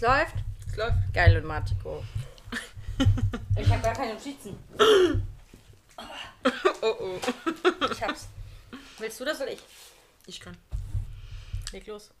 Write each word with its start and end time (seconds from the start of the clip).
Es 0.00 0.06
läuft. 0.06 0.34
Es 0.66 0.76
läuft. 0.76 0.96
Geil 1.12 1.36
und 1.36 1.44
Matiko. 1.44 2.02
ich 3.58 3.68
habe 3.68 3.82
gar 3.82 3.92
keine 3.92 4.14
Notizen. 4.14 4.58
Oh 6.80 6.96
oh. 6.98 7.20
Ich 7.92 8.02
hab's. 8.02 8.28
Willst 8.98 9.20
du 9.20 9.26
das 9.26 9.42
oder 9.42 9.52
ich? 9.52 9.60
Ich 10.26 10.40
kann. 10.40 10.56
Leg 11.72 11.86
los. 11.86 12.12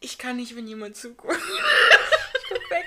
Ich 0.00 0.18
kann 0.18 0.36
nicht, 0.36 0.54
wenn 0.56 0.68
jemand 0.68 0.94
zuguckt. 0.94 1.40
Guck 2.50 2.70
weg. 2.70 2.84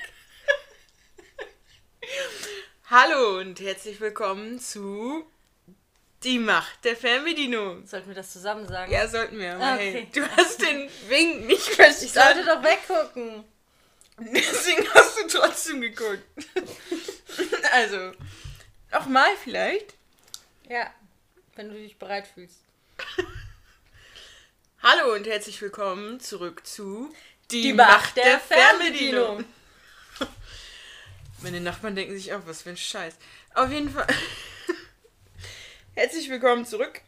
Hallo 2.92 3.40
und 3.40 3.60
herzlich 3.62 4.00
willkommen 4.00 4.60
zu 4.60 5.26
Die 6.26 6.40
Macht 6.40 6.84
der 6.84 6.98
Fernbedienung. 6.98 7.86
Sollten 7.86 8.08
wir 8.08 8.16
das 8.16 8.34
zusammen 8.34 8.68
sagen? 8.68 8.92
Ja, 8.92 9.08
sollten 9.08 9.38
wir. 9.38 9.54
Aber 9.56 9.64
Ah, 9.64 9.76
hey, 9.76 9.90
okay. 9.92 10.08
du 10.12 10.28
hast 10.36 10.60
den 10.60 10.90
Wink 11.08 11.46
nicht 11.46 11.70
Ich 11.70 11.76
sollte 11.76 12.08
verstanden. 12.10 12.46
doch 12.48 12.64
weggucken. 12.64 13.44
Deswegen 14.18 14.88
hast 14.94 15.18
du 15.20 15.28
trotzdem 15.28 15.82
geguckt. 15.82 16.24
also, 17.72 18.12
nochmal 18.92 19.30
vielleicht. 19.44 19.94
Ja, 20.68 20.92
wenn 21.56 21.70
du 21.70 21.76
dich 21.76 22.00
bereit 22.00 22.26
fühlst. 22.34 22.58
Hallo 24.82 25.14
und 25.14 25.28
herzlich 25.28 25.62
willkommen 25.62 26.20
zurück 26.20 26.66
zu 26.66 27.14
Die 27.52 27.72
Macht 27.74 28.18
der 28.18 28.40
Fernbedienung. 28.40 29.46
Meine 31.42 31.62
Nachbarn 31.62 31.96
denken 31.96 32.16
sich 32.18 32.34
auch, 32.34 32.42
was 32.48 32.64
für 32.64 32.72
ein 32.72 32.78
Scheiß. 32.78 33.16
Auf 33.54 33.70
jeden 33.70 33.92
Fall. 33.92 34.08
Herzlich 35.96 36.30
willkommen 36.30 36.66
zurück. 36.66 37.02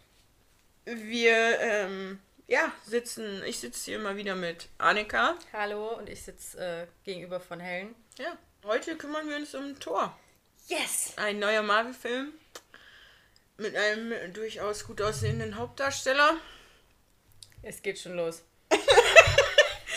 Wir, 0.86 1.60
ähm, 1.60 2.20
ja, 2.48 2.72
sitzen, 2.86 3.44
ich 3.46 3.60
sitze 3.60 3.86
hier 3.86 4.00
mal 4.00 4.16
wieder 4.16 4.36
mit 4.36 4.70
Annika. 4.78 5.36
Hallo 5.54 5.90
und 5.98 6.10
ich 6.10 6.24
sitze 6.24 6.58
äh, 6.60 6.88
gegenüber 7.04 7.40
von 7.40 7.60
Helen. 7.60 7.96
Ja, 8.18 8.38
heute 8.64 8.96
kümmern 8.98 9.28
wir 9.30 9.36
uns 9.38 9.54
um 9.56 9.78
Thor. 9.80 10.18
Yes! 10.68 11.14
Ein 11.18 11.40
neuer 11.40 11.62
Marvel-Film 11.64 12.34
mit 13.58 13.76
einem 13.76 14.34
durchaus 14.34 14.86
gut 14.86 15.02
aussehenden 15.02 15.58
Hauptdarsteller. 15.58 16.36
Es 17.64 17.82
geht 17.82 18.00
schon 18.00 18.16
los. 18.16 18.44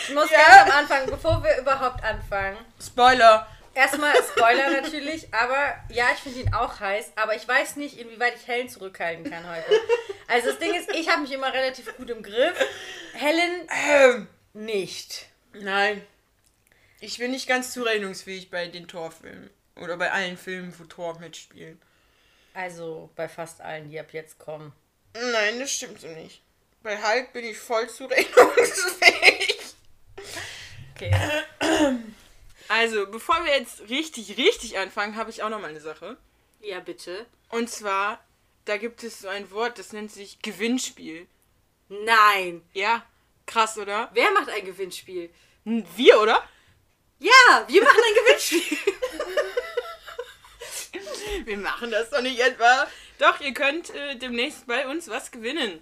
Ich 0.07 0.15
muss 0.15 0.31
Ja. 0.31 0.39
ganz 0.39 0.71
am 0.71 0.77
Anfang, 0.79 1.05
bevor 1.05 1.43
wir 1.43 1.57
überhaupt 1.59 2.03
anfangen, 2.03 2.57
Spoiler! 2.83 3.47
Erstmal 3.73 4.13
Spoiler 4.35 4.69
natürlich, 4.81 5.33
aber 5.33 5.75
ja, 5.89 6.09
ich 6.13 6.19
finde 6.19 6.41
ihn 6.41 6.53
auch 6.53 6.79
heiß, 6.79 7.13
aber 7.15 7.35
ich 7.35 7.47
weiß 7.47 7.77
nicht, 7.77 7.97
inwieweit 7.97 8.35
ich 8.35 8.47
Helen 8.47 8.67
zurückhalten 8.69 9.29
kann 9.29 9.49
heute. 9.49 9.65
Also 10.27 10.49
das 10.49 10.59
Ding 10.59 10.73
ist, 10.73 10.89
ich 10.93 11.09
habe 11.09 11.21
mich 11.21 11.31
immer 11.31 11.53
relativ 11.53 11.95
gut 11.97 12.09
im 12.09 12.21
Griff. 12.23 12.57
Helen 13.13 13.67
Ähm, 13.89 14.27
nicht. 14.53 15.27
nein. 15.53 16.05
Ich 16.99 17.17
bin 17.17 17.31
nicht 17.31 17.47
ganz 17.47 17.73
zurechnungsfähig 17.73 18.51
bei 18.51 18.67
den 18.67 18.87
Thor-Filmen. 18.87 19.49
Oder 19.75 19.97
bei 19.97 20.11
allen 20.11 20.37
Filmen, 20.37 20.73
wo 20.77 20.83
Thor 20.83 21.17
mitspielt. 21.19 21.79
Also 22.53 23.09
bei 23.15 23.27
fast 23.27 23.61
allen, 23.61 23.89
die 23.89 23.99
ab 23.99 24.11
jetzt 24.11 24.37
kommen. 24.37 24.73
Nein, 25.13 25.59
das 25.59 25.71
stimmt 25.71 25.99
so 25.99 26.07
nicht. 26.07 26.41
Bei 26.83 26.97
Hulk 27.01 27.33
bin 27.33 27.45
ich 27.45 27.57
voll 27.57 27.89
zurechnungsfähig. 27.89 29.57
Okay. 30.95 31.15
Also, 32.71 33.05
bevor 33.05 33.43
wir 33.43 33.51
jetzt 33.51 33.89
richtig, 33.89 34.37
richtig 34.37 34.77
anfangen, 34.77 35.17
habe 35.17 35.29
ich 35.29 35.43
auch 35.43 35.49
noch 35.49 35.59
mal 35.59 35.71
eine 35.71 35.81
Sache. 35.81 36.15
Ja, 36.61 36.79
bitte. 36.79 37.25
Und 37.49 37.69
zwar, 37.69 38.23
da 38.63 38.77
gibt 38.77 39.03
es 39.03 39.19
so 39.19 39.27
ein 39.27 39.51
Wort, 39.51 39.77
das 39.77 39.91
nennt 39.91 40.09
sich 40.09 40.41
Gewinnspiel. 40.41 41.27
Nein. 41.89 42.61
Ja, 42.71 43.05
krass, 43.45 43.77
oder? 43.77 44.09
Wer 44.13 44.31
macht 44.31 44.47
ein 44.47 44.63
Gewinnspiel? 44.63 45.29
Wir, 45.65 46.21
oder? 46.21 46.47
Ja, 47.19 47.65
wir 47.67 47.83
machen 47.83 48.01
ein 48.07 48.23
Gewinnspiel. 48.23 48.77
Wir 51.45 51.57
machen 51.57 51.89
das 51.89 52.09
doch 52.09 52.21
nicht 52.21 52.39
etwa. 52.39 52.87
Doch, 53.17 53.39
ihr 53.41 53.53
könnt 53.53 53.89
äh, 53.89 54.15
demnächst 54.15 54.67
bei 54.67 54.87
uns 54.87 55.07
was 55.07 55.31
gewinnen. 55.31 55.81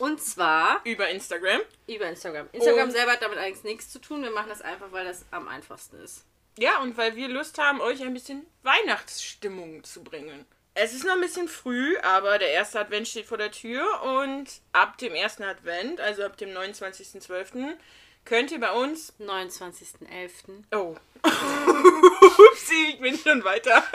Und 0.00 0.20
zwar 0.22 0.80
Über 0.84 1.08
Instagram. 1.08 1.60
über 1.86 2.06
Instagram. 2.06 2.48
Instagram 2.52 2.88
Und- 2.88 2.90
selber 2.92 3.12
hat 3.12 3.22
damit 3.22 3.38
eigentlich 3.38 3.64
nichts 3.64 3.90
zu 3.90 3.98
tun. 4.00 4.22
Wir 4.22 4.30
machen 4.30 4.48
das 4.48 4.62
einfach, 4.62 4.90
weil 4.92 5.04
das 5.04 5.24
am 5.30 5.46
einfachsten 5.48 5.96
ist. 6.02 6.24
Ja, 6.58 6.80
und 6.80 6.96
weil 6.96 7.14
wir 7.16 7.28
Lust 7.28 7.58
haben, 7.58 7.80
euch 7.80 8.02
ein 8.02 8.12
bisschen 8.14 8.46
Weihnachtsstimmung 8.62 9.84
zu 9.84 10.02
bringen. 10.02 10.44
Es 10.74 10.92
ist 10.94 11.04
noch 11.04 11.14
ein 11.14 11.20
bisschen 11.20 11.48
früh, 11.48 11.96
aber 11.98 12.38
der 12.38 12.50
erste 12.50 12.80
Advent 12.80 13.08
steht 13.08 13.26
vor 13.26 13.38
der 13.38 13.50
Tür 13.50 13.84
und 14.02 14.46
ab 14.72 14.98
dem 14.98 15.14
ersten 15.14 15.42
Advent, 15.42 16.00
also 16.00 16.22
ab 16.24 16.36
dem 16.36 16.50
29.12., 16.50 17.76
könnt 18.24 18.52
ihr 18.52 18.60
bei 18.60 18.72
uns. 18.72 19.12
29.11. 19.18 20.64
Oh. 20.72 20.96
Upsi, 21.24 22.90
ich 22.94 23.00
bin 23.00 23.18
schon 23.18 23.42
weiter. 23.44 23.82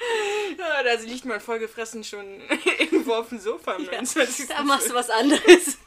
ja, 0.58 0.82
da 0.82 0.94
liegt 1.02 1.24
man 1.24 1.40
vollgefressen 1.40 2.04
schon 2.04 2.40
irgendwo 2.78 3.14
auf 3.14 3.28
dem 3.28 3.38
Sofa 3.38 3.76
am 3.76 3.84
29. 3.84 4.48
Da 4.48 4.62
machst 4.62 4.90
du 4.90 4.94
was 4.94 5.10
anderes. 5.10 5.78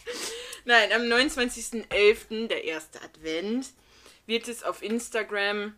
Nein, 0.64 0.92
am 0.92 1.02
29.11., 1.02 2.48
der 2.48 2.64
erste 2.64 3.00
Advent, 3.02 3.68
wird 4.26 4.48
es 4.48 4.62
auf 4.62 4.82
Instagram 4.82 5.76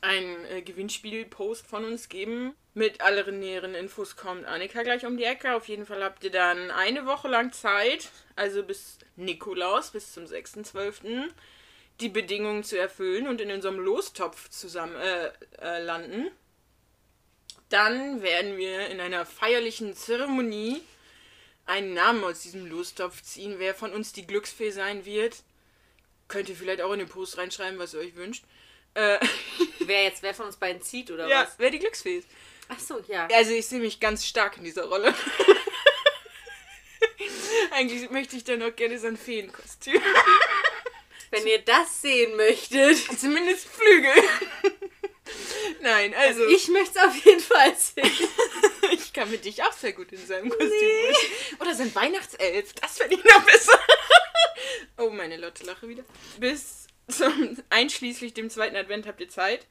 ein 0.00 0.44
äh, 0.46 0.62
Gewinnspiel-Post 0.62 1.66
von 1.66 1.84
uns 1.84 2.08
geben. 2.08 2.54
Mit 2.74 3.00
allen 3.00 3.38
näheren 3.38 3.74
Infos 3.74 4.16
kommt 4.16 4.44
Annika 4.44 4.82
gleich 4.82 5.06
um 5.06 5.16
die 5.16 5.24
Ecke. 5.24 5.54
Auf 5.54 5.68
jeden 5.68 5.86
Fall 5.86 6.02
habt 6.04 6.24
ihr 6.24 6.30
dann 6.30 6.70
eine 6.70 7.06
Woche 7.06 7.28
lang 7.28 7.52
Zeit, 7.52 8.10
also 8.34 8.62
bis 8.62 8.98
Nikolaus, 9.14 9.92
bis 9.92 10.12
zum 10.12 10.24
6.12., 10.24 11.30
die 12.00 12.10
Bedingungen 12.10 12.62
zu 12.62 12.78
erfüllen 12.78 13.26
und 13.28 13.40
in 13.40 13.50
unserem 13.50 13.78
Lostopf 13.78 14.50
zusammen 14.50 14.96
äh, 14.96 15.30
äh, 15.62 15.82
landen. 15.82 16.30
Dann 17.68 18.22
werden 18.22 18.56
wir 18.56 18.88
in 18.88 19.00
einer 19.00 19.26
feierlichen 19.26 19.94
Zeremonie 19.94 20.80
einen 21.66 21.94
Namen 21.94 22.22
aus 22.22 22.42
diesem 22.42 22.66
Lostopf 22.66 23.22
ziehen. 23.22 23.56
Wer 23.58 23.74
von 23.74 23.92
uns 23.92 24.12
die 24.12 24.26
Glücksfee 24.26 24.70
sein 24.70 25.04
wird, 25.04 25.42
könnt 26.28 26.48
ihr 26.48 26.56
vielleicht 26.56 26.80
auch 26.80 26.92
in 26.92 27.00
den 27.00 27.08
Post 27.08 27.38
reinschreiben, 27.38 27.78
was 27.78 27.94
ihr 27.94 28.00
euch 28.00 28.14
wünscht. 28.14 28.44
Äh, 28.94 29.18
Wer 29.80 30.04
jetzt, 30.04 30.22
wer 30.22 30.34
von 30.34 30.46
uns 30.46 30.56
beiden 30.56 30.82
zieht 30.82 31.12
oder 31.12 31.28
ja, 31.28 31.42
was? 31.42 31.54
wer 31.58 31.70
die 31.70 31.78
Glücksfee 31.78 32.16
ist. 32.16 32.28
Ach 32.68 32.80
so, 32.80 33.00
ja. 33.06 33.28
Also 33.32 33.52
ich 33.52 33.66
sehe 33.66 33.78
mich 33.78 34.00
ganz 34.00 34.26
stark 34.26 34.56
in 34.56 34.64
dieser 34.64 34.86
Rolle. 34.86 35.14
Eigentlich 37.70 38.10
möchte 38.10 38.36
ich 38.36 38.42
dann 38.42 38.62
auch 38.62 38.74
gerne 38.74 38.98
so 38.98 39.06
ein 39.06 39.16
Feenkostüm. 39.16 40.00
Wenn 41.30 41.46
ihr 41.46 41.60
das 41.60 42.02
sehen 42.02 42.36
möchtet. 42.36 42.96
Zumindest 43.18 43.68
Flügel. 43.68 44.12
Nein, 45.80 46.14
also, 46.14 46.46
Ich 46.46 46.68
möchte 46.68 46.98
es 46.98 47.04
auf 47.04 47.24
jeden 47.24 47.40
Fall 47.40 47.74
sehen. 47.76 48.10
ich 48.92 49.12
kann 49.12 49.30
mit 49.30 49.44
dich 49.44 49.62
auch 49.62 49.72
sehr 49.72 49.92
gut 49.92 50.12
in 50.12 50.24
seinem 50.24 50.48
Kostüm. 50.48 50.70
wünschen. 50.70 51.60
Oder 51.60 51.74
so 51.74 51.82
ein 51.82 51.94
Weihnachtself. 51.94 52.72
Das 52.74 52.98
fände 52.98 53.16
ich 53.16 53.24
noch 53.24 53.44
besser. 53.44 53.78
oh, 54.98 55.10
meine 55.10 55.36
Lotte 55.36 55.64
lache 55.64 55.88
wieder. 55.88 56.04
Bis 56.38 56.86
zum 57.08 57.62
einschließlich 57.70 58.34
dem 58.34 58.50
zweiten 58.50 58.76
Advent 58.76 59.06
habt 59.06 59.20
ihr 59.20 59.28
Zeit. 59.28 59.66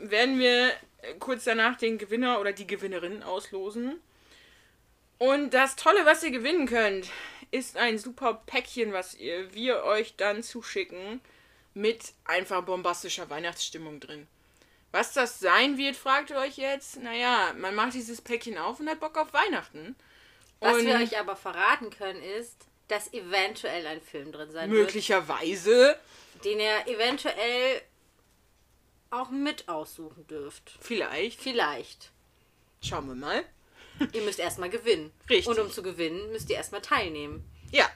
Werden 0.00 0.38
wir 0.38 0.72
kurz 1.18 1.44
danach 1.44 1.76
den 1.76 1.98
Gewinner 1.98 2.40
oder 2.40 2.52
die 2.52 2.66
Gewinnerin 2.66 3.22
auslosen. 3.22 4.00
Und 5.18 5.52
das 5.52 5.76
Tolle, 5.76 6.06
was 6.06 6.22
ihr 6.22 6.30
gewinnen 6.30 6.66
könnt, 6.66 7.08
ist 7.50 7.76
ein 7.76 7.98
super 7.98 8.42
Päckchen, 8.46 8.92
was 8.92 9.14
ihr, 9.14 9.52
wir 9.54 9.84
euch 9.84 10.14
dann 10.16 10.42
zuschicken 10.42 11.20
mit 11.74 12.12
einfach 12.24 12.62
bombastischer 12.62 13.28
Weihnachtsstimmung 13.28 14.00
drin. 14.00 14.26
Was 14.90 15.12
das 15.12 15.38
sein 15.40 15.76
wird, 15.76 15.96
fragt 15.96 16.30
ihr 16.30 16.36
euch 16.36 16.56
jetzt. 16.56 17.00
Naja, 17.02 17.52
man 17.56 17.74
macht 17.74 17.94
dieses 17.94 18.20
Päckchen 18.20 18.56
auf 18.56 18.80
und 18.80 18.88
hat 18.88 19.00
Bock 19.00 19.16
auf 19.18 19.32
Weihnachten. 19.32 19.96
Was 20.60 20.76
und 20.78 20.86
wir 20.86 20.96
euch 20.96 21.18
aber 21.18 21.36
verraten 21.36 21.90
können, 21.90 22.22
ist, 22.22 22.56
dass 22.88 23.12
eventuell 23.12 23.86
ein 23.86 24.00
Film 24.00 24.32
drin 24.32 24.50
sein 24.50 24.70
möglicherweise, 24.70 25.70
wird, 25.70 26.44
den 26.44 26.58
ihr 26.60 26.86
eventuell 26.86 27.82
auch 29.10 29.30
mit 29.30 29.68
aussuchen 29.68 30.26
dürft. 30.26 30.78
vielleicht, 30.80 31.40
Vielleicht. 31.40 32.10
schauen 32.82 33.08
wir 33.08 33.14
mal. 33.14 33.44
Ihr 34.12 34.22
müsst 34.22 34.38
erstmal 34.38 34.70
gewinnen. 34.70 35.12
Richtig. 35.28 35.48
Und 35.48 35.58
um 35.58 35.70
zu 35.70 35.82
gewinnen, 35.82 36.30
müsst 36.30 36.48
ihr 36.50 36.56
erstmal 36.56 36.82
teilnehmen. 36.82 37.44
Ja. 37.72 37.90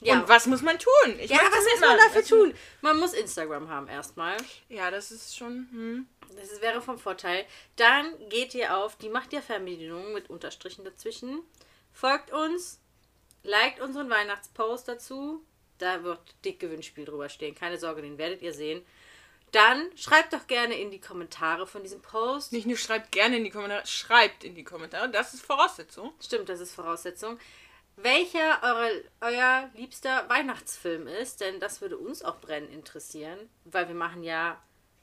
Ja. 0.00 0.20
Und 0.20 0.28
was 0.28 0.46
muss 0.46 0.62
man 0.62 0.78
tun? 0.78 1.18
Ich 1.18 1.30
ja, 1.30 1.38
was 1.38 1.64
muss 1.64 1.80
man 1.80 1.96
dafür 1.98 2.16
Also- 2.22 2.36
tun? 2.44 2.54
Man 2.82 2.98
muss 2.98 3.14
Instagram 3.14 3.68
haben 3.68 3.88
erstmal. 3.88 4.36
Ja, 4.68 4.90
das 4.90 5.10
ist 5.10 5.36
schon. 5.36 5.68
Hm. 5.72 6.08
Das 6.36 6.60
wäre 6.60 6.80
vom 6.80 6.98
Vorteil. 6.98 7.44
Dann 7.76 8.12
geht 8.28 8.54
ihr 8.54 8.76
auf 8.76 8.96
die 8.96 9.08
Macht 9.08 9.32
der 9.32 9.42
Fernbedienung 9.42 10.12
mit 10.12 10.30
Unterstrichen 10.30 10.84
dazwischen. 10.84 11.40
Folgt 11.92 12.30
uns, 12.32 12.78
liked 13.42 13.80
unseren 13.80 14.08
Weihnachtspost 14.10 14.86
dazu. 14.86 15.42
Da 15.78 16.04
wird 16.04 16.20
dick 16.44 16.60
Gewinnspiel 16.60 17.04
drüber 17.04 17.28
stehen. 17.28 17.54
Keine 17.54 17.78
Sorge, 17.78 18.02
den 18.02 18.18
werdet 18.18 18.42
ihr 18.42 18.52
sehen. 18.52 18.84
Dann 19.52 19.90
schreibt 19.96 20.32
doch 20.34 20.46
gerne 20.46 20.78
in 20.78 20.90
die 20.90 21.00
Kommentare 21.00 21.66
von 21.66 21.82
diesem 21.82 22.02
Post. 22.02 22.52
Nicht 22.52 22.66
nur 22.66 22.76
schreibt 22.76 23.12
gerne 23.12 23.38
in 23.38 23.44
die 23.44 23.50
Kommentare, 23.50 23.86
schreibt 23.86 24.44
in 24.44 24.54
die 24.54 24.64
Kommentare. 24.64 25.08
Das 25.08 25.32
ist 25.34 25.42
Voraussetzung. 25.44 26.12
Stimmt, 26.20 26.48
das 26.50 26.60
ist 26.60 26.74
Voraussetzung. 26.74 27.38
Welcher 28.02 28.62
eure, 28.62 29.04
euer 29.20 29.70
liebster 29.74 30.28
Weihnachtsfilm 30.28 31.06
ist, 31.06 31.40
denn 31.40 31.60
das 31.60 31.80
würde 31.80 31.96
uns 31.98 32.22
auch 32.22 32.38
brennend 32.40 32.72
interessieren, 32.72 33.38
weil 33.64 33.88
wir 33.88 33.94
machen 33.94 34.22
ja 34.22 34.60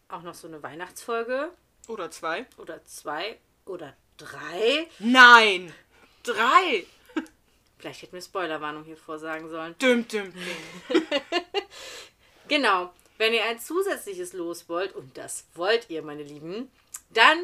auch 0.07 0.21
noch 0.21 0.33
so 0.33 0.47
eine 0.47 0.62
Weihnachtsfolge 0.63 1.51
Oder 1.88 2.12
zwei. 2.12 2.45
oder 2.57 2.83
zwei 2.86 3.38
oder 3.65 3.95
drei. 4.18 4.88
Nein! 5.00 5.74
Drei! 6.24 6.86
Vielleicht 7.77 8.01
hätten 8.01 8.13
wir 8.13 8.21
Spoilerwarnung 8.21 8.83
hier 8.83 8.98
vorsagen 8.98 9.50
sollen. 9.50 9.75
Düm, 9.80 10.07
düm, 10.07 10.33
düm. 10.33 11.03
Genau. 12.48 12.94
Wenn 13.18 13.33
ihr 13.33 13.44
ein 13.45 13.59
zusätzliches 13.59 14.33
Los 14.33 14.68
wollt, 14.69 14.94
und 14.94 15.18
das 15.18 15.45
wollt 15.56 15.89
ihr, 15.89 16.01
meine 16.01 16.24
Lieben, 16.24 16.69
dann 17.12 17.39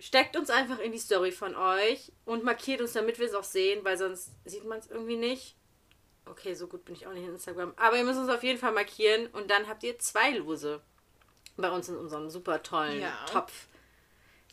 steckt 0.00 0.36
uns 0.36 0.50
einfach 0.50 0.78
in 0.80 0.92
die 0.92 0.98
Story 0.98 1.30
von 1.30 1.54
euch 1.54 2.10
und 2.24 2.42
markiert 2.42 2.80
uns, 2.80 2.94
damit 2.94 3.18
wir 3.18 3.26
es 3.26 3.34
auch 3.34 3.44
sehen, 3.44 3.84
weil 3.84 3.96
sonst 3.96 4.32
sieht 4.44 4.64
man 4.64 4.78
es 4.78 4.88
irgendwie 4.88 5.16
nicht. 5.16 5.54
Okay, 6.26 6.54
so 6.54 6.66
gut 6.66 6.84
bin 6.84 6.94
ich 6.94 7.06
auch 7.06 7.12
nicht 7.12 7.24
in 7.24 7.32
Instagram. 7.32 7.74
Aber 7.76 7.96
ihr 7.96 8.04
müsst 8.04 8.18
uns 8.18 8.30
auf 8.30 8.42
jeden 8.42 8.58
Fall 8.58 8.72
markieren 8.72 9.26
und 9.28 9.50
dann 9.50 9.68
habt 9.68 9.82
ihr 9.82 9.98
zwei 9.98 10.30
Lose 10.30 10.80
bei 11.56 11.70
uns 11.70 11.88
in 11.88 11.96
unserem 11.96 12.30
super 12.30 12.62
tollen 12.62 13.00
Ja. 13.00 13.26
Topf. 13.30 13.66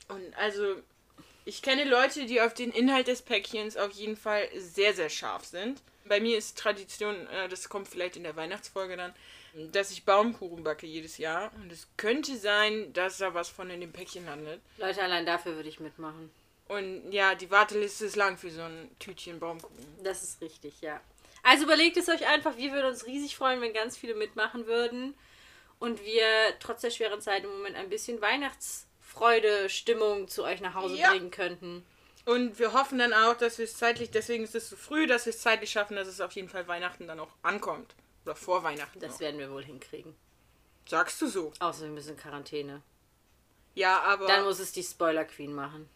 Und 0.10 0.36
also, 0.38 0.76
ich 1.46 1.62
kenne 1.62 1.86
Leute, 1.86 2.26
die 2.26 2.42
auf 2.42 2.54
den 2.54 2.72
Inhalt 2.72 3.08
des 3.08 3.22
Päckchens 3.22 3.78
auf 3.78 3.92
jeden 3.92 4.18
Fall 4.18 4.48
sehr, 4.56 4.94
sehr 4.94 5.10
scharf 5.10 5.46
sind. 5.46 5.82
Bei 6.06 6.20
mir 6.20 6.38
ist 6.38 6.58
Tradition, 6.58 7.28
äh, 7.28 7.48
das 7.48 7.70
kommt 7.70 7.88
vielleicht 7.88 8.18
in 8.18 8.24
der 8.24 8.36
Weihnachtsfolge 8.36 8.98
dann, 8.98 9.14
dass 9.72 9.92
ich 9.92 10.06
Baumkuchen 10.06 10.64
backe 10.64 10.86
jedes 10.86 11.18
Jahr. 11.18 11.52
Und 11.56 11.72
es 11.72 11.88
könnte 11.98 12.38
sein, 12.38 12.92
dass 12.94 13.18
da 13.18 13.34
was 13.34 13.50
von 13.50 13.70
in 13.70 13.82
dem 13.82 13.92
Päckchen 13.92 14.26
landet. 14.26 14.62
Leute, 14.78 15.02
allein 15.02 15.26
dafür 15.26 15.56
würde 15.56 15.70
ich 15.70 15.80
mitmachen. 15.80 16.30
Und 16.68 17.12
ja, 17.12 17.34
die 17.36 17.50
Warteliste 17.50 18.06
ist 18.06 18.16
lang 18.16 18.38
für 18.38 18.52
so 18.52 18.62
ein 18.62 18.90
Tütchen 19.00 19.40
Baumkuchen. 19.40 19.76
Das 20.04 20.24
ist 20.24 20.42
richtig, 20.42 20.82
ja. 20.82 21.00
Also 21.44 21.64
überlegt 21.64 21.96
es 21.98 22.10
euch 22.10 22.28
einfach. 22.28 22.58
Wir 22.58 22.72
würden 22.74 22.88
uns 22.88 23.06
riesig 23.06 23.38
freuen, 23.38 23.62
wenn 23.62 23.74
ganz 23.74 23.96
viele 23.98 24.16
mitmachen 24.16 24.68
würden. 24.68 25.14
Und 25.80 26.04
wir 26.04 26.26
trotz 26.60 26.82
der 26.82 26.90
schweren 26.90 27.22
Zeit 27.22 27.44
im 27.44 27.52
Moment 27.52 27.76
ein 27.76 27.90
bisschen 27.90 28.20
Weihnachtsfreude, 28.22 29.70
Stimmung 29.70 30.28
zu 30.28 30.44
euch 30.44 30.60
nach 30.62 30.74
Hause 30.74 30.96
Ja. 30.98 31.12
bringen 31.12 31.32
könnten. 31.32 31.86
Und 32.26 32.60
wir 32.60 32.74
hoffen 32.74 33.00
dann 33.00 33.14
auch, 33.14 33.38
dass 33.38 33.58
wir 33.58 33.64
es 33.66 33.78
zeitlich, 33.78 34.12
deswegen 34.12 34.44
ist 34.44 34.54
es 34.56 34.70
so 34.70 34.76
früh, 34.76 35.08
dass 35.08 35.26
wir 35.26 35.32
es 35.32 35.40
zeitlich 35.40 35.72
schaffen, 35.72 35.96
dass 35.96 36.10
es 36.10 36.20
auf 36.20 36.34
jeden 36.34 36.50
Fall 36.50 36.68
Weihnachten 36.68 37.08
dann 37.08 37.22
auch 37.22 37.30
ankommt. 37.42 37.96
Oder 38.28 38.36
vor 38.36 38.62
Weihnachten. 38.64 39.00
Das 39.00 39.14
noch. 39.14 39.20
werden 39.22 39.40
wir 39.40 39.50
wohl 39.52 39.64
hinkriegen. 39.64 40.14
Sagst 40.86 41.22
du 41.22 41.28
so? 41.28 41.54
Außer 41.60 41.84
wir 41.84 41.90
müssen 41.92 42.10
in 42.12 42.18
Quarantäne. 42.18 42.82
Ja, 43.74 44.02
aber. 44.02 44.28
Dann 44.28 44.44
muss 44.44 44.60
es 44.60 44.74
die 44.74 44.84
Spoiler 44.84 45.24
Queen 45.24 45.54
machen. 45.54 45.88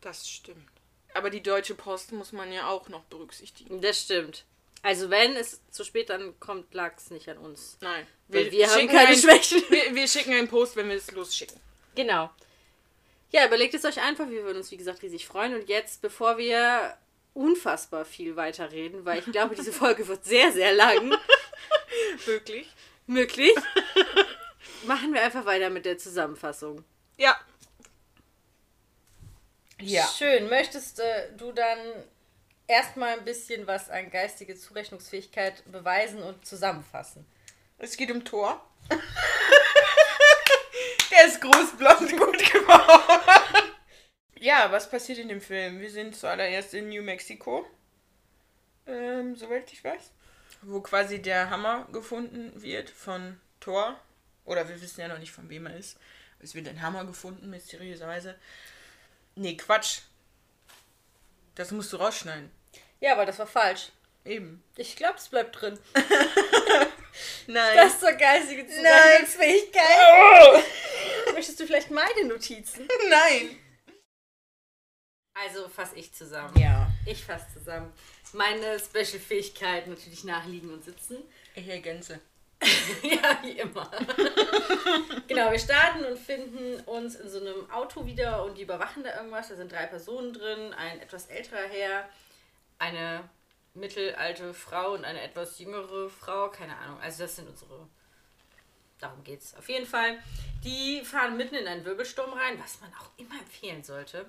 Das 0.00 0.26
stimmt. 0.26 0.70
Aber 1.12 1.28
die 1.28 1.42
Deutsche 1.42 1.74
Post 1.74 2.12
muss 2.12 2.32
man 2.32 2.50
ja 2.50 2.68
auch 2.68 2.88
noch 2.88 3.02
berücksichtigen. 3.04 3.82
Das 3.82 4.00
stimmt. 4.00 4.46
Also 4.82 5.10
wenn 5.10 5.36
es 5.36 5.60
zu 5.70 5.84
spät 5.84 6.08
dann 6.08 6.38
kommt, 6.40 6.72
lag 6.72 6.96
es 6.96 7.10
nicht 7.10 7.28
an 7.28 7.36
uns. 7.36 7.76
Nein. 7.82 8.06
Weil 8.28 8.50
wir 8.50 8.70
haben 8.70 8.86
keine 8.86 9.08
einen- 9.08 9.18
Schwächen. 9.18 9.62
Wir, 9.68 9.94
wir 9.94 10.08
schicken 10.08 10.32
einen 10.32 10.48
Post, 10.48 10.76
wenn 10.76 10.88
wir 10.88 10.96
es 10.96 11.10
losschicken. 11.10 11.60
Genau. 11.94 12.30
Ja, 13.32 13.46
überlegt 13.46 13.74
es 13.74 13.84
euch 13.84 14.00
einfach. 14.00 14.30
Wir 14.30 14.44
würden 14.44 14.56
uns, 14.58 14.70
wie 14.70 14.78
gesagt, 14.78 15.02
riesig 15.02 15.26
freuen. 15.26 15.54
Und 15.54 15.68
jetzt, 15.68 16.00
bevor 16.00 16.38
wir 16.38 16.96
unfassbar 17.34 18.04
viel 18.04 18.36
weiterreden, 18.36 19.04
weil 19.04 19.18
ich 19.20 19.26
glaube, 19.26 19.54
diese 19.54 19.72
Folge 19.72 20.08
wird 20.08 20.24
sehr, 20.24 20.52
sehr 20.52 20.72
lang, 20.72 21.14
Wirklich? 22.26 22.68
möglich, 23.10 23.54
machen 24.86 25.12
wir 25.12 25.22
einfach 25.22 25.44
weiter 25.44 25.68
mit 25.68 25.84
der 25.84 25.98
Zusammenfassung. 25.98 26.84
Ja. 27.16 27.38
Schön. 30.06 30.48
Möchtest 30.48 31.00
äh, 31.00 31.32
du 31.36 31.52
dann 31.52 31.78
erstmal 32.66 33.18
ein 33.18 33.24
bisschen 33.24 33.66
was 33.66 33.90
an 33.90 34.10
geistige 34.10 34.54
Zurechnungsfähigkeit 34.54 35.62
beweisen 35.70 36.22
und 36.22 36.46
zusammenfassen? 36.46 37.26
Es 37.78 37.96
geht 37.96 38.10
um 38.10 38.24
Thor. 38.24 38.64
Der 41.10 41.26
ist 41.26 41.40
groß, 41.40 41.76
blond, 41.76 42.10
gut 42.10 42.52
geworden. 42.52 43.72
Ja, 44.38 44.70
was 44.70 44.88
passiert 44.88 45.18
in 45.18 45.28
dem 45.28 45.40
Film? 45.40 45.80
Wir 45.80 45.90
sind 45.90 46.16
zuallererst 46.16 46.72
in 46.74 46.88
New 46.88 47.02
Mexico. 47.02 47.66
Ähm, 48.86 49.34
soweit 49.34 49.72
ich 49.72 49.82
weiß. 49.82 50.12
Wo 50.62 50.80
quasi 50.80 51.22
der 51.22 51.50
Hammer 51.50 51.86
gefunden 51.92 52.60
wird 52.62 52.90
von 52.90 53.40
Thor. 53.60 53.98
Oder 54.44 54.68
wir 54.68 54.80
wissen 54.80 55.00
ja 55.00 55.08
noch 55.08 55.18
nicht, 55.18 55.32
von 55.32 55.48
wem 55.48 55.66
er 55.66 55.76
ist. 55.76 55.98
Es 56.40 56.54
wird 56.54 56.68
ein 56.68 56.82
Hammer 56.82 57.04
gefunden, 57.04 57.50
mysteriöserweise. 57.50 58.38
Nee, 59.34 59.56
Quatsch. 59.56 60.00
Das 61.54 61.70
musst 61.70 61.92
du 61.92 61.96
rausschneiden. 61.98 62.50
Ja, 63.00 63.12
aber 63.12 63.26
das 63.26 63.38
war 63.38 63.46
falsch. 63.46 63.90
Eben. 64.24 64.62
Ich 64.76 64.96
glaube, 64.96 65.16
es 65.18 65.28
bleibt 65.28 65.60
drin. 65.60 65.78
Nein. 67.46 67.76
Das 67.76 67.94
ist 67.94 68.00
zur 68.00 68.12
geistige 68.12 68.64
Nein. 68.64 69.26
Zurechnungsfähigkeit. 69.26 69.82
oh, 70.12 70.60
Möchtest 71.32 71.60
du 71.60 71.66
vielleicht 71.66 71.90
meine 71.90 72.24
Notizen? 72.26 72.88
nein. 73.08 73.58
Also 75.34 75.68
fasse 75.68 75.96
ich 75.96 76.12
zusammen. 76.12 76.56
Ja. 76.58 76.90
Ich 77.06 77.24
fasse 77.24 77.46
zusammen. 77.54 77.92
Meine 78.32 78.78
Special-Fähigkeit 78.78 79.86
natürlich 79.86 80.24
nachliegen 80.24 80.72
und 80.72 80.84
sitzen. 80.84 81.18
Ich 81.54 81.68
ergänze. 81.68 82.20
ja, 83.02 83.38
wie 83.42 83.58
immer. 83.58 83.90
genau, 85.28 85.50
wir 85.50 85.58
starten 85.58 86.04
und 86.04 86.18
finden 86.18 86.80
uns 86.80 87.14
in 87.14 87.28
so 87.28 87.40
einem 87.40 87.70
Auto 87.70 88.04
wieder 88.04 88.44
und 88.44 88.58
die 88.58 88.62
überwachen 88.62 89.02
da 89.02 89.16
irgendwas. 89.16 89.48
Da 89.48 89.56
sind 89.56 89.72
drei 89.72 89.86
Personen 89.86 90.32
drin, 90.32 90.74
ein 90.74 91.00
etwas 91.00 91.26
älterer 91.26 91.68
Herr, 91.70 92.08
eine 92.78 93.28
mittelalte 93.72 94.52
Frau 94.52 94.92
und 94.92 95.04
eine 95.04 95.22
etwas 95.22 95.58
jüngere 95.58 96.10
Frau. 96.10 96.50
Keine 96.50 96.76
Ahnung. 96.76 97.00
Also 97.00 97.22
das 97.22 97.36
sind 97.36 97.48
unsere. 97.48 97.88
Darum 98.98 99.24
geht's. 99.24 99.54
Auf 99.54 99.70
jeden 99.70 99.86
Fall. 99.86 100.18
Die 100.62 101.02
fahren 101.02 101.38
mitten 101.38 101.54
in 101.54 101.66
einen 101.66 101.86
Wirbelsturm 101.86 102.34
rein, 102.34 102.60
was 102.62 102.82
man 102.82 102.92
auch 102.92 103.10
immer 103.16 103.38
empfehlen 103.40 103.82
sollte. 103.82 104.28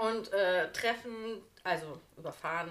Und 0.00 0.32
äh, 0.32 0.70
treffen, 0.72 1.42
also 1.62 2.00
überfahren 2.16 2.70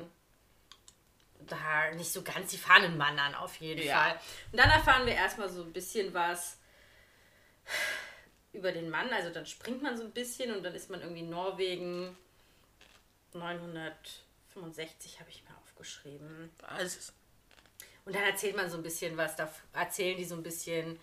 da 1.39 1.91
nicht 1.91 2.11
so 2.11 2.21
ganz 2.21 2.51
die 2.51 2.57
Fahnenmann 2.57 3.17
an, 3.17 3.35
auf 3.35 3.55
jeden 3.57 3.81
Ja. 3.85 4.01
Fall. 4.03 4.19
Und 4.51 4.57
dann 4.59 4.69
erfahren 4.69 5.05
wir 5.05 5.13
erstmal 5.13 5.49
so 5.49 5.63
ein 5.63 5.71
bisschen 5.73 6.13
was 6.13 6.57
über 8.51 8.71
den 8.71 8.89
Mann. 8.89 9.09
Also 9.13 9.29
dann 9.31 9.45
springt 9.45 9.81
man 9.81 9.97
so 9.97 10.03
ein 10.03 10.11
bisschen 10.11 10.53
und 10.55 10.63
dann 10.63 10.75
ist 10.75 10.89
man 10.89 11.01
irgendwie 11.01 11.21
in 11.21 11.29
Norwegen 11.29 12.17
965 13.33 15.19
habe 15.19 15.29
ich 15.29 15.43
mir 15.43 15.55
aufgeschrieben. 15.63 16.51
Was? 16.59 17.13
Und 18.05 18.15
dann 18.15 18.23
erzählt 18.23 18.55
man 18.55 18.69
so 18.69 18.77
ein 18.77 18.83
bisschen 18.83 19.17
was, 19.17 19.35
da 19.35 19.51
erzählen 19.73 20.17
die 20.17 20.25
so 20.25 20.35
ein 20.35 20.43
bisschen. 20.43 20.99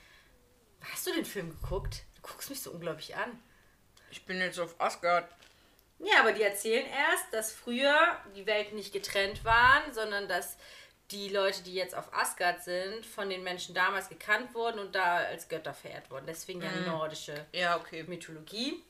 Hast 0.92 1.06
du 1.06 1.12
den 1.12 1.24
Film 1.24 1.50
geguckt? 1.50 2.02
Du 2.16 2.22
guckst 2.22 2.50
mich 2.50 2.60
so 2.60 2.70
unglaublich 2.72 3.16
an. 3.16 3.40
Ich 4.10 4.24
bin 4.26 4.38
jetzt 4.38 4.58
auf 4.58 4.80
Asgard. 4.80 5.28
Ja, 5.98 6.20
aber 6.20 6.32
die 6.32 6.42
erzählen 6.42 6.86
erst, 6.86 7.32
dass 7.32 7.52
früher 7.52 7.98
die 8.34 8.46
Welten 8.46 8.76
nicht 8.76 8.92
getrennt 8.92 9.44
waren, 9.44 9.92
sondern 9.92 10.28
dass 10.28 10.56
die 11.10 11.28
Leute, 11.28 11.62
die 11.62 11.74
jetzt 11.74 11.94
auf 11.94 12.12
Asgard 12.12 12.62
sind, 12.62 13.06
von 13.06 13.30
den 13.30 13.42
Menschen 13.44 13.74
damals 13.74 14.08
gekannt 14.08 14.54
wurden 14.54 14.78
und 14.78 14.94
da 14.94 15.18
als 15.18 15.48
Götter 15.48 15.72
verehrt 15.72 16.10
wurden. 16.10 16.26
Deswegen 16.26 16.62
ja 16.62 16.70
nordische 16.86 17.46
Ja, 17.52 17.76
okay. 17.76 18.04
Mythologie. 18.06 18.82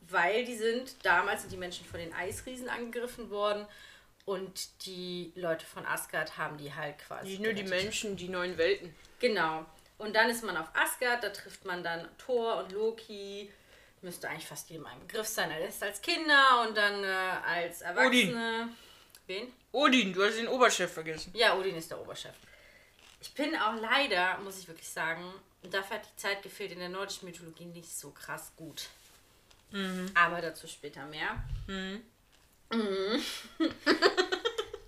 Weil 0.00 0.44
die 0.44 0.56
sind, 0.56 1.04
damals 1.04 1.42
sind 1.42 1.52
die 1.52 1.56
Menschen 1.56 1.86
von 1.86 2.00
den 2.00 2.12
Eisriesen 2.12 2.68
angegriffen 2.68 3.30
worden 3.30 3.66
und 4.24 4.84
die 4.86 5.32
Leute 5.36 5.64
von 5.64 5.86
Asgard 5.86 6.36
haben 6.36 6.58
die 6.58 6.74
halt 6.74 6.98
quasi. 6.98 7.30
Nicht 7.30 7.42
nur 7.42 7.52
die. 7.52 7.62
Menschen, 7.62 8.16
die 8.16 8.28
neuen 8.28 8.58
Welten. 8.58 8.94
Genau. 9.20 9.64
Und 9.98 10.14
dann 10.16 10.30
ist 10.30 10.42
man 10.42 10.56
auf 10.56 10.68
Asgard, 10.74 11.22
da 11.22 11.30
trifft 11.30 11.64
man 11.64 11.84
dann 11.84 12.08
Thor 12.18 12.56
und 12.56 12.72
Loki. 12.72 13.52
Müsste 14.02 14.28
eigentlich 14.28 14.46
fast 14.46 14.68
jedem 14.68 14.86
ein 14.86 14.98
Begriff 15.00 15.26
sein. 15.28 15.50
Er 15.50 15.66
ist 15.66 15.82
als 15.82 16.02
Kinder 16.02 16.66
und 16.66 16.76
dann 16.76 17.02
äh, 17.04 17.06
als 17.46 17.82
Erwachsene. 17.82 18.68
Wen? 19.26 19.52
Odin, 19.70 20.12
du 20.12 20.24
hast 20.24 20.36
den 20.36 20.48
Oberchef 20.48 20.92
vergessen. 20.92 21.32
Ja, 21.36 21.56
Odin 21.56 21.76
ist 21.76 21.90
der 21.90 22.00
Oberchef. 22.00 22.34
Ich 23.20 23.32
bin 23.34 23.54
auch 23.56 23.80
leider, 23.80 24.38
muss 24.38 24.58
ich 24.58 24.66
wirklich 24.66 24.88
sagen, 24.88 25.32
und 25.62 25.72
dafür 25.72 25.96
hat 25.98 26.06
die 26.12 26.16
Zeit 26.20 26.42
gefehlt 26.42 26.72
in 26.72 26.80
der 26.80 26.88
nordischen 26.88 27.28
Mythologie 27.28 27.66
nicht 27.66 27.96
so 27.96 28.10
krass 28.10 28.52
gut. 28.56 28.88
Aber 30.14 30.42
dazu 30.42 30.66
später 30.66 31.06
mehr. 31.06 31.42
Mhm. 31.66 32.02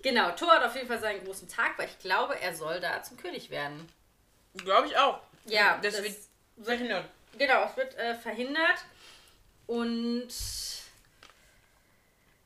genau, 0.02 0.30
Thor 0.33 0.50
hat 0.52 0.64
auf 0.64 0.75
jeden 0.75 0.88
Fall 0.88 1.00
seinen 1.00 1.25
großen 1.25 1.49
Tag, 1.49 1.78
weil 1.78 1.88
ich 1.88 1.99
glaube, 2.00 2.38
er 2.40 2.54
soll 2.54 2.80
da 2.80 3.02
zum 3.02 3.16
König 3.16 3.49
werden. 3.50 3.88
Glaube 4.56 4.88
ich 4.88 4.97
auch. 4.97 5.21
Ja, 5.47 5.78
das, 5.83 5.94
das- 5.94 6.04
wird 6.04 6.16
verhindert. 6.62 7.06
Genau, 7.38 7.64
es 7.64 7.76
wird 7.76 7.97
äh, 7.97 8.14
verhindert. 8.14 8.85
Und 9.66 10.28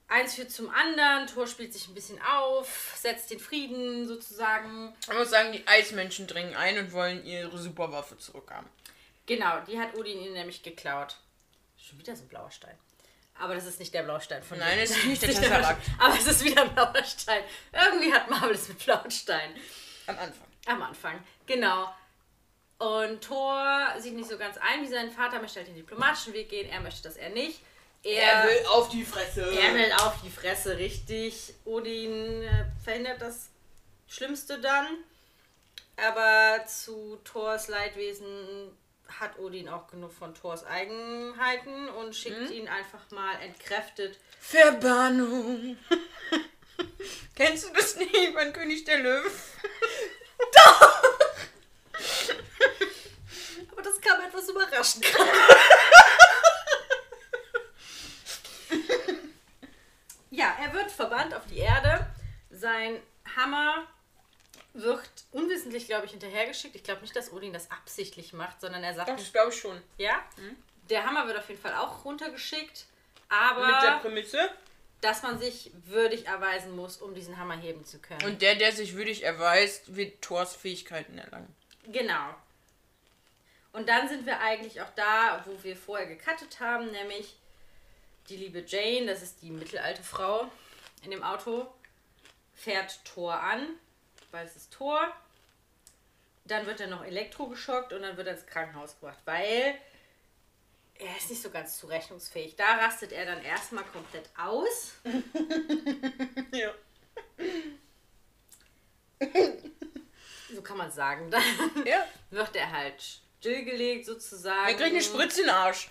eins 0.09 0.35
führt 0.35 0.51
zum 0.51 0.71
anderen. 0.71 1.27
Thor 1.27 1.47
spielt 1.47 1.73
sich 1.73 1.89
ein 1.89 1.95
bisschen 1.95 2.21
auf, 2.23 2.95
setzt 2.97 3.31
den 3.31 3.41
Frieden 3.41 4.07
sozusagen. 4.07 4.95
Man 5.09 5.17
muss 5.17 5.31
sagen, 5.31 5.53
die 5.53 5.67
Eismenschen 5.67 6.27
dringen 6.27 6.55
ein 6.55 6.79
und 6.79 6.93
wollen 6.93 7.25
ihre 7.25 7.59
Superwaffe 7.59 8.19
zurückhaben. 8.19 8.69
Genau, 9.27 9.61
die 9.61 9.79
hat 9.79 9.95
Odin 9.95 10.21
ihnen 10.21 10.33
nämlich 10.33 10.63
geklaut. 10.63 11.17
Schon 11.77 11.99
wieder 11.99 12.17
so 12.17 12.25
ein 12.25 12.29
blauer 12.29 12.51
Stein. 12.51 12.79
Aber 13.35 13.55
das 13.55 13.67
ist 13.67 13.79
nicht 13.79 13.95
der 13.95 14.03
Blaustein 14.03 14.43
von 14.43 14.59
Nein, 14.59 14.79
es 14.81 14.91
ist 14.91 15.05
nicht 15.05 15.23
der 15.23 15.29
Tesseract. 15.35 15.81
Aber 15.99 16.15
es 16.19 16.27
ist 16.27 16.45
wieder 16.45 16.63
ein 16.63 16.75
blauer 16.75 17.05
Stein. 17.05 17.45
Irgendwie 17.73 18.13
hat 18.13 18.29
Marvel 18.29 18.53
es 18.53 18.69
mit 18.69 18.85
blauen 18.85 19.11
Stein. 19.11 19.55
Am 20.07 20.19
Anfang. 20.19 20.49
Am 20.67 20.83
Anfang, 20.83 21.25
genau. 21.47 21.95
Und 22.79 23.23
Thor 23.23 23.95
sieht 23.99 24.15
nicht 24.15 24.29
so 24.29 24.39
ganz 24.39 24.57
ein, 24.59 24.83
wie 24.83 24.89
sein 24.89 25.11
Vater 25.11 25.41
möchte 25.41 25.59
halt 25.59 25.69
den 25.69 25.75
diplomatischen 25.75 26.33
Weg 26.33 26.49
gehen. 26.49 26.69
Er 26.71 26.81
möchte 26.81 27.03
das 27.03 27.17
er 27.17 27.31
nicht. 27.31 27.61
Er, 28.05 28.47
auf 28.71 28.89
die 28.89 29.05
Fresse. 29.05 29.43
er 29.43 29.75
will 29.75 29.93
auf 29.99 30.15
die 30.23 30.31
Fresse, 30.31 30.79
richtig. 30.79 31.55
Odin 31.65 32.43
äh, 32.45 32.65
verhindert 32.85 33.21
das 33.21 33.49
Schlimmste 34.07 34.61
dann. 34.61 34.87
Aber 35.97 36.65
zu 36.67 37.19
Thors 37.25 37.67
Leidwesen 37.67 38.71
hat 39.09 39.37
Odin 39.41 39.69
auch 39.69 39.89
genug 39.89 40.13
von 40.13 40.33
Thors 40.35 40.65
Eigenheiten 40.65 41.89
und 41.89 42.15
schickt 42.15 42.51
ihn 42.51 42.69
einfach 42.69 43.11
mal 43.11 43.35
entkräftet. 43.43 44.19
Verbannung. 44.39 45.77
Kennst 47.35 47.69
du 47.69 47.73
das 47.73 47.97
nicht 47.97 48.15
von 48.33 48.53
König 48.53 48.85
der 48.85 48.99
Löwen? 48.99 49.33
Aber 53.79 53.89
das 53.89 54.01
kam 54.01 54.21
etwas 54.21 54.49
überraschend. 54.49 55.07
ja, 60.31 60.57
er 60.61 60.73
wird 60.73 60.91
verbannt 60.91 61.33
auf 61.33 61.47
die 61.47 61.59
Erde. 61.59 62.05
Sein 62.51 63.01
Hammer 63.37 63.87
wird 64.75 65.09
unwissentlich, 65.31 65.87
glaube 65.87 66.07
ich, 66.07 66.11
hinterhergeschickt. 66.11 66.75
Ich 66.75 66.83
glaube 66.83 67.03
nicht, 67.03 67.15
dass 67.15 67.33
Odin 67.33 67.53
das 67.53 67.71
absichtlich 67.71 68.33
macht, 68.33 68.61
sondern 68.61 68.83
er 68.83 68.95
sagt, 68.95 69.11
Doch, 69.11 69.17
das 69.17 69.33
glaube 69.33 69.53
ich 69.53 69.61
schon. 69.61 69.81
ja, 69.97 70.25
der 70.91 71.07
Hammer 71.07 71.29
wird 71.29 71.39
auf 71.39 71.49
jeden 71.49 71.61
Fall 71.63 71.75
auch 71.75 72.05
runtergeschickt. 72.05 72.87
Aber 73.29 73.65
Mit 73.65 73.83
der 73.83 73.99
Prämisse. 73.99 74.51
dass 75.03 75.23
man 75.23 75.39
sich 75.39 75.71
würdig 75.87 76.27
erweisen 76.27 76.75
muss, 76.75 76.97
um 76.97 77.15
diesen 77.15 77.39
Hammer 77.39 77.57
heben 77.57 77.85
zu 77.85 78.01
können. 78.01 78.25
Und 78.25 78.43
der, 78.43 78.57
der 78.57 78.73
sich 78.73 78.97
würdig 78.97 79.23
erweist, 79.23 79.95
wird 79.95 80.21
Thors 80.21 80.57
Fähigkeiten 80.57 81.17
erlangen. 81.17 81.55
Genau. 81.87 82.35
Und 83.79 83.89
dann 83.89 84.09
sind 84.09 84.27
wir 84.27 84.41
eigentlich 84.41 84.81
auch 84.81 84.91
da, 84.97 85.41
wo 85.47 85.63
wir 85.63 85.77
vorher 85.77 86.09
gecuttet 86.09 86.59
haben, 86.59 86.91
nämlich 86.91 87.37
die 88.29 88.37
liebe 88.37 88.65
Jane, 88.67 89.07
das 89.07 89.23
ist 89.23 89.41
die 89.41 89.51
mittelalte 89.53 90.03
Frau 90.03 90.51
in 91.05 91.13
dem 91.13 91.23
Auto, 91.23 91.65
fährt 92.57 92.99
Thor 93.05 93.41
an, 93.41 93.69
weil 94.33 94.45
es 94.45 94.57
ist 94.57 94.73
Thor. 94.73 95.01
Dann 96.45 96.67
wird 96.67 96.81
er 96.81 96.89
noch 96.89 97.05
elektrogeschockt 97.05 97.93
und 97.93 98.03
dann 98.03 98.17
wird 98.17 98.27
er 98.27 98.35
ins 98.35 98.47
Krankenhaus 98.47 98.95
gebracht, 98.99 99.21
weil 99.27 99.79
er 100.97 101.17
ist 101.17 101.31
nicht 101.31 101.41
so 101.41 101.51
ganz 101.51 101.79
zurechnungsfähig. 101.79 102.57
Da 102.57 102.79
rastet 102.79 103.13
er 103.13 103.27
dann 103.27 103.45
erstmal 103.45 103.85
komplett 103.85 104.29
aus. 104.37 104.95
Ja. 106.53 106.75
So 110.53 110.63
kann 110.63 110.79
man 110.79 110.91
sagen. 110.91 111.31
Dann 111.31 111.43
Ja. 111.87 112.05
wird 112.31 112.57
er 112.57 112.73
halt 112.73 113.21
stillgelegt 113.39 114.07
sozusagen. 114.07 114.69
Er 114.69 114.75
kriegt 114.75 114.91
eine 114.91 115.03
Spritze 115.03 115.41
in 115.41 115.47
den 115.47 115.55
Arsch. 115.55 115.89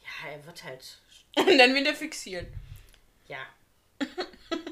Ja, 0.00 0.30
er 0.30 0.44
wird 0.46 0.64
halt. 0.64 0.98
Und 1.36 1.58
dann 1.58 1.74
wird 1.74 1.86
er 1.86 1.94
fixiert. 1.94 2.46
Ja. 3.26 3.38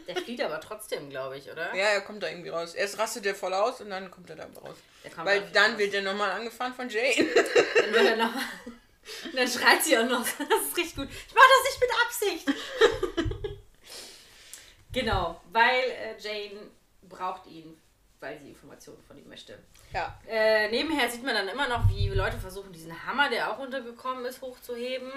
Der 0.06 0.16
flieht 0.16 0.42
aber 0.42 0.60
trotzdem, 0.60 1.08
glaube 1.10 1.38
ich, 1.38 1.50
oder? 1.50 1.74
Ja, 1.74 1.86
er 1.86 2.00
kommt 2.00 2.22
da 2.22 2.28
irgendwie 2.28 2.50
raus. 2.50 2.74
Erst 2.74 2.98
rastet 2.98 3.24
er 3.26 3.34
voll 3.34 3.54
aus 3.54 3.80
und 3.80 3.90
dann 3.90 4.10
kommt 4.10 4.28
er 4.30 4.36
da 4.36 4.44
raus. 4.44 4.76
Weil 5.16 5.40
dann 5.52 5.70
Fall 5.72 5.78
wird 5.78 5.94
er 5.94 6.02
nochmal 6.02 6.32
angefahren 6.32 6.74
von 6.74 6.88
Jane. 6.88 7.28
Dann 7.76 7.92
wird 7.92 8.04
er 8.04 8.16
noch. 8.16 8.34
Und 8.34 9.34
dann 9.34 9.48
schreit 9.48 9.82
sie 9.82 9.96
auch 9.96 10.06
noch. 10.06 10.24
Das 10.24 10.66
ist 10.68 10.76
richtig 10.76 10.96
gut. 10.96 11.08
Ich 11.10 11.34
mach 11.34 11.42
das 11.48 11.64
nicht 11.70 11.80
mit 11.80 11.90
Absicht. 12.04 13.58
genau, 14.92 15.40
weil 15.50 15.90
äh, 15.90 16.18
Jane 16.18 16.70
braucht 17.02 17.46
ihn, 17.46 17.80
weil 18.22 18.38
sie 18.38 18.50
Informationen 18.50 19.02
von 19.02 19.18
ihm 19.18 19.28
möchte. 19.28 19.58
Ja. 19.92 20.18
Äh, 20.28 20.70
nebenher 20.70 21.10
sieht 21.10 21.22
man 21.24 21.34
dann 21.34 21.48
immer 21.48 21.68
noch, 21.68 21.88
wie 21.90 22.08
Leute 22.08 22.38
versuchen, 22.38 22.72
diesen 22.72 23.04
Hammer, 23.06 23.28
der 23.28 23.50
auch 23.52 23.58
runtergekommen 23.58 24.24
ist, 24.24 24.40
hochzuheben. 24.40 25.10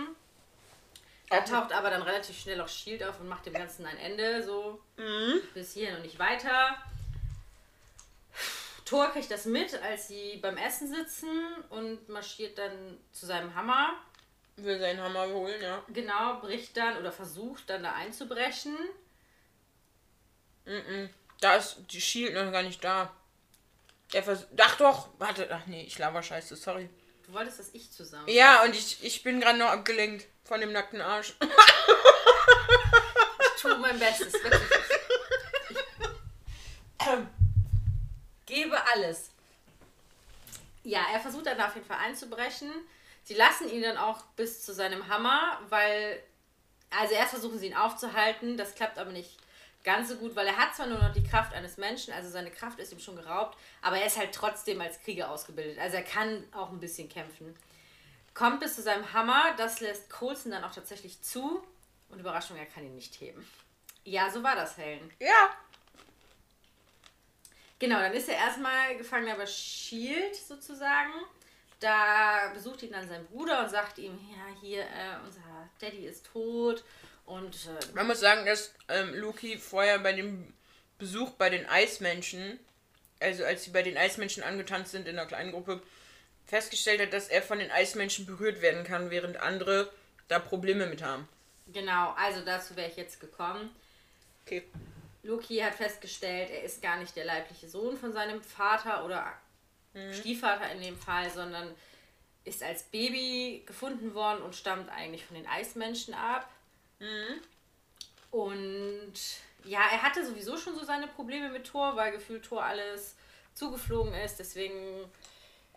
Da 1.30 1.40
Auch- 1.40 1.46
taucht 1.46 1.72
aber 1.72 1.90
dann 1.90 2.02
relativ 2.02 2.38
schnell 2.40 2.60
auch 2.62 2.68
Shield 2.68 3.04
auf 3.04 3.20
und 3.20 3.28
macht 3.30 3.46
dem 3.46 3.54
Ganzen 3.54 3.86
ein 3.86 3.98
Ende. 3.98 4.44
So 4.44 4.82
Mhm. 4.98 5.42
bis 5.54 5.74
hierhin 5.74 5.96
und 5.98 6.02
nicht 6.04 6.20
weiter. 6.20 6.78
Thor 8.86 9.08
kriegt 9.12 9.32
das 9.32 9.46
mit, 9.46 9.74
als 9.82 10.08
sie 10.10 10.38
beim 10.38 10.58
Essen 10.58 10.94
sitzen 10.94 11.30
und 11.70 12.08
marschiert 12.10 12.58
dann 12.60 12.98
zu 13.12 13.26
seinem 13.26 13.56
Hammer. 13.56 13.94
Will 14.58 14.80
seinen 14.80 15.02
Hammer 15.02 15.26
holen, 15.28 15.60
ja. 15.62 15.84
Genau, 15.90 16.40
bricht 16.40 16.78
dann 16.78 16.98
oder 16.98 17.12
versucht 17.12 17.70
dann 17.70 17.82
da 17.84 17.94
einzubrechen. 17.94 18.78
Mhm. 20.66 21.10
Da 21.42 21.56
ist 21.56 21.78
die 21.92 22.02
Shield 22.02 22.34
noch 22.34 22.52
gar 22.52 22.64
nicht 22.64 22.84
da. 22.84 23.14
Er 24.14 24.24
vers 24.24 24.48
Ach 24.58 24.78
doch, 24.78 25.10
warte, 25.18 25.50
ach 25.52 25.66
nee, 25.68 25.84
ich 25.84 25.98
laber 25.98 26.24
scheiße, 26.24 26.56
sorry. 26.56 26.90
Du 27.26 27.34
wolltest, 27.34 27.60
dass 27.60 27.74
ich 27.74 27.92
zusammen. 27.92 28.28
Ja, 28.30 28.64
und 28.64 28.76
ich, 28.76 29.04
ich 29.04 29.24
bin 29.24 29.42
gerade 29.42 29.58
noch 29.58 29.70
abgelenkt 29.70 30.28
von 30.44 30.62
dem 30.62 30.72
nackten 30.72 31.02
Arsch. 31.02 31.34
Ich 33.56 33.62
tue 33.62 33.78
mein 33.78 33.98
Bestes, 33.98 34.34
wirklich. 34.34 34.62
Ich 37.00 37.16
gebe 38.46 38.78
alles. 38.94 39.32
Ja, 40.84 41.06
er 41.12 41.20
versucht 41.20 41.48
dann 41.48 41.60
auf 41.60 41.74
jeden 41.74 41.88
Fall 41.88 41.98
einzubrechen. 41.98 42.72
Sie 43.24 43.34
lassen 43.34 43.70
ihn 43.70 43.82
dann 43.82 43.98
auch 43.98 44.22
bis 44.36 44.64
zu 44.64 44.74
seinem 44.74 45.08
Hammer, 45.08 45.60
weil. 45.70 46.22
Also 46.92 47.16
erst 47.16 47.32
versuchen 47.32 47.58
sie 47.58 47.68
ihn 47.68 47.76
aufzuhalten, 47.76 48.56
das 48.56 48.76
klappt 48.76 49.00
aber 49.00 49.12
nicht 49.12 49.38
ganz 49.86 50.10
so 50.10 50.16
gut, 50.16 50.36
weil 50.36 50.48
er 50.48 50.58
hat 50.58 50.76
zwar 50.76 50.88
nur 50.88 50.98
noch 50.98 51.14
die 51.14 51.24
Kraft 51.24 51.54
eines 51.54 51.78
Menschen, 51.78 52.12
also 52.12 52.30
seine 52.30 52.52
Kraft 52.52 52.80
ist 52.80 52.92
ihm 52.92 53.00
schon 53.00 53.16
geraubt, 53.16 53.58
aber 53.82 53.98
er 53.98 54.08
ist 54.08 54.18
halt 54.18 54.34
trotzdem 54.34 54.82
als 54.82 55.00
Krieger 55.00 55.30
ausgebildet. 55.30 55.80
Also 55.80 55.96
er 55.96 56.04
kann 56.04 56.44
auch 56.52 56.72
ein 56.72 56.80
bisschen 56.80 57.08
kämpfen. 57.08 57.56
Kommt 58.34 58.60
bis 58.60 58.76
zu 58.76 58.82
seinem 58.82 59.14
Hammer, 59.14 59.54
das 59.56 59.80
lässt 59.80 60.10
Coulson 60.10 60.52
dann 60.52 60.64
auch 60.66 60.74
tatsächlich 60.74 61.22
zu. 61.22 61.64
Und 62.10 62.20
Überraschung, 62.20 62.58
er 62.58 62.66
kann 62.66 62.84
ihn 62.84 62.96
nicht 62.96 63.20
heben. 63.22 63.48
Ja, 64.04 64.30
so 64.30 64.44
war 64.44 64.56
das, 64.56 64.78
Helen. 64.78 65.10
Ja. 65.20 65.56
Genau, 67.80 68.00
dann 68.00 68.14
ist 68.14 68.28
er 68.28 68.38
erstmal 68.38 68.98
Gefangener 68.98 69.36
bei 69.36 69.46
Shield 69.46 70.36
sozusagen. 70.36 71.14
Da 71.80 72.52
besucht 72.54 72.84
ihn 72.84 72.92
dann 72.92 73.08
sein 73.08 73.26
Bruder 73.28 73.64
und 73.64 73.70
sagt 73.70 73.98
ihm, 73.98 74.18
ja, 74.32 74.60
hier, 74.62 74.82
äh, 74.82 75.18
unser 75.24 75.42
Daddy 75.80 76.06
ist 76.06 76.26
tot. 76.26 76.84
Und 77.26 77.56
äh, 77.66 77.94
Man 77.96 78.08
muss 78.08 78.20
sagen, 78.20 78.46
dass 78.46 78.74
ähm, 78.88 79.14
Loki 79.16 79.58
vorher 79.58 80.00
bei 80.00 80.14
dem 80.14 80.54
Besuch 80.98 81.32
bei 81.32 81.50
den 81.50 81.66
Eismenschen, 81.66 82.60
also 83.20 83.44
als 83.44 83.64
sie 83.64 83.72
bei 83.72 83.82
den 83.82 83.98
Eismenschen 83.98 84.44
angetanzt 84.44 84.92
sind 84.92 85.08
in 85.08 85.18
einer 85.18 85.28
kleinen 85.28 85.52
Gruppe, 85.52 85.82
festgestellt 86.46 87.02
hat, 87.02 87.14
dass 87.14 87.28
er 87.28 87.42
von 87.42 87.60
den 87.60 87.72
Eismenschen 87.72 88.26
berührt 88.26 88.62
werden 88.62 88.84
kann, 88.84 89.10
während 89.10 89.38
andere 89.38 89.92
da 90.28 90.40
Probleme 90.40 90.86
mit 90.88 91.04
haben. 91.04 91.28
genau, 91.72 92.14
also 92.18 92.42
dazu 92.46 92.76
wäre 92.76 92.90
ich 92.90 92.98
jetzt 92.98 93.20
gekommen. 93.20 93.70
Okay. 94.46 94.64
Loki 95.24 95.58
hat 95.58 95.74
festgestellt, 95.76 96.52
er 96.52 96.64
ist 96.64 96.82
gar 96.84 96.98
nicht 96.98 97.16
der 97.16 97.26
leibliche 97.26 97.68
Sohn 97.68 97.98
von 97.98 98.14
seinem 98.14 98.42
Vater 98.44 99.04
oder 99.06 99.34
Stiefvater 100.12 100.70
in 100.72 100.82
dem 100.82 100.98
Fall, 100.98 101.32
sondern 101.32 101.74
ist 102.44 102.62
als 102.62 102.84
Baby 102.84 103.64
gefunden 103.66 104.14
worden 104.14 104.44
und 104.44 104.56
stammt 104.56 104.90
eigentlich 104.90 105.26
von 105.26 105.36
den 105.36 105.48
Eismenschen 105.48 106.14
ab. 106.14 106.48
Und 108.32 109.14
ja, 109.64 109.82
er 109.92 110.02
hatte 110.02 110.26
sowieso 110.26 110.58
schon 110.58 110.76
so 110.76 110.84
seine 110.84 111.08
Probleme 111.08 111.50
mit 111.50 111.68
Thor, 111.68 111.96
weil 111.96 112.12
gefühlt 112.12 112.46
Thor 112.46 112.64
alles 112.64 113.16
zugeflogen 113.54 114.14
ist. 114.14 114.38
Deswegen, 114.40 115.10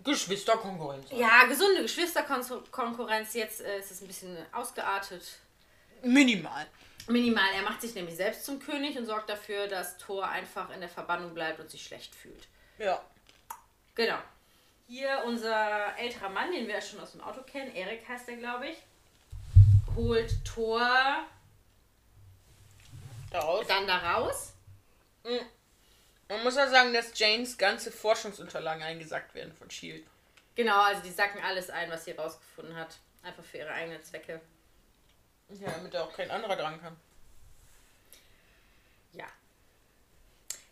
Geschwisterkonkurrenz. 0.05 1.07
ja, 1.13 1.45
gesunde 1.45 1.83
Geschwisterkonkurrenz. 1.83 3.35
Jetzt 3.35 3.61
äh, 3.61 3.79
ist 3.79 3.91
es 3.91 4.01
ein 4.01 4.07
bisschen 4.07 4.37
ausgeartet. 4.53 5.39
Minimal. 6.03 6.67
Minimal. 7.09 7.51
Er 7.55 7.63
macht 7.63 7.81
sich 7.81 7.95
nämlich 7.95 8.17
selbst 8.17 8.45
zum 8.45 8.61
König 8.61 8.99
und 8.99 9.07
sorgt 9.07 9.31
dafür, 9.31 9.67
dass 9.67 9.97
Thor 9.97 10.29
einfach 10.29 10.71
in 10.71 10.81
der 10.81 10.89
Verbannung 10.89 11.33
bleibt 11.35 11.59
und 11.61 11.71
sich 11.71 11.83
schlecht 11.83 12.15
fühlt. 12.15 12.49
Ja. 12.79 13.03
Genau. 13.95 14.19
Hier 14.87 15.23
unser 15.27 15.97
älterer 15.99 16.29
Mann, 16.29 16.53
den 16.53 16.67
wir 16.67 16.75
ja 16.75 16.81
schon 16.81 17.01
aus 17.01 17.13
dem 17.13 17.21
Auto 17.21 17.43
kennen, 17.43 17.75
Erik 17.75 18.07
heißt 18.09 18.29
er, 18.29 18.37
glaube 18.37 18.69
ich, 18.69 18.77
holt 19.95 20.45
Thor 20.45 21.27
Daraus. 23.31 23.67
dann 23.67 23.87
da 23.87 24.15
raus. 24.15 24.53
Man 26.29 26.43
muss 26.45 26.57
ja 26.57 26.69
sagen, 26.69 26.93
dass 26.93 27.19
Janes 27.19 27.57
ganze 27.57 27.91
Forschungsunterlagen 27.91 28.83
eingesackt 28.83 29.35
werden 29.35 29.53
von 29.55 29.71
Shield. 29.71 30.07
Genau, 30.55 30.83
also 30.83 31.03
die 31.03 31.11
sacken 31.11 31.43
alles 31.43 31.71
ein, 31.71 31.91
was 31.91 32.05
sie 32.05 32.13
rausgefunden 32.13 32.77
hat. 32.77 32.97
Einfach 33.23 33.45
für 33.45 33.59
ihre 33.59 33.71
eigenen 33.71 34.03
Zwecke. 34.03 34.41
Ja, 35.51 35.71
damit 35.71 35.95
da 35.95 36.05
auch 36.05 36.13
kein 36.13 36.31
anderer 36.31 36.57
dran 36.57 36.81
kann. 36.81 36.97
Ja. 39.13 39.27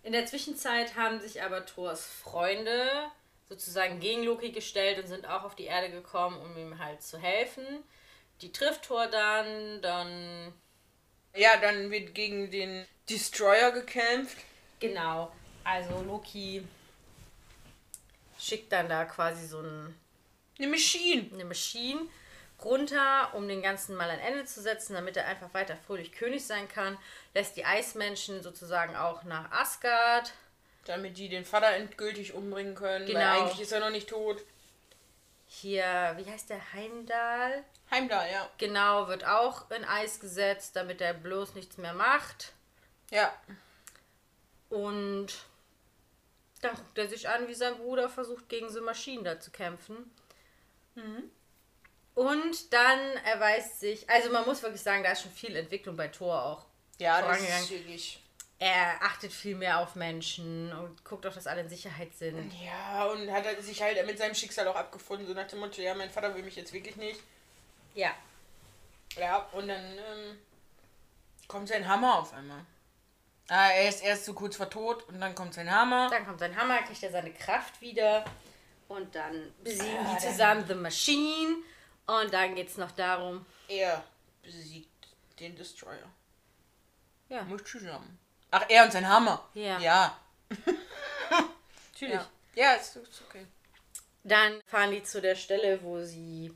In 0.02 0.12
der 0.12 0.26
Zwischenzeit 0.26 0.94
haben 0.96 1.20
sich 1.20 1.42
aber 1.42 1.64
Thors 1.64 2.06
Freunde 2.06 3.10
sozusagen 3.48 4.00
gegen 4.00 4.24
Loki 4.24 4.50
gestellt 4.50 4.98
und 4.98 5.06
sind 5.06 5.26
auch 5.26 5.44
auf 5.44 5.54
die 5.54 5.64
Erde 5.64 5.90
gekommen, 5.90 6.40
um 6.40 6.56
ihm 6.56 6.78
halt 6.78 7.02
zu 7.02 7.18
helfen. 7.18 7.64
Die 8.42 8.52
trifft 8.52 8.82
Thor 8.84 9.06
dann, 9.06 9.80
dann. 9.82 10.52
Ja, 11.34 11.56
dann 11.58 11.90
wird 11.90 12.14
gegen 12.14 12.50
den 12.50 12.86
Destroyer 13.08 13.70
gekämpft. 13.72 14.36
Genau. 14.80 15.32
Also 15.64 16.02
Loki 16.02 16.62
schickt 18.38 18.72
dann 18.72 18.88
da 18.88 19.04
quasi 19.04 19.46
so 19.46 19.60
ein, 19.60 19.94
Eine 20.58 20.68
Maschine. 20.68 21.28
eine 21.32 21.44
Maschine 21.44 22.00
runter, 22.64 23.30
um 23.34 23.48
den 23.48 23.62
ganzen 23.62 23.96
mal 23.96 24.08
ein 24.08 24.18
Ende 24.20 24.44
zu 24.46 24.62
setzen, 24.62 24.94
damit 24.94 25.16
er 25.16 25.26
einfach 25.26 25.52
weiter 25.52 25.76
fröhlich 25.86 26.12
König 26.12 26.46
sein 26.46 26.68
kann. 26.68 26.96
Lässt 27.34 27.56
die 27.56 27.64
Eismenschen 27.64 28.42
sozusagen 28.42 28.96
auch 28.96 29.24
nach 29.24 29.50
Asgard. 29.52 30.32
Damit 30.86 31.18
die 31.18 31.28
den 31.28 31.44
Vater 31.44 31.70
endgültig 31.72 32.32
umbringen 32.32 32.74
können. 32.74 33.06
Weil 33.06 33.14
Genau. 33.14 33.42
eigentlich 33.42 33.60
ist 33.60 33.72
er 33.72 33.80
noch 33.80 33.90
nicht 33.90 34.08
tot. 34.08 34.42
Hier, 35.48 36.14
wie 36.16 36.30
heißt 36.30 36.48
der 36.48 36.72
Heimdall? 36.72 37.64
Heimdall, 37.90 38.30
ja. 38.30 38.50
Genau, 38.58 39.08
wird 39.08 39.24
auch 39.24 39.70
in 39.70 39.84
Eis 39.84 40.20
gesetzt, 40.20 40.76
damit 40.76 41.00
er 41.00 41.14
bloß 41.14 41.54
nichts 41.54 41.78
mehr 41.78 41.94
macht. 41.94 42.52
Ja. 43.10 43.32
Und 44.68 45.28
dann 46.62 46.74
guckt 46.74 46.98
er 46.98 47.08
sich 47.08 47.28
an, 47.28 47.46
wie 47.46 47.54
sein 47.54 47.76
Bruder 47.76 48.08
versucht, 48.08 48.48
gegen 48.48 48.68
so 48.68 48.82
Maschinen 48.82 49.24
da 49.24 49.38
zu 49.38 49.50
kämpfen. 49.50 50.10
Und 52.14 52.72
dann 52.72 52.98
erweist 53.24 53.80
sich, 53.80 54.08
also 54.08 54.30
man 54.30 54.46
muss 54.46 54.62
wirklich 54.62 54.82
sagen, 54.82 55.04
da 55.04 55.12
ist 55.12 55.22
schon 55.22 55.30
viel 55.30 55.54
Entwicklung 55.54 55.96
bei 55.96 56.08
Thor 56.08 56.42
auch. 56.42 56.64
Ja, 56.98 57.20
das 57.20 57.40
ist 57.40 57.70
wirklich. 57.70 58.22
Er 58.58 59.02
achtet 59.02 59.34
viel 59.34 59.54
mehr 59.54 59.80
auf 59.80 59.96
Menschen 59.96 60.72
und 60.72 61.04
guckt 61.04 61.26
auch, 61.26 61.34
dass 61.34 61.46
alle 61.46 61.60
in 61.60 61.68
Sicherheit 61.68 62.14
sind. 62.14 62.50
Ja, 62.64 63.04
und 63.04 63.30
hat 63.30 63.44
er 63.44 63.62
sich 63.62 63.82
halt 63.82 64.04
mit 64.06 64.16
seinem 64.16 64.34
Schicksal 64.34 64.66
auch 64.66 64.76
abgefunden. 64.76 65.26
So 65.26 65.34
nach 65.34 65.46
dem 65.46 65.58
Motto, 65.58 65.82
ja, 65.82 65.94
mein 65.94 66.08
Vater 66.08 66.34
will 66.34 66.42
mich 66.42 66.56
jetzt 66.56 66.72
wirklich 66.72 66.96
nicht. 66.96 67.20
Ja. 67.96 68.14
Ja, 69.16 69.38
und 69.52 69.66
dann 69.68 69.84
ähm, 69.98 70.38
kommt 71.48 71.68
sein 71.68 71.88
Hammer 71.88 72.18
auf 72.18 72.32
einmal. 72.32 72.64
Ah, 73.48 73.68
er 73.70 73.88
ist 73.88 74.02
erst 74.04 74.24
so 74.26 74.34
kurz 74.34 74.56
vor 74.56 74.68
tot 74.68 75.08
und 75.08 75.20
dann 75.20 75.34
kommt 75.34 75.54
sein 75.54 75.70
Hammer. 75.70 76.10
Dann 76.10 76.26
kommt 76.26 76.40
sein 76.40 76.54
Hammer, 76.56 76.82
kriegt 76.82 77.02
er 77.02 77.10
seine 77.10 77.32
Kraft 77.32 77.80
wieder. 77.80 78.24
Und 78.88 79.14
dann 79.14 79.52
besiegen 79.64 80.06
Ah, 80.06 80.14
die 80.14 80.26
zusammen 80.28 80.64
The 80.68 80.74
Machine. 80.74 81.56
Und 82.06 82.32
dann 82.32 82.54
geht 82.54 82.68
es 82.68 82.76
noch 82.76 82.90
darum, 82.92 83.44
Er 83.68 84.04
besiegt 84.42 85.08
den 85.40 85.56
Destroyer. 85.56 86.08
ja, 87.28 87.42
Muss 87.44 87.64
zusammen. 87.64 88.18
Ach, 88.50 88.64
er 88.68 88.84
und 88.84 88.92
sein 88.92 89.08
Hammer. 89.08 89.48
Ja. 89.54 89.78
Ja. 89.80 90.20
natürlich. 91.92 92.14
Ja, 92.14 92.26
ja 92.54 92.72
ist, 92.74 92.96
ist 92.96 93.22
okay. 93.28 93.46
Dann 94.22 94.60
fahren 94.66 94.90
die 94.90 95.02
zu 95.02 95.20
der 95.20 95.34
Stelle, 95.34 95.82
wo 95.82 96.02
sie 96.02 96.54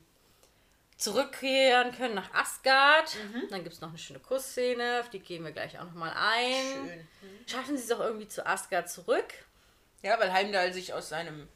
zurückkehren 1.01 1.91
können 1.93 2.15
nach 2.15 2.33
Asgard. 2.33 3.15
Mhm. 3.15 3.47
Dann 3.49 3.63
gibt 3.63 3.75
es 3.75 3.81
noch 3.81 3.89
eine 3.89 3.97
schöne 3.97 4.19
Kussszene, 4.19 4.99
auf 5.01 5.09
die 5.09 5.19
gehen 5.19 5.43
wir 5.43 5.51
gleich 5.51 5.79
auch 5.79 5.85
nochmal 5.85 6.13
ein. 6.15 6.87
Schön. 6.87 7.07
Schaffen 7.47 7.77
sie 7.77 7.83
es 7.83 7.91
auch 7.91 7.99
irgendwie 7.99 8.27
zu 8.27 8.45
Asgard 8.45 8.89
zurück? 8.89 9.33
Ja, 10.03 10.19
weil 10.19 10.31
Heimdall 10.31 10.73
sich 10.73 10.93
aus 10.93 11.09
seinem 11.09 11.47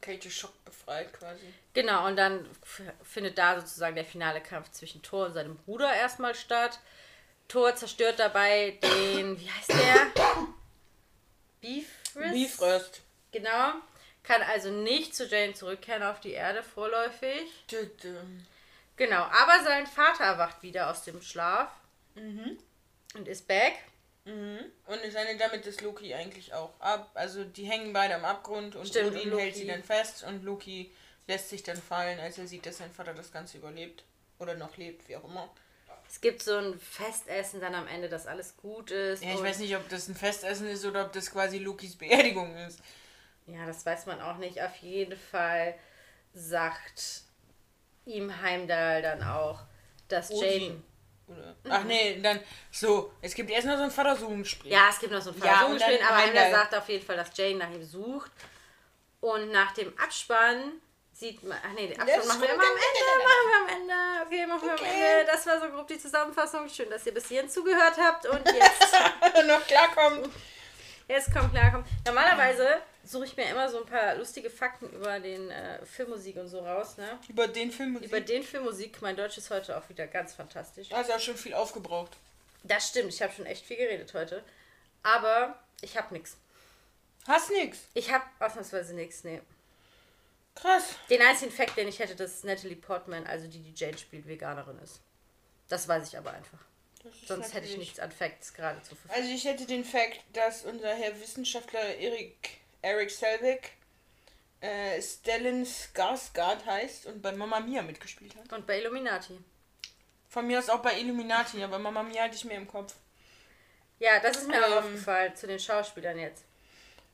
Kälte-Schock 0.00 0.64
befreit 0.64 1.12
quasi. 1.12 1.52
Genau, 1.74 2.06
und 2.06 2.16
dann 2.16 2.48
findet 3.02 3.38
da 3.38 3.60
sozusagen 3.60 3.96
der 3.96 4.04
finale 4.04 4.40
Kampf 4.40 4.70
zwischen 4.70 5.02
Thor 5.02 5.26
und 5.26 5.34
seinem 5.34 5.56
Bruder 5.56 5.92
erstmal 5.92 6.34
statt. 6.34 6.78
Thor 7.48 7.74
zerstört 7.74 8.18
dabei 8.18 8.78
den, 8.82 9.38
wie 9.40 9.50
heißt 9.50 9.70
der? 9.70 10.12
Bifrost? 11.60 12.32
Bifrost. 12.32 13.00
Genau. 13.32 13.74
Kann 14.22 14.42
also 14.42 14.70
nicht 14.70 15.14
zu 15.14 15.26
Jane 15.26 15.54
zurückkehren 15.54 16.02
auf 16.02 16.20
die 16.20 16.32
Erde 16.32 16.62
vorläufig. 16.62 17.48
Tütüm. 17.68 18.46
Genau, 18.96 19.22
aber 19.22 19.62
sein 19.64 19.86
Vater 19.86 20.24
erwacht 20.24 20.62
wieder 20.62 20.90
aus 20.90 21.04
dem 21.04 21.20
Schlaf 21.22 21.70
Mhm. 22.14 22.58
und 23.14 23.28
ist 23.28 23.46
back. 23.46 23.74
Mhm. 24.24 24.58
Und 24.86 24.98
seine 25.12 25.36
damit 25.36 25.66
ist 25.66 25.82
Loki 25.82 26.14
eigentlich 26.14 26.52
auch 26.54 26.72
ab. 26.80 27.10
Also 27.14 27.44
die 27.44 27.64
hängen 27.64 27.92
beide 27.92 28.14
am 28.16 28.24
Abgrund 28.24 28.74
und 28.74 28.88
Stimmt, 28.88 29.14
Odin 29.14 29.32
und 29.32 29.38
hält 29.38 29.54
sie 29.54 29.66
dann 29.66 29.84
fest 29.84 30.24
und 30.24 30.42
Loki 30.44 30.90
lässt 31.26 31.48
sich 31.50 31.62
dann 31.62 31.76
fallen, 31.76 32.18
als 32.20 32.38
er 32.38 32.46
sieht, 32.46 32.66
dass 32.66 32.78
sein 32.78 32.90
Vater 32.90 33.14
das 33.14 33.32
Ganze 33.32 33.58
überlebt. 33.58 34.02
Oder 34.38 34.54
noch 34.54 34.76
lebt, 34.76 35.08
wie 35.08 35.16
auch 35.16 35.24
immer. 35.24 35.48
Es 36.08 36.20
gibt 36.20 36.42
so 36.42 36.56
ein 36.56 36.78
Festessen 36.78 37.60
dann 37.60 37.74
am 37.74 37.86
Ende, 37.88 38.08
dass 38.08 38.26
alles 38.26 38.56
gut 38.56 38.90
ist. 38.90 39.22
Ja, 39.24 39.34
ich 39.34 39.42
weiß 39.42 39.58
nicht, 39.58 39.74
ob 39.76 39.88
das 39.88 40.08
ein 40.08 40.14
Festessen 40.14 40.68
ist 40.68 40.84
oder 40.84 41.04
ob 41.06 41.12
das 41.12 41.30
quasi 41.30 41.58
Lokis 41.58 41.96
Beerdigung 41.96 42.54
ist. 42.56 42.80
Ja, 43.46 43.66
das 43.66 43.84
weiß 43.86 44.06
man 44.06 44.20
auch 44.20 44.36
nicht. 44.36 44.60
Auf 44.60 44.76
jeden 44.76 45.16
Fall 45.16 45.74
sagt 46.34 47.22
ihm 48.06 48.40
Heimdall 48.42 49.02
dann 49.02 49.22
auch, 49.22 49.60
dass 50.08 50.30
Jane. 50.30 50.46
Odin. 50.46 50.84
Oder? 51.28 51.56
Ach 51.68 51.84
nee, 51.84 52.20
dann 52.22 52.40
so. 52.70 53.12
Es 53.20 53.34
gibt 53.34 53.50
erst 53.50 53.66
noch 53.66 53.76
so 53.76 53.82
ein 53.82 53.90
Vatersohn-Gespräch. 53.90 54.70
Ja, 54.70 54.88
es 54.90 54.98
gibt 55.00 55.12
noch 55.12 55.20
so 55.20 55.30
ein 55.30 55.36
und 55.36 55.44
ja, 55.44 56.08
aber 56.08 56.16
Heimdall 56.16 56.50
sagt 56.52 56.74
auf 56.74 56.88
jeden 56.88 57.04
Fall, 57.04 57.16
dass 57.16 57.36
Jane 57.36 57.56
nach 57.56 57.70
ihm 57.70 57.84
sucht. 57.84 58.30
Und 59.20 59.50
nach 59.50 59.72
dem 59.72 59.92
Abspann 59.98 60.80
sieht 61.12 61.42
man. 61.42 61.58
Ach 61.64 61.72
nee, 61.74 61.88
den 61.88 61.98
Abspann 62.00 62.18
Das 62.18 62.28
machen 62.28 62.42
wir 62.42 62.50
immer 62.50 62.62
am 62.62 62.68
am 62.68 62.76
Ende. 62.76 63.24
Machen 63.24 63.48
wir 63.50 63.74
am 63.74 63.80
Ende. 63.80 64.26
Okay, 64.26 64.46
machen 64.46 64.62
wir 64.62 64.72
am 64.72 64.78
Okay. 64.78 65.20
Ende. 65.20 65.32
Das 65.32 65.46
war 65.46 65.60
so 65.60 65.68
grob 65.68 65.88
die 65.88 65.98
Zusammenfassung. 65.98 66.68
Schön, 66.68 66.90
dass 66.90 67.04
ihr 67.06 67.14
bis 67.14 67.26
hierhin 67.26 67.50
zugehört 67.50 67.96
habt. 67.98 68.26
Und 68.26 68.46
jetzt. 68.46 68.92
noch 69.48 69.66
klarkommen. 69.66 70.30
Jetzt 71.08 71.32
kommt 71.32 71.52
klar, 71.52 71.72
kommt. 71.72 71.86
Normalerweise 72.04 72.82
suche 73.06 73.24
ich 73.24 73.36
mir 73.36 73.48
immer 73.48 73.68
so 73.68 73.78
ein 73.78 73.86
paar 73.86 74.14
lustige 74.16 74.50
Fakten 74.50 74.90
über 74.90 75.20
den 75.20 75.50
äh, 75.50 75.84
Filmmusik 75.84 76.36
und 76.36 76.48
so 76.48 76.60
raus, 76.60 76.96
ne? 76.96 77.18
Über 77.28 77.48
den 77.48 77.70
Film. 77.70 77.96
Über 77.96 78.20
den 78.20 78.42
Filmmusik, 78.42 79.00
mein 79.02 79.16
Deutsch 79.16 79.38
ist 79.38 79.50
heute 79.50 79.76
auch 79.76 79.88
wieder 79.88 80.06
ganz 80.06 80.34
fantastisch. 80.34 80.88
Du 80.88 80.96
auch 80.96 81.20
schon 81.20 81.36
viel 81.36 81.54
aufgebraucht. 81.54 82.16
Das 82.62 82.88
stimmt, 82.88 83.12
ich 83.12 83.22
habe 83.22 83.32
schon 83.32 83.46
echt 83.46 83.64
viel 83.64 83.76
geredet 83.76 84.12
heute. 84.14 84.42
Aber 85.02 85.58
ich 85.80 85.96
habe 85.96 86.12
nichts. 86.12 86.36
Hast 87.26 87.50
nix. 87.50 87.78
Ich 87.94 88.12
habe 88.12 88.24
ausnahmsweise 88.38 88.94
nichts, 88.94 89.24
nee. 89.24 89.40
Krass. 90.54 90.96
Den 91.10 91.22
einzigen 91.22 91.52
Fakt, 91.52 91.76
den 91.76 91.88
ich 91.88 91.98
hätte, 91.98 92.16
dass 92.16 92.42
Natalie 92.44 92.76
Portman, 92.76 93.26
also 93.26 93.46
die, 93.46 93.60
die 93.60 93.74
Jane 93.74 93.98
spielt, 93.98 94.26
Veganerin 94.26 94.78
ist. 94.78 95.00
Das 95.68 95.86
weiß 95.86 96.08
ich 96.08 96.16
aber 96.16 96.32
einfach. 96.32 96.58
Sonst 97.26 97.54
hätte 97.54 97.66
ich 97.66 97.76
nichts 97.76 98.00
an 98.00 98.10
Facts 98.10 98.52
gerade 98.54 98.82
zur 98.82 98.96
Verfügung. 98.96 99.16
Also 99.16 99.30
ich 99.32 99.44
hätte 99.44 99.66
den 99.66 99.84
Fakt, 99.84 100.20
dass 100.32 100.64
unser 100.64 100.92
Herr 100.94 101.20
Wissenschaftler 101.20 101.96
Erik, 101.96 102.58
Eric 102.86 103.10
Selvig 103.10 103.72
äh, 104.60 105.00
Stellan 105.02 105.64
Skarsgård 105.64 106.64
heißt 106.64 107.06
und 107.06 107.20
bei 107.22 107.32
Mamma 107.32 107.60
Mia 107.60 107.82
mitgespielt 107.82 108.34
hat. 108.36 108.52
Und 108.52 108.66
bei 108.66 108.78
Illuminati. 108.80 109.38
Von 110.28 110.46
mir 110.46 110.58
aus 110.58 110.68
auch 110.68 110.80
bei 110.82 110.98
Illuminati, 111.00 111.62
aber 111.62 111.78
Mamma 111.78 112.02
Mia 112.02 112.22
hatte 112.24 112.36
ich 112.36 112.44
mehr 112.44 112.58
im 112.58 112.68
Kopf. 112.68 112.94
Ja, 113.98 114.20
das 114.20 114.38
ist 114.38 114.48
mir 114.48 114.56
Ähm. 114.64 114.72
aufgefallen 114.72 115.34
zu 115.34 115.46
den 115.46 115.58
Schauspielern 115.58 116.18
jetzt. 116.18 116.44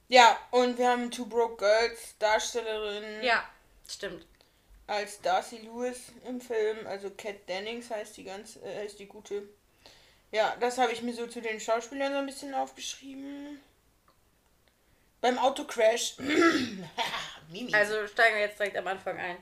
Ja, 0.08 0.36
und 0.50 0.76
wir 0.78 0.88
haben 0.90 1.10
Two 1.10 1.26
Broke 1.26 1.56
Girls 1.56 2.16
Darstellerin 2.18 3.22
Ja, 3.22 3.48
stimmt. 3.88 4.26
als 4.86 5.20
Darcy 5.22 5.58
Lewis 5.58 6.12
im 6.26 6.40
Film, 6.40 6.86
also 6.86 7.10
Kat 7.10 7.48
Dennings 7.48 7.88
heißt 7.90 8.16
die 8.18 8.24
ganz, 8.24 8.56
äh, 8.56 8.80
heißt 8.82 8.98
die 8.98 9.06
gute. 9.06 9.48
Ja, 10.32 10.54
das 10.60 10.76
habe 10.78 10.92
ich 10.92 11.02
mir 11.02 11.14
so 11.14 11.26
zu 11.26 11.40
den 11.40 11.60
Schauspielern 11.60 12.12
so 12.12 12.18
ein 12.18 12.26
bisschen 12.26 12.52
aufgeschrieben. 12.54 13.60
Beim 15.22 15.38
Autocrash. 15.38 16.16
Also 17.72 18.06
steigen 18.06 18.36
wir 18.36 18.42
jetzt 18.46 18.58
direkt 18.58 18.76
am 18.78 18.86
Anfang 18.86 19.18
ein. 19.18 19.36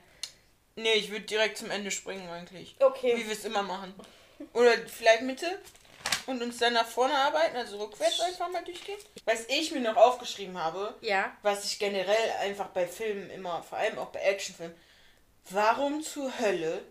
nee, 0.75 0.93
ich 0.95 1.11
würde 1.11 1.25
direkt 1.25 1.57
zum 1.57 1.71
Ende 1.71 1.91
springen 1.91 2.29
eigentlich. 2.29 2.75
Okay. 2.81 3.13
Wie 3.15 3.25
wir 3.25 3.31
es 3.31 3.45
immer 3.45 3.63
machen. 3.63 3.93
Oder 4.51 4.73
vielleicht 4.87 5.21
Mitte 5.21 5.59
und 6.25 6.41
uns 6.43 6.57
dann 6.57 6.73
nach 6.73 6.87
vorne 6.87 7.13
arbeiten, 7.13 7.55
also 7.55 7.77
rückwärts 7.81 8.19
einfach 8.19 8.49
mal 8.51 8.63
durchgehen. 8.65 8.97
Was 9.23 9.45
ich 9.47 9.71
mir 9.71 9.79
noch 9.79 9.95
aufgeschrieben 9.95 10.57
habe, 10.57 10.93
Ja. 10.99 11.31
was 11.41 11.63
ich 11.63 11.79
generell 11.79 12.31
einfach 12.41 12.67
bei 12.67 12.85
Filmen 12.85 13.29
immer, 13.29 13.63
vor 13.63 13.77
allem 13.77 13.97
auch 13.97 14.07
bei 14.09 14.19
Actionfilmen, 14.19 14.75
warum 15.49 16.03
zur 16.03 16.37
Hölle 16.39 16.81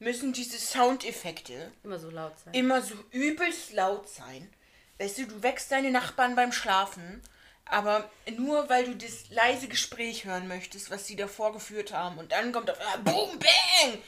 müssen 0.00 0.34
diese 0.34 0.58
Soundeffekte 0.58 1.72
Immer 1.82 1.98
so 1.98 2.10
laut 2.10 2.34
sein. 2.44 2.52
immer 2.52 2.82
so 2.82 2.94
übelst 3.10 3.72
laut 3.72 4.06
sein? 4.08 4.52
Weißt 4.98 5.16
du, 5.16 5.26
du 5.28 5.42
wächst 5.42 5.72
deine 5.72 5.90
Nachbarn 5.90 6.36
beim 6.36 6.52
Schlafen, 6.52 7.22
aber 7.70 8.10
nur 8.36 8.68
weil 8.68 8.84
du 8.84 8.96
das 8.96 9.30
leise 9.30 9.68
Gespräch 9.68 10.24
hören 10.24 10.48
möchtest, 10.48 10.90
was 10.90 11.06
sie 11.06 11.16
davor 11.16 11.52
geführt 11.52 11.92
haben 11.92 12.18
und 12.18 12.32
dann 12.32 12.52
kommt 12.52 12.70
auf 12.70 12.80
einmal 12.80 12.98
Boom, 12.98 13.38
Bang! 13.38 13.98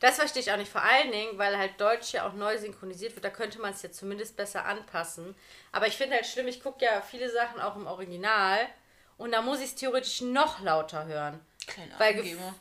Das 0.00 0.16
verstehe 0.16 0.42
ich 0.42 0.52
auch 0.52 0.58
nicht. 0.58 0.70
Vor 0.70 0.82
allen 0.82 1.12
Dingen, 1.12 1.38
weil 1.38 1.56
halt 1.56 1.80
Deutsch 1.80 2.12
ja 2.12 2.28
auch 2.28 2.34
neu 2.34 2.58
synchronisiert 2.58 3.14
wird. 3.14 3.24
Da 3.24 3.30
könnte 3.30 3.58
man 3.58 3.72
es 3.72 3.80
ja 3.80 3.90
zumindest 3.90 4.36
besser 4.36 4.66
anpassen. 4.66 5.34
Aber 5.72 5.86
ich 5.86 5.96
finde 5.96 6.16
halt 6.16 6.26
schlimm, 6.26 6.46
ich 6.46 6.62
gucke 6.62 6.84
ja 6.84 7.00
viele 7.00 7.30
Sachen 7.30 7.58
auch 7.58 7.74
im 7.76 7.86
Original. 7.86 8.68
Und 9.16 9.32
da 9.32 9.40
muss 9.40 9.60
ich 9.60 9.66
es 9.66 9.74
theoretisch 9.76 10.20
noch 10.20 10.60
lauter 10.60 11.06
hören. 11.06 11.40
Kleiner 11.66 11.98
Weil 11.98 12.18
Angeber. 12.18 12.54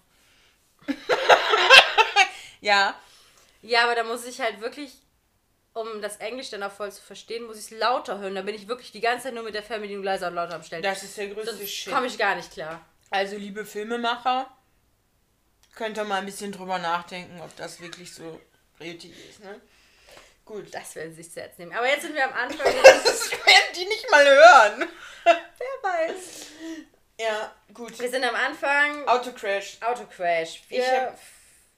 ja, 2.62 2.95
Ja, 3.62 3.84
aber 3.84 3.95
da 3.95 4.03
muss 4.03 4.25
ich 4.25 4.39
halt 4.39 4.60
wirklich, 4.62 4.93
um 5.73 6.01
das 6.01 6.17
Englisch 6.17 6.49
dann 6.49 6.63
auch 6.63 6.71
voll 6.71 6.91
zu 6.91 7.01
verstehen, 7.01 7.45
muss 7.45 7.57
ich 7.57 7.65
es 7.65 7.71
lauter 7.71 8.19
hören. 8.19 8.36
Da 8.36 8.41
bin 8.43 8.55
ich 8.55 8.67
wirklich 8.67 8.91
die 8.91 9.01
ganze 9.01 9.25
Zeit 9.25 9.33
nur 9.33 9.43
mit 9.43 9.55
der 9.55 9.63
Fernbedienung 9.63 10.03
leiser 10.03 10.27
und 10.27 10.36
lauter 10.36 10.55
am 10.55 10.63
Stellen. 10.63 10.83
das 10.83 11.03
ist 11.03 11.17
der 11.17 11.27
größte 11.29 11.55
Sonst 11.55 11.69
Shit. 11.69 11.93
komme 11.93 12.07
ich 12.07 12.17
gar 12.17 12.36
nicht 12.36 12.51
klar. 12.51 12.86
Also, 13.09 13.36
liebe 13.38 13.65
Filmemacher, 13.65 14.49
könnt 15.75 15.97
ihr 15.97 16.03
mal 16.03 16.19
ein 16.19 16.25
bisschen 16.25 16.51
drüber 16.51 16.79
nachdenken, 16.79 17.39
ob 17.41 17.55
das 17.55 17.79
wirklich 17.81 18.13
so 18.13 18.39
richtig 18.79 19.12
ist, 19.29 19.43
ne? 19.43 19.59
Gut. 20.45 20.73
Das 20.73 20.95
werden 20.95 21.15
sie 21.15 21.23
sich 21.23 21.31
zu 21.31 21.39
Herzen 21.41 21.62
nehmen. 21.62 21.73
Aber 21.77 21.88
jetzt 21.88 22.01
sind 22.01 22.15
wir 22.15 22.25
am 22.25 22.33
Anfang. 22.33 22.67
Das 22.83 23.31
werden 23.31 23.73
die 23.75 23.86
nicht 23.86 24.12
mal 24.12 24.25
hören. 24.25 24.89
Wer 25.23 25.38
weiß. 25.89 26.47
Ja, 27.19 27.53
gut. 27.73 27.97
Wir 27.99 28.09
sind 28.09 28.23
am 28.25 28.36
Anfang. 28.36 29.07
Autocrash. 29.07 29.77
Autocrash. 29.81 30.62
Wir, 30.67 31.15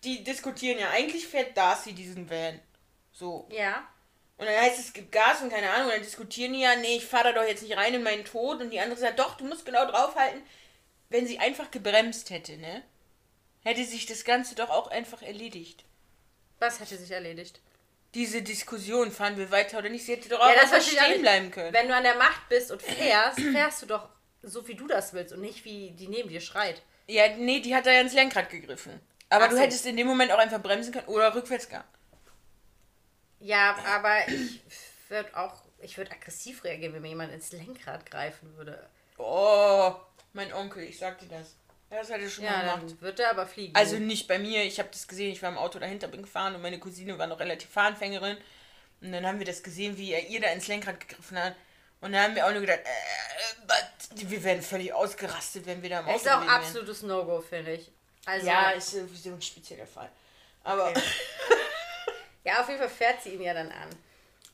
Die 0.03 0.23
diskutieren 0.23 0.79
ja, 0.79 0.89
eigentlich 0.89 1.27
fährt 1.27 1.55
Darcy 1.55 1.93
diesen 1.93 2.27
Van. 2.29 2.59
So. 3.15 3.47
ja. 3.51 3.87
Und 4.37 4.47
dann 4.47 4.55
heißt 4.61 4.77
es, 4.79 4.87
es 4.87 4.93
gibt 4.93 5.13
Gas 5.13 5.41
und 5.41 5.49
keine 5.49 5.69
Ahnung. 5.71 5.85
Und 5.85 5.93
dann 5.93 6.01
diskutieren 6.01 6.51
die 6.51 6.59
ja, 6.59 6.75
nee, 6.75 6.97
ich 6.97 7.05
fahre 7.05 7.31
da 7.31 7.39
doch 7.41 7.47
jetzt 7.47 7.63
nicht 7.63 7.77
rein 7.77 7.93
in 7.93 8.03
meinen 8.03 8.25
Tod. 8.25 8.59
Und 8.59 8.69
die 8.69 8.81
andere 8.81 8.99
sagt, 8.99 9.17
doch, 9.17 9.37
du 9.37 9.45
musst 9.45 9.65
genau 9.65 9.85
draufhalten. 9.85 10.41
Wenn 11.07 11.25
sie 11.25 11.39
einfach 11.39 11.71
gebremst 11.71 12.31
hätte, 12.31 12.57
ne? 12.57 12.83
Hätte 13.63 13.85
sich 13.85 14.05
das 14.07 14.25
Ganze 14.25 14.55
doch 14.55 14.69
auch 14.69 14.91
einfach 14.91 15.21
erledigt. 15.21 15.85
Was 16.59 16.81
hatte 16.81 16.97
sich 16.97 17.11
erledigt? 17.11 17.61
Diese 18.13 18.41
Diskussion, 18.41 19.09
fahren 19.09 19.37
wir 19.37 19.51
weiter 19.51 19.77
oder 19.77 19.87
nicht? 19.87 20.05
Sie 20.05 20.11
hätte 20.11 20.27
doch 20.27 20.41
auch 20.41 20.49
Ja, 20.49 20.55
das 20.55 20.73
einfach 20.73 20.85
stehen 20.85 21.21
bleiben 21.21 21.49
können. 21.49 21.73
Wenn 21.73 21.87
du 21.87 21.95
an 21.95 22.03
der 22.03 22.15
Macht 22.15 22.49
bist 22.49 22.71
und 22.71 22.81
fährst, 22.81 23.39
fährst 23.39 23.83
du 23.83 23.85
doch 23.85 24.09
so, 24.41 24.67
wie 24.67 24.75
du 24.75 24.85
das 24.85 25.13
willst 25.13 25.33
und 25.33 25.39
nicht, 25.39 25.63
wie 25.63 25.91
die 25.91 26.09
neben 26.09 26.27
dir 26.27 26.41
schreit. 26.41 26.81
Ja, 27.07 27.29
nee, 27.37 27.61
die 27.61 27.73
hat 27.73 27.85
da 27.85 27.91
ja 27.91 28.01
ins 28.01 28.13
Lenkrad 28.13 28.49
gegriffen. 28.49 28.99
Aber 29.29 29.45
Ach 29.45 29.49
du 29.49 29.55
so. 29.55 29.61
hättest 29.61 29.85
in 29.85 29.95
dem 29.95 30.07
Moment 30.07 30.33
auch 30.33 30.39
einfach 30.39 30.61
bremsen 30.61 30.91
können 30.93 31.07
oder 31.07 31.33
rückwärts 31.33 31.69
gehen. 31.69 31.83
Ja, 33.45 33.75
aber 33.95 34.27
ich 34.27 34.59
würde 35.09 35.29
auch, 35.37 35.53
ich 35.79 35.97
würde 35.97 36.11
aggressiv 36.11 36.63
reagieren, 36.63 36.93
wenn 36.93 37.01
mir 37.03 37.09
jemand 37.09 37.31
ins 37.31 37.51
Lenkrad 37.51 38.09
greifen 38.09 38.55
würde. 38.57 38.89
Oh, 39.17 39.93
mein 40.33 40.51
Onkel, 40.51 40.83
ich 40.83 40.97
sag 40.97 41.19
dir 41.19 41.27
das. 41.27 41.55
Das 41.91 42.09
hat 42.09 42.19
er 42.19 42.29
schon 42.29 42.43
Ja, 42.43 42.51
mal 42.63 42.79
gemacht. 42.79 43.01
wird 43.01 43.19
er 43.19 43.29
aber 43.29 43.45
fliegen. 43.45 43.75
Also 43.75 43.97
nicht 43.97 44.27
bei 44.27 44.39
mir, 44.39 44.63
ich 44.63 44.79
habe 44.79 44.89
das 44.91 45.07
gesehen, 45.07 45.31
ich 45.31 45.41
war 45.43 45.49
im 45.51 45.57
Auto 45.59 45.77
dahinter, 45.77 46.07
bin 46.07 46.23
gefahren 46.23 46.55
und 46.55 46.61
meine 46.63 46.79
Cousine 46.79 47.17
war 47.19 47.27
noch 47.27 47.39
relativ 47.39 47.69
Fahranfängerin. 47.69 48.37
Und 49.01 49.11
dann 49.11 49.25
haben 49.27 49.37
wir 49.37 49.45
das 49.45 49.61
gesehen, 49.61 49.95
wie 49.97 50.11
er 50.13 50.27
ihr 50.27 50.41
da 50.41 50.47
ins 50.49 50.67
Lenkrad 50.67 50.99
gegriffen 50.99 51.37
hat. 51.37 51.55
Und 52.01 52.13
dann 52.13 52.23
haben 52.23 52.35
wir 52.35 52.47
auch 52.47 52.51
nur 52.51 52.61
gedacht, 52.61 52.79
äh, 52.79 53.61
but, 53.67 54.29
wir 54.29 54.43
werden 54.43 54.63
völlig 54.63 54.91
ausgerastet, 54.91 55.67
wenn 55.67 55.83
wir 55.83 55.89
da 55.91 55.99
im 55.99 56.07
Auto 56.07 56.15
ist 56.17 56.27
auch 56.29 56.47
absolutes 56.47 57.03
No-Go, 57.03 57.41
finde 57.41 57.73
ich. 57.73 57.91
Also, 58.25 58.47
Ja, 58.47 58.71
ist 58.71 58.89
sowieso 58.89 59.29
ein 59.33 59.41
spezieller 59.41 59.85
Fall. 59.85 60.09
Aber 60.63 60.91
ja, 62.45 62.61
auf 62.61 62.67
jeden 62.67 62.79
Fall 62.79 62.89
fährt 62.89 63.21
sie 63.21 63.31
ihn 63.31 63.41
ja 63.41 63.53
dann 63.53 63.71
an. 63.71 63.89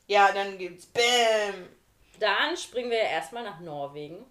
ja, 0.08 0.32
dann 0.32 0.58
gibt's 0.58 0.86
Bäm. 0.86 1.68
Dann 2.18 2.56
springen 2.56 2.90
wir 2.90 2.98
erstmal 2.98 3.44
nach 3.44 3.60
Norwegen. 3.60 4.24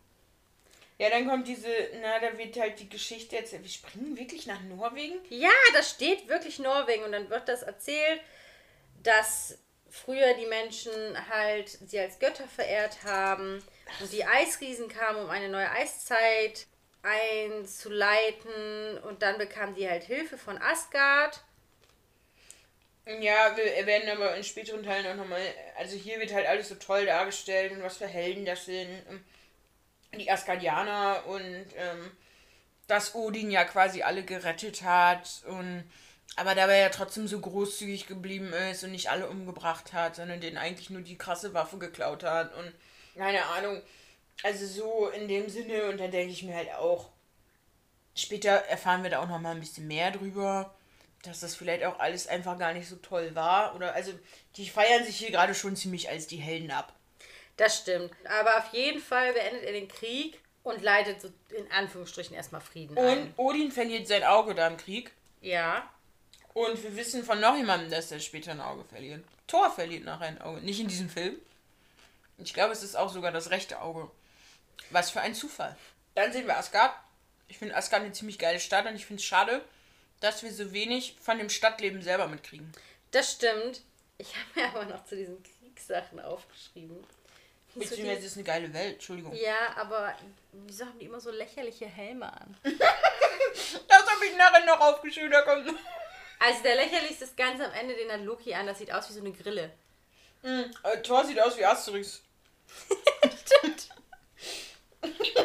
Ja, 0.98 1.10
dann 1.10 1.28
kommt 1.28 1.48
diese, 1.48 1.68
na, 2.00 2.20
da 2.20 2.38
wird 2.38 2.60
halt 2.60 2.80
die 2.80 2.90
Geschichte 2.90 3.36
erzählt. 3.36 3.64
Wir 3.64 3.72
springen 3.72 4.16
wirklich 4.18 4.46
nach 4.46 4.62
Norwegen? 4.62 5.16
Ja, 5.30 5.50
da 5.74 5.82
steht 5.82 6.28
wirklich 6.28 6.60
Norwegen 6.60 7.04
und 7.04 7.12
dann 7.12 7.30
wird 7.30 7.48
das 7.50 7.64
erzählt, 7.64 8.22
dass 9.02 9.58
früher 9.90 10.36
die 10.36 10.46
Menschen 10.46 10.92
halt 11.28 11.70
sie 11.70 12.00
als 12.00 12.20
Götter 12.20 12.48
verehrt 12.48 13.04
haben 13.04 13.64
und 14.00 14.12
die 14.12 14.26
Eisriesen 14.26 14.90
kamen, 14.90 15.24
um 15.24 15.30
eine 15.30 15.50
neue 15.50 15.72
Eiszeit 15.72 16.68
einzuleiten 17.02 19.00
und 19.00 19.24
dann 19.24 19.38
bekamen 19.38 19.74
die 19.76 19.90
halt 19.90 20.04
Hilfe 20.04 20.38
von 20.38 20.62
Asgard. 20.62 21.44
Ja, 23.20 23.56
wir 23.56 23.86
werden 23.86 24.10
aber 24.10 24.36
in 24.36 24.44
späteren 24.44 24.84
Teilen 24.84 25.08
auch 25.08 25.16
nochmal. 25.16 25.42
Also 25.78 25.96
hier 25.96 26.20
wird 26.20 26.34
halt 26.34 26.48
alles 26.48 26.70
so 26.70 26.76
toll 26.76 27.06
dargestellt 27.06 27.72
und 27.72 27.84
was 27.84 27.98
für 27.98 28.08
Helden 28.08 28.46
das 28.46 28.66
sind. 28.66 29.02
Die 30.18 30.30
Asgardianer 30.30 31.24
und 31.28 31.66
ähm, 31.78 32.12
dass 32.88 33.16
Odin 33.16 33.52
ja 33.52 33.64
quasi 33.64 34.02
alle 34.04 34.24
gerettet 34.24 34.84
hat 34.84 35.44
und 35.48 35.90
aber 36.36 36.56
dabei 36.56 36.80
ja 36.80 36.90
trotzdem 36.90 37.28
so 37.28 37.40
großzügig 37.40 38.08
geblieben 38.08 38.54
ist 38.54 38.84
und 38.84 38.92
nicht 38.92 39.10
alle 39.10 39.28
umgebracht 39.28 39.94
hat, 39.94 40.16
sondern 40.16 40.40
denen 40.42 40.58
eigentlich 40.58 40.90
nur 40.90 41.02
die 41.02 41.18
krasse 41.18 41.54
Waffe 41.54 41.78
geklaut 41.78 42.24
hat 42.24 42.54
und 42.56 42.74
keine 43.18 43.46
Ahnung. 43.46 43.82
Also 44.44 44.66
so 44.66 45.08
in 45.10 45.28
dem 45.28 45.50
Sinne 45.50 45.90
und 45.90 46.00
dann 46.00 46.12
denke 46.12 46.34
ich 46.34 46.44
mir 46.44 46.56
halt 46.56 46.72
auch, 46.74 47.10
später 48.16 48.52
erfahren 48.52 49.04
wir 49.04 49.10
da 49.10 49.20
auch 49.22 49.28
noch 49.28 49.40
mal 49.40 49.52
ein 49.52 49.60
bisschen 49.60 49.88
mehr 49.88 50.12
drüber, 50.12 50.74
dass 51.24 51.40
das 51.42 51.56
vielleicht 51.56 51.84
auch 51.84 52.00
alles 52.00 52.28
einfach 52.28 52.58
gar 52.58 52.74
nicht 52.74 52.88
so 52.88 52.96
toll 52.98 53.36
war 53.36 53.76
oder 53.76 53.94
also 53.94 54.12
die 54.56 54.70
feiern 54.70 55.04
sich 55.06 55.18
hier 55.18 55.32
gerade 55.32 55.54
schon 55.54 55.76
ziemlich 55.76 56.10
als 56.10 56.28
die 56.28 56.38
Helden 56.38 56.72
ab. 56.72 56.94
Das 57.58 57.78
stimmt. 57.78 58.12
Aber 58.40 58.58
auf 58.58 58.74
jeden 58.74 59.00
Fall 59.02 59.34
beendet 59.34 59.64
er 59.64 59.74
den 59.74 59.88
Krieg 59.88 60.40
und 60.64 60.82
leitet 60.82 61.22
so 61.22 61.30
in 61.56 61.72
Anführungsstrichen 61.72 62.36
erstmal 62.36 62.62
Frieden 62.62 62.98
Und 62.98 63.06
ein. 63.06 63.34
Odin 63.38 63.72
verliert 63.72 64.08
sein 64.08 64.24
Auge 64.24 64.56
da 64.56 64.68
im 64.68 64.78
Krieg 64.78 65.12
Ja. 65.42 65.88
und 66.54 66.82
wir 66.82 66.96
wissen 66.96 67.24
von 67.24 67.40
noch 67.40 67.56
jemandem, 67.56 67.92
dass 67.92 68.12
er 68.12 68.20
später 68.20 68.52
ein 68.52 68.62
Auge 68.62 68.84
verliert. 68.86 69.24
Thor 69.48 69.70
verliert 69.72 70.06
nachher 70.06 70.28
ein 70.28 70.42
Auge, 70.42 70.62
nicht 70.62 70.80
in 70.80 70.88
diesem 70.88 71.10
Film. 71.10 71.36
Ich 72.38 72.54
glaube, 72.54 72.74
es 72.74 72.82
ist 72.84 72.96
auch 72.96 73.10
sogar 73.12 73.32
das 73.32 73.52
rechte 73.52 73.80
Auge. 73.82 74.10
Was 74.90 75.12
für 75.12 75.22
ein 75.22 75.36
Zufall. 75.36 75.78
Dann 76.16 76.34
sehen 76.34 76.48
wir 76.48 76.58
Asgard. 76.58 76.94
Ich 77.48 77.58
finde 77.60 77.76
Asgard 77.76 78.04
eine 78.04 78.14
ziemlich 78.14 78.40
geile 78.40 78.60
Stadt 78.60 78.86
und 78.88 78.96
ich 78.96 79.06
finde 79.06 79.20
es 79.20 79.26
schade, 79.26 79.64
dass 80.22 80.44
wir 80.44 80.54
so 80.54 80.72
wenig 80.72 81.18
von 81.22 81.38
dem 81.38 81.50
Stadtleben 81.50 82.02
selber 82.02 82.28
mitkriegen. 82.28 82.72
Das 83.12 83.34
stimmt. 83.34 83.82
Ich 84.18 84.34
habe 84.36 84.46
mir 84.56 84.68
aber 84.68 84.86
noch 84.86 85.04
zu 85.06 85.16
diesen 85.18 85.44
Kriegssachen 85.44 86.20
aufgeschrieben. 86.22 87.04
Beziehungsweise 87.76 88.20
es 88.20 88.26
ist 88.26 88.36
eine 88.36 88.44
geile 88.44 88.74
Welt, 88.74 88.94
Entschuldigung. 88.94 89.34
Ja, 89.34 89.76
aber 89.76 90.16
wieso 90.52 90.86
haben 90.86 91.00
die 91.00 91.06
immer 91.06 91.20
so 91.20 91.32
lächerliche 91.32 91.86
Helme 91.86 92.32
an? 92.32 92.56
Das 93.88 94.10
habe 94.10 94.26
ich 94.26 94.38
nachher 94.38 94.66
noch 94.66 94.80
aufgeschrieben, 94.80 95.32
da 95.32 95.42
kommt. 95.42 95.68
Also 96.40 96.64
der 96.64 96.76
lächerlichste 96.76 97.26
ist 97.26 97.36
ganz 97.36 97.62
am 97.62 97.72
Ende, 97.74 97.96
den 97.96 98.10
hat 98.12 98.22
Loki 98.22 98.54
an, 98.54 98.66
das 98.66 98.78
sieht 98.78 98.92
aus 98.92 99.10
wie 99.10 99.14
so 99.14 99.20
eine 99.20 99.32
Grille. 99.32 99.72
Mhm. 100.42 100.72
Äh, 100.84 101.02
Thor 101.02 101.26
sieht 101.26 101.40
aus 101.40 101.58
wie 101.58 101.66
Asterix. 101.66 102.22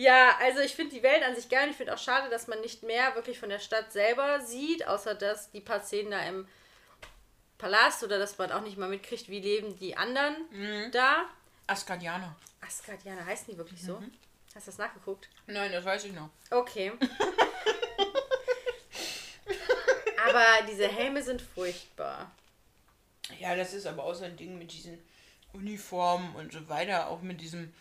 Ja, 0.00 0.38
also 0.40 0.60
ich 0.60 0.74
finde 0.74 0.96
die 0.96 1.02
Welt 1.02 1.22
an 1.22 1.34
sich 1.34 1.50
geil. 1.50 1.68
Ich 1.68 1.76
finde 1.76 1.92
auch 1.92 1.98
schade, 1.98 2.30
dass 2.30 2.46
man 2.46 2.58
nicht 2.62 2.82
mehr 2.82 3.14
wirklich 3.16 3.38
von 3.38 3.50
der 3.50 3.58
Stadt 3.58 3.92
selber 3.92 4.40
sieht, 4.40 4.88
außer 4.88 5.14
dass 5.14 5.50
die 5.50 5.60
paar 5.60 5.80
Szenen 5.84 6.12
da 6.12 6.26
im 6.26 6.48
Palast 7.58 8.02
oder 8.02 8.18
dass 8.18 8.38
man 8.38 8.50
auch 8.50 8.62
nicht 8.62 8.78
mal 8.78 8.88
mitkriegt, 8.88 9.28
wie 9.28 9.40
leben 9.40 9.78
die 9.78 9.98
anderen 9.98 10.90
da. 10.90 11.26
Asgardianer. 11.66 12.34
Asgardianer 12.62 13.26
heißen 13.26 13.48
die 13.50 13.58
wirklich 13.58 13.82
so? 13.82 14.02
Hast 14.54 14.68
du 14.68 14.70
das 14.70 14.78
nachgeguckt? 14.78 15.28
Nein, 15.46 15.70
das 15.70 15.84
weiß 15.84 16.04
ich 16.04 16.14
noch. 16.14 16.30
Okay. 16.50 16.92
Aber 20.26 20.46
diese 20.66 20.88
Helme 20.88 21.22
sind 21.22 21.42
furchtbar. 21.42 22.30
Ja, 23.38 23.54
das 23.54 23.74
ist 23.74 23.84
aber 23.84 24.04
auch 24.04 24.14
so 24.14 24.24
ein 24.24 24.38
Ding 24.38 24.56
mit 24.58 24.72
diesen 24.72 24.98
Uniformen 25.52 26.34
und 26.36 26.54
so 26.54 26.66
weiter, 26.70 27.10
auch 27.10 27.20
mit 27.20 27.42
diesem 27.42 27.74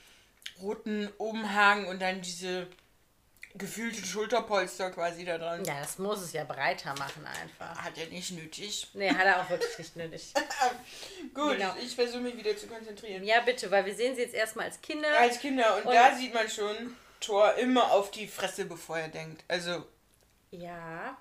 roten 0.61 1.07
Umhang 1.17 1.87
und 1.87 2.01
dann 2.01 2.21
diese 2.21 2.67
gefühlte 3.55 4.05
Schulterpolster 4.05 4.91
quasi 4.91 5.25
da 5.25 5.37
dran. 5.37 5.65
Ja, 5.65 5.79
das 5.81 5.97
muss 5.97 6.21
es 6.21 6.33
ja 6.33 6.43
breiter 6.43 6.93
machen 6.97 7.25
einfach. 7.25 7.81
Hat 7.83 7.97
er 7.97 8.05
nicht 8.07 8.31
nötig. 8.31 8.87
Nee, 8.93 9.09
hat 9.09 9.25
er 9.25 9.41
auch 9.41 9.49
wirklich 9.49 9.77
nicht 9.79 9.95
nötig. 9.95 10.33
Gut, 11.33 11.57
Genau. 11.57 11.73
ich 11.81 11.95
versuche 11.95 12.21
mich 12.21 12.37
wieder 12.37 12.55
zu 12.55 12.67
konzentrieren. 12.67 13.23
Ja, 13.23 13.41
bitte, 13.41 13.71
weil 13.71 13.85
wir 13.85 13.95
sehen 13.95 14.15
sie 14.15 14.21
jetzt 14.21 14.35
erstmal 14.35 14.65
als 14.65 14.79
Kinder. 14.81 15.07
Als 15.19 15.39
Kinder 15.39 15.77
und, 15.77 15.85
Und- 15.85 15.93
da 15.95 16.15
sieht 16.15 16.33
man 16.33 16.47
schon 16.49 16.95
Thor 17.19 17.55
immer 17.55 17.91
auf 17.91 18.11
die 18.11 18.27
Fresse, 18.27 18.65
bevor 18.65 18.99
er 18.99 19.09
denkt. 19.09 19.43
Also, 19.47 19.83
Ja. 20.51 21.17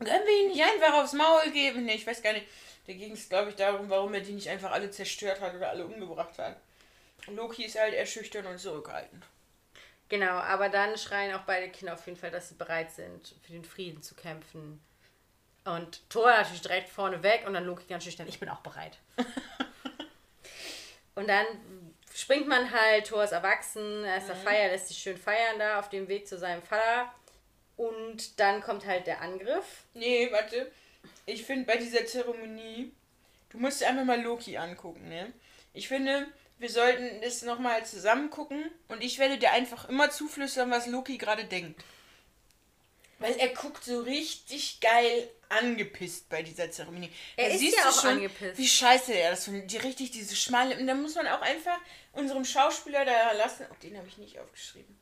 können 0.00 0.26
wir 0.26 0.42
ihn 0.42 0.48
nicht 0.48 0.62
einfach 0.62 0.94
aufs 0.94 1.12
Maul 1.12 1.50
geben? 1.52 1.84
Nee, 1.84 1.94
ich 1.94 2.06
weiß 2.06 2.22
gar 2.22 2.32
nicht. 2.32 2.46
Da 2.86 2.92
ging 2.92 3.12
es, 3.12 3.28
glaube 3.28 3.50
ich, 3.50 3.56
darum, 3.56 3.88
warum 3.88 4.12
er 4.14 4.20
die 4.20 4.32
nicht 4.32 4.48
einfach 4.48 4.72
alle 4.72 4.90
zerstört 4.90 5.40
hat 5.40 5.54
oder 5.54 5.70
alle 5.70 5.86
umgebracht 5.86 6.36
hat. 6.38 6.56
Loki 7.28 7.64
ist 7.64 7.78
halt 7.78 7.94
eher 7.94 8.06
schüchtern 8.06 8.46
und 8.46 8.58
zurückhaltend. 8.58 9.24
Genau, 10.08 10.32
aber 10.32 10.68
dann 10.68 10.98
schreien 10.98 11.34
auch 11.34 11.42
beide 11.42 11.68
Kinder 11.68 11.94
auf 11.94 12.04
jeden 12.06 12.18
Fall, 12.18 12.32
dass 12.32 12.48
sie 12.48 12.56
bereit 12.56 12.90
sind, 12.90 13.34
für 13.42 13.52
den 13.52 13.64
Frieden 13.64 14.02
zu 14.02 14.14
kämpfen. 14.14 14.80
Und 15.64 16.08
Thor 16.10 16.26
natürlich 16.26 16.62
direkt 16.62 16.88
vorne 16.88 17.22
weg 17.22 17.44
und 17.46 17.54
dann 17.54 17.64
Loki 17.64 17.84
ganz 17.88 18.04
schüchtern, 18.04 18.26
ich 18.28 18.40
bin 18.40 18.48
auch 18.48 18.60
bereit. 18.60 18.98
und 21.14 21.28
dann 21.28 21.46
springt 22.12 22.48
man 22.48 22.72
halt, 22.72 23.06
Thor 23.06 23.22
ist 23.22 23.32
erwachsen, 23.32 24.04
er 24.04 24.18
ist 24.18 24.28
der 24.28 24.36
Feier, 24.36 24.68
lässt 24.68 24.88
sich 24.88 24.98
schön 24.98 25.16
feiern 25.16 25.58
da 25.58 25.78
auf 25.78 25.88
dem 25.90 26.08
Weg 26.08 26.26
zu 26.26 26.38
seinem 26.38 26.62
Vater. 26.62 27.12
Und 27.76 28.40
dann 28.40 28.60
kommt 28.60 28.84
halt 28.84 29.06
der 29.06 29.20
Angriff. 29.20 29.84
Nee, 29.94 30.30
warte. 30.32 30.70
Ich 31.24 31.44
finde 31.44 31.66
bei 31.66 31.76
dieser 31.76 32.04
Zeremonie, 32.04 32.92
du 33.50 33.58
musst 33.58 33.80
dir 33.80 33.88
einfach 33.88 34.04
mal 34.04 34.20
Loki 34.20 34.56
angucken, 34.56 35.08
ne? 35.08 35.32
Ich 35.72 35.88
finde, 35.88 36.26
wir 36.60 36.70
sollten 36.70 37.20
das 37.22 37.42
nochmal 37.42 37.84
zusammen 37.86 38.30
gucken 38.30 38.70
und 38.88 39.02
ich 39.02 39.18
werde 39.18 39.38
dir 39.38 39.50
einfach 39.52 39.88
immer 39.88 40.10
zuflüstern, 40.10 40.70
was 40.70 40.86
Loki 40.86 41.18
gerade 41.18 41.44
denkt. 41.44 41.82
Weil 43.18 43.34
er 43.38 43.48
guckt 43.48 43.84
so 43.84 44.00
richtig 44.00 44.80
geil 44.80 45.28
angepisst 45.50 46.28
bei 46.28 46.42
dieser 46.42 46.70
Zeremonie. 46.70 47.10
Er 47.36 47.48
Da 47.48 47.54
ist 47.54 47.60
siehst 47.60 47.76
ja 47.76 47.82
du 47.82 47.88
auch 47.88 48.00
schon, 48.00 48.10
angepisst. 48.10 48.56
Wie 48.58 48.68
scheiße 48.68 49.12
er 49.12 49.32
das 49.32 49.44
findet. 49.44 49.70
Die 49.70 49.76
richtig 49.78 50.10
diese 50.12 50.36
schmale. 50.36 50.78
Und 50.78 50.86
da 50.86 50.94
muss 50.94 51.14
man 51.16 51.26
auch 51.26 51.42
einfach 51.42 51.78
unserem 52.12 52.44
Schauspieler 52.44 53.04
da 53.04 53.32
lassen. 53.32 53.66
Oh, 53.70 53.74
den 53.82 53.96
habe 53.98 54.06
ich 54.08 54.16
nicht 54.16 54.38
aufgeschrieben. 54.38 54.98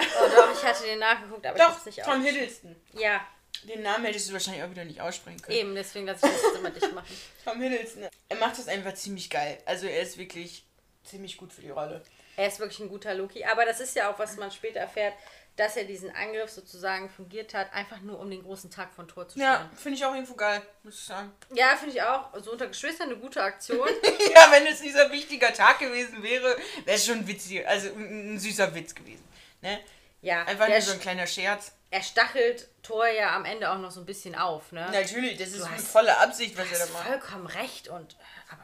Oh 0.00 0.04
doch, 0.36 0.52
ich 0.52 0.62
hatte 0.64 0.84
den 0.84 0.98
nachgeguckt, 0.98 1.46
aber 1.46 1.56
ich 1.56 1.62
Doch, 1.62 1.70
hab's 1.72 1.86
nicht 1.86 2.02
Tom. 2.02 2.22
Hiddleston. 2.22 2.76
Ja, 2.94 3.26
Den 3.64 3.82
Namen 3.82 4.04
hättest 4.04 4.28
du 4.28 4.32
wahrscheinlich 4.32 4.62
auch 4.64 4.70
wieder 4.70 4.84
nicht 4.84 5.00
aussprechen 5.00 5.40
können. 5.42 5.56
eben, 5.56 5.74
deswegen 5.74 6.06
lasse 6.06 6.26
ich 6.26 6.32
das 6.42 6.54
immer 6.58 6.70
dicht 6.70 6.92
machen. 6.92 7.16
Tom 7.44 7.60
Hiddleston. 7.60 8.08
Er 8.28 8.36
macht 8.36 8.58
das 8.58 8.68
einfach 8.68 8.94
ziemlich 8.94 9.30
geil. 9.30 9.58
Also 9.64 9.86
er 9.86 10.00
ist 10.02 10.18
wirklich 10.18 10.64
ziemlich 11.04 11.36
gut 11.36 11.52
für 11.52 11.60
die 11.62 11.70
Rolle. 11.70 12.02
Er 12.36 12.48
ist 12.48 12.58
wirklich 12.60 12.80
ein 12.80 12.88
guter 12.88 13.14
Loki, 13.14 13.44
aber 13.44 13.64
das 13.64 13.80
ist 13.80 13.94
ja 13.96 14.10
auch, 14.10 14.18
was 14.18 14.36
man 14.36 14.50
später 14.50 14.80
erfährt, 14.80 15.14
dass 15.56 15.76
er 15.76 15.84
diesen 15.84 16.10
Angriff 16.16 16.50
sozusagen 16.50 17.10
fungiert 17.10 17.52
hat, 17.52 17.70
einfach 17.74 18.00
nur 18.00 18.18
um 18.18 18.30
den 18.30 18.42
großen 18.42 18.70
Tag 18.70 18.90
von 18.94 19.06
Tor 19.06 19.28
zu 19.28 19.38
Ja, 19.38 19.56
stellen. 19.56 19.70
finde 19.76 19.98
ich 19.98 20.04
auch 20.06 20.14
irgendwo 20.14 20.34
geil, 20.34 20.62
muss 20.82 20.94
ich 20.98 21.04
sagen. 21.04 21.30
Ja, 21.54 21.76
finde 21.76 21.94
ich 21.94 22.02
auch. 22.02 22.30
So 22.42 22.52
unter 22.52 22.68
Geschwistern 22.68 23.10
eine 23.10 23.18
gute 23.18 23.42
Aktion. 23.42 23.86
ja, 24.34 24.50
wenn 24.50 24.66
es 24.66 24.80
dieser 24.80 25.10
wichtiger 25.12 25.52
Tag 25.52 25.78
gewesen 25.78 26.22
wäre, 26.22 26.56
wäre 26.86 26.96
es 26.96 27.04
schon 27.04 27.26
witzig, 27.26 27.68
also 27.68 27.88
ein, 27.88 28.38
süßer 28.38 28.74
Witz 28.74 28.94
gewesen. 28.94 29.24
Ne? 29.60 29.78
Ja, 30.22 30.42
Einfach 30.44 30.68
nur 30.68 30.80
so 30.80 30.92
ein 30.92 31.00
kleiner 31.00 31.26
Scherz. 31.26 31.72
er 31.90 32.02
stachelt 32.02 32.68
Thor 32.82 33.06
ja 33.08 33.36
am 33.36 33.44
Ende 33.44 33.70
auch 33.70 33.78
noch 33.78 33.90
so 33.90 34.00
ein 34.00 34.06
bisschen 34.06 34.34
auf, 34.34 34.72
ne? 34.72 34.88
Natürlich, 34.90 35.36
das 35.36 35.48
ist 35.48 35.60
Du 35.60 35.64
eine 35.66 35.74
hast- 35.76 35.88
volle 35.88 36.16
Absicht, 36.16 36.56
was 36.56 36.66
Du 36.68 36.72
er 36.74 36.78
da 36.78 36.84
hast 36.84 36.92
macht. 36.94 37.06
vollkommen 37.08 37.46
recht 37.48 37.88
und 37.88 38.16
aber 38.50 38.61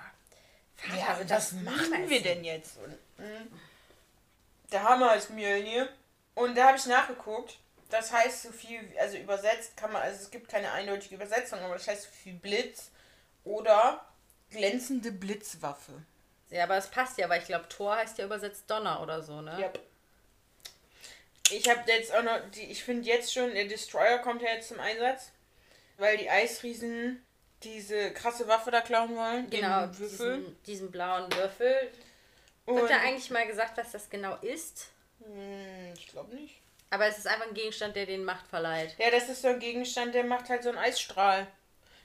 Vater 0.79 0.97
Ja, 0.97 1.09
wird 1.09 1.21
und 1.23 1.31
was 1.31 1.51
das 1.51 1.53
machen 1.61 2.09
wir 2.09 2.23
denn 2.23 2.45
jetzt? 2.45 2.79
Und, 2.79 2.93
mm, 3.19 3.59
der 4.73 4.83
Hammer 4.83 5.15
ist 5.17 5.31
Mjölnir. 5.31 5.89
Und 6.35 6.57
da 6.57 6.69
habe 6.69 6.79
ich 6.79 6.87
nachgeguckt. 6.87 7.59
Das 7.91 8.13
heißt 8.13 8.43
so 8.43 8.53
viel, 8.53 8.81
also 9.01 9.17
übersetzt 9.17 9.77
kann 9.77 9.93
man, 9.93 10.03
also 10.03 10.23
es 10.23 10.31
gibt 10.31 10.49
keine 10.49 10.71
eindeutige 10.73 11.15
Übersetzung, 11.15 11.59
aber 11.61 11.75
das 11.75 11.89
heißt 11.89 12.03
so 12.05 12.11
viel 12.11 12.35
Blitz 12.35 12.91
oder 13.45 14.05
glänzende 14.51 15.11
Blitzwaffe. 15.11 16.03
Ja, 16.51 16.65
aber 16.65 16.77
es 16.77 16.89
passt 16.89 17.19
ja, 17.19 17.29
weil 17.29 17.41
ich 17.41 17.47
glaube, 17.47 17.69
Thor 17.69 17.97
heißt 17.97 18.19
ja 18.19 18.27
übersetzt 18.27 18.65
Donner 18.71 19.03
oder 19.03 19.23
so, 19.23 19.41
ne? 19.41 19.59
Ja. 19.61 19.73
Ich 21.51 21.69
habe 21.69 21.91
jetzt 21.91 22.15
auch 22.15 22.23
noch, 22.23 22.39
die, 22.51 22.65
ich 22.65 22.85
finde 22.85 23.09
jetzt 23.09 23.33
schon, 23.33 23.53
der 23.55 23.65
Destroyer 23.65 24.19
kommt 24.19 24.43
ja 24.43 24.51
jetzt 24.51 24.69
zum 24.69 24.81
Einsatz, 24.81 25.33
weil 25.97 26.19
die 26.19 26.29
Eisriesen 26.29 27.25
diese 27.63 28.13
krasse 28.13 28.47
Waffe 28.49 28.71
da 28.71 28.81
klauen 28.81 29.17
wollen. 29.17 29.51
Genau, 29.51 29.87
diesen, 29.87 30.57
diesen 30.65 30.91
blauen 30.91 31.33
Würfel. 31.35 31.75
Und, 32.67 32.77
Wird 32.77 32.91
da 32.91 33.01
eigentlich 33.01 33.31
mal 33.31 33.47
gesagt, 33.47 33.77
was 33.79 33.93
das 33.93 34.09
genau 34.11 34.37
ist? 34.43 34.89
Hm, 35.25 35.93
ich 35.97 36.07
glaube 36.09 36.35
nicht. 36.37 36.61
Aber 36.91 37.07
es 37.07 37.19
ist 37.19 37.27
einfach 37.27 37.47
ein 37.47 37.55
Gegenstand, 37.55 37.97
der 37.97 38.07
den 38.07 38.25
Macht 38.25 38.47
verleiht. 38.47 38.95
Ja, 38.99 39.11
das 39.11 39.29
ist 39.29 39.43
so 39.43 39.49
ein 39.49 39.59
Gegenstand, 39.59 40.15
der 40.15 40.25
macht 40.25 40.49
halt 40.49 40.63
so 40.63 40.69
einen 40.71 40.79
Eisstrahl. 40.79 41.47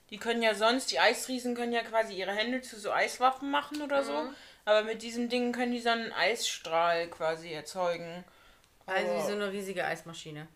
Die 0.10 0.18
können 0.18 0.42
ja 0.44 0.54
sonst, 0.56 0.92
die 0.92 1.00
Eisriesen 1.00 1.56
können 1.56 1.72
ja 1.74 1.82
quasi 1.84 2.14
ihre 2.14 2.34
Hände 2.34 2.62
zu 2.62 2.78
so 2.80 2.92
Eiswaffen 2.92 3.50
machen 3.50 3.82
oder 3.82 4.04
so. 4.04 4.14
Mhm. 4.24 4.36
Aber 4.66 4.84
mit 4.84 5.02
diesem 5.02 5.30
Ding 5.30 5.52
können 5.54 5.72
die 5.72 5.80
so 5.82 5.90
einen 5.90 6.12
Eisstrahl 6.14 7.08
quasi 7.08 7.52
erzeugen. 7.52 8.24
Also 8.86 9.10
Aber- 9.12 9.18
wie 9.20 9.26
so 9.28 9.32
eine 9.34 9.52
riesige 9.52 9.86
Eismaschine. 9.86 10.48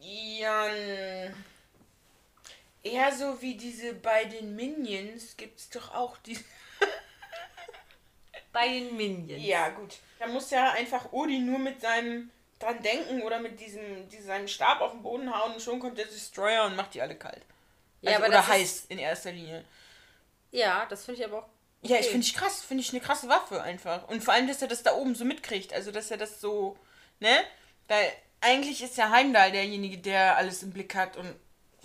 Ja, 0.00 0.66
n- 0.68 1.34
eher 2.86 3.12
so 3.12 3.40
wie 3.42 3.56
diese 3.56 3.94
bei 3.94 4.24
den 4.24 4.56
Minions 4.56 5.36
gibt's 5.36 5.68
doch 5.70 5.94
auch 5.94 6.16
die. 6.18 6.38
Bei 8.52 8.68
den 8.68 8.96
Minions. 8.96 9.44
Ja, 9.44 9.68
gut. 9.68 9.96
Da 10.18 10.26
muss 10.26 10.50
ja 10.50 10.72
einfach 10.72 11.12
Odin 11.12 11.44
nur 11.44 11.58
mit 11.58 11.82
seinem 11.82 12.30
dran 12.58 12.82
denken 12.82 13.22
oder 13.22 13.38
mit 13.38 13.60
diesem, 13.60 14.08
diesem 14.08 14.26
seinem 14.26 14.48
Stab 14.48 14.80
auf 14.80 14.92
den 14.92 15.02
Boden 15.02 15.34
hauen 15.34 15.52
und 15.52 15.60
schon 15.60 15.78
kommt 15.78 15.98
der 15.98 16.06
Destroyer 16.06 16.64
und 16.64 16.74
macht 16.74 16.94
die 16.94 17.02
alle 17.02 17.16
kalt. 17.16 17.42
Ja, 18.00 18.12
Also, 18.12 18.22
aber 18.22 18.28
oder 18.28 18.38
das 18.38 18.48
heiß 18.48 18.62
ist, 18.62 18.90
in 18.90 18.98
erster 18.98 19.32
Linie. 19.32 19.64
Ja, 20.52 20.86
das 20.88 21.04
finde 21.04 21.20
ich 21.20 21.26
aber 21.26 21.40
auch. 21.40 21.48
Ja, 21.82 21.96
ich 21.96 22.02
okay. 22.02 22.10
finde 22.12 22.26
ich 22.26 22.34
krass, 22.34 22.62
finde 22.62 22.82
ich 22.82 22.90
eine 22.90 23.00
krasse 23.00 23.28
Waffe 23.28 23.62
einfach. 23.62 24.08
Und 24.08 24.24
vor 24.24 24.32
allem, 24.32 24.48
dass 24.48 24.62
er 24.62 24.68
das 24.68 24.82
da 24.82 24.94
oben 24.94 25.14
so 25.14 25.24
mitkriegt, 25.24 25.74
also 25.74 25.92
dass 25.92 26.10
er 26.10 26.16
das 26.16 26.40
so, 26.40 26.78
ne? 27.20 27.44
Weil 27.88 28.10
eigentlich 28.40 28.82
ist 28.82 28.96
ja 28.96 29.10
Heimdall 29.10 29.52
derjenige, 29.52 29.98
der 29.98 30.36
alles 30.36 30.62
im 30.62 30.72
Blick 30.72 30.94
hat 30.94 31.16
und 31.16 31.34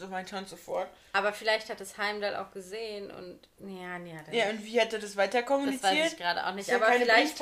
so 0.02 0.12
weiter 0.12 0.38
und 0.38 0.50
so 0.50 0.56
fort. 0.58 0.90
Aber 1.14 1.32
vielleicht 1.32 1.70
hat 1.70 1.80
es 1.80 1.98
Heimdall 1.98 2.36
auch 2.36 2.52
gesehen 2.52 3.12
und. 3.12 3.40
Ja, 3.60 4.00
nee, 4.00 4.16
hat 4.18 4.34
Ja, 4.34 4.50
und 4.50 4.64
wie 4.66 4.82
hat 4.82 4.92
er 4.92 5.00
das 5.00 5.16
weiter 5.16 5.40
Das 5.40 5.48
kommuniziert? 5.48 5.84
weiß 5.84 6.12
ich 6.14 6.18
gerade 6.18 6.46
auch 6.46 6.54
nicht. 6.54 6.62
Ist 6.64 6.70
ja 6.70 6.76
aber 6.78 6.88
keine 6.88 7.06
vielleicht 7.06 7.40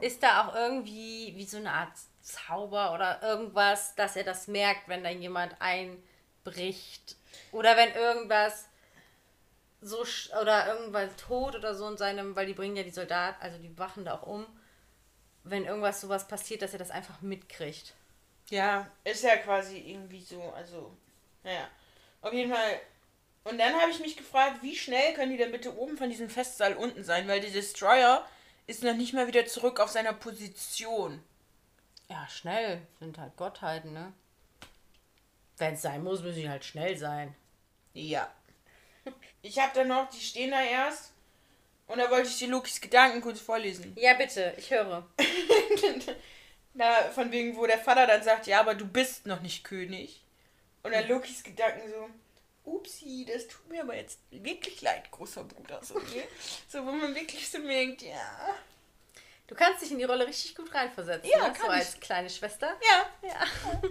ist 0.00 0.22
da 0.22 0.46
auch 0.48 0.54
irgendwie 0.54 1.34
wie 1.36 1.44
so 1.44 1.58
eine 1.58 1.70
Art 1.72 1.92
Zauber 2.22 2.94
oder 2.94 3.22
irgendwas, 3.22 3.94
dass 3.94 4.16
er 4.16 4.24
das 4.24 4.48
merkt, 4.48 4.88
wenn 4.88 5.04
da 5.04 5.10
jemand 5.10 5.54
einbricht. 5.60 7.16
Oder 7.52 7.76
wenn 7.76 7.92
irgendwas 7.94 8.66
so 9.80 10.02
sch- 10.02 10.30
oder 10.40 10.74
irgendwas 10.74 11.14
tot 11.16 11.56
oder 11.56 11.74
so 11.74 11.88
in 11.88 11.96
seinem, 11.96 12.36
weil 12.36 12.46
die 12.46 12.54
bringen 12.54 12.76
ja 12.76 12.82
die 12.84 12.90
Soldaten, 12.90 13.42
also 13.42 13.58
die 13.58 13.76
wachen 13.78 14.04
da 14.04 14.14
auch 14.14 14.22
um. 14.26 14.46
Wenn 15.44 15.64
irgendwas 15.64 16.00
sowas 16.00 16.28
passiert, 16.28 16.62
dass 16.62 16.72
er 16.72 16.78
das 16.78 16.92
einfach 16.92 17.20
mitkriegt. 17.20 17.94
Ja, 18.50 18.86
ist 19.02 19.24
ja 19.24 19.36
quasi 19.38 19.78
irgendwie 19.78 20.20
so, 20.20 20.40
also, 20.52 20.96
naja. 21.42 21.68
Auf 22.22 22.32
jeden 22.32 22.52
Fall. 22.52 22.80
Und 23.44 23.58
dann 23.58 23.74
habe 23.74 23.90
ich 23.90 24.00
mich 24.00 24.16
gefragt, 24.16 24.62
wie 24.62 24.76
schnell 24.76 25.14
können 25.14 25.32
die 25.32 25.36
denn 25.36 25.52
bitte 25.52 25.76
oben 25.76 25.98
von 25.98 26.08
diesem 26.08 26.30
Festsaal 26.30 26.74
unten 26.74 27.04
sein? 27.04 27.28
Weil 27.28 27.40
der 27.40 27.50
Destroyer 27.50 28.26
ist 28.66 28.84
noch 28.84 28.94
nicht 28.94 29.12
mal 29.12 29.26
wieder 29.26 29.44
zurück 29.46 29.80
auf 29.80 29.90
seiner 29.90 30.12
Position. 30.12 31.22
Ja, 32.08 32.26
schnell. 32.28 32.82
Sind 33.00 33.18
halt 33.18 33.36
Gottheiten, 33.36 33.92
ne? 33.92 34.12
Wenn 35.58 35.74
es 35.74 35.82
sein 35.82 36.02
muss, 36.02 36.22
müssen 36.22 36.40
die 36.40 36.48
halt 36.48 36.64
schnell 36.64 36.96
sein. 36.96 37.34
Ja. 37.92 38.30
Ich 39.44 39.58
habe 39.58 39.72
dann 39.74 39.88
noch, 39.88 40.08
die 40.08 40.20
stehen 40.20 40.52
da 40.52 40.62
erst. 40.62 41.12
Und 41.88 41.98
da 41.98 42.08
wollte 42.12 42.28
ich 42.28 42.38
dir 42.38 42.46
Lokis 42.46 42.80
Gedanken 42.80 43.20
kurz 43.20 43.40
vorlesen. 43.40 43.92
Ja, 43.96 44.14
bitte, 44.14 44.54
ich 44.56 44.70
höre. 44.70 45.04
Da, 46.74 47.10
von 47.10 47.30
wegen, 47.30 47.56
wo 47.56 47.66
der 47.66 47.78
Vater 47.78 48.06
dann 48.06 48.22
sagt, 48.22 48.46
ja, 48.46 48.60
aber 48.60 48.74
du 48.74 48.86
bist 48.86 49.26
noch 49.26 49.42
nicht 49.42 49.62
König. 49.62 50.21
Und 50.82 50.92
dann 50.92 51.06
Lokis 51.08 51.42
Gedanken 51.42 51.88
so, 51.90 52.08
upsi, 52.70 53.24
das 53.30 53.46
tut 53.48 53.68
mir 53.68 53.82
aber 53.82 53.96
jetzt 53.96 54.18
wirklich 54.30 54.80
leid, 54.82 55.10
großer 55.10 55.44
Bruder. 55.44 55.80
So, 55.82 55.94
ne? 55.98 56.24
so 56.68 56.84
wo 56.84 56.92
man 56.92 57.14
wirklich 57.14 57.48
so 57.50 57.58
merkt, 57.58 58.02
ja. 58.02 58.56
Du 59.46 59.54
kannst 59.54 59.82
dich 59.82 59.90
in 59.90 59.98
die 59.98 60.04
Rolle 60.04 60.26
richtig 60.26 60.54
gut 60.54 60.72
reinversetzen, 60.74 61.28
Ja, 61.30 61.48
ne? 61.48 61.52
kann 61.52 61.66
so 61.66 61.72
ich. 61.72 61.78
als 61.78 62.00
kleine 62.00 62.30
Schwester. 62.30 62.76
Ja, 62.88 63.28
Ja. 63.28 63.46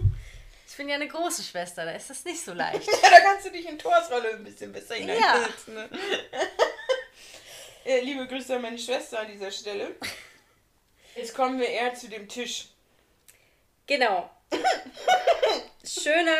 Ich 0.64 0.78
bin 0.78 0.88
ja 0.88 0.94
eine 0.94 1.06
große 1.06 1.42
Schwester, 1.42 1.84
da 1.84 1.90
ist 1.90 2.08
das 2.08 2.24
nicht 2.24 2.42
so 2.42 2.54
leicht. 2.54 2.86
ja 3.02 3.10
da 3.10 3.20
kannst 3.20 3.44
du 3.44 3.50
dich 3.50 3.68
in 3.68 3.78
Thors 3.78 4.10
Rolle 4.10 4.30
ein 4.30 4.42
bisschen 4.42 4.72
besser 4.72 4.94
hineinversetzen. 4.94 5.74
Ne? 5.74 5.90
Äh, 7.84 8.00
Liebe 8.00 8.26
Grüße 8.26 8.56
an 8.56 8.62
meine 8.62 8.78
Schwester 8.78 9.20
an 9.20 9.26
dieser 9.30 9.50
Stelle. 9.50 9.94
Jetzt 11.14 11.34
kommen 11.34 11.58
wir 11.60 11.68
eher 11.68 11.92
zu 11.94 12.08
dem 12.08 12.26
Tisch. 12.26 12.68
Genau. 13.86 14.30
Schöner 15.84 16.38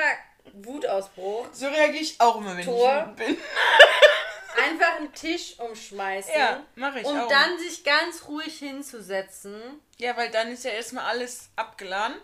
Wutausbruch. 0.53 1.47
So 1.53 1.67
reagiere 1.67 2.03
ich 2.03 2.21
auch 2.21 2.37
immer, 2.37 2.57
wenn 2.57 2.65
Tor. 2.65 2.93
ich 2.93 3.01
wütend 3.01 3.17
bin. 3.17 3.39
Einfach 4.65 4.97
einen 4.97 5.13
Tisch 5.15 5.59
umschmeißen. 5.59 6.33
Ja, 6.37 6.63
mache 6.75 7.01
ich 7.01 7.07
Und 7.07 7.19
auch. 7.19 7.29
dann 7.29 7.59
sich 7.59 7.85
ganz 7.85 8.27
ruhig 8.29 8.59
hinzusetzen. 8.59 9.61
Ja, 9.99 10.15
weil 10.17 10.31
dann 10.31 10.53
ist 10.53 10.65
ja 10.65 10.73
erstmal 10.73 11.07
alles 11.07 11.49
abgeladen. 11.57 12.17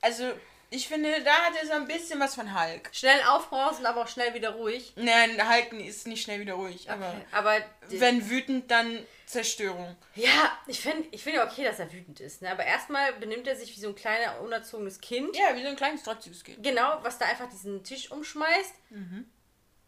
Also, 0.00 0.32
ich 0.70 0.88
finde, 0.88 1.22
da 1.22 1.32
hat 1.32 1.52
er 1.60 1.66
so 1.66 1.72
ein 1.74 1.86
bisschen 1.86 2.18
was 2.18 2.34
von 2.34 2.58
Hulk. 2.58 2.88
Schnell 2.92 3.20
aufbrausen, 3.28 3.84
aber 3.84 4.02
auch 4.02 4.08
schnell 4.08 4.32
wieder 4.32 4.50
ruhig. 4.54 4.94
Nein, 4.96 5.36
Hulk 5.50 5.72
ist 5.86 6.06
nicht 6.06 6.22
schnell 6.22 6.40
wieder 6.40 6.54
ruhig, 6.54 6.90
aber 6.90 7.08
Okay. 7.08 7.24
Aber 7.32 7.56
wenn 7.88 8.30
wütend, 8.30 8.70
dann 8.70 9.06
Zerstörung. 9.32 9.96
ja, 10.14 10.52
ich 10.66 10.80
finde 10.80 11.08
ich 11.10 11.22
find 11.22 11.36
ja 11.36 11.46
okay, 11.46 11.64
dass 11.64 11.78
er 11.78 11.92
wütend 11.92 12.20
ist. 12.20 12.42
Ne? 12.42 12.50
Aber 12.50 12.64
erstmal 12.64 13.12
benimmt 13.14 13.46
er 13.46 13.56
sich 13.56 13.74
wie 13.74 13.80
so 13.80 13.88
ein 13.88 13.94
kleiner, 13.94 14.40
unerzogenes 14.40 15.00
Kind. 15.00 15.36
Ja, 15.36 15.56
wie 15.56 15.62
so 15.62 15.68
ein 15.68 15.76
kleines, 15.76 16.02
trotziges 16.02 16.44
Kind. 16.44 16.62
Genau, 16.62 16.98
was 17.02 17.18
da 17.18 17.26
einfach 17.26 17.48
diesen 17.48 17.82
Tisch 17.82 18.10
umschmeißt. 18.10 18.74
Mhm. 18.90 19.26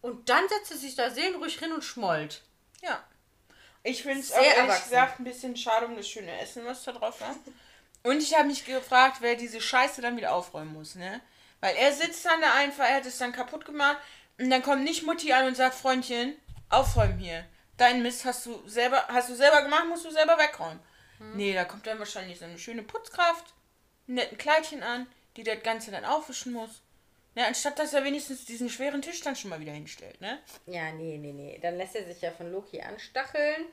Und 0.01 0.29
dann 0.29 0.49
setzt 0.49 0.71
er 0.73 0.77
sich 0.79 0.95
da 0.97 1.11
seelenruhig 1.11 1.59
hin 1.59 1.73
und 1.73 1.85
schmollt. 1.85 2.43
Ja. 2.83 3.03
Ich 3.83 4.03
finde 4.03 4.21
es 4.21 4.33
auch 4.33 4.37
ehrlich 4.37 4.57
erwachsen. 4.57 4.91
gesagt 4.91 5.21
ein 5.21 5.25
bisschen 5.25 5.57
schade 5.57 5.87
um 5.87 5.97
das 5.97 6.09
schöne 6.09 6.39
Essen, 6.41 6.65
was 6.65 6.85
da 6.85 6.93
drauf 6.93 7.21
war. 7.21 7.37
Und 8.03 8.23
ich 8.23 8.35
habe 8.35 8.49
mich 8.49 8.65
gefragt, 8.65 9.19
wer 9.21 9.37
diese 9.37 9.61
Scheiße 9.61 10.03
dann 10.03 10.17
wieder 10.17 10.35
aufräumen 10.35 10.73
muss, 10.73 10.95
ne? 10.95 11.21
Weil 11.61 11.77
er 11.77 11.93
sitzt 11.93 12.25
dann 12.25 12.41
da 12.41 12.55
einfach, 12.55 12.85
er 12.85 12.97
hat 12.97 13.07
es 13.07 13.19
dann 13.19 13.33
kaputt 13.33 13.65
gemacht 13.65 13.97
und 14.39 14.51
dann 14.51 14.63
kommt 14.63 14.85
nicht 14.85 15.05
Mutti 15.05 15.33
an 15.33 15.47
und 15.47 15.57
sagt, 15.57 15.75
Freundchen, 15.75 16.35
aufräumen 16.69 17.19
hier. 17.19 17.47
Dein 17.77 18.03
Mist 18.03 18.25
hast 18.25 18.47
du 18.47 18.63
selber, 18.69 19.05
hast 19.09 19.29
du 19.31 19.35
selber 19.35 19.63
gemacht, 19.63 19.85
musst 19.89 20.05
du 20.05 20.11
selber 20.11 20.39
wegräumen. 20.39 20.81
Nee, 21.35 21.55
da 21.55 21.65
kommt 21.65 21.87
dann 21.87 21.99
wahrscheinlich 21.99 22.39
so 22.39 22.45
eine 22.45 22.59
schöne 22.59 22.83
Putzkraft, 22.83 23.55
ein 24.09 24.15
netten 24.15 24.37
Kleidchen 24.39 24.83
an, 24.83 25.07
die 25.37 25.43
das 25.45 25.63
Ganze 25.63 25.91
dann 25.91 26.05
aufwischen 26.05 26.53
muss. 26.53 26.83
Ne, 27.37 27.45
anstatt 27.47 27.79
dass 27.81 27.93
er 27.93 28.05
wenigstens 28.05 28.45
diesen 28.45 28.69
schweren 28.71 29.03
Tisch 29.03 29.21
dann 29.23 29.35
schon 29.35 29.51
mal 29.51 29.59
wieder 29.59 29.73
hinstellt, 29.73 30.21
ne? 30.21 30.39
Ja, 30.67 30.93
nee, 30.93 31.19
nee, 31.19 31.33
nee. 31.33 31.59
Dann 31.61 31.77
lässt 31.77 31.97
er 31.97 32.05
sich 32.05 32.21
ja 32.23 32.31
von 32.31 32.53
Loki 32.53 32.81
anstacheln, 32.81 33.65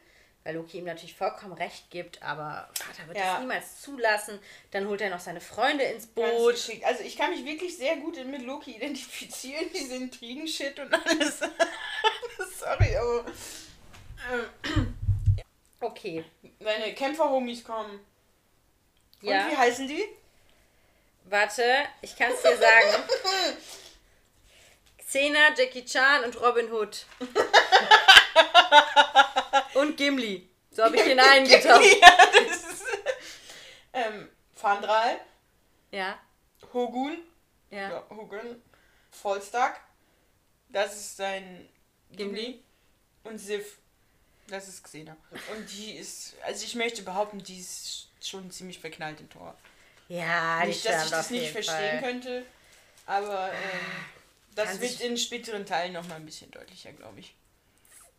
weil 0.44 0.56
Loki 0.56 0.80
ihm 0.80 0.86
natürlich 0.86 1.16
vollkommen 1.16 1.54
recht 1.54 1.92
gibt, 1.92 2.24
aber 2.24 2.70
Vater 2.74 3.08
wird 3.08 3.18
Ja. 3.18 3.34
das 3.34 3.40
niemals 3.42 3.82
zulassen. 3.82 4.40
Dann 4.72 4.88
holt 4.88 5.02
er 5.02 5.12
noch 5.12 5.20
seine 5.20 5.42
Freunde 5.42 5.84
ins 5.84 6.08
Boot. 6.08 6.56
Also 6.86 7.04
ich 7.04 7.16
kann 7.18 7.30
mich 7.30 7.46
wirklich 7.46 7.78
sehr 7.78 7.98
gut 7.98 8.18
mit 8.26 8.42
Loki 8.42 8.72
identifizieren, 8.78 9.66
diese 9.76 9.96
Intrigen-Shit 9.96 10.80
und 10.80 10.92
alles. 10.94 11.40
Sorry, 12.60 12.96
aber 12.98 13.26
Okay. 15.80 16.24
meine 16.60 16.94
Kämpfer-Homies 16.94 17.64
kommen. 17.64 18.00
Ja. 19.22 19.46
Und 19.46 19.52
wie 19.52 19.58
heißen 19.58 19.88
die? 19.88 20.04
Warte, 21.26 21.64
ich 22.02 22.16
kann 22.16 22.32
es 22.32 22.42
dir 22.42 22.56
sagen. 22.56 23.04
Xena, 25.00 25.54
Jackie 25.58 25.84
Chan 25.86 26.24
und 26.24 26.40
Robin 26.40 26.72
Hood. 26.72 27.06
und 29.74 29.98
Gimli. 29.98 30.48
So 30.72 30.84
habe 30.84 30.96
ich 30.96 31.04
den 31.04 31.20
eingetaucht. 31.20 31.84
ja, 31.84 32.18
das 32.48 32.64
ist. 32.64 32.86
Ähm, 33.94 34.30
Fandral, 34.54 35.20
Ja, 35.92 36.18
Hogun, 36.74 37.18
ja. 37.72 37.90
ja, 37.90 38.04
Hogun, 38.10 38.62
Volstag, 39.10 39.82
das 40.70 40.96
ist 40.96 41.18
sein 41.18 41.68
Gimli. 42.12 42.42
Gimli. 42.46 42.64
Und 43.24 43.38
Sif, 43.40 43.80
das 44.48 44.68
ist 44.68 44.84
Xena. 44.84 45.16
Und 45.56 45.72
die 45.72 45.94
ist, 45.94 46.36
also 46.44 46.64
ich 46.66 46.76
möchte 46.76 47.02
behaupten, 47.04 47.42
die 47.44 47.60
ist 47.60 48.08
schon 48.22 48.50
ziemlich 48.52 48.80
verknallt 48.80 49.20
im 49.20 49.30
Tor. 49.30 49.56
Ja, 50.08 50.66
nicht, 50.66 50.86
dass 50.86 51.06
ich 51.06 51.12
das 51.12 51.30
nicht 51.30 51.52
verstehen 51.52 52.02
könnte, 52.02 52.46
aber 53.06 53.52
ähm, 53.54 53.80
das 54.56 54.70
Kann 54.72 54.82
wird 54.82 55.00
in 55.02 55.18
späteren 55.18 55.66
Teilen 55.66 55.94
nochmal 55.94 56.18
ein 56.18 56.26
bisschen 56.26 56.52
deutlicher, 56.52 56.92
glaube 56.92 57.20
ich. 57.22 57.34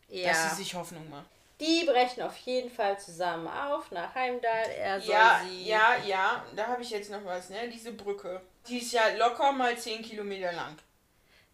Dass 0.09 0.19
Ja. 0.19 0.49
sie 0.49 0.57
sich 0.63 0.75
Hoffnung 0.75 1.09
macht. 1.11 1.27
Die 1.61 1.85
brechen 1.85 2.23
auf 2.23 2.37
jeden 2.39 2.71
Fall 2.71 2.99
zusammen 2.99 3.47
auf 3.47 3.91
nach 3.93 4.15
Heimdall. 4.15 4.71
Er 4.71 5.01
soll 5.01 5.15
Ja, 5.15 5.43
sie. 5.45 5.65
ja, 5.65 5.97
ja, 6.05 6.47
da 6.57 6.67
habe 6.67 6.83
ich 6.83 6.91
jetzt 6.91 7.11
noch 7.11 7.25
was, 7.25 7.51
ne? 7.51 7.69
Diese 7.69 7.93
Brücke. 7.93 8.41
Die 8.67 8.79
ist 8.79 8.93
ja 8.93 9.09
locker 9.17 9.53
mal 9.53 9.77
10 9.79 10.03
Kilometer 10.03 10.53
lang. 10.53 10.77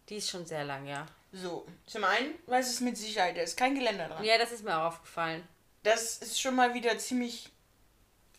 Die 0.07 0.15
ist 0.15 0.29
schon 0.29 0.45
sehr 0.45 0.63
lang, 0.63 0.87
ja. 0.87 1.05
So, 1.31 1.67
zum 1.85 2.03
einen 2.03 2.33
weiß 2.47 2.69
es 2.69 2.79
mit 2.79 2.97
Sicherheit, 2.97 3.37
da 3.37 3.41
ist 3.41 3.55
kein 3.57 3.75
Geländer 3.75 4.07
dran. 4.07 4.23
Ja, 4.23 4.37
das 4.37 4.51
ist 4.51 4.63
mir 4.63 4.75
auch 4.77 4.85
aufgefallen. 4.87 5.47
Das 5.83 6.17
ist 6.17 6.41
schon 6.41 6.55
mal 6.55 6.73
wieder 6.73 6.97
ziemlich, 6.97 7.49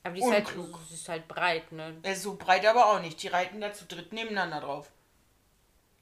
Aber 0.02 0.14
die 0.14 0.20
ist 0.20 0.30
halt, 0.30 0.46
Unklug. 0.56 0.80
die 0.88 0.94
ist 0.94 1.08
halt 1.08 1.28
breit, 1.28 1.70
ne? 1.72 1.96
äh, 2.02 2.14
so 2.14 2.34
breit 2.36 2.66
aber 2.66 2.86
auch 2.86 3.00
nicht. 3.00 3.22
Die 3.22 3.28
reiten 3.28 3.60
da 3.60 3.72
zu 3.72 3.84
dritt 3.84 4.12
nebeneinander 4.12 4.60
drauf. 4.60 4.90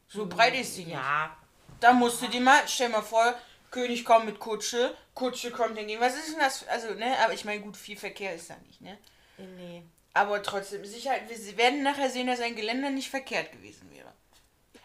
So 0.09 0.27
breit 0.27 0.55
ist 0.55 0.75
sie 0.75 0.85
nicht. 0.85 0.95
Ja. 0.95 1.37
Da 1.81 1.93
musst 1.93 2.23
du 2.23 2.27
dir 2.29 2.41
mal, 2.41 2.67
stell 2.67 2.89
mal 2.89 3.03
vor, 3.03 3.35
König 3.71 4.05
kommt 4.05 4.25
mit 4.25 4.39
Kutsche, 4.39 4.97
Kutsche 5.15 5.51
kommt 5.51 5.79
entgegen. 5.79 6.01
Was 6.01 6.17
ist 6.17 6.33
denn 6.33 6.39
das? 6.41 6.67
Also, 6.69 6.95
ne, 6.95 7.17
aber 7.23 7.35
ich 7.35 7.45
meine, 7.45 7.61
gut, 7.61 7.77
viel 7.77 7.97
Verkehr 7.97 8.35
ist 8.35 8.49
da 8.49 8.57
nicht, 8.67 8.81
ne? 8.81 8.97
Nee. 9.37 9.83
Aber 10.15 10.43
trotzdem, 10.43 10.85
Sicherheit, 10.85 11.29
wir 11.29 11.57
werden 11.59 11.83
nachher 11.83 12.11
sehen, 12.11 12.27
dass 12.27 12.41
ein 12.41 12.57
Geländer 12.57 12.91
nicht 12.91 13.11
verkehrt 13.11 13.53
gewesen 13.53 13.91
wäre. 13.93 14.13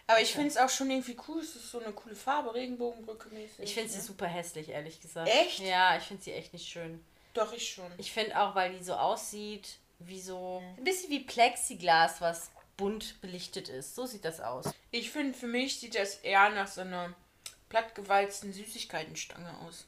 Aber 0.08 0.22
ich 0.22 0.34
finde 0.34 0.50
es 0.50 0.58
auch 0.58 0.70
schon 0.70 0.92
irgendwie 0.92 1.18
cool, 1.28 1.40
es 1.40 1.56
ist 1.56 1.72
so 1.72 1.80
eine 1.80 1.94
coole 1.94 2.16
Farbe, 2.16 2.54
Regenbogenbrücke 2.54 3.30
mäßig. 3.30 3.60
Ich 3.60 3.74
finde 3.74 3.90
sie 3.90 3.98
ne? 3.98 4.04
super 4.04 4.28
hässlich, 4.28 4.70
ehrlich 4.70 5.00
gesagt. 5.00 5.30
Echt? 5.30 5.60
Ja, 5.60 5.98
ich 5.98 6.04
finde 6.04 6.24
sie 6.24 6.34
echt 6.34 6.52
nicht 6.52 6.70
schön. 6.70 7.04
Doch, 7.34 7.54
ich 7.54 7.74
schon. 7.74 7.92
Ich 7.98 8.12
finde 8.12 8.40
auch, 8.40 8.54
weil 8.54 8.78
die 8.78 8.84
so 8.84 8.94
aussieht, 8.94 9.78
wie 10.00 10.22
so. 10.22 10.62
Ein 10.78 10.84
bisschen 10.84 11.10
wie 11.10 11.22
Plexiglas, 11.22 12.22
was 12.22 12.52
bunt 12.78 13.22
belichtet 13.22 13.70
ist. 13.70 13.96
So 13.96 14.06
sieht 14.06 14.26
das 14.26 14.42
aus. 14.42 14.66
Ich 14.92 15.10
finde, 15.10 15.38
für 15.38 15.48
mich 15.48 15.80
sieht 15.80 15.96
das 15.96 16.16
eher 16.18 16.50
nach 16.50 16.68
so 16.68 16.82
einer 16.82 17.14
plattgewalzten 17.70 18.54
Süßigkeitenstange 18.54 19.58
aus. 19.66 19.86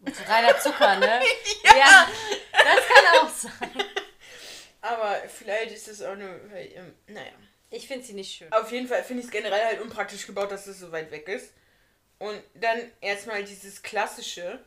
Und 0.00 0.14
so 0.14 0.22
reiner 0.24 0.58
Zucker, 0.58 0.96
ne? 0.96 1.20
ja. 1.64 2.06
Das 2.52 2.86
kann 2.86 3.20
auch 3.20 3.28
sein. 3.30 3.84
Aber 4.82 5.16
vielleicht 5.28 5.74
ist 5.74 5.88
es 5.88 6.02
auch 6.02 6.14
nur, 6.14 6.28
ähm, 6.52 6.94
naja. 7.06 7.32
Ich 7.74 7.88
finde 7.88 8.06
sie 8.06 8.12
nicht 8.12 8.36
schön. 8.36 8.52
Auf 8.52 8.70
jeden 8.70 8.86
Fall 8.86 9.02
finde 9.02 9.20
ich 9.20 9.26
es 9.26 9.32
generell 9.32 9.64
halt 9.64 9.80
unpraktisch 9.80 10.26
gebaut, 10.26 10.50
dass 10.52 10.66
es 10.66 10.78
so 10.78 10.92
weit 10.92 11.10
weg 11.10 11.26
ist. 11.28 11.52
Und 12.18 12.40
dann 12.54 12.80
erstmal 13.00 13.42
dieses 13.44 13.82
klassische, 13.82 14.64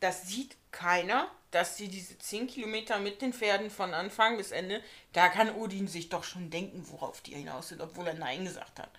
das 0.00 0.26
sieht 0.26 0.56
keiner, 0.72 1.30
dass 1.50 1.76
sie 1.76 1.88
diese 1.88 2.18
10 2.18 2.46
Kilometer 2.46 2.98
mit 2.98 3.20
den 3.20 3.32
Pferden 3.32 3.70
von 3.70 3.92
Anfang 3.92 4.38
bis 4.38 4.50
Ende, 4.50 4.82
da 5.12 5.28
kann 5.28 5.54
Odin 5.54 5.88
sich 5.88 6.08
doch 6.08 6.24
schon 6.24 6.50
denken, 6.50 6.86
worauf 6.90 7.20
die 7.20 7.34
hinaus 7.34 7.68
sind, 7.68 7.82
obwohl 7.82 8.06
er 8.06 8.14
Nein 8.14 8.44
gesagt 8.44 8.78
hat. 8.78 8.90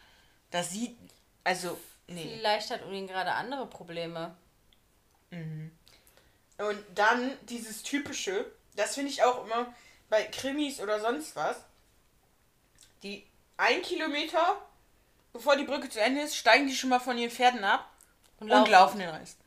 Das 0.51 0.69
sieht, 0.69 0.95
also, 1.43 1.77
nee. 2.07 2.37
Vielleicht 2.37 2.69
hat 2.69 2.85
Odin 2.85 3.07
gerade 3.07 3.31
andere 3.31 3.65
Probleme. 3.67 4.35
Und 5.31 6.83
dann 6.93 7.37
dieses 7.47 7.81
typische, 7.83 8.45
das 8.75 8.93
finde 8.93 9.11
ich 9.11 9.23
auch 9.23 9.43
immer 9.45 9.73
bei 10.09 10.23
Krimis 10.23 10.79
oder 10.79 10.99
sonst 10.99 11.35
was. 11.35 11.57
Die 13.03 13.25
ein 13.57 13.81
Kilometer, 13.81 14.61
bevor 15.33 15.55
die 15.55 15.63
Brücke 15.63 15.89
zu 15.89 15.99
Ende 15.99 16.21
ist, 16.21 16.35
steigen 16.35 16.67
die 16.67 16.75
schon 16.75 16.89
mal 16.89 16.99
von 16.99 17.17
ihren 17.17 17.31
Pferden 17.31 17.63
ab 17.63 17.89
und 18.39 18.49
laufen, 18.49 18.99
den 18.99 19.09
Rest. 19.09 19.39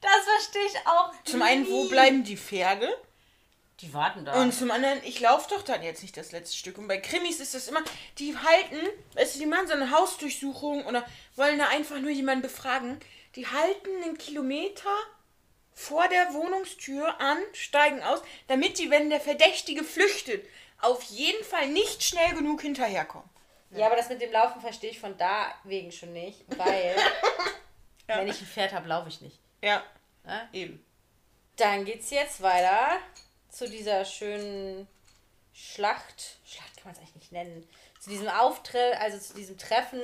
Das 0.00 0.24
verstehe 0.24 0.66
ich 0.66 0.86
auch. 0.86 1.12
Zum 1.24 1.42
einen, 1.42 1.68
wo 1.68 1.84
nie. 1.84 1.88
bleiben 1.88 2.24
die 2.24 2.36
Pferde? 2.36 2.88
Die 3.80 3.92
warten 3.92 4.24
da. 4.24 4.40
Und 4.40 4.52
zum 4.54 4.70
anderen, 4.70 5.00
ich 5.04 5.20
laufe 5.20 5.50
doch 5.50 5.62
dann 5.62 5.82
jetzt 5.82 6.02
nicht 6.02 6.16
das 6.16 6.32
letzte 6.32 6.56
Stück. 6.56 6.78
Und 6.78 6.88
bei 6.88 6.98
Krimis 6.98 7.40
ist 7.40 7.54
das 7.54 7.68
immer, 7.68 7.82
die 8.18 8.36
halten, 8.36 8.78
weißt 9.14 9.34
du, 9.34 9.38
die 9.40 9.46
machen 9.46 9.66
so 9.66 9.74
eine 9.74 9.90
Hausdurchsuchung 9.90 10.86
oder 10.86 11.04
wollen 11.34 11.58
da 11.58 11.68
einfach 11.68 11.98
nur 11.98 12.10
jemanden 12.10 12.42
befragen. 12.42 12.98
Die 13.34 13.46
halten 13.46 13.90
einen 14.02 14.16
Kilometer 14.16 14.94
vor 15.74 16.08
der 16.08 16.32
Wohnungstür 16.32 17.20
an, 17.20 17.36
steigen 17.52 18.02
aus, 18.02 18.22
damit 18.48 18.78
die, 18.78 18.90
wenn 18.90 19.10
der 19.10 19.20
Verdächtige 19.20 19.84
flüchtet, 19.84 20.46
auf 20.80 21.02
jeden 21.04 21.42
Fall 21.44 21.68
nicht 21.68 22.02
schnell 22.02 22.34
genug 22.34 22.60
hinterherkommen. 22.62 23.28
ja, 23.70 23.86
aber 23.86 23.96
das 23.96 24.08
mit 24.08 24.20
dem 24.20 24.32
Laufen 24.32 24.60
verstehe 24.60 24.90
ich 24.90 25.00
von 25.00 25.16
da 25.18 25.46
wegen 25.64 25.90
schon 25.92 26.12
nicht, 26.12 26.44
weil 26.56 26.94
wenn 28.06 28.28
ich 28.28 28.40
ein 28.40 28.46
Pferd 28.46 28.72
habe, 28.72 28.88
laufe 28.88 29.08
ich 29.08 29.20
nicht. 29.20 29.38
Ja, 29.62 29.82
Ne? 30.24 30.48
eben. 30.52 30.84
Dann 31.56 31.84
geht's 31.84 32.10
jetzt 32.10 32.42
weiter 32.42 32.98
zu 33.48 33.68
dieser 33.68 34.04
schönen 34.04 34.88
Schlacht. 35.54 36.38
Schlacht 36.44 36.76
kann 36.76 36.84
man 36.86 36.94
es 36.94 36.98
eigentlich 36.98 37.14
nicht 37.14 37.32
nennen. 37.32 37.68
Zu 38.00 38.10
diesem 38.10 38.28
Auftritt, 38.28 39.00
also 39.00 39.18
zu 39.18 39.34
diesem 39.34 39.56
Treffen 39.56 40.02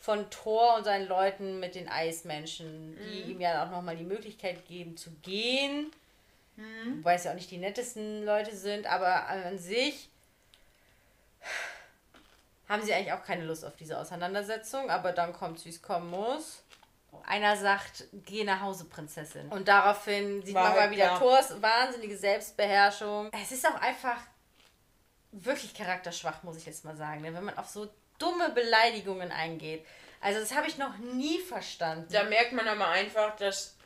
von 0.00 0.28
Thor 0.30 0.76
und 0.76 0.84
seinen 0.84 1.06
Leuten 1.06 1.60
mit 1.60 1.74
den 1.74 1.88
Eismenschen, 1.88 2.96
die 3.12 3.30
ihm 3.30 3.40
ja 3.42 3.64
auch 3.66 3.70
nochmal 3.70 3.96
die 3.96 4.04
Möglichkeit 4.04 4.66
geben 4.66 4.96
zu 4.96 5.10
gehen. 5.22 5.92
Wobei 6.96 7.14
es 7.14 7.24
ja 7.24 7.30
auch 7.30 7.36
nicht 7.36 7.50
die 7.50 7.58
nettesten 7.58 8.24
Leute 8.24 8.56
sind, 8.56 8.86
aber 8.86 9.28
an 9.28 9.58
sich 9.58 10.07
haben 12.68 12.82
sie 12.82 12.92
eigentlich 12.92 13.12
auch 13.12 13.22
keine 13.22 13.44
Lust 13.44 13.64
auf 13.64 13.76
diese 13.76 13.98
Auseinandersetzung, 13.98 14.90
aber 14.90 15.12
dann 15.12 15.32
kommt, 15.32 15.64
wie 15.64 15.70
es 15.70 15.80
kommen 15.80 16.10
muss. 16.10 16.62
Einer 17.24 17.56
sagt, 17.56 18.04
geh 18.12 18.44
nach 18.44 18.60
Hause, 18.60 18.84
Prinzessin. 18.84 19.48
Und 19.48 19.66
daraufhin 19.68 20.42
sieht 20.42 20.54
War 20.54 20.68
man 20.68 20.76
mal 20.76 20.90
wieder. 20.90 21.18
Thors 21.18 21.60
wahnsinnige 21.62 22.16
Selbstbeherrschung. 22.16 23.30
Es 23.32 23.50
ist 23.50 23.66
auch 23.66 23.80
einfach 23.80 24.18
wirklich 25.32 25.74
charakterschwach, 25.74 26.42
muss 26.42 26.58
ich 26.58 26.66
jetzt 26.66 26.84
mal 26.84 26.96
sagen, 26.96 27.22
ne? 27.22 27.34
wenn 27.34 27.44
man 27.44 27.56
auf 27.56 27.68
so 27.68 27.88
dumme 28.18 28.50
Beleidigungen 28.50 29.32
eingeht. 29.32 29.86
Also 30.20 30.40
das 30.40 30.54
habe 30.54 30.66
ich 30.66 30.76
noch 30.76 30.98
nie 30.98 31.38
verstanden. 31.38 32.08
Da 32.12 32.24
merkt 32.24 32.52
man 32.52 32.68
aber 32.68 32.88
einfach, 32.88 33.36
dass 33.36 33.77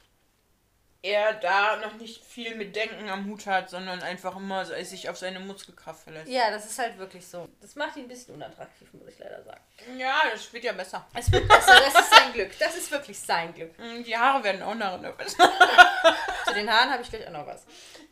er 1.03 1.35
da 1.35 1.77
noch 1.77 1.95
nicht 1.95 2.25
viel 2.25 2.55
mit 2.55 2.77
Denken 2.77 3.09
am 3.09 3.27
Hut 3.27 3.47
hat, 3.47 3.69
sondern 3.69 4.01
einfach 4.03 4.37
immer 4.37 4.65
sich 4.65 5.09
auf 5.09 5.19
seine 5.19 5.41
Muskelkraft 5.41 6.05
verlässt. 6.05 6.29
Ja, 6.29 6.51
das 6.51 6.65
ist 6.67 6.79
halt 6.79 6.97
wirklich 6.97 7.27
so. 7.27 7.49
Das 7.61 7.75
macht 7.75 7.97
ihn 7.97 8.05
ein 8.05 8.09
bisschen 8.09 8.37
unattraktiv, 8.37 8.89
muss 8.93 9.09
ich 9.09 9.19
leider 9.19 9.43
sagen. 9.43 9.61
Ja, 9.99 10.21
das 10.33 10.53
wird 10.53 10.63
ja 10.63 10.73
besser. 10.73 11.05
Es 11.15 11.31
wird 11.33 11.49
besser, 11.49 11.75
das 11.81 12.03
ist 12.05 12.11
sein 12.11 12.33
Glück. 12.33 12.57
Das 12.59 12.77
ist 12.77 12.91
wirklich 12.93 13.19
sein 13.19 13.53
Glück. 13.53 13.77
Mm, 13.79 14.05
Die 14.05 14.17
Haare 14.17 14.45
werden 14.45 14.63
auch 14.63 14.77
nach 14.77 14.95
und 14.95 15.03
nach 15.03 15.15
besser. 15.15 15.51
Zu 16.47 16.55
den 16.55 16.71
Haaren 16.71 16.91
habe 16.91 17.03
ich 17.03 17.11
gleich 17.11 17.27
auch 17.27 17.33
noch 17.33 17.47
was. 17.47 17.67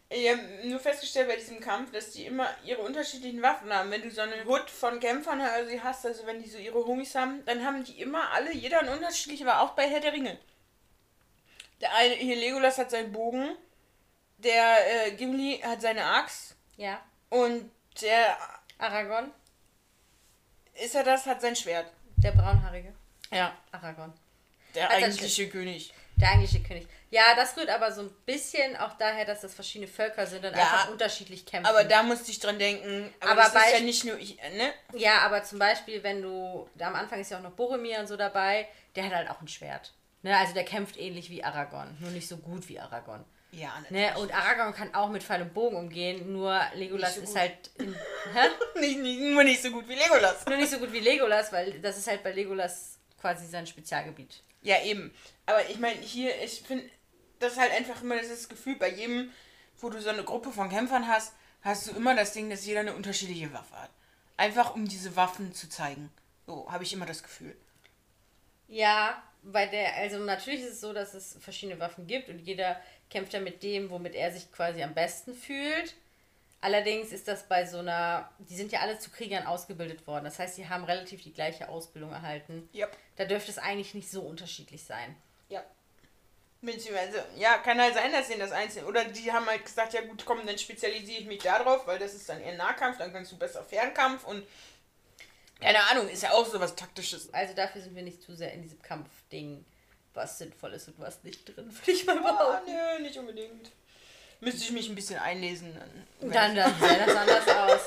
Ich 0.09 0.29
habe 0.29 0.41
nur 0.65 0.81
festgestellt 0.81 1.29
bei 1.29 1.37
diesem 1.37 1.61
Kampf, 1.61 1.93
dass 1.93 2.11
die 2.11 2.27
immer 2.27 2.49
ihre 2.65 2.83
unterschiedlichen 2.83 3.41
Waffen 3.43 3.73
haben. 3.73 3.93
Wenn 3.93 4.03
du 4.03 4.11
so 4.11 4.23
eine 4.23 4.45
Hut 4.45 4.69
von 4.69 4.99
Kämpfern 4.99 5.41
also 5.41 5.71
hast, 5.85 6.05
also 6.05 6.27
wenn 6.27 6.43
die 6.43 6.49
so 6.49 6.59
ihre 6.59 6.85
Homies 6.85 7.15
haben, 7.15 7.45
dann 7.47 7.65
haben 7.65 7.85
die 7.85 8.01
immer 8.01 8.33
alle, 8.33 8.53
jeder 8.53 8.81
ein 8.81 8.89
unterschiedlich, 8.89 9.47
aber 9.47 9.61
auch 9.61 9.71
bei 9.77 9.89
Herr 9.89 10.01
der 10.01 10.13
Ringe. 10.13 10.37
Der 11.81 11.95
eine, 11.95 12.15
hier 12.15 12.37
Legolas 12.37 12.79
hat 12.79 12.91
seinen 12.91 13.13
Bogen, 13.13 13.57
der 14.39 15.07
äh, 15.07 15.11
Gimli 15.13 15.61
hat 15.65 15.81
seine 15.81 16.05
Axt 16.05 16.57
Ja. 16.77 17.01
und 17.31 17.71
der, 18.01 18.37
Aragorn, 18.79 19.33
ist 20.75 20.95
er 20.95 21.05
das, 21.05 21.27
hat 21.27 21.41
sein 21.41 21.57
Schwert. 21.57 21.91
der 22.17 22.33
braunhaarige. 22.33 22.93
Ja, 23.31 23.57
Aragorn. 23.73 24.13
der 24.75 24.85
Hat 24.89 24.93
eigentliche 24.93 25.49
König. 25.49 25.93
Der 26.17 26.31
eigentliche 26.31 26.63
König. 26.63 26.87
Ja, 27.11 27.35
das 27.35 27.57
rührt 27.57 27.71
aber 27.71 27.91
so 27.93 28.03
ein 28.03 28.11
bisschen 28.27 28.77
auch 28.77 28.93
daher, 28.99 29.25
dass 29.25 29.41
das 29.41 29.55
verschiedene 29.55 29.91
Völker 29.91 30.27
sind 30.27 30.45
und 30.45 30.53
Ja, 30.53 30.59
einfach 30.63 30.91
unterschiedlich 30.91 31.47
kämpfen. 31.47 31.67
Aber 31.69 31.85
da 31.85 32.03
musste 32.03 32.31
ich 32.31 32.39
dran 32.39 32.59
denken. 32.59 33.13
Aber, 33.21 33.33
Aber 33.33 33.43
das 33.43 33.67
ist 33.67 33.73
ja 33.73 33.81
nicht 33.81 34.05
nur 34.05 34.19
ich, 34.19 34.37
ne? 34.37 34.73
ja, 34.95 35.19
aber 35.21 35.43
zum 35.45 35.59
Beispiel, 35.59 36.03
wenn 36.03 36.21
du, 36.23 36.69
da 36.75 36.89
am 36.89 36.95
Anfang 36.95 37.21
ist 37.21 37.31
ja 37.31 37.39
auch 37.39 37.43
noch 37.43 37.53
Boromir 37.53 37.99
und 38.01 38.07
so 38.07 38.17
dabei, 38.17 38.69
der 38.95 39.05
hat 39.07 39.13
halt 39.15 39.31
auch 39.31 39.41
ein 39.41 39.49
Schwert. 39.49 39.93
Ne, 40.23 40.37
also 40.37 40.53
der 40.55 40.65
kämpft 40.65 40.99
ähnlich 40.99 41.31
wie 41.31 41.43
Aragorn, 41.43 41.97
nur 42.01 42.11
nicht 42.11 42.29
so 42.29 42.37
gut 42.37 42.69
wie 42.69 42.79
Aragorn. 42.79 43.25
Ja, 43.53 43.73
Ne, 43.89 44.17
und 44.19 44.33
Aragorn 44.33 44.73
kann 44.75 44.95
auch 44.95 45.09
mit 45.09 45.23
Pfeil 45.25 45.43
und 45.43 45.55
Bogen 45.55 45.77
umgehen, 45.77 46.33
nur 46.33 46.61
Legolas 46.75 47.17
so 47.17 47.23
ist 47.23 47.31
gut. 47.31 47.39
halt 47.39 47.71
in, 47.79 47.95
hä? 48.35 48.81
nicht, 48.81 48.99
nicht, 49.01 49.21
nur 49.21 49.43
nicht 49.43 49.63
so 49.63 49.71
gut 49.71 49.89
wie 49.89 49.95
Legolas. 49.95 50.47
nur 50.47 50.57
nicht 50.57 50.71
so 50.71 50.79
gut 50.79 50.93
wie 50.93 51.01
Legolas, 51.01 51.51
weil 51.53 51.81
das 51.81 51.99
ist 51.99 52.07
halt 52.07 52.23
bei 52.23 52.33
Legolas 52.33 52.99
quasi 53.21 53.47
sein 53.47 53.67
Spezialgebiet. 53.67 54.43
Ja, 54.63 54.81
eben. 54.83 55.13
Aber 55.47 55.69
ich 55.69 55.79
meine, 55.79 55.99
hier, 56.01 56.41
ich 56.45 56.61
finde, 56.63 56.85
das 57.39 57.53
ist 57.55 57.59
halt 57.59 57.73
einfach 57.73 58.03
immer 58.03 58.17
das 58.21 58.49
Gefühl, 58.49 58.77
bei 58.77 58.91
jedem, 58.91 59.33
wo 59.79 59.89
du 59.89 60.01
so 60.01 60.11
eine 60.11 60.23
Gruppe 60.23 60.53
von 60.53 60.69
Kämpfern 60.69 61.09
hast, 61.09 61.33
hast 61.63 61.87
du 61.89 61.93
immer 61.97 62.15
das 62.15 62.33
Ding, 62.35 62.51
dass 62.51 62.67
jeder 62.67 62.81
eine 62.81 62.95
unterschiedliche 62.95 63.53
Waffe 63.53 63.75
hat. 63.75 63.91
Einfach 64.37 64.75
um 64.75 64.87
diese 64.87 65.17
Waffen 65.17 65.55
zu 65.55 65.69
zeigen. 65.69 66.11
So 66.47 66.71
habe 66.71 66.85
ich 66.85 66.93
immer 66.93 67.07
das 67.07 67.23
Gefühl. 67.23 67.57
Ja, 68.69 69.23
bei 69.43 69.67
der, 69.67 69.95
also 69.97 70.19
natürlich 70.19 70.61
ist 70.61 70.73
es 70.73 70.81
so, 70.81 70.93
dass 70.93 71.15
es 71.15 71.37
verschiedene 71.41 71.81
Waffen 71.81 72.07
gibt 72.07 72.29
und 72.29 72.39
jeder 72.39 72.81
kämpft 73.09 73.33
ja 73.33 73.41
mit 73.41 73.63
dem, 73.63 73.91
womit 73.91 74.15
er 74.15 74.33
sich 74.33 74.51
quasi 74.53 74.83
am 74.83 74.95
besten 74.95 75.35
fühlt. 75.35 75.95
Allerdings 76.63 77.11
ist 77.11 77.27
das 77.27 77.49
bei 77.49 77.65
so 77.65 77.79
einer, 77.79 78.31
die 78.39 78.55
sind 78.55 78.71
ja 78.71 78.81
alle 78.81 78.99
zu 78.99 79.11
Kriegern 79.11 79.47
ausgebildet 79.47 80.07
worden. 80.07 80.25
Das 80.25 80.39
heißt, 80.39 80.57
sie 80.57 80.69
haben 80.69 80.85
relativ 80.85 81.23
die 81.23 81.33
gleiche 81.33 81.71
Ausbildung 81.71 82.13
erhalten. 82.13 82.69
Yep. 82.75 82.95
Da 83.17 83.25
dürfte 83.25 83.51
es 83.51 83.59
eigentlich 83.59 83.95
nicht 83.95 84.11
so 84.11 84.21
unterschiedlich 84.21 84.85
sein. 84.85 85.17
Ja. 85.49 85.65
Beziehungsweise, 86.61 87.25
ja, 87.39 87.57
kann 87.59 87.81
halt 87.81 87.95
sein, 87.95 88.13
dass 88.13 88.29
sie 88.29 88.37
das 88.37 88.53
einzeln. 88.53 88.85
Oder 88.85 89.05
die 89.05 89.33
haben 89.33 89.47
halt 89.47 89.65
gesagt, 89.65 89.95
ja 89.95 90.03
gut, 90.03 90.27
komm, 90.27 90.47
dann 90.47 90.59
spezialisiere 90.59 91.21
ich 91.21 91.27
mich 91.27 91.43
darauf, 91.43 91.87
weil 91.87 91.99
das 91.99 92.13
ist 92.13 92.29
dann 92.29 92.43
eher 92.43 92.57
Nahkampf, 92.57 92.99
dann 92.99 93.13
kannst 93.13 93.33
du 93.33 93.39
besser 93.39 93.65
Fernkampf 93.65 94.25
und 94.27 94.47
keine 95.61 95.81
Ahnung, 95.91 96.09
ist 96.09 96.23
ja 96.23 96.33
auch 96.33 96.47
so 96.47 96.59
was 96.61 96.75
Taktisches. 96.75 97.33
Also 97.33 97.55
dafür 97.55 97.83
sind 97.83 97.95
wir 97.95 98.03
nicht 98.03 98.23
zu 98.23 98.35
sehr 98.35 98.53
in 98.53 98.63
diesem 98.63 98.81
Kampfding, 98.83 99.65
was 100.15 100.39
sinnvoll 100.39 100.73
ist 100.73 100.89
und 100.89 100.99
was 100.99 101.23
nicht 101.23 101.45
drin, 101.47 101.67
würde 101.77 101.93
ich 101.93 102.05
mal 102.07 102.19
Ah, 102.19 102.23
behaupten. 102.33 102.71
nö, 102.73 103.03
nicht 103.03 103.17
unbedingt. 103.19 103.71
Müsste 104.41 104.63
ich 104.65 104.71
mich 104.73 104.89
ein 104.89 104.95
bisschen 104.95 105.19
einlesen. 105.19 105.75
Dann, 106.21 106.31
Dann, 106.33 106.57
dann 106.57 106.75
sähe 106.81 106.99
das 107.07 107.15
anders 107.17 107.49
aus. 107.49 107.81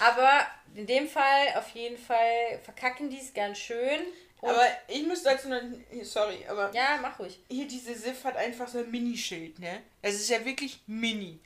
Aber 0.00 0.44
in 0.74 0.86
dem 0.86 1.08
Fall, 1.08 1.54
auf 1.56 1.68
jeden 1.70 1.96
Fall, 1.98 2.58
verkacken 2.64 3.10
die 3.10 3.20
es 3.20 3.32
ganz 3.32 3.58
schön. 3.58 4.00
Aber 4.42 4.66
ich 4.88 5.06
muss 5.06 5.22
dazu 5.22 5.48
noch, 5.48 5.60
sorry, 6.02 6.44
aber 6.48 6.70
ja, 6.74 6.98
mach 7.00 7.18
ruhig. 7.18 7.38
hier 7.48 7.66
diese 7.66 7.94
Sif 7.94 8.24
hat 8.24 8.36
einfach 8.36 8.68
so 8.68 8.78
ein 8.78 8.90
Minischild, 8.90 9.58
ne? 9.58 9.80
Es 10.02 10.16
ist 10.16 10.28
ja 10.28 10.44
wirklich 10.44 10.80
mini. 10.86 11.38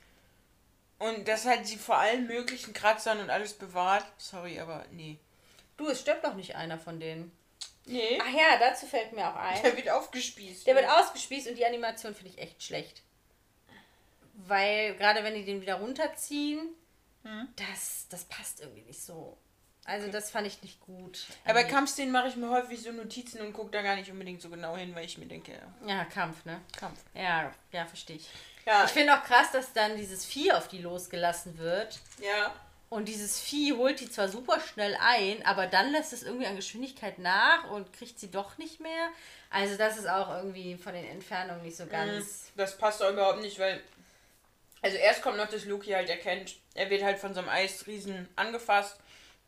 Und 0.97 1.25
das 1.29 1.45
hat 1.45 1.65
sie 1.65 1.77
vor 1.77 1.97
allen 1.97 2.27
möglichen 2.27 2.73
Kratzern 2.73 3.21
und 3.21 3.29
alles 3.29 3.53
bewahrt. 3.53 4.05
Sorry, 4.17 4.59
aber 4.59 4.83
nee. 4.91 5.17
Du, 5.79 5.87
es 5.87 6.01
stirbt 6.01 6.23
doch 6.25 6.33
nicht 6.35 6.55
einer 6.55 6.77
von 6.77 6.99
denen. 6.99 7.31
Nee, 7.85 8.19
Ach 8.21 8.29
ja, 8.31 8.57
dazu 8.59 8.85
fällt 8.85 9.13
mir 9.13 9.27
auch 9.29 9.35
ein. 9.35 9.61
der 9.63 9.75
wird 9.75 9.89
aufgespießt. 9.89 10.67
Der 10.67 10.75
wird 10.75 10.87
ausgespießt 10.87 11.47
und 11.47 11.55
die 11.57 11.65
Animation 11.65 12.13
finde 12.13 12.31
ich 12.33 12.37
echt 12.39 12.61
schlecht. 12.61 13.01
Weil 14.33 14.95
gerade 14.95 15.23
wenn 15.23 15.33
die 15.35 15.45
den 15.45 15.61
wieder 15.61 15.75
runterziehen, 15.75 16.59
Hm. 17.23 17.47
das, 17.55 18.05
das 18.09 18.23
passt 18.25 18.61
irgendwie 18.61 18.81
nicht 18.83 19.01
so. 19.01 19.37
Also 19.85 20.07
das 20.11 20.29
fand 20.29 20.45
ich 20.47 20.61
nicht 20.61 20.79
gut. 20.81 21.25
Aber 21.45 21.55
bei 21.55 21.63
Nee. 21.63 21.69
Kampfszenen 21.69 22.11
mache 22.11 22.27
ich 22.27 22.35
mir 22.35 22.49
häufig 22.49 22.81
so 22.81 22.91
Notizen 22.91 23.41
und 23.41 23.53
gucke 23.53 23.71
da 23.71 23.81
gar 23.81 23.95
nicht 23.95 24.11
unbedingt 24.11 24.41
so 24.41 24.49
genau 24.49 24.75
hin, 24.77 24.93
weil 24.93 25.05
ich 25.05 25.17
mir 25.17 25.25
denke, 25.25 25.51
ja, 25.53 25.87
Ja, 25.87 26.05
Kampf, 26.05 26.45
ne? 26.45 26.61
Kampf. 26.77 26.99
Ja, 27.15 27.51
ja, 27.71 27.85
verstehe 27.85 28.17
ich. 28.17 28.29
Ja, 28.65 28.85
Ich 28.85 28.91
finde 28.91 29.17
auch 29.17 29.23
krass, 29.23 29.51
dass 29.51 29.73
dann 29.73 29.97
dieses 29.97 30.25
Vieh 30.25 30.51
auf 30.53 30.67
die 30.67 30.79
losgelassen 30.79 31.57
wird. 31.57 31.99
ja. 32.19 32.53
Und 32.89 33.05
dieses 33.05 33.39
Vieh 33.39 33.73
holt 33.73 33.99
die 33.99 34.09
zwar 34.09 34.29
super 34.29 34.59
schnell 34.59 34.97
ein, 34.99 35.45
aber 35.45 35.67
dann 35.67 35.91
lässt 35.91 36.11
es 36.11 36.23
irgendwie 36.23 36.47
an 36.47 36.55
Geschwindigkeit 36.55 37.19
nach 37.19 37.69
und 37.69 37.93
kriegt 37.93 38.19
sie 38.19 38.31
doch 38.31 38.57
nicht 38.57 38.79
mehr. 38.79 39.09
Also 39.51 39.77
das 39.77 39.97
ist 39.97 40.09
auch 40.09 40.35
irgendwie 40.35 40.75
von 40.75 40.93
den 40.93 41.05
Entfernungen 41.05 41.61
nicht 41.61 41.77
so 41.77 41.85
ganz. 41.85 42.51
Das 42.55 42.77
passt 42.77 43.03
auch 43.03 43.11
überhaupt 43.11 43.41
nicht, 43.41 43.59
weil. 43.59 43.81
Also 44.81 44.97
erst 44.97 45.21
kommt 45.21 45.37
noch, 45.37 45.49
dass 45.49 45.65
Loki 45.65 45.91
halt 45.91 46.09
erkennt, 46.09 46.55
er 46.73 46.89
wird 46.89 47.03
halt 47.03 47.19
von 47.19 47.33
so 47.33 47.41
einem 47.41 47.49
Eisriesen 47.49 48.29
angefasst 48.37 48.97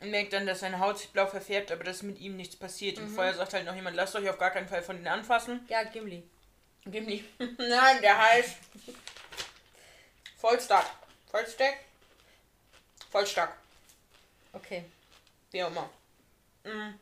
und 0.02 0.12
merkt 0.12 0.34
dann, 0.34 0.46
dass 0.46 0.60
seine 0.60 0.80
Haut 0.80 1.00
sich 1.00 1.10
blau 1.10 1.26
verfärbt, 1.26 1.72
aber 1.72 1.84
dass 1.84 2.04
mit 2.04 2.20
ihm 2.20 2.36
nichts 2.36 2.58
passiert. 2.58 3.00
Und 3.00 3.08
vorher 3.08 3.34
sagt 3.34 3.54
halt 3.54 3.66
noch 3.66 3.76
jemand, 3.76 3.96
lasst 3.96 4.16
euch 4.16 4.30
auf 4.30 4.38
gar 4.38 4.52
keinen 4.52 4.68
Fall 4.68 4.84
von 4.84 4.98
denen 4.98 5.08
anfassen. 5.08 5.66
Ja, 5.70 5.84
Gimli. 5.84 6.24
Gimli. 6.86 7.24
Nein, 7.40 8.02
der 8.02 8.18
heißt. 8.18 8.58
Vollstark. 10.38 10.86
Vollstack. 11.32 11.78
Vollstark. 13.12 13.56
Okay. 14.54 14.86
Wie 15.52 15.64
auch 15.64 15.70
immer. 15.70 15.90
Mm. 16.64 16.94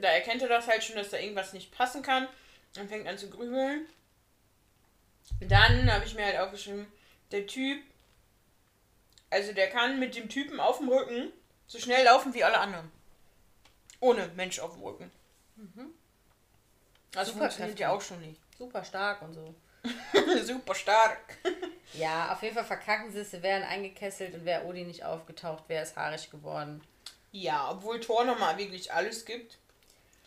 Da 0.00 0.08
erkennt 0.08 0.42
er 0.42 0.48
das 0.48 0.66
halt 0.66 0.84
schon, 0.84 0.96
dass 0.96 1.10
da 1.10 1.18
irgendwas 1.18 1.52
nicht 1.52 1.72
passen 1.72 2.02
kann 2.02 2.28
und 2.76 2.88
fängt 2.88 3.06
an 3.06 3.16
zu 3.16 3.30
grübeln. 3.30 3.86
Dann 5.40 5.90
habe 5.90 6.04
ich 6.04 6.14
mir 6.14 6.24
halt 6.24 6.38
aufgeschrieben, 6.38 6.86
der 7.30 7.46
Typ, 7.46 7.82
also 9.30 9.52
der 9.52 9.70
kann 9.70 9.98
mit 9.98 10.14
dem 10.14 10.28
Typen 10.28 10.60
auf 10.60 10.78
dem 10.78 10.88
Rücken 10.88 11.32
so 11.66 11.78
schnell 11.78 12.04
laufen 12.04 12.34
wie 12.34 12.44
alle 12.44 12.58
anderen. 12.58 12.90
Ohne 14.00 14.28
Mensch 14.36 14.58
auf 14.58 14.74
dem 14.74 14.82
Rücken. 14.82 15.10
Das 17.12 17.28
Superkräfte. 17.28 17.32
funktioniert 17.32 17.78
ja 17.78 17.90
auch 17.92 18.02
schon 18.02 18.20
nicht. 18.20 18.40
Super 18.58 18.84
stark 18.84 19.22
und 19.22 19.32
so. 19.32 19.54
Super 20.44 20.74
stark. 20.74 21.18
Ja, 21.92 22.32
auf 22.32 22.42
jeden 22.42 22.54
Fall 22.54 22.64
verkacken 22.64 23.10
sie 23.12 23.20
es, 23.20 23.30
sie 23.30 23.42
wären 23.42 23.62
eingekesselt 23.62 24.34
und 24.34 24.44
wäre 24.44 24.64
Odin 24.64 24.86
nicht 24.86 25.04
aufgetaucht, 25.04 25.64
wäre 25.68 25.82
es 25.82 25.96
haarig 25.96 26.30
geworden. 26.30 26.82
Ja, 27.32 27.70
obwohl 27.70 28.00
Thor 28.00 28.24
nochmal 28.24 28.56
wirklich 28.58 28.92
alles 28.92 29.24
gibt. 29.24 29.58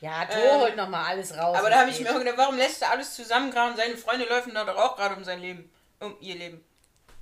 Ja, 0.02 0.26
Thor 0.26 0.42
Ähm, 0.42 0.62
holt 0.62 0.76
nochmal 0.78 1.06
alles 1.06 1.36
raus. 1.36 1.58
Aber 1.58 1.70
da 1.70 1.80
habe 1.80 1.90
ich 1.90 2.00
mir 2.00 2.14
gedacht, 2.18 2.38
warum 2.38 2.58
lässt 2.58 2.82
er 2.82 2.92
alles 2.92 3.16
zusammengraben? 3.16 3.76
Seine 3.76 3.98
Freunde 3.98 4.26
laufen 4.26 4.54
da 4.54 4.64
doch 4.64 4.78
auch 4.78 4.96
gerade 4.96 5.16
um 5.16 5.24
sein 5.24 5.42
Leben. 5.42 5.72
Um 6.00 6.16
ihr 6.22 6.36
Leben. 6.36 6.64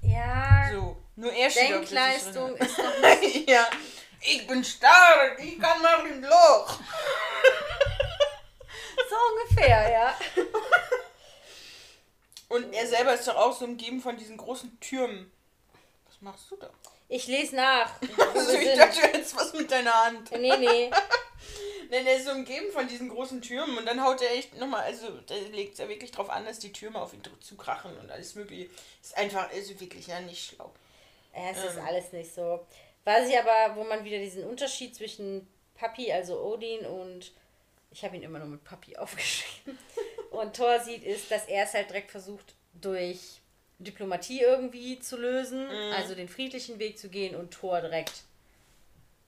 Ja, 0.02 0.70
So. 0.72 0.98
Nur 1.16 1.34
er 1.34 1.50
Denkleistung 1.50 2.56
ist 2.58 2.78
noch 2.78 2.94
ja. 3.48 3.68
Ich 4.22 4.46
bin 4.46 4.64
stark. 4.64 5.40
Ich 5.40 5.60
kann 5.60 5.82
nach 5.82 6.04
dem 6.04 6.24
Loch. 6.24 6.80
so 9.10 9.16
ungefähr, 9.34 9.92
ja. 9.92 10.16
Und 12.50 12.74
er 12.74 12.88
selber 12.88 13.14
ist 13.14 13.28
doch 13.28 13.36
auch 13.36 13.58
so 13.58 13.66
umgeben 13.66 14.02
von 14.02 14.18
diesen 14.18 14.38
großen 14.38 14.80
Türmen. 14.80 15.32
Was 16.06 16.22
machst 16.22 16.50
du 16.52 16.56
da? 16.56 16.70
Ich 17.10 17.28
lese 17.28 17.56
nach. 17.56 17.92
Also 18.34 18.54
ich 18.54 18.76
dachte, 18.78 19.02
du 19.02 19.08
hättest 19.08 19.36
was 19.36 19.54
mit 19.54 19.72
deiner 19.72 19.94
Hand. 20.06 20.32
nee, 20.32 20.56
nee. 20.58 20.92
Denn 21.92 22.06
er 22.06 22.18
ist 22.18 22.26
so 22.26 22.32
umgeben 22.32 22.70
von 22.74 22.86
diesen 22.88 23.08
großen 23.08 23.42
Türmen 23.42 23.78
und 23.78 23.86
dann 23.86 24.04
haut 24.04 24.22
er 24.22 24.32
echt 24.32 24.58
nochmal, 24.58 24.84
also 24.84 25.08
da 25.26 25.36
legt 25.54 25.74
es 25.74 25.80
ja 25.80 25.88
wirklich 25.88 26.12
drauf 26.12 26.30
an, 26.30 26.44
dass 26.44 26.60
die 26.60 26.74
Türme 26.74 27.00
auf 27.00 27.14
ihn 27.14 27.22
zukrachen 27.40 27.98
und 27.98 28.12
alles 28.12 28.36
mögliche. 28.36 28.70
Ist 29.02 29.16
einfach, 29.18 29.50
also 29.50 29.80
wirklich 29.80 30.08
ja 30.08 30.20
nicht 30.20 30.50
schlau. 30.50 30.70
Es 31.34 31.58
ist 31.64 31.78
Ähm. 31.78 31.86
alles 31.86 32.12
nicht 32.12 32.34
so. 32.34 32.66
Was 33.06 33.30
ich 33.30 33.38
aber, 33.40 33.78
wo 33.78 33.86
man 33.86 34.04
wieder 34.04 34.18
diesen 34.18 34.44
Unterschied 34.44 34.96
zwischen 34.96 35.48
Papi, 35.76 36.12
also 36.12 36.42
Odin 36.42 36.86
und 36.86 37.32
ich 37.98 38.04
habe 38.06 38.16
ihn 38.16 38.22
immer 38.24 38.38
nur 38.40 38.48
mit 38.48 38.64
Papi 38.64 38.96
aufgeschrieben, 38.98 39.78
und 40.32 40.56
Thor 40.56 40.80
sieht, 40.80 41.04
ist, 41.04 41.32
dass 41.32 41.46
er 41.46 41.64
es 41.64 41.74
halt 41.74 41.90
direkt 41.90 42.12
versucht, 42.12 42.54
durch 42.74 43.42
Diplomatie 43.80 44.42
irgendwie 44.42 45.00
zu 45.00 45.18
lösen, 45.18 45.66
Mhm. 45.68 45.94
also 45.96 46.14
den 46.16 46.30
friedlichen 46.30 46.78
Weg 46.80 46.98
zu 47.00 47.10
gehen 47.10 47.36
und 47.36 47.52
Thor 47.52 47.82
direkt 47.82 48.24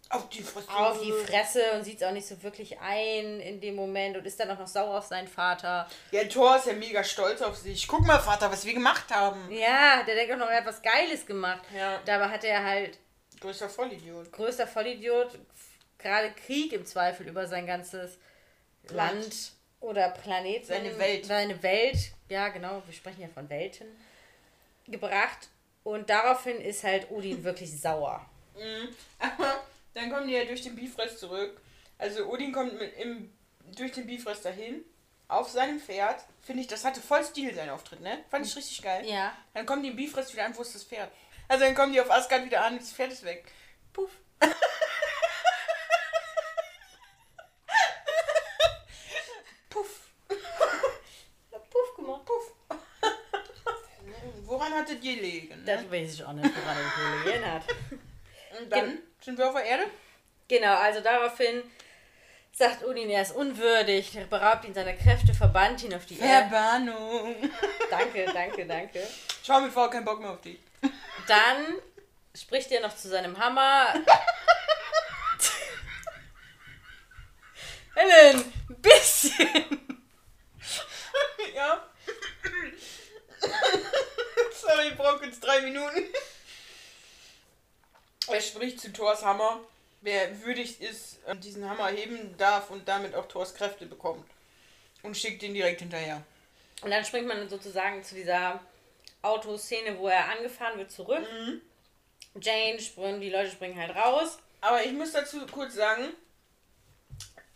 Auf 0.09 0.27
die 0.29 0.41
Fresse. 0.41 0.69
auf 0.69 1.01
die 1.01 1.11
Fresse 1.11 1.71
und 1.73 1.83
sieht 1.83 1.97
es 1.97 2.03
auch 2.03 2.11
nicht 2.11 2.27
so 2.27 2.41
wirklich 2.43 2.79
ein 2.79 3.39
in 3.39 3.61
dem 3.61 3.75
Moment 3.75 4.17
und 4.17 4.25
ist 4.25 4.39
dann 4.39 4.49
auch 4.51 4.57
noch 4.59 4.67
sauer 4.67 4.97
auf 4.99 5.05
seinen 5.05 5.27
Vater. 5.27 5.87
Ja, 6.11 6.23
Thor 6.25 6.57
ist 6.57 6.65
ja 6.67 6.73
mega 6.73 7.03
stolz 7.03 7.41
auf 7.43 7.55
sich. 7.57 7.87
Guck 7.87 8.01
mal, 8.05 8.19
Vater, 8.19 8.51
was 8.51 8.65
wir 8.65 8.73
gemacht 8.73 9.09
haben. 9.11 9.51
Ja, 9.51 10.01
der 10.03 10.15
denkt 10.15 10.33
auch 10.33 10.37
noch, 10.37 10.49
er 10.49 10.57
hat 10.57 10.65
was 10.65 10.81
Geiles 10.81 11.25
gemacht. 11.27 11.61
Ja. 11.75 11.99
Dabei 12.05 12.29
hat 12.29 12.43
er 12.43 12.63
halt 12.63 12.97
Größter 13.39 13.69
Vollidiot. 13.69 14.31
größter 14.31 14.67
Vollidiot, 14.67 15.37
gerade 15.99 16.31
Krieg 16.31 16.73
im 16.73 16.85
Zweifel 16.85 17.27
über 17.27 17.47
sein 17.47 17.65
ganzes 17.67 18.17
Land. 18.89 19.21
Land 19.21 19.51
oder 19.79 20.09
Planeten. 20.09 20.65
Seine 20.65 20.97
Welt. 20.97 21.25
Seine 21.25 21.63
Welt, 21.63 21.97
ja 22.29 22.49
genau, 22.49 22.81
wir 22.85 22.93
sprechen 22.93 23.21
ja 23.21 23.27
von 23.27 23.49
Welten, 23.49 23.87
gebracht. 24.87 25.49
Und 25.83 26.09
daraufhin 26.09 26.59
ist 26.61 26.83
halt 26.83 27.09
Odin 27.11 27.43
wirklich 27.43 27.79
sauer. 27.79 28.25
Mhm. 28.55 28.89
Aber 29.19 29.63
dann 29.93 30.11
kommen 30.11 30.27
die 30.27 30.33
ja 30.33 30.45
durch 30.45 30.61
den 30.61 30.75
Bifrost 30.75 31.19
zurück. 31.19 31.61
Also 31.97 32.25
Odin 32.25 32.51
kommt 32.51 32.77
mit 32.79 32.95
im, 32.97 33.33
durch 33.75 33.91
den 33.91 34.05
Bifrost 34.05 34.45
dahin, 34.45 34.83
auf 35.27 35.49
seinem 35.49 35.79
Pferd. 35.79 36.23
Finde 36.41 36.61
ich, 36.61 36.67
das 36.67 36.83
hatte 36.83 37.01
voll 37.01 37.23
Stil, 37.23 37.53
sein 37.53 37.69
Auftritt, 37.69 38.01
ne? 38.01 38.23
Fand 38.29 38.45
ich 38.45 38.55
richtig 38.55 38.81
geil. 38.81 39.05
Ja. 39.05 39.35
Dann 39.53 39.65
kommen 39.65 39.83
die 39.83 39.89
im 39.89 39.95
Bifrost 39.95 40.33
wieder 40.33 40.45
an, 40.45 40.55
wo 40.57 40.61
ist 40.61 40.75
das 40.75 40.83
Pferd? 40.83 41.11
Also 41.47 41.65
dann 41.65 41.75
kommen 41.75 41.93
die 41.93 42.01
auf 42.01 42.11
Asgard 42.11 42.45
wieder 42.45 42.63
an, 42.63 42.77
das 42.77 42.91
Pferd 42.91 43.11
ist 43.11 43.23
weg. 43.23 43.45
Puff. 43.93 44.11
Puff. 49.69 50.11
Puff 51.49 51.95
gemacht. 51.95 52.25
Puff. 52.25 52.53
Hattet 54.89 55.03
ihr 55.03 55.15
gelegen? 55.15 55.63
Das 55.65 55.81
Ne? 55.81 55.91
weiß 55.91 56.13
ich 56.13 56.23
auch 56.23 56.33
nicht, 56.33 56.49
woran 56.55 56.77
er 56.77 57.23
gelegen 57.23 57.45
hat. 57.51 57.63
Und 58.59 58.71
dann 58.71 58.97
sind 59.21 59.37
wir 59.37 59.47
auf 59.47 59.55
der 59.55 59.65
Erde. 59.65 59.83
Genau, 60.47 60.75
also 60.75 61.01
daraufhin 61.01 61.61
sagt 62.51 62.83
Odin, 62.83 63.09
er 63.09 63.21
ist 63.21 63.35
unwürdig, 63.35 64.15
er 64.15 64.25
beraubt 64.25 64.65
ihn 64.65 64.73
seiner 64.73 64.93
Kräfte, 64.93 65.33
verbannt 65.33 65.83
ihn 65.83 65.93
auf 65.93 66.05
die 66.05 66.17
Erde. 66.19 66.49
Verbannung. 66.49 67.35
Danke, 67.89 68.25
danke, 68.33 68.65
danke. 68.65 69.07
Schau 69.45 69.61
mir 69.61 69.71
vor, 69.71 69.89
kein 69.89 70.03
Bock 70.05 70.19
mehr 70.19 70.31
auf 70.31 70.41
dich. 70.41 70.59
Dann 71.27 71.75
spricht 72.35 72.71
er 72.71 72.81
noch 72.81 72.95
zu 72.95 73.07
seinem 73.07 73.37
Hammer. 73.37 73.93
Helen, 77.95 78.53
ein 78.69 78.81
bisschen. 78.81 79.87
Ja. 81.55 81.88
Sorry, 84.69 84.89
ich 84.89 84.97
brauche 84.97 85.25
jetzt 85.25 85.39
drei 85.39 85.61
Minuten. 85.61 85.97
er 88.27 88.41
spricht 88.41 88.79
zu 88.79 88.93
Thors 88.93 89.25
Hammer, 89.25 89.61
wer 90.01 90.43
würdig 90.43 90.79
ist, 90.79 91.25
äh, 91.25 91.35
diesen 91.35 91.67
Hammer 91.67 91.87
heben 91.87 92.37
darf 92.37 92.69
und 92.69 92.87
damit 92.87 93.15
auch 93.15 93.27
Thors 93.27 93.55
Kräfte 93.55 93.87
bekommt. 93.87 94.23
Und 95.01 95.17
schickt 95.17 95.41
ihn 95.41 95.55
direkt 95.55 95.79
hinterher. 95.79 96.21
Und 96.83 96.91
dann 96.91 97.03
springt 97.03 97.27
man 97.27 97.49
sozusagen 97.49 98.03
zu 98.03 98.13
dieser 98.13 98.59
Autoszene, 99.23 99.97
wo 99.97 100.07
er 100.07 100.29
angefahren 100.29 100.77
wird, 100.77 100.91
zurück. 100.91 101.25
Mhm. 101.31 101.61
Jane 102.39 102.79
springt, 102.79 103.23
die 103.23 103.31
Leute 103.31 103.49
springen 103.49 103.79
halt 103.79 103.95
raus. 103.95 104.37
Aber 104.61 104.83
ich 104.83 104.91
muss 104.91 105.13
dazu 105.13 105.47
kurz 105.47 105.73
sagen, 105.73 106.09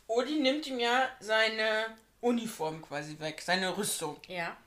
Odin 0.07 0.41
nimmt 0.41 0.65
ihm 0.65 0.79
ja 0.79 1.09
seine 1.19 1.95
Uniform 2.21 2.81
quasi 2.81 3.19
weg, 3.19 3.39
seine 3.39 3.77
Rüstung. 3.77 4.19
Ja. 4.27 4.57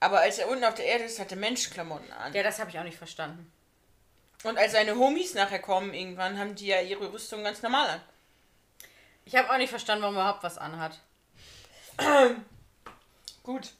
Aber 0.00 0.20
als 0.20 0.38
er 0.38 0.48
unten 0.48 0.64
auf 0.64 0.74
der 0.74 0.84
Erde 0.86 1.04
ist, 1.04 1.18
hat 1.18 1.30
er 1.32 1.36
Menschenklamotten 1.38 2.12
an. 2.12 2.32
Ja, 2.32 2.42
das 2.42 2.58
habe 2.60 2.70
ich 2.70 2.78
auch 2.78 2.84
nicht 2.84 2.98
verstanden. 2.98 3.50
Und 4.44 4.56
als 4.56 4.72
seine 4.72 4.94
Homies 4.96 5.34
nachher 5.34 5.58
kommen 5.58 5.92
irgendwann, 5.94 6.38
haben 6.38 6.54
die 6.54 6.68
ja 6.68 6.80
ihre 6.80 7.12
Rüstung 7.12 7.42
ganz 7.42 7.62
normal 7.62 7.88
an. 7.88 8.00
Ich 9.24 9.34
habe 9.34 9.50
auch 9.50 9.56
nicht 9.58 9.70
verstanden, 9.70 10.02
warum 10.02 10.16
er 10.16 10.22
überhaupt 10.22 10.42
was 10.44 10.56
anhat. 10.58 10.98
Gut. 13.42 13.70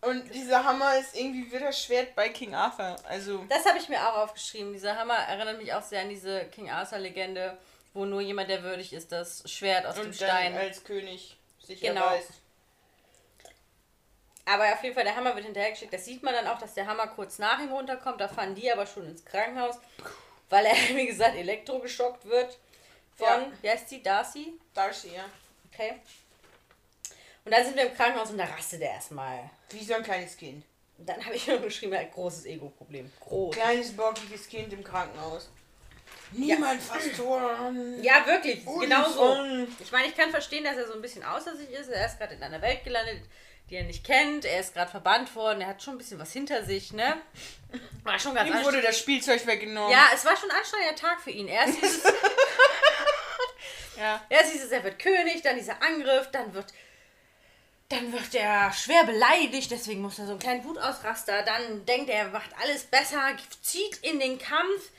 Und 0.00 0.34
dieser 0.34 0.64
Hammer 0.64 0.98
ist 0.98 1.14
irgendwie 1.14 1.52
wie 1.52 1.58
das 1.60 1.80
Schwert 1.80 2.16
bei 2.16 2.28
King 2.28 2.54
Arthur. 2.54 2.96
Also, 3.08 3.44
Das 3.48 3.64
habe 3.64 3.78
ich 3.78 3.88
mir 3.88 4.00
auch 4.08 4.16
aufgeschrieben. 4.18 4.72
Dieser 4.72 4.96
Hammer 4.96 5.14
erinnert 5.14 5.58
mich 5.58 5.72
auch 5.72 5.82
sehr 5.82 6.00
an 6.00 6.08
diese 6.08 6.44
King 6.46 6.70
Arthur-Legende, 6.70 7.56
wo 7.94 8.04
nur 8.04 8.20
jemand, 8.20 8.50
der 8.50 8.64
würdig 8.64 8.92
ist, 8.92 9.12
das 9.12 9.44
Schwert 9.48 9.86
aus 9.86 9.94
dem 9.94 10.06
und 10.06 10.20
dann 10.20 10.28
Stein. 10.28 10.56
als 10.56 10.82
König 10.82 11.36
sich 11.64 11.80
Genau. 11.80 12.00
erweist. 12.06 12.30
Aber 14.44 14.72
auf 14.72 14.82
jeden 14.82 14.94
Fall, 14.94 15.04
der 15.04 15.14
Hammer 15.14 15.34
wird 15.36 15.44
hinterhergeschickt. 15.44 15.92
Das 15.92 16.04
sieht 16.04 16.22
man 16.22 16.34
dann 16.34 16.46
auch, 16.48 16.58
dass 16.58 16.74
der 16.74 16.86
Hammer 16.86 17.06
kurz 17.08 17.38
nach 17.38 17.60
ihm 17.60 17.72
runterkommt. 17.72 18.20
Da 18.20 18.26
fahren 18.28 18.54
die 18.54 18.70
aber 18.72 18.86
schon 18.86 19.06
ins 19.06 19.24
Krankenhaus, 19.24 19.76
weil 20.50 20.66
er, 20.66 20.74
wie 20.96 21.06
gesagt, 21.06 21.36
elektrogeschockt 21.36 22.24
wird. 22.26 22.58
Von, 23.16 23.26
Ja. 23.28 23.46
wie 23.60 23.70
heißt 23.70 23.88
sie? 23.88 24.02
Darcy? 24.02 24.54
Darcy, 24.74 25.14
ja. 25.14 25.24
Okay. 25.72 25.94
Und 27.44 27.52
dann 27.52 27.64
sind 27.64 27.76
wir 27.76 27.86
im 27.86 27.94
Krankenhaus 27.94 28.30
und 28.30 28.38
da 28.38 28.44
rastet 28.44 28.82
er 28.82 28.92
erstmal. 28.94 29.50
Wie 29.70 29.84
so 29.84 29.94
ein 29.94 30.02
kleines 30.02 30.36
Kind. 30.36 30.64
Und 30.98 31.08
dann 31.08 31.24
habe 31.24 31.34
ich 31.36 31.46
mir 31.48 31.58
geschrieben, 31.60 31.92
er 31.92 32.00
hat 32.02 32.12
großes 32.12 32.44
Ego-Problem. 32.46 33.12
Groß. 33.20 33.54
Kleines, 33.54 33.92
bockiges 33.96 34.48
Kind 34.48 34.72
im 34.72 34.82
Krankenhaus. 34.82 35.50
Niemand 36.32 36.80
fasst 36.82 37.16
Tor 37.16 37.40
an. 37.40 38.02
Ja, 38.02 38.24
wirklich. 38.26 38.64
Genau 38.64 39.08
so. 39.08 39.36
Ich 39.80 39.92
meine, 39.92 40.08
ich 40.08 40.16
kann 40.16 40.30
verstehen, 40.30 40.64
dass 40.64 40.76
er 40.76 40.86
so 40.86 40.94
ein 40.94 41.02
bisschen 41.02 41.22
außer 41.22 41.54
sich 41.56 41.70
ist. 41.70 41.88
Er 41.90 42.06
ist 42.06 42.18
gerade 42.18 42.34
in 42.34 42.42
einer 42.42 42.60
Welt 42.62 42.82
gelandet, 42.84 43.22
die 43.72 43.76
er 43.76 43.84
nicht 43.84 44.04
kennt. 44.04 44.44
Er 44.44 44.60
ist 44.60 44.74
gerade 44.74 44.90
verbannt 44.90 45.34
worden. 45.34 45.62
Er 45.62 45.68
hat 45.68 45.82
schon 45.82 45.94
ein 45.94 45.98
bisschen 45.98 46.18
was 46.18 46.30
hinter 46.32 46.62
sich, 46.64 46.92
ne? 46.92 47.16
War 48.04 48.18
schon 48.18 48.34
ganz 48.34 48.50
Ihm 48.50 48.62
wurde 48.64 48.82
das 48.82 48.98
Spielzeug 48.98 49.46
weggenommen. 49.46 49.90
Ja, 49.90 50.08
es 50.14 50.24
war 50.26 50.36
schon 50.36 50.50
ein 50.50 50.58
anstrengender 50.58 50.94
Tag 50.94 51.20
für 51.20 51.30
ihn. 51.30 51.48
Erst 51.48 51.80
dieses, 51.80 52.04
ja. 53.96 54.22
erst 54.28 54.52
dieses, 54.52 54.70
er 54.70 54.84
wird 54.84 54.98
König, 54.98 55.40
dann 55.42 55.56
dieser 55.56 55.82
Angriff, 55.82 56.30
dann 56.30 56.52
wird, 56.52 56.66
dann 57.88 58.12
wird 58.12 58.34
er 58.34 58.72
schwer 58.74 59.04
beleidigt, 59.04 59.70
deswegen 59.70 60.02
muss 60.02 60.18
er 60.18 60.26
so 60.26 60.32
einen 60.32 60.40
kleinen 60.40 60.64
Wutausraster. 60.64 61.42
Dann 61.42 61.86
denkt 61.86 62.10
er, 62.10 62.18
er 62.18 62.28
macht 62.28 62.50
alles 62.62 62.84
besser, 62.84 63.34
zieht 63.62 63.96
in 64.02 64.20
den 64.20 64.38
Kampf, 64.38 64.90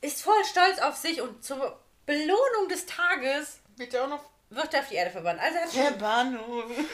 ist 0.00 0.22
voll 0.22 0.44
stolz 0.50 0.78
auf 0.78 0.96
sich 0.96 1.20
und 1.20 1.44
zur 1.44 1.78
Belohnung 2.06 2.68
des 2.70 2.86
Tages 2.86 3.60
Bitte 3.76 4.04
auch 4.04 4.08
noch 4.08 4.24
wird 4.50 4.72
er 4.72 4.80
auf 4.80 4.88
die 4.88 4.94
Erde 4.94 5.10
verbannt. 5.10 5.40
Also 5.40 5.56
er 5.56 5.64
hat, 5.64 5.70
Verbannung. 5.70 6.70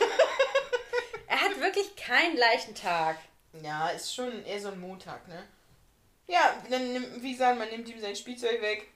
er 1.31 1.41
hat 1.41 1.61
wirklich 1.61 1.95
keinen 1.95 2.37
leichten 2.37 2.75
Tag. 2.75 3.17
Ja, 3.63 3.89
ist 3.91 4.13
schon 4.13 4.45
eher 4.45 4.61
so 4.61 4.69
ein 4.69 4.81
Montag, 4.81 5.27
ne? 5.29 5.47
Ja, 6.27 6.61
dann 6.69 6.93
nimmt, 6.93 7.23
wie 7.23 7.33
gesagt, 7.33 7.59
man 7.59 7.69
nimmt 7.69 7.89
ihm 7.89 8.01
sein 8.01 8.17
Spielzeug 8.17 8.61
weg 8.61 8.89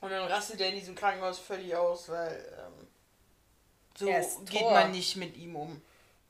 und 0.00 0.10
dann 0.10 0.30
rastet 0.30 0.60
er 0.60 0.68
in 0.68 0.74
diesem 0.74 0.94
Krankenhaus 0.94 1.38
völlig 1.38 1.74
aus, 1.74 2.10
weil 2.10 2.66
ähm, 2.66 2.86
so 3.96 4.06
geht 4.44 4.60
Thor. 4.60 4.72
man 4.72 4.92
nicht 4.92 5.16
mit 5.16 5.36
ihm 5.36 5.56
um. 5.56 5.80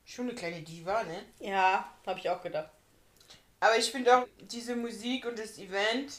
Schon 0.05 0.27
eine 0.27 0.39
kleine 0.39 0.63
Diva, 0.63 1.03
ne? 1.03 1.25
Ja, 1.41 1.93
habe 2.07 2.21
ich 2.21 2.31
auch 2.31 2.41
gedacht. 2.41 2.71
Aber 3.61 3.77
ich 3.77 3.91
finde 3.91 4.17
auch 4.17 4.27
diese 4.41 4.77
Musik 4.77 5.27
und 5.27 5.39
das 5.39 5.59
Event 5.59 6.13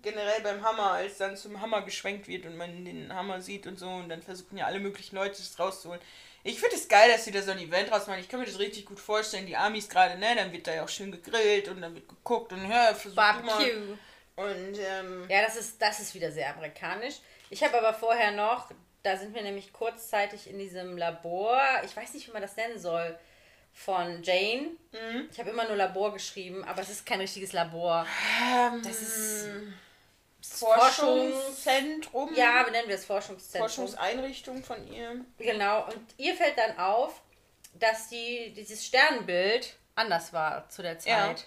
generell 0.00 0.40
beim 0.40 0.62
Hammer, 0.64 0.92
als 0.92 1.18
dann 1.18 1.36
zum 1.36 1.60
Hammer 1.60 1.82
geschwenkt 1.82 2.28
wird 2.28 2.46
und 2.46 2.56
man 2.56 2.84
den 2.84 3.14
Hammer 3.14 3.42
sieht 3.42 3.66
und 3.66 3.78
so 3.78 3.88
und 3.88 4.08
dann 4.08 4.22
versuchen 4.22 4.56
ja 4.56 4.66
alle 4.66 4.80
möglichen 4.80 5.16
Leute 5.16 5.34
es 5.34 5.58
rauszuholen. 5.58 6.00
Ich 6.44 6.58
finde 6.60 6.76
es 6.76 6.88
geil, 6.88 7.10
dass 7.10 7.24
sie 7.24 7.30
da 7.30 7.40
so 7.42 7.52
ein 7.52 7.58
Event 7.58 7.92
rausmachen. 7.92 8.20
Ich 8.20 8.28
kann 8.28 8.40
mir 8.40 8.46
das 8.46 8.58
richtig 8.58 8.84
gut 8.86 8.98
vorstellen. 8.98 9.46
Die 9.46 9.56
Amis 9.56 9.88
gerade, 9.88 10.18
ne? 10.18 10.34
Dann 10.34 10.52
wird 10.52 10.66
da 10.66 10.74
ja 10.74 10.82
auch 10.84 10.88
schön 10.88 11.12
gegrillt 11.12 11.68
und 11.68 11.80
dann 11.80 11.94
wird 11.94 12.08
geguckt 12.08 12.52
und 12.52 12.68
ja. 12.68 12.96
Barbecue. 13.14 13.96
Und 14.34 14.78
ähm, 14.78 15.26
Ja, 15.28 15.42
das 15.42 15.56
ist, 15.56 15.80
das 15.80 16.00
ist 16.00 16.14
wieder 16.14 16.32
sehr 16.32 16.50
amerikanisch. 16.54 17.16
Ich 17.50 17.62
habe 17.62 17.78
aber 17.78 17.94
vorher 17.94 18.32
noch, 18.32 18.70
da 19.02 19.16
sind 19.16 19.34
wir 19.34 19.42
nämlich 19.42 19.72
kurzzeitig 19.72 20.48
in 20.48 20.58
diesem 20.58 20.96
Labor, 20.96 21.60
ich 21.84 21.94
weiß 21.96 22.14
nicht, 22.14 22.26
wie 22.26 22.32
man 22.32 22.42
das 22.42 22.56
nennen 22.56 22.78
soll, 22.78 23.16
von 23.74 24.22
Jane. 24.22 24.70
Mhm. 24.92 25.28
Ich 25.30 25.38
habe 25.38 25.50
immer 25.50 25.66
nur 25.66 25.76
Labor 25.76 26.12
geschrieben, 26.12 26.64
aber 26.64 26.82
es 26.82 26.90
ist 26.90 27.06
kein 27.06 27.20
richtiges 27.20 27.52
Labor. 27.52 28.06
ähm, 28.42 28.82
Das 28.82 29.00
ist 29.00 29.48
Forschungszentrum. 30.42 32.34
Ja, 32.34 32.62
benennen 32.64 32.88
wir 32.88 32.96
es 32.96 33.04
Forschungszentrum. 33.04 33.68
Forschungseinrichtung 33.68 34.62
von 34.62 34.86
ihr. 34.92 35.24
Genau, 35.38 35.86
und 35.86 36.00
ihr 36.18 36.34
fällt 36.34 36.58
dann 36.58 36.78
auf, 36.78 37.20
dass 37.74 38.08
die, 38.08 38.52
dieses 38.54 38.84
Sternbild 38.84 39.76
anders 39.94 40.32
war 40.32 40.68
zu 40.68 40.82
der 40.82 40.94
Ja. 40.94 40.98
Zeit. 40.98 41.46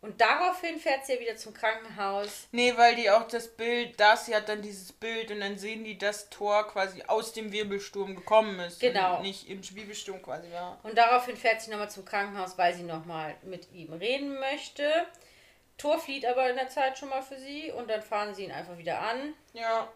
Und 0.00 0.20
daraufhin 0.20 0.78
fährt 0.78 1.04
sie 1.04 1.14
ja 1.14 1.20
wieder 1.20 1.36
zum 1.36 1.52
Krankenhaus. 1.52 2.46
Nee, 2.52 2.76
weil 2.76 2.94
die 2.94 3.10
auch 3.10 3.26
das 3.26 3.48
Bild, 3.48 3.98
Darcy 3.98 4.30
hat 4.30 4.48
dann 4.48 4.62
dieses 4.62 4.92
Bild 4.92 5.32
und 5.32 5.40
dann 5.40 5.58
sehen 5.58 5.82
die, 5.82 5.98
dass 5.98 6.30
Thor 6.30 6.68
quasi 6.68 7.02
aus 7.08 7.32
dem 7.32 7.50
Wirbelsturm 7.50 8.14
gekommen 8.14 8.60
ist. 8.60 8.78
Genau. 8.78 9.16
Und 9.16 9.22
nicht 9.22 9.48
im 9.48 9.60
Wirbelsturm 9.74 10.22
quasi 10.22 10.52
war. 10.52 10.78
Und 10.84 10.96
daraufhin 10.96 11.36
fährt 11.36 11.62
sie 11.62 11.72
nochmal 11.72 11.90
zum 11.90 12.04
Krankenhaus, 12.04 12.56
weil 12.56 12.74
sie 12.74 12.84
nochmal 12.84 13.34
mit 13.42 13.72
ihm 13.72 13.92
reden 13.92 14.38
möchte. 14.38 14.88
Thor 15.78 15.98
flieht 15.98 16.26
aber 16.26 16.50
in 16.50 16.56
der 16.56 16.68
Zeit 16.68 16.98
schon 16.98 17.08
mal 17.08 17.22
für 17.22 17.38
sie 17.38 17.70
und 17.70 17.88
dann 17.88 18.02
fahren 18.02 18.34
sie 18.34 18.44
ihn 18.44 18.52
einfach 18.52 18.76
wieder 18.76 19.00
an. 19.00 19.34
Ja. 19.52 19.88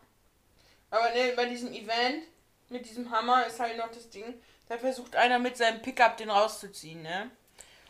Aber 0.91 1.11
ne, 1.11 1.33
bei 1.37 1.47
diesem 1.47 1.73
Event 1.73 2.25
mit 2.73 2.87
diesem 2.87 3.11
Hammer 3.11 3.47
ist 3.47 3.61
halt 3.61 3.77
noch 3.77 3.91
das 3.91 4.09
Ding, 4.11 4.41
da 4.69 4.79
versucht 4.79 5.15
einer 5.15 5.39
mit 5.39 5.57
seinem 5.57 5.83
Pickup 5.83 6.17
den 6.17 6.31
rauszuziehen, 6.31 7.03
ne? 7.03 7.31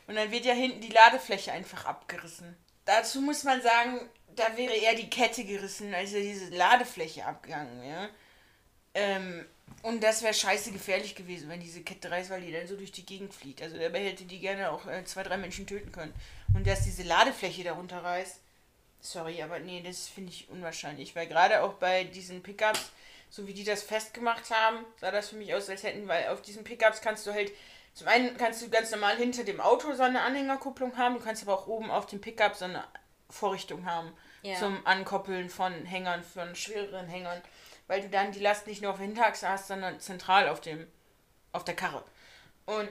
Und 0.07 0.17
dann 0.17 0.31
wird 0.31 0.45
ja 0.45 0.53
hinten 0.53 0.81
die 0.81 0.91
Ladefläche 0.91 1.53
einfach 1.53 1.87
abgerissen. 1.87 2.57
Dazu 2.85 3.21
muss 3.21 3.45
man 3.45 3.63
sagen, 3.63 4.11
da 4.35 4.57
wäre 4.57 4.75
eher 4.75 4.95
die 4.95 5.09
Kette 5.09 5.45
gerissen, 5.45 5.95
als 5.95 6.13
wäre 6.13 6.25
diese 6.25 6.51
Ladefläche 6.51 7.25
abgegangen, 7.25 7.85
ja. 7.85 8.09
Ähm, 8.95 9.47
und 9.83 10.03
das 10.03 10.23
wäre 10.23 10.35
scheiße 10.35 10.71
gefährlich 10.73 11.15
gewesen, 11.15 11.49
wenn 11.49 11.61
diese 11.61 11.83
Kette 11.83 12.11
reißt, 12.11 12.31
weil 12.31 12.41
die 12.43 12.53
dann 12.53 12.67
so 12.69 12.77
durch 12.77 12.93
die 12.93 13.05
Gegend 13.05 13.35
fliegt. 13.35 13.63
Also 13.63 13.77
dabei 13.79 14.05
hätte 14.05 14.25
die 14.25 14.39
gerne 14.39 14.71
auch 14.71 14.87
äh, 14.87 15.05
zwei, 15.05 15.23
drei 15.25 15.37
Menschen 15.37 15.67
töten 15.67 15.91
können. 15.91 16.15
Und 16.55 16.67
dass 16.67 16.85
diese 16.85 17.03
Ladefläche 17.03 17.65
darunter 17.65 18.03
reißt, 18.05 18.41
sorry, 19.01 19.43
aber 19.43 19.59
nee, 19.59 19.83
das 19.83 20.07
finde 20.09 20.31
ich 20.31 20.49
unwahrscheinlich. 20.49 21.17
Weil 21.17 21.27
gerade 21.27 21.63
auch 21.63 21.75
bei 21.75 22.05
diesen 22.05 22.43
Pickups, 22.43 22.93
so 23.29 23.47
wie 23.49 23.55
die 23.55 23.65
das 23.65 23.83
festgemacht 23.83 24.51
haben, 24.51 24.85
sah 25.01 25.11
das 25.11 25.31
für 25.31 25.37
mich 25.37 25.53
aus, 25.55 25.69
als 25.69 25.83
hätten, 25.83 26.07
weil 26.07 26.29
auf 26.29 26.43
diesen 26.43 26.63
Pickups 26.63 27.01
kannst 27.01 27.27
du 27.27 27.33
halt, 27.33 27.51
zum 27.95 28.07
einen 28.07 28.37
kannst 28.37 28.63
du 28.63 28.71
ganz 28.71 28.91
normal 28.93 29.17
hinter 29.17 29.43
dem 29.43 29.61
Auto 29.61 29.93
so 29.95 30.03
eine 30.03 30.21
Anhängerkupplung 30.23 30.97
haben, 30.97 31.17
du 31.17 31.21
kannst 31.21 31.43
aber 31.43 31.55
auch 31.55 31.67
oben 31.67 31.91
auf 31.91 32.07
dem 32.07 32.21
Pickup 32.21 32.55
so 32.55 32.67
eine 32.67 32.85
Vorrichtung 33.29 33.85
haben 33.87 34.13
Ja. 34.43 34.57
zum 34.59 34.87
Ankoppeln 34.87 35.49
von 35.51 35.73
Hängern, 35.87 36.23
von 36.23 36.55
schwereren 36.55 37.09
Hängern. 37.09 37.41
Weil 37.87 38.03
du 38.03 38.09
dann 38.09 38.33
die 38.33 38.41
Last 38.41 38.67
nicht 38.67 38.83
nur 38.83 38.93
auf 38.93 38.99
der 38.99 39.07
Hinterachse 39.07 39.49
hast, 39.49 39.69
sondern 39.69 40.01
zentral 40.01 40.49
auf 40.49 40.61
dem, 40.61 40.87
auf 41.53 41.65
der 41.65 41.75
Karre. 41.75 42.03
Und 42.67 42.89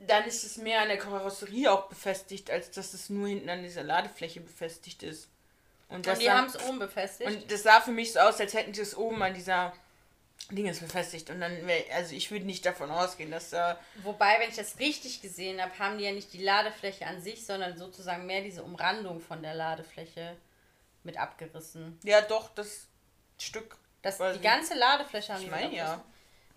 dann 0.00 0.24
ist 0.24 0.44
es 0.44 0.56
mehr 0.56 0.82
an 0.82 0.88
der 0.88 0.98
Karosserie 0.98 1.72
auch 1.72 1.88
befestigt, 1.88 2.50
als 2.50 2.70
dass 2.70 2.94
es 2.94 3.10
nur 3.10 3.28
hinten 3.28 3.50
an 3.50 3.62
dieser 3.62 3.82
Ladefläche 3.82 4.40
befestigt 4.40 5.02
ist. 5.02 5.28
Und 5.88 6.06
das 6.06 6.18
und 6.18 6.24
die 6.24 6.30
haben 6.30 6.46
es 6.46 6.60
oben 6.68 6.78
befestigt. 6.78 7.28
und 7.28 7.50
das 7.50 7.62
sah 7.62 7.80
für 7.80 7.90
mich 7.90 8.12
so 8.12 8.20
aus, 8.20 8.40
als 8.40 8.54
hätten 8.54 8.74
sie 8.74 8.82
es 8.82 8.96
oben 8.96 9.22
an 9.22 9.34
dieser 9.34 9.72
Dinges 10.50 10.80
befestigt. 10.80 11.30
Und 11.30 11.40
dann 11.40 11.66
wäre, 11.66 11.84
also 11.94 12.14
ich 12.14 12.30
würde 12.30 12.46
nicht 12.46 12.64
davon 12.64 12.90
ausgehen, 12.90 13.30
dass 13.30 13.50
da. 13.50 13.78
Wobei, 14.02 14.36
wenn 14.38 14.50
ich 14.50 14.56
das 14.56 14.78
richtig 14.78 15.20
gesehen 15.20 15.60
habe, 15.60 15.76
haben 15.78 15.98
die 15.98 16.04
ja 16.04 16.12
nicht 16.12 16.32
die 16.32 16.42
Ladefläche 16.42 17.06
an 17.06 17.20
sich, 17.20 17.44
sondern 17.44 17.76
sozusagen 17.76 18.26
mehr 18.26 18.42
diese 18.42 18.62
Umrandung 18.62 19.20
von 19.20 19.42
der 19.42 19.54
Ladefläche 19.54 20.36
mit 21.04 21.18
abgerissen. 21.18 21.98
Ja, 22.04 22.20
doch, 22.20 22.54
das 22.54 22.86
Stück. 23.38 23.76
Das, 24.16 24.32
die 24.32 24.36
ich. 24.36 24.42
ganze 24.42 24.74
Ladefläche 24.74 25.32
haben 25.32 25.40
Ich 25.40 25.46
die 25.46 25.50
meine 25.50 25.74
ja. 25.74 26.04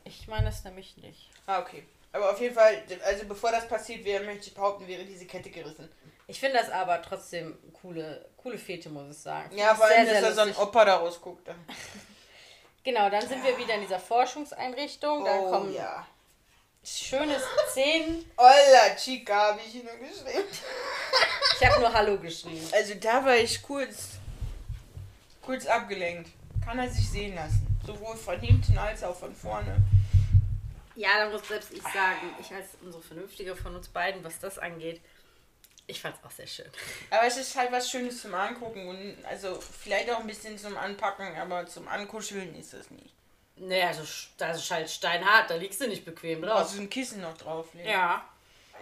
Ich 0.03 0.27
meine 0.27 0.45
das 0.45 0.63
nämlich 0.63 0.97
nicht. 0.97 1.29
Ah, 1.45 1.59
okay. 1.59 1.83
Aber 2.13 2.31
auf 2.31 2.41
jeden 2.41 2.55
Fall, 2.55 2.83
also 3.05 3.25
bevor 3.25 3.51
das 3.51 3.67
passiert 3.67 4.03
wäre, 4.03 4.23
möchte 4.23 4.47
ich 4.47 4.53
behaupten, 4.53 4.87
wäre 4.87 5.03
diese 5.03 5.25
Kette 5.25 5.49
gerissen. 5.49 5.89
Ich 6.27 6.39
finde 6.39 6.57
das 6.57 6.69
aber 6.69 7.01
trotzdem 7.01 7.57
coole, 7.81 8.25
coole 8.37 8.57
Fete, 8.57 8.89
muss 8.89 9.11
ich 9.15 9.21
sagen. 9.21 9.55
Ja, 9.57 9.75
vor 9.75 9.85
allem, 9.85 10.05
dass 10.07 10.21
da 10.21 10.31
so 10.33 10.41
ein 10.41 10.47
lustig. 10.49 10.63
Opa 10.65 10.85
da 10.85 10.95
rausguckt. 10.97 11.49
Genau, 12.83 13.11
dann 13.11 13.21
sind 13.27 13.43
wir 13.43 13.55
wieder 13.59 13.75
in 13.75 13.81
dieser 13.81 13.99
Forschungseinrichtung. 13.99 15.23
Da 15.23 15.35
Oh 15.39 15.51
kommen 15.51 15.71
ja. 15.71 16.03
schöne 16.83 17.39
Szenen. 17.69 18.25
Hola, 18.37 18.95
Chica, 18.97 19.49
habe 19.49 19.59
ich 19.63 19.75
nur 19.75 19.93
geschrieben. 19.97 20.47
Ich 21.59 21.67
habe 21.67 21.79
nur 21.79 21.93
Hallo 21.93 22.17
geschrieben. 22.17 22.67
Also 22.73 22.95
da 22.95 23.23
war 23.23 23.35
ich 23.35 23.61
kurz. 23.61 24.13
kurz 25.43 25.67
abgelenkt. 25.67 26.31
Kann 26.63 26.79
er 26.79 26.89
sich 26.89 27.09
sehen 27.09 27.35
lassen. 27.35 27.67
Sowohl 27.85 28.15
von 28.15 28.39
hinten 28.39 28.77
als 28.77 29.03
auch 29.03 29.15
von 29.15 29.33
vorne. 29.35 29.77
Ja, 30.95 31.09
da 31.17 31.29
muss 31.29 31.47
selbst 31.47 31.71
ich 31.71 31.81
sagen, 31.81 32.35
ich 32.39 32.53
als 32.53 32.69
unsere 32.81 33.01
Vernünftige 33.01 33.55
von 33.55 33.75
uns 33.75 33.87
beiden, 33.87 34.23
was 34.23 34.39
das 34.39 34.59
angeht, 34.59 35.01
ich 35.87 36.01
fand 36.01 36.15
es 36.15 36.23
auch 36.23 36.31
sehr 36.31 36.47
schön. 36.47 36.69
Aber 37.09 37.25
es 37.25 37.37
ist 37.37 37.55
halt 37.55 37.71
was 37.71 37.89
Schönes 37.89 38.21
zum 38.21 38.33
Angucken 38.33 38.87
und 38.87 39.25
also 39.25 39.59
vielleicht 39.59 40.09
auch 40.11 40.19
ein 40.19 40.27
bisschen 40.27 40.57
zum 40.57 40.77
Anpacken, 40.77 41.35
aber 41.37 41.65
zum 41.65 41.87
Ankuscheln 41.87 42.55
ist 42.55 42.73
es 42.73 42.89
nicht. 42.91 43.13
Naja, 43.57 43.87
also, 43.87 44.03
das 44.37 44.57
ist 44.57 44.71
halt 44.71 44.89
steinhart, 44.89 45.49
da 45.49 45.55
liegst 45.55 45.81
du 45.81 45.87
nicht 45.87 46.05
bequem 46.05 46.41
drauf. 46.41 46.59
Also 46.59 46.81
ein 46.81 46.89
Kissen 46.89 47.21
noch 47.21 47.37
drauflegen. 47.37 47.91
Ja. 47.91 48.25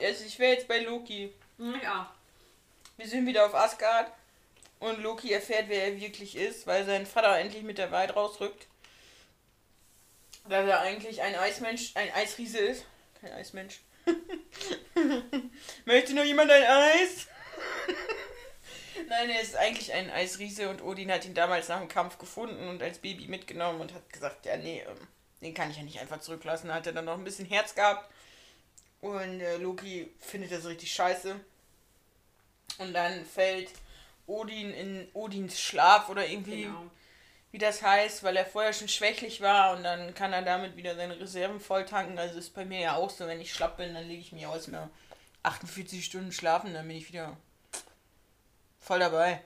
Also 0.02 0.24
ich 0.24 0.40
wäre 0.40 0.54
jetzt 0.54 0.68
bei 0.68 0.80
Loki. 0.80 1.34
Ja. 1.84 2.14
Wir 2.96 3.08
sind 3.08 3.26
wieder 3.26 3.46
auf 3.46 3.56
Asgard 3.56 4.12
und 4.80 5.02
Loki 5.02 5.32
erfährt, 5.32 5.66
wer 5.68 5.86
er 5.86 6.00
wirklich 6.00 6.36
ist, 6.36 6.66
weil 6.66 6.86
sein 6.86 7.06
Vater 7.06 7.38
endlich 7.38 7.64
mit 7.64 7.78
der 7.78 7.92
Wahrheit 7.92 8.16
rausrückt. 8.16 8.68
Dass 10.48 10.68
er 10.68 10.80
eigentlich 10.80 11.22
ein 11.22 11.36
Eismensch, 11.36 11.92
ein 11.96 12.12
Eisriese 12.14 12.60
ist. 12.60 12.86
Kein 13.22 13.34
Eismensch. 13.34 13.82
Möchte 15.86 16.14
noch 16.14 16.24
jemand 16.24 16.50
ein 16.50 16.64
Eis? 16.64 17.28
Nein, 19.10 19.30
er 19.30 19.42
ist 19.42 19.56
eigentlich 19.56 19.94
ein 19.94 20.10
Eisriese 20.10 20.70
und 20.70 20.82
Odin 20.82 21.12
hat 21.12 21.26
ihn 21.26 21.34
damals 21.34 21.68
nach 21.68 21.80
dem 21.80 21.88
Kampf 21.88 22.18
gefunden 22.18 22.68
und 22.70 22.82
als 22.82 23.00
Baby 23.00 23.28
mitgenommen 23.28 23.82
und 23.82 23.94
hat 23.94 24.12
gesagt, 24.12 24.46
ja 24.46 24.58
nee, 24.58 24.84
ähm, 24.88 25.08
den 25.42 25.54
kann 25.54 25.72
ich 25.72 25.78
ja 25.78 25.84
nicht 25.84 26.00
einfach 26.00 26.20
zurücklassen. 26.20 26.74
Hat 26.74 26.88
er 26.88 26.94
dann 26.94 27.06
noch 27.06 27.18
ein 27.18 27.24
bisschen 27.24 27.46
Herz 27.46 27.76
gehabt 27.76 28.10
und 29.02 29.42
äh, 29.42 29.58
Loki 29.58 30.12
findet 30.20 30.52
das 30.52 30.66
richtig 30.66 30.92
scheiße. 30.92 31.40
Und 32.78 32.94
dann 32.94 33.26
fällt 33.26 33.70
Odin 34.30 34.74
in 34.74 35.10
Odins 35.14 35.60
Schlaf 35.60 36.08
oder 36.10 36.28
irgendwie, 36.28 36.64
Genau. 36.64 36.90
wie 37.52 37.58
das 37.58 37.82
heißt, 37.82 38.24
weil 38.24 38.38
er 38.38 38.46
vorher 38.46 38.74
schon 38.74 38.88
schwächlich 38.88 39.42
war 39.42 39.76
und 39.76 39.84
dann 39.84 40.14
kann 40.14 40.32
er 40.34 40.42
damit 40.44 40.76
wieder 40.78 40.96
seine 40.96 41.20
Reserven 41.20 41.60
voll 41.60 41.86
tanken. 41.86 42.18
Also 42.18 42.38
ist 42.40 42.54
bei 42.54 42.64
mir 42.66 42.80
ja 42.80 42.96
auch 42.96 43.10
so, 43.10 43.28
wenn 43.28 43.42
ich 43.42 43.54
schlapp 43.54 43.78
bin, 43.78 43.94
dann 43.94 44.08
lege 44.08 44.22
ich 44.22 44.32
mich 44.32 44.46
aus 44.46 44.68
mir 44.68 44.90
48 45.44 46.06
Stunden 46.06 46.32
schlafen, 46.32 46.74
dann 46.74 46.88
bin 46.88 46.98
ich 46.98 47.08
wieder 47.08 47.36
voll 48.80 49.00
dabei. 49.00 49.42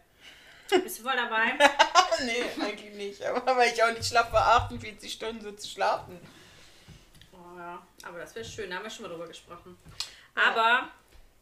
Bist 0.70 1.00
du 1.00 1.04
voll 1.04 1.16
dabei? 1.16 1.54
nee, 2.26 2.44
eigentlich 2.64 2.94
nicht. 2.96 3.24
Aber 3.26 3.56
weil 3.56 3.72
ich 3.72 3.84
auch 3.84 3.92
nicht 3.92 4.06
schlapp 4.06 4.32
war, 4.34 4.56
48 4.64 5.12
Stunden 5.12 5.42
so 5.42 5.52
zu 5.52 5.68
schlafen. 5.68 6.20
Oh 7.32 7.58
ja, 7.58 7.82
aber 8.04 8.20
das 8.20 8.34
wäre 8.34 8.46
schön, 8.46 8.70
da 8.70 8.78
haben 8.78 8.84
wir 8.84 8.90
schon 8.90 9.04
mal 9.04 9.10
drüber 9.10 9.28
gesprochen. 9.28 9.78
Aber, 10.36 10.90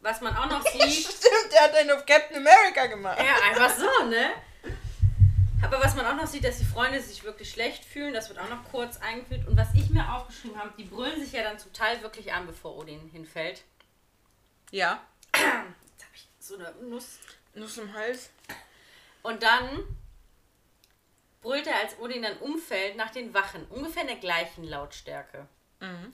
was 0.02 0.20
man 0.20 0.36
auch 0.36 0.46
noch 0.46 0.62
sieht, 0.72 0.82
Stimmt, 1.06 1.52
der 1.52 1.60
hat 1.62 1.74
einen 1.74 1.90
auf 1.92 2.04
Captain 2.04 2.36
America 2.36 2.86
gemacht. 2.86 3.18
ja, 3.18 3.34
einfach 3.50 3.74
so, 3.74 4.04
ne? 4.06 4.30
Aber 5.62 5.80
was 5.80 5.94
man 5.94 6.04
auch 6.06 6.16
noch 6.16 6.26
sieht, 6.26 6.44
dass 6.44 6.58
die 6.58 6.64
Freunde 6.64 7.00
sich 7.00 7.22
wirklich 7.22 7.50
schlecht 7.50 7.84
fühlen, 7.84 8.12
das 8.12 8.28
wird 8.28 8.40
auch 8.40 8.48
noch 8.48 8.64
kurz 8.70 8.98
eingeführt. 8.98 9.46
Und 9.46 9.56
was 9.56 9.68
ich 9.74 9.88
mir 9.90 10.12
aufgeschrieben 10.12 10.58
habe, 10.58 10.72
die 10.76 10.84
brüllen 10.84 11.20
sich 11.20 11.32
ja 11.32 11.44
dann 11.44 11.58
zum 11.58 11.72
Teil 11.72 12.02
wirklich 12.02 12.32
an, 12.32 12.46
bevor 12.48 12.76
Odin 12.76 13.08
hinfällt. 13.10 13.62
Ja. 14.72 15.00
Jetzt 15.34 15.44
habe 15.44 16.14
ich 16.14 16.28
so 16.40 16.56
eine 16.56 16.72
Nuss. 16.82 17.18
Nuss 17.54 17.78
im 17.78 17.92
Hals. 17.94 18.30
Und 19.22 19.44
dann 19.44 19.84
brüllt 21.42 21.68
er, 21.68 21.76
als 21.78 21.96
Odin 22.00 22.22
dann 22.22 22.38
umfällt, 22.38 22.96
nach 22.96 23.10
den 23.10 23.32
Wachen. 23.32 23.64
Ungefähr 23.68 24.02
in 24.02 24.08
der 24.08 24.16
gleichen 24.16 24.64
Lautstärke. 24.64 25.46
Mhm. 25.78 26.12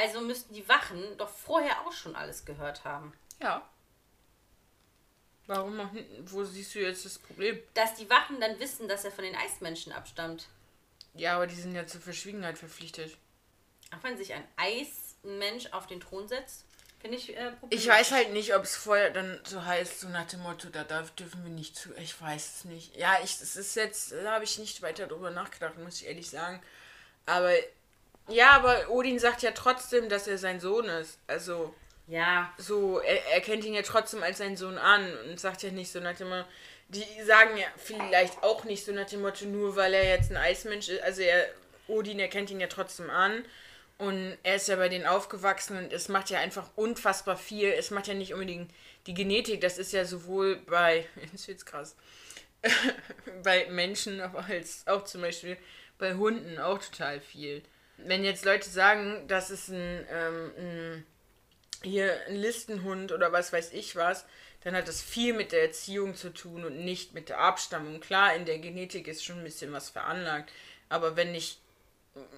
Also 0.00 0.20
müssten 0.20 0.54
die 0.54 0.68
Wachen 0.68 1.02
doch 1.18 1.28
vorher 1.28 1.86
auch 1.86 1.92
schon 1.92 2.16
alles 2.16 2.44
gehört 2.44 2.84
haben. 2.84 3.12
Ja. 3.40 3.68
Warum 5.46 5.76
noch 5.76 5.92
nicht? 5.92 6.08
Wo 6.20 6.44
siehst 6.44 6.74
du 6.74 6.80
jetzt 6.80 7.04
das 7.04 7.18
Problem? 7.18 7.58
Dass 7.74 7.94
die 7.94 8.08
Wachen 8.08 8.40
dann 8.40 8.58
wissen, 8.60 8.88
dass 8.88 9.04
er 9.04 9.10
von 9.10 9.24
den 9.24 9.34
Eismenschen 9.34 9.92
abstammt. 9.92 10.46
Ja, 11.14 11.36
aber 11.36 11.46
die 11.46 11.56
sind 11.56 11.74
ja 11.74 11.86
zur 11.86 12.00
Verschwiegenheit 12.00 12.56
verpflichtet. 12.56 13.16
Auch 13.94 14.02
wenn 14.02 14.16
sich 14.16 14.32
ein 14.32 14.46
Eismensch 14.56 15.66
auf 15.72 15.86
den 15.86 16.00
Thron 16.00 16.26
setzt, 16.26 16.64
finde 17.00 17.18
ich 17.18 17.36
äh, 17.36 17.52
Ich 17.68 17.86
weiß 17.86 18.12
halt 18.12 18.32
nicht, 18.32 18.54
ob 18.54 18.62
es 18.62 18.76
vorher 18.76 19.10
dann 19.10 19.40
so 19.44 19.62
heißt, 19.62 20.00
so 20.00 20.08
nach 20.08 20.26
dem 20.26 20.40
Motto, 20.40 20.68
da 20.70 20.84
darf, 20.84 21.10
dürfen 21.10 21.42
wir 21.44 21.50
nicht 21.50 21.76
zu. 21.76 21.92
Ich 21.96 22.18
weiß 22.18 22.56
es 22.56 22.64
nicht. 22.64 22.96
Ja, 22.96 23.18
ich, 23.22 23.32
es 23.42 23.56
ist 23.56 23.74
jetzt, 23.74 24.12
da 24.12 24.32
habe 24.32 24.44
ich 24.44 24.58
nicht 24.58 24.80
weiter 24.80 25.06
drüber 25.06 25.30
nachgedacht, 25.30 25.76
muss 25.76 26.00
ich 26.00 26.06
ehrlich 26.06 26.30
sagen. 26.30 26.62
Aber 27.26 27.52
ja, 28.28 28.50
aber 28.52 28.90
Odin 28.90 29.18
sagt 29.18 29.42
ja 29.42 29.50
trotzdem, 29.52 30.08
dass 30.08 30.26
er 30.26 30.38
sein 30.38 30.60
Sohn 30.60 30.86
ist. 30.86 31.18
Also 31.26 31.74
Ja, 32.06 32.52
so, 32.58 33.00
er, 33.00 33.26
er 33.32 33.40
kennt 33.40 33.64
ihn 33.64 33.74
ja 33.74 33.82
trotzdem 33.82 34.22
als 34.22 34.38
seinen 34.38 34.56
Sohn 34.56 34.78
an 34.78 35.06
und 35.28 35.40
sagt 35.40 35.62
ja 35.62 35.70
nicht 35.70 35.90
so 35.90 36.00
nach 36.00 36.16
dem 36.16 36.28
Motto, 36.28 36.44
die 36.88 37.04
sagen 37.24 37.56
ja 37.56 37.66
vielleicht 37.76 38.42
auch 38.42 38.64
nicht 38.64 38.84
so 38.84 38.92
nach 38.92 39.06
dem 39.06 39.22
Motto, 39.22 39.46
nur 39.46 39.76
weil 39.76 39.94
er 39.94 40.04
jetzt 40.04 40.30
ein 40.30 40.36
Eismensch 40.36 40.88
ist, 40.88 41.02
also 41.02 41.22
er, 41.22 41.48
Odin 41.88 42.20
erkennt 42.20 42.50
ihn 42.50 42.60
ja 42.60 42.66
trotzdem 42.66 43.10
an. 43.10 43.44
Und 43.98 44.36
er 44.42 44.56
ist 44.56 44.66
ja 44.66 44.74
bei 44.76 44.88
denen 44.88 45.06
aufgewachsen 45.06 45.76
und 45.76 45.92
es 45.92 46.08
macht 46.08 46.28
ja 46.28 46.40
einfach 46.40 46.70
unfassbar 46.74 47.36
viel, 47.36 47.68
es 47.68 47.92
macht 47.92 48.08
ja 48.08 48.14
nicht 48.14 48.34
unbedingt 48.34 48.68
die 49.06 49.14
Genetik, 49.14 49.60
das 49.60 49.78
ist 49.78 49.92
ja 49.92 50.04
sowohl 50.04 50.56
bei, 50.56 51.06
jetzt 51.32 51.46
wird's 51.46 51.64
krass, 51.64 51.94
bei 53.44 53.66
Menschen, 53.70 54.20
aber 54.20 54.44
als 54.44 54.84
auch 54.86 55.04
zum 55.04 55.20
Beispiel 55.20 55.56
bei 55.98 56.14
Hunden 56.14 56.58
auch 56.58 56.78
total 56.78 57.20
viel. 57.20 57.62
Wenn 57.98 58.24
jetzt 58.24 58.44
Leute 58.44 58.68
sagen, 58.68 59.24
das 59.28 59.50
ist 59.50 59.68
ein, 59.68 60.06
ähm, 60.10 60.52
ein 60.56 61.06
hier 61.82 62.20
ein 62.28 62.36
Listenhund 62.36 63.12
oder 63.12 63.32
was 63.32 63.52
weiß 63.52 63.72
ich 63.72 63.96
was, 63.96 64.24
dann 64.64 64.76
hat 64.76 64.88
das 64.88 65.02
viel 65.02 65.32
mit 65.34 65.52
der 65.52 65.62
Erziehung 65.62 66.14
zu 66.14 66.32
tun 66.32 66.64
und 66.64 66.84
nicht 66.84 67.14
mit 67.14 67.28
der 67.28 67.40
Abstammung. 67.40 68.00
Klar, 68.00 68.34
in 68.34 68.44
der 68.44 68.58
Genetik 68.58 69.08
ist 69.08 69.24
schon 69.24 69.38
ein 69.38 69.44
bisschen 69.44 69.72
was 69.72 69.90
veranlagt, 69.90 70.52
aber 70.88 71.16
wenn 71.16 71.32
nicht 71.32 71.58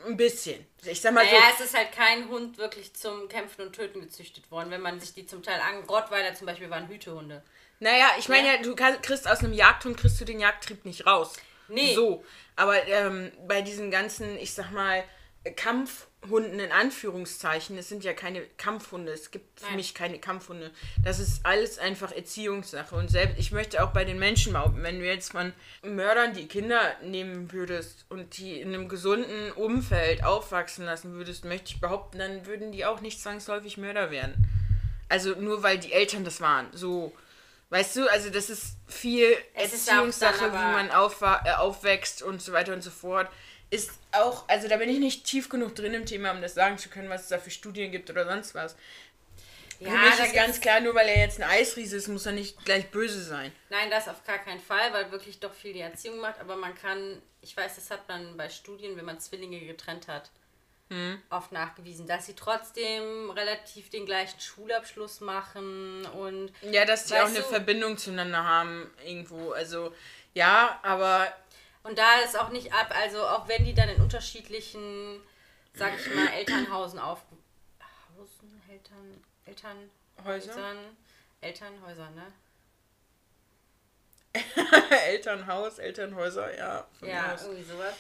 ein 0.07 0.17
bisschen. 0.17 0.65
Ich 0.85 1.01
sag 1.01 1.13
mal 1.13 1.25
naja, 1.25 1.41
so, 1.57 1.65
es 1.65 1.71
ist 1.71 1.77
halt 1.77 1.93
kein 1.93 2.29
Hund 2.29 2.59
wirklich 2.59 2.95
zum 2.95 3.29
Kämpfen 3.29 3.63
und 3.63 3.75
Töten 3.75 4.01
gezüchtet 4.01 4.51
worden, 4.51 4.71
wenn 4.71 4.81
man 4.81 5.01
sich 5.01 5.15
die 5.15 5.27
zum 5.27 5.43
Teil 5.43 5.61
an. 5.61 5.83
Rottweiler 5.85 6.35
zum 6.35 6.47
Beispiel 6.47 6.71
waren 6.71 6.89
Hütehunde. 6.89 7.43
naja, 7.81 8.13
ich 8.19 8.29
meine 8.29 8.47
Ja. 8.49 8.55
ja, 8.55 8.63
du 8.63 8.75
kriegst 8.77 9.29
aus 9.29 9.41
einem 9.41 9.53
Jagdhund 9.53 9.97
kriegst 9.97 10.21
du 10.21 10.25
den 10.25 10.41
Jagdtrieb 10.41 10.85
nicht 10.85 11.07
raus. 11.07 11.35
Nee. 11.69 11.95
So, 11.95 12.25
aber 12.57 12.87
ähm, 12.87 13.33
bei 13.49 13.63
diesen 13.63 13.91
ganzen, 13.91 14.39
ich 14.39 14.55
sag 14.55 14.71
mal, 14.71 15.03
Kampfhunden 15.57 16.59
in 16.59 16.73
Anführungszeichen, 16.73 17.77
es 17.77 17.89
sind 17.91 18.03
ja 18.03 18.15
keine 18.15 18.43
Kampfhunde, 18.57 19.13
es 19.13 19.31
gibt 19.31 19.61
für 19.61 19.67
Nein. 19.67 19.77
mich 19.77 19.95
keine 19.95 20.19
Kampfhunde. 20.19 20.71
Das 21.05 21.19
ist 21.19 21.45
alles 21.45 21.79
einfach 21.79 22.13
Erziehungssache. 22.13 22.95
Und 22.95 23.11
selbst, 23.11 23.39
ich 23.39 23.53
möchte 23.53 23.85
auch 23.85 23.93
bei 23.93 24.05
den 24.05 24.19
Menschen 24.19 24.55
behaupten, 24.55 24.83
wenn 24.83 25.01
du 25.01 25.07
jetzt 25.07 25.33
von 25.33 25.53
Mördern 25.83 26.33
die 26.33 26.49
Kinder 26.49 26.81
nehmen 27.03 27.53
würdest 27.53 28.07
und 28.09 28.39
die 28.39 28.59
in 28.59 28.69
einem 28.69 28.89
gesunden 28.89 29.53
Umfeld 29.53 30.25
aufwachsen 30.25 30.87
lassen 30.87 31.13
würdest, 31.13 31.45
möchte 31.45 31.75
ich 31.75 31.81
behaupten, 31.81 32.19
dann 32.19 32.47
würden 32.47 32.73
die 32.73 32.87
auch 32.87 33.03
nicht 33.03 33.21
zwangsläufig 33.21 33.77
Mörder 33.77 34.11
werden. 34.11 34.47
Also 35.11 35.35
nur 35.35 35.63
weil 35.63 35.79
die 35.79 35.93
Eltern 35.93 36.25
das 36.25 36.41
waren. 36.41 36.69
So. 36.73 37.13
Weißt 37.71 37.97
du, 37.97 38.11
also 38.11 38.31
das 38.31 38.51
ist 38.51 38.77
viel 38.87 39.37
Es 39.55 39.75
ist 39.75 39.89
Erziehungssache, 39.89 40.51
dann 40.51 40.53
wie 40.53 40.73
man 40.73 40.89
äh, 40.89 41.53
aufwächst 41.53 42.23
und 42.23 42.41
so 42.41 42.53
weiter 42.53 42.73
und 42.73 42.83
so 42.83 42.91
fort. 42.91 43.29
Ist 43.75 43.91
auch, 44.13 44.49
also 44.49 44.69
da 44.69 44.77
bin 44.77 44.89
ich 44.89 44.99
nicht 44.99 45.25
tief 45.25 45.49
genug 45.49 45.75
drin 45.75 45.95
im 45.95 46.07
Thema, 46.07 46.31
um 46.31 46.41
das 46.41 46.55
sagen 46.55 46.79
zu 46.79 46.89
können, 46.89 47.09
was 47.09 47.23
es 47.23 47.29
da 47.29 47.39
für 47.39 47.51
Studien 47.51 47.91
gibt 47.91 48.09
oder 48.11 48.25
sonst 48.25 48.55
was. 48.55 48.77
Ja, 49.81 49.91
Für 49.91 49.99
mich 49.99 50.19
ist 50.29 50.35
ganz 50.35 50.61
klar, 50.61 50.81
nur 50.81 50.95
weil 50.95 51.09
er 51.09 51.19
jetzt 51.19 51.41
ein 51.43 51.49
Eisriese 51.51 51.97
ist, 51.97 52.07
muss 52.09 52.25
er 52.27 52.33
nicht 52.33 52.65
gleich 52.65 52.89
böse 52.91 53.21
sein. 53.23 53.51
Nein, 53.71 53.91
das 53.91 54.07
auf 54.09 54.23
gar 54.25 54.39
keinen 54.39 54.61
Fall, 54.61 54.93
weil 54.93 55.11
wirklich 55.11 55.41
doch 55.41 55.53
viel 55.53 55.73
die 55.73 55.81
Erziehung 55.81 56.21
macht. 56.21 56.39
Aber 56.41 56.55
man 56.57 56.75
kann, 56.77 57.21
ich 57.41 57.57
weiß, 57.57 57.75
das 57.75 57.91
hat 57.91 58.07
man 58.09 58.37
bei 58.37 58.49
Studien, 58.49 58.97
wenn 58.97 59.05
man 59.05 59.19
Zwillinge 59.19 59.59
getrennt 59.61 60.07
hat, 60.07 60.31
Hm. 60.91 61.21
oft 61.31 61.51
nachgewiesen, 61.51 62.07
dass 62.07 62.27
sie 62.27 62.35
trotzdem 62.37 63.31
relativ 63.31 63.91
den 63.91 64.07
gleichen 64.07 64.39
Schulabschluss 64.39 65.21
machen 65.21 66.05
und 66.07 66.53
Ja, 66.61 66.85
dass 66.85 67.07
die 67.07 67.15
auch 67.15 67.27
eine 67.27 67.41
du- 67.41 67.45
Verbindung 67.49 67.99
zueinander 67.99 68.45
haben 68.45 68.89
irgendwo. 69.05 69.51
Also 69.53 69.93
ja, 70.35 70.79
aber 70.83 71.27
Und 71.85 71.99
da 71.99 72.21
ist 72.21 72.39
auch 72.39 72.49
nicht 72.49 72.73
ab, 72.73 72.93
also 72.97 73.27
auch 73.27 73.47
wenn 73.47 73.65
die 73.65 73.75
dann 73.75 73.91
in 73.91 74.01
unterschiedlichen, 74.01 75.21
sag 75.75 75.95
ich 75.95 76.15
mal, 76.15 76.29
Elternhausen 76.29 76.99
auf. 76.99 77.23
Hausen, 78.17 78.63
Eltern, 79.45 79.91
Häuser? 80.25 80.51
Elternhäusern, 80.51 80.97
Elternhäuser, 81.43 82.11
ne? 82.11 82.33
Elternhaus, 85.07 85.79
Elternhäuser, 85.79 86.57
ja. 86.57 86.87
Ja, 87.03 87.35
aus. 87.35 87.43
irgendwie 87.43 87.65
sowas. 87.65 87.95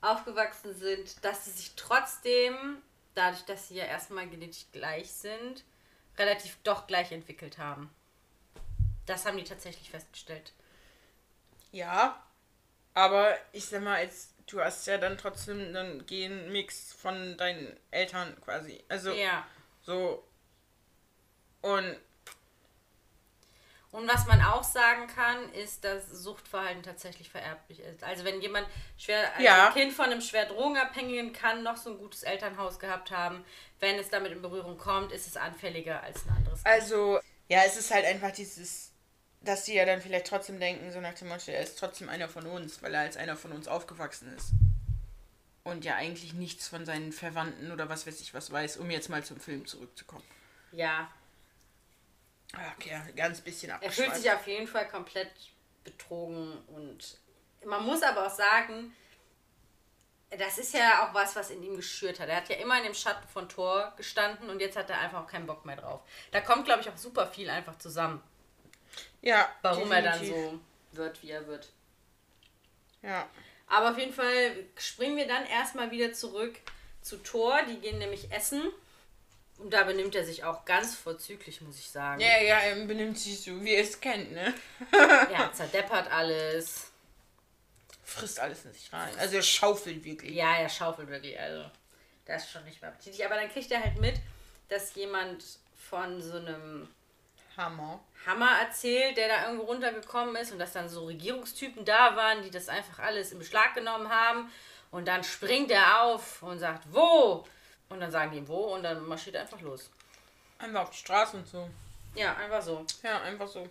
Aufgewachsen 0.00 0.74
sind, 0.74 1.24
dass 1.24 1.44
sie 1.44 1.52
sich 1.52 1.72
trotzdem, 1.76 2.82
dadurch, 3.14 3.44
dass 3.44 3.68
sie 3.68 3.76
ja 3.76 3.84
erstmal 3.84 4.28
genetisch 4.28 4.66
gleich 4.72 5.12
sind, 5.12 5.64
relativ 6.18 6.58
doch 6.64 6.88
gleich 6.88 7.12
entwickelt 7.12 7.58
haben. 7.58 7.88
Das 9.06 9.24
haben 9.24 9.36
die 9.36 9.44
tatsächlich 9.44 9.90
festgestellt. 9.90 10.52
Ja, 11.70 12.20
aber 12.98 13.36
ich 13.52 13.64
sag 13.66 13.82
mal, 13.82 13.96
als, 13.96 14.34
du 14.48 14.60
hast 14.60 14.86
ja 14.88 14.98
dann 14.98 15.16
trotzdem 15.16 15.60
einen 15.60 16.04
Genmix 16.04 16.92
von 16.92 17.36
deinen 17.36 17.76
Eltern 17.92 18.36
quasi. 18.44 18.82
Also 18.88 19.12
Ja. 19.12 19.46
so. 19.82 20.24
Und 21.62 21.96
Und 23.90 24.06
was 24.06 24.26
man 24.26 24.42
auch 24.42 24.62
sagen 24.64 25.06
kann, 25.06 25.50
ist, 25.54 25.82
dass 25.82 26.10
Suchtverhalten 26.10 26.82
tatsächlich 26.82 27.30
vererblich 27.30 27.80
ist. 27.80 28.04
Also 28.04 28.22
wenn 28.24 28.42
jemand 28.42 28.66
schwer, 28.98 29.30
also 29.32 29.42
Ja. 29.42 29.68
ein 29.68 29.72
Kind 29.72 29.92
von 29.94 30.06
einem 30.06 30.20
schwer 30.20 30.44
Drogenabhängigen 30.44 31.32
kann 31.32 31.62
noch 31.62 31.76
so 31.78 31.90
ein 31.90 31.98
gutes 31.98 32.22
Elternhaus 32.22 32.78
gehabt 32.78 33.10
haben, 33.10 33.44
wenn 33.80 33.98
es 33.98 34.10
damit 34.10 34.32
in 34.32 34.42
Berührung 34.42 34.76
kommt, 34.76 35.10
ist 35.12 35.26
es 35.26 35.36
anfälliger 35.38 36.02
als 36.02 36.26
ein 36.26 36.36
anderes. 36.36 36.60
Also, 36.66 37.18
ja, 37.48 37.62
es 37.64 37.78
ist 37.78 37.90
halt 37.90 38.04
einfach 38.04 38.30
dieses, 38.32 38.87
dass 39.40 39.64
sie 39.64 39.74
ja 39.74 39.84
dann 39.84 40.00
vielleicht 40.00 40.26
trotzdem 40.26 40.58
denken, 40.58 40.90
so 40.92 41.00
nach 41.00 41.14
dem 41.14 41.28
Motto, 41.28 41.50
er 41.50 41.62
ist 41.62 41.78
trotzdem 41.78 42.08
einer 42.08 42.28
von 42.28 42.46
uns, 42.46 42.82
weil 42.82 42.94
er 42.94 43.02
als 43.02 43.16
einer 43.16 43.36
von 43.36 43.52
uns 43.52 43.68
aufgewachsen 43.68 44.34
ist. 44.36 44.50
Und 45.64 45.84
ja 45.84 45.96
eigentlich 45.96 46.32
nichts 46.32 46.66
von 46.66 46.86
seinen 46.86 47.12
Verwandten 47.12 47.70
oder 47.70 47.88
was 47.88 48.06
weiß 48.06 48.20
ich 48.20 48.32
was 48.32 48.50
weiß, 48.50 48.78
um 48.78 48.90
jetzt 48.90 49.10
mal 49.10 49.22
zum 49.22 49.38
Film 49.38 49.66
zurückzukommen. 49.66 50.24
Ja, 50.72 51.10
Okay, 52.76 52.98
ganz 53.14 53.40
bisschen 53.40 53.70
er 53.70 53.90
fühlt 53.90 54.14
sich 54.14 54.30
auf 54.30 54.46
jeden 54.46 54.66
Fall 54.66 54.88
komplett 54.88 55.30
betrogen 55.84 56.56
und 56.68 57.18
man 57.64 57.84
muss 57.84 58.02
aber 58.02 58.26
auch 58.26 58.34
sagen, 58.34 58.94
das 60.30 60.58
ist 60.58 60.74
ja 60.74 61.06
auch 61.06 61.14
was, 61.14 61.36
was 61.36 61.50
in 61.50 61.62
ihm 61.62 61.76
geschürt 61.76 62.20
hat. 62.20 62.28
Er 62.28 62.36
hat 62.36 62.48
ja 62.48 62.56
immer 62.56 62.78
in 62.78 62.84
dem 62.84 62.94
Schatten 62.94 63.26
von 63.28 63.48
Thor 63.48 63.92
gestanden 63.96 64.48
und 64.48 64.60
jetzt 64.60 64.76
hat 64.76 64.88
er 64.90 64.98
einfach 64.98 65.24
auch 65.24 65.26
keinen 65.26 65.46
Bock 65.46 65.64
mehr 65.64 65.76
drauf. 65.76 66.00
Da 66.30 66.40
kommt, 66.40 66.64
glaube 66.64 66.80
ich, 66.80 66.88
auch 66.88 66.96
super 66.96 67.26
viel 67.26 67.50
einfach 67.50 67.76
zusammen, 67.78 68.22
Ja, 69.20 69.48
warum 69.62 69.90
er 69.92 70.02
dann 70.02 70.20
definitiv. 70.20 70.50
so 70.92 70.96
wird, 70.96 71.22
wie 71.22 71.30
er 71.30 71.46
wird. 71.46 71.68
Ja. 73.02 73.28
Aber 73.66 73.90
auf 73.90 73.98
jeden 73.98 74.12
Fall 74.12 74.64
springen 74.76 75.16
wir 75.16 75.26
dann 75.26 75.44
erstmal 75.46 75.90
wieder 75.90 76.12
zurück 76.12 76.58
zu 77.02 77.18
Thor. 77.18 77.60
Die 77.68 77.76
gehen 77.80 77.98
nämlich 77.98 78.30
essen. 78.32 78.62
Und 79.58 79.72
da 79.72 79.82
benimmt 79.82 80.14
er 80.14 80.24
sich 80.24 80.44
auch 80.44 80.64
ganz 80.64 80.94
vorzüglich, 80.94 81.60
muss 81.62 81.78
ich 81.78 81.90
sagen. 81.90 82.20
Ja, 82.20 82.40
ja, 82.40 82.58
er 82.60 82.76
benimmt 82.86 83.18
sich 83.18 83.40
so, 83.40 83.62
wie 83.64 83.74
er 83.74 83.82
es 83.82 84.00
kennt, 84.00 84.30
ne? 84.32 84.54
Er 84.92 85.52
zerdeppert 85.52 86.10
alles. 86.12 86.92
Frisst 88.04 88.38
alles 88.38 88.64
in 88.64 88.72
sich 88.72 88.92
rein. 88.92 89.12
Also 89.18 89.36
er 89.36 89.42
schaufelt 89.42 90.04
wirklich. 90.04 90.34
Ja, 90.34 90.56
er 90.56 90.68
schaufelt 90.68 91.08
wirklich. 91.08 91.38
Also, 91.38 91.68
das 92.24 92.44
ist 92.44 92.52
schon 92.52 92.64
nicht 92.64 92.80
mehr 92.80 92.90
appetitlich. 92.90 93.24
Aber 93.26 93.34
dann 93.34 93.50
kriegt 93.50 93.70
er 93.72 93.82
halt 93.82 94.00
mit, 94.00 94.14
dass 94.68 94.94
jemand 94.94 95.44
von 95.90 96.22
so 96.22 96.36
einem 96.36 96.88
Hammer. 97.58 98.00
Hammer 98.24 98.60
erzählt, 98.60 99.16
der 99.16 99.28
da 99.28 99.44
irgendwo 99.44 99.64
runtergekommen 99.64 100.36
ist 100.36 100.52
und 100.52 100.58
dass 100.58 100.72
dann 100.72 100.88
so 100.88 101.04
Regierungstypen 101.04 101.84
da 101.84 102.16
waren, 102.16 102.42
die 102.42 102.50
das 102.50 102.68
einfach 102.68 103.00
alles 103.00 103.32
in 103.32 103.38
Beschlag 103.38 103.74
genommen 103.74 104.08
haben. 104.08 104.50
Und 104.90 105.06
dann 105.06 105.22
springt 105.22 105.70
er 105.70 106.02
auf 106.02 106.42
und 106.42 106.58
sagt, 106.58 106.84
wo? 106.90 107.44
Und 107.90 108.00
dann 108.00 108.10
sagen 108.10 108.32
die, 108.32 108.48
wo? 108.48 108.74
Und 108.74 108.82
dann 108.84 109.04
marschiert 109.06 109.34
er 109.34 109.42
einfach 109.42 109.60
los. 109.60 109.90
Einfach 110.58 110.82
auf 110.82 110.90
die 110.90 110.96
Straße 110.96 111.36
und 111.36 111.46
so. 111.46 111.68
Ja, 112.14 112.34
einfach 112.36 112.62
so. 112.62 112.86
Ja, 113.02 113.20
einfach 113.20 113.48
so. 113.48 113.68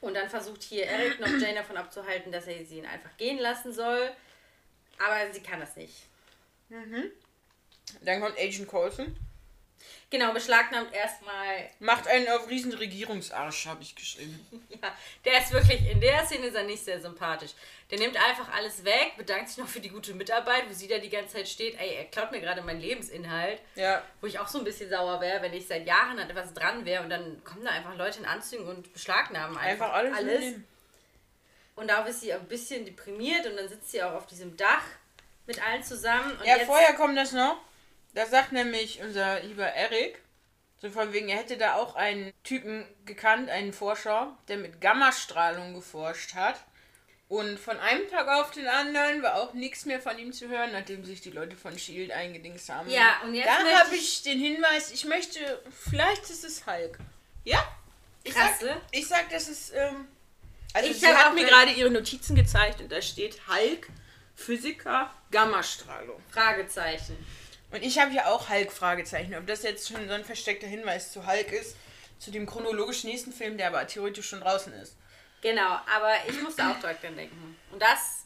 Und 0.00 0.14
dann 0.14 0.28
versucht 0.28 0.62
hier 0.62 0.86
Eric 0.86 1.18
noch 1.18 1.28
Jane 1.28 1.54
davon 1.54 1.76
abzuhalten, 1.76 2.30
dass 2.30 2.46
er 2.46 2.64
sie 2.64 2.78
ihn 2.78 2.86
einfach 2.86 3.16
gehen 3.16 3.38
lassen 3.38 3.72
soll. 3.72 4.12
Aber 4.98 5.32
sie 5.32 5.42
kann 5.42 5.60
das 5.60 5.74
nicht. 5.76 6.06
Dann 8.02 8.20
kommt 8.20 8.38
Agent 8.38 8.68
Coulson. 8.68 9.16
Genau, 10.08 10.32
beschlagnahmt 10.32 10.94
erstmal. 10.94 11.68
Macht 11.80 12.06
einen 12.06 12.28
auf 12.28 12.48
riesen 12.48 12.72
Regierungsarsch, 12.72 13.66
habe 13.66 13.82
ich 13.82 13.94
geschrieben. 13.96 14.46
Ja, 14.82 14.94
der 15.24 15.38
ist 15.40 15.52
wirklich, 15.52 15.90
in 15.90 16.00
der 16.02 16.24
Szene 16.26 16.46
ist 16.48 16.54
er 16.54 16.62
nicht 16.64 16.84
sehr 16.84 17.00
sympathisch. 17.00 17.52
Der 17.90 17.98
nimmt 17.98 18.14
einfach 18.16 18.52
alles 18.52 18.84
weg, 18.84 19.14
bedankt 19.16 19.48
sich 19.48 19.56
noch 19.56 19.66
für 19.66 19.80
die 19.80 19.88
gute 19.88 20.12
Mitarbeit, 20.12 20.68
wo 20.68 20.72
sie 20.74 20.86
da 20.86 20.98
die 20.98 21.08
ganze 21.08 21.36
Zeit 21.36 21.48
steht. 21.48 21.80
Ey, 21.80 21.94
er 21.94 22.04
klaut 22.04 22.30
mir 22.30 22.40
gerade 22.40 22.60
meinen 22.60 22.80
Lebensinhalt. 22.80 23.58
Ja. 23.74 24.02
Wo 24.20 24.26
ich 24.26 24.38
auch 24.38 24.48
so 24.48 24.58
ein 24.58 24.64
bisschen 24.64 24.90
sauer 24.90 25.20
wäre, 25.22 25.40
wenn 25.42 25.54
ich 25.54 25.66
seit 25.66 25.86
Jahren 25.86 26.18
an 26.18 26.28
etwas 26.28 26.52
dran 26.52 26.84
wäre 26.84 27.02
und 27.02 27.08
dann 27.10 27.42
kommen 27.42 27.64
da 27.64 27.70
einfach 27.70 27.96
Leute 27.96 28.18
in 28.18 28.26
Anzügen 28.26 28.68
und 28.68 28.92
beschlagnahmen 28.92 29.56
einfach, 29.56 29.92
Einfach 29.92 30.18
alles. 30.18 30.24
mitnehmen. 30.24 30.68
Und 31.74 31.88
darauf 31.88 32.06
ist 32.08 32.20
sie 32.20 32.32
ein 32.32 32.46
bisschen 32.46 32.84
deprimiert 32.84 33.46
und 33.46 33.56
dann 33.56 33.68
sitzt 33.68 33.90
sie 33.90 34.02
auch 34.02 34.12
auf 34.12 34.26
diesem 34.26 34.56
Dach 34.58 34.84
mit 35.46 35.62
allen 35.66 35.82
zusammen. 35.82 36.36
Und 36.38 36.44
Ja, 36.46 36.58
vorher 36.60 36.92
kommt 36.94 37.16
das 37.16 37.32
noch. 37.32 37.56
Da 38.16 38.24
sagt 38.24 38.52
nämlich 38.52 39.02
unser 39.02 39.40
lieber 39.42 39.66
Eric, 39.66 40.18
so 40.80 40.88
von 40.88 41.12
wegen, 41.12 41.28
er 41.28 41.36
hätte 41.36 41.58
da 41.58 41.74
auch 41.74 41.96
einen 41.96 42.32
Typen 42.44 42.86
gekannt, 43.04 43.50
einen 43.50 43.74
Forscher, 43.74 44.34
der 44.48 44.56
mit 44.56 44.80
Gammastrahlung 44.80 45.74
geforscht 45.74 46.34
hat. 46.34 46.58
Und 47.28 47.60
von 47.60 47.78
einem 47.78 48.08
Tag 48.08 48.26
auf 48.28 48.52
den 48.52 48.68
anderen 48.68 49.22
war 49.22 49.34
auch 49.34 49.52
nichts 49.52 49.84
mehr 49.84 50.00
von 50.00 50.18
ihm 50.18 50.32
zu 50.32 50.48
hören, 50.48 50.72
nachdem 50.72 51.04
sich 51.04 51.20
die 51.20 51.30
Leute 51.30 51.56
von 51.56 51.78
Shield 51.78 52.10
eingedingst 52.10 52.70
haben. 52.70 52.88
Ja, 52.88 53.20
und 53.22 53.34
jetzt 53.34 53.48
da 53.48 53.80
habe 53.80 53.94
ich- 53.94 54.22
den 54.22 54.40
Hinweis, 54.40 54.92
ich 54.92 55.04
möchte, 55.04 55.62
vielleicht 55.70 56.22
ist 56.30 56.42
es 56.44 56.64
Hulk. 56.66 56.98
Ja? 57.44 57.62
Ich 58.24 58.32
Krass, 58.32 58.60
sag, 58.60 58.80
ich 58.92 59.06
sag, 59.06 59.28
das 59.28 59.46
ist, 59.46 59.74
ähm, 59.74 60.08
also 60.72 60.88
Ich 60.88 61.00
sie 61.00 61.06
hat 61.06 61.34
mir 61.34 61.44
gerade 61.44 61.72
ihre 61.72 61.90
Notizen 61.90 62.34
gezeigt 62.34 62.80
und 62.80 62.90
da 62.90 63.02
steht 63.02 63.46
Hulk, 63.46 63.88
Physiker, 64.34 65.12
Gammastrahlung. 65.30 66.22
Fragezeichen. 66.30 67.18
Und 67.70 67.82
ich 67.82 67.98
habe 67.98 68.12
ja 68.12 68.26
auch 68.26 68.48
Hulk 68.48 68.72
Fragezeichen. 68.72 69.34
Ob 69.34 69.46
das 69.46 69.62
jetzt 69.62 69.88
schon 69.88 70.06
so 70.08 70.14
ein 70.14 70.24
versteckter 70.24 70.66
Hinweis 70.66 71.12
zu 71.12 71.26
Hulk 71.26 71.52
ist, 71.52 71.76
zu 72.18 72.30
dem 72.30 72.46
chronologisch 72.46 73.04
nächsten 73.04 73.32
Film, 73.32 73.58
der 73.58 73.68
aber 73.68 73.86
theoretisch 73.86 74.28
schon 74.28 74.40
draußen 74.40 74.72
ist. 74.74 74.96
Genau, 75.42 75.78
aber 75.94 76.14
ich 76.28 76.40
musste 76.42 76.66
auch 76.66 76.78
direkt 76.80 77.02
dran 77.04 77.16
denken. 77.16 77.56
Und 77.70 77.80
das, 77.82 78.24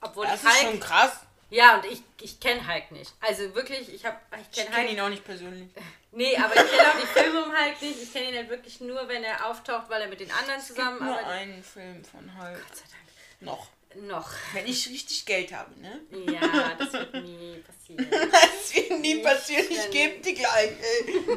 obwohl 0.00 0.26
Das 0.26 0.42
ich 0.42 0.48
ist 0.48 0.54
Hulk... 0.62 0.70
schon 0.72 0.80
krass. 0.80 1.12
Ja, 1.50 1.76
und 1.76 1.84
ich, 1.86 2.02
ich 2.20 2.38
kenne 2.38 2.66
Hulk 2.66 2.92
nicht. 2.92 3.12
Also 3.20 3.54
wirklich, 3.54 3.92
ich 3.92 4.04
habe 4.04 4.16
ich 4.36 4.40
Ich 4.42 4.52
kenne 4.52 4.70
kenne 4.70 4.82
Hulk. 4.88 4.92
ihn 4.92 5.00
auch 5.00 5.08
nicht 5.08 5.24
persönlich. 5.24 5.68
Nee, 6.12 6.36
aber 6.36 6.52
ich 6.56 6.68
kenne 6.68 6.88
auch 6.88 7.00
die 7.00 7.06
Filme 7.06 7.44
um 7.44 7.52
Hulk 7.56 7.80
nicht. 7.82 8.02
Ich 8.02 8.12
kenne 8.12 8.30
ihn 8.30 8.36
halt 8.36 8.48
wirklich 8.50 8.80
nur, 8.80 9.06
wenn 9.06 9.22
er 9.22 9.46
auftaucht, 9.46 9.88
weil 9.88 10.02
er 10.02 10.08
mit 10.08 10.18
den 10.18 10.28
anderen 10.32 10.60
zusammen 10.60 10.98
nur 10.98 11.16
einen 11.24 11.62
Film 11.62 12.04
von 12.04 12.36
Hulk. 12.36 12.58
Gott 12.66 12.76
sei 12.78 12.82
Dank. 12.90 13.04
Noch. 13.42 13.68
Noch. 13.96 14.30
Wenn 14.52 14.66
ich 14.66 14.88
richtig 14.88 15.26
Geld 15.26 15.52
habe, 15.52 15.72
ne? 15.80 16.00
Ja, 16.32 16.74
das 16.78 16.92
wird 16.92 17.12
nie 17.14 17.62
passieren. 17.66 18.06
Das 18.30 18.74
wird 18.74 18.90
nie 19.00 19.14
Nicht 19.14 19.24
passieren. 19.24 19.66
Ich 19.68 19.90
gebe 19.90 20.20
dir 20.20 20.34
gleich. 20.34 20.72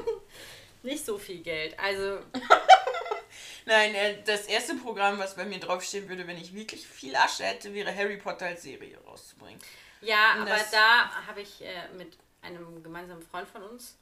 Nicht 0.83 1.03
so 1.05 1.17
viel 1.17 1.39
Geld. 1.41 1.77
Also, 1.79 2.19
Nein, 3.65 3.95
äh, 3.95 4.21
das 4.23 4.45
erste 4.47 4.75
Programm, 4.75 5.17
was 5.19 5.35
bei 5.35 5.45
mir 5.45 5.59
draufstehen 5.59 6.07
würde, 6.09 6.27
wenn 6.27 6.37
ich 6.37 6.53
wirklich 6.53 6.85
viel 6.85 7.15
Asche 7.15 7.43
hätte, 7.45 7.73
wäre 7.73 7.95
Harry 7.95 8.17
Potter 8.17 8.47
als 8.47 8.63
Serie 8.63 8.97
rauszubringen. 9.05 9.59
ja, 10.01 10.33
Und 10.35 10.41
aber 10.41 10.59
da 10.71 11.25
habe 11.27 11.41
ich 11.41 11.61
äh, 11.61 11.87
mit 11.97 12.17
einem 12.41 12.83
gemeinsamen 12.83 13.21
Freund 13.23 13.47
von 13.47 13.63
uns, 13.63 13.95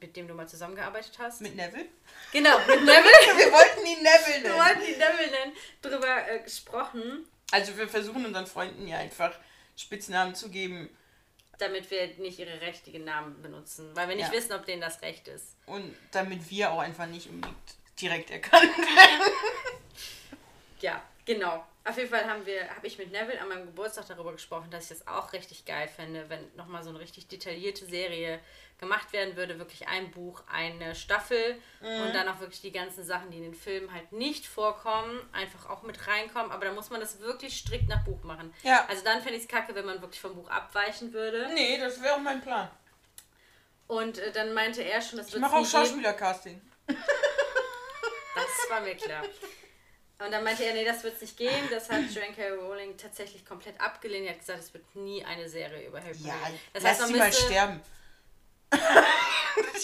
mit 0.00 0.16
dem 0.16 0.28
du 0.28 0.34
mal 0.34 0.48
zusammengearbeitet 0.48 1.18
hast. 1.18 1.40
Mit 1.40 1.56
Neville? 1.56 1.86
genau, 2.32 2.56
mit 2.60 2.80
Neville. 2.82 3.36
Wir 3.36 3.52
wollten 3.52 3.84
ihn 3.84 4.02
Neville 4.02 4.42
Wir 4.44 4.50
nennen. 4.50 4.58
wollten 4.64 4.82
ihn 4.82 4.98
Neville 4.98 5.30
nennen, 5.32 5.56
drüber 5.82 6.28
äh, 6.30 6.38
gesprochen, 6.38 7.26
Also 7.52 7.76
wir 7.76 7.88
versuchen 7.88 8.26
unseren 8.26 8.46
Freunden 8.46 8.88
ja 8.88 8.98
einfach 8.98 9.32
Spitznamen 9.76 10.34
zu 10.34 10.48
geben. 10.50 10.88
damit 11.58 11.88
wir 11.92 12.08
nicht 12.16 12.40
ihre 12.40 12.60
richtigen 12.62 13.04
Namen 13.04 13.40
benutzen, 13.40 13.94
weil 13.94 14.08
wir 14.08 14.16
nicht 14.16 14.26
Ja. 14.28 14.32
wissen, 14.32 14.52
ob 14.52 14.66
denen 14.66 14.80
das 14.80 15.00
recht 15.02 15.28
ist. 15.28 15.54
Und 15.66 15.94
damit 16.10 16.50
wir 16.50 16.72
auch 16.72 16.80
einfach 16.80 17.06
nicht 17.06 17.28
unbedingt 17.28 17.56
direkt 18.00 18.30
erkannt 18.32 18.76
werden. 18.78 19.32
Ja, 20.80 21.00
genau. 21.24 21.64
Auf 21.84 21.96
jeden 21.96 22.10
Fall 22.10 22.24
haben 22.28 22.46
wir, 22.46 22.68
habe 22.76 22.86
ich 22.86 22.96
mit 22.98 23.10
Neville 23.10 23.40
an 23.40 23.48
meinem 23.48 23.66
Geburtstag 23.66 24.06
darüber 24.06 24.30
gesprochen, 24.32 24.70
dass 24.70 24.84
ich 24.84 24.98
das 24.98 25.08
auch 25.08 25.32
richtig 25.32 25.64
geil 25.64 25.88
fände, 25.88 26.28
wenn 26.28 26.54
nochmal 26.54 26.84
so 26.84 26.90
eine 26.90 27.00
richtig 27.00 27.26
detaillierte 27.26 27.86
Serie 27.86 28.38
gemacht 28.78 29.12
werden 29.12 29.34
würde. 29.36 29.58
Wirklich 29.58 29.88
ein 29.88 30.12
Buch, 30.12 30.42
eine 30.52 30.94
Staffel 30.94 31.56
Mhm. 31.80 32.02
und 32.02 32.14
dann 32.14 32.28
auch 32.28 32.38
wirklich 32.38 32.60
die 32.60 32.70
ganzen 32.70 33.02
Sachen, 33.04 33.32
die 33.32 33.38
in 33.38 33.42
den 33.42 33.54
Filmen 33.54 33.92
halt 33.92 34.12
nicht 34.12 34.46
vorkommen, 34.46 35.20
einfach 35.32 35.68
auch 35.70 35.82
mit 35.82 36.06
reinkommen. 36.06 36.52
Aber 36.52 36.64
da 36.66 36.72
muss 36.72 36.90
man 36.90 37.00
das 37.00 37.18
wirklich 37.20 37.56
strikt 37.58 37.88
nach 37.88 38.04
Buch 38.04 38.22
machen. 38.22 38.54
Ja. 38.62 38.86
Also 38.88 39.02
dann 39.04 39.20
fände 39.20 39.36
ich 39.38 39.42
es 39.42 39.48
kacke, 39.48 39.74
wenn 39.74 39.84
man 39.86 40.00
wirklich 40.00 40.20
vom 40.20 40.34
Buch 40.36 40.48
abweichen 40.50 41.12
würde. 41.12 41.50
Nee, 41.52 41.78
das 41.78 42.00
wäre 42.00 42.14
auch 42.14 42.20
mein 42.20 42.40
Plan. 42.40 42.70
Und 43.88 44.18
äh, 44.18 44.30
dann 44.30 44.54
meinte 44.54 44.82
er 44.82 45.02
schon, 45.02 45.18
das 45.18 45.26
Ich 45.28 45.32
wird 45.34 45.42
mache 45.42 45.56
auch 45.56 45.66
Schauspielercasting. 45.66 46.60
Das 46.86 48.70
war 48.70 48.80
mir 48.80 48.94
klar. 48.96 49.22
Und 50.24 50.30
dann 50.32 50.44
meinte 50.44 50.64
er, 50.64 50.74
nee, 50.74 50.84
das 50.84 51.02
wird 51.02 51.14
es 51.16 51.20
nicht 51.22 51.36
geben. 51.36 51.68
Das 51.70 51.90
hat 51.90 52.00
Joanne 52.12 52.34
K. 52.34 52.48
Rowling 52.50 52.96
tatsächlich 52.96 53.44
komplett 53.44 53.80
abgelehnt. 53.80 54.26
Er 54.26 54.32
hat 54.32 54.38
gesagt, 54.40 54.60
es 54.60 54.72
wird 54.74 54.94
nie 54.94 55.24
eine 55.24 55.48
Serie 55.48 55.86
über 55.86 56.00
Harry 56.00 56.12
Potter 56.14 56.28
Ja. 56.28 56.50
Das 56.72 56.82
lass 56.82 57.00
heißt, 57.00 57.08
sie 57.08 57.14
mal 57.18 57.32
sterben. 57.32 57.80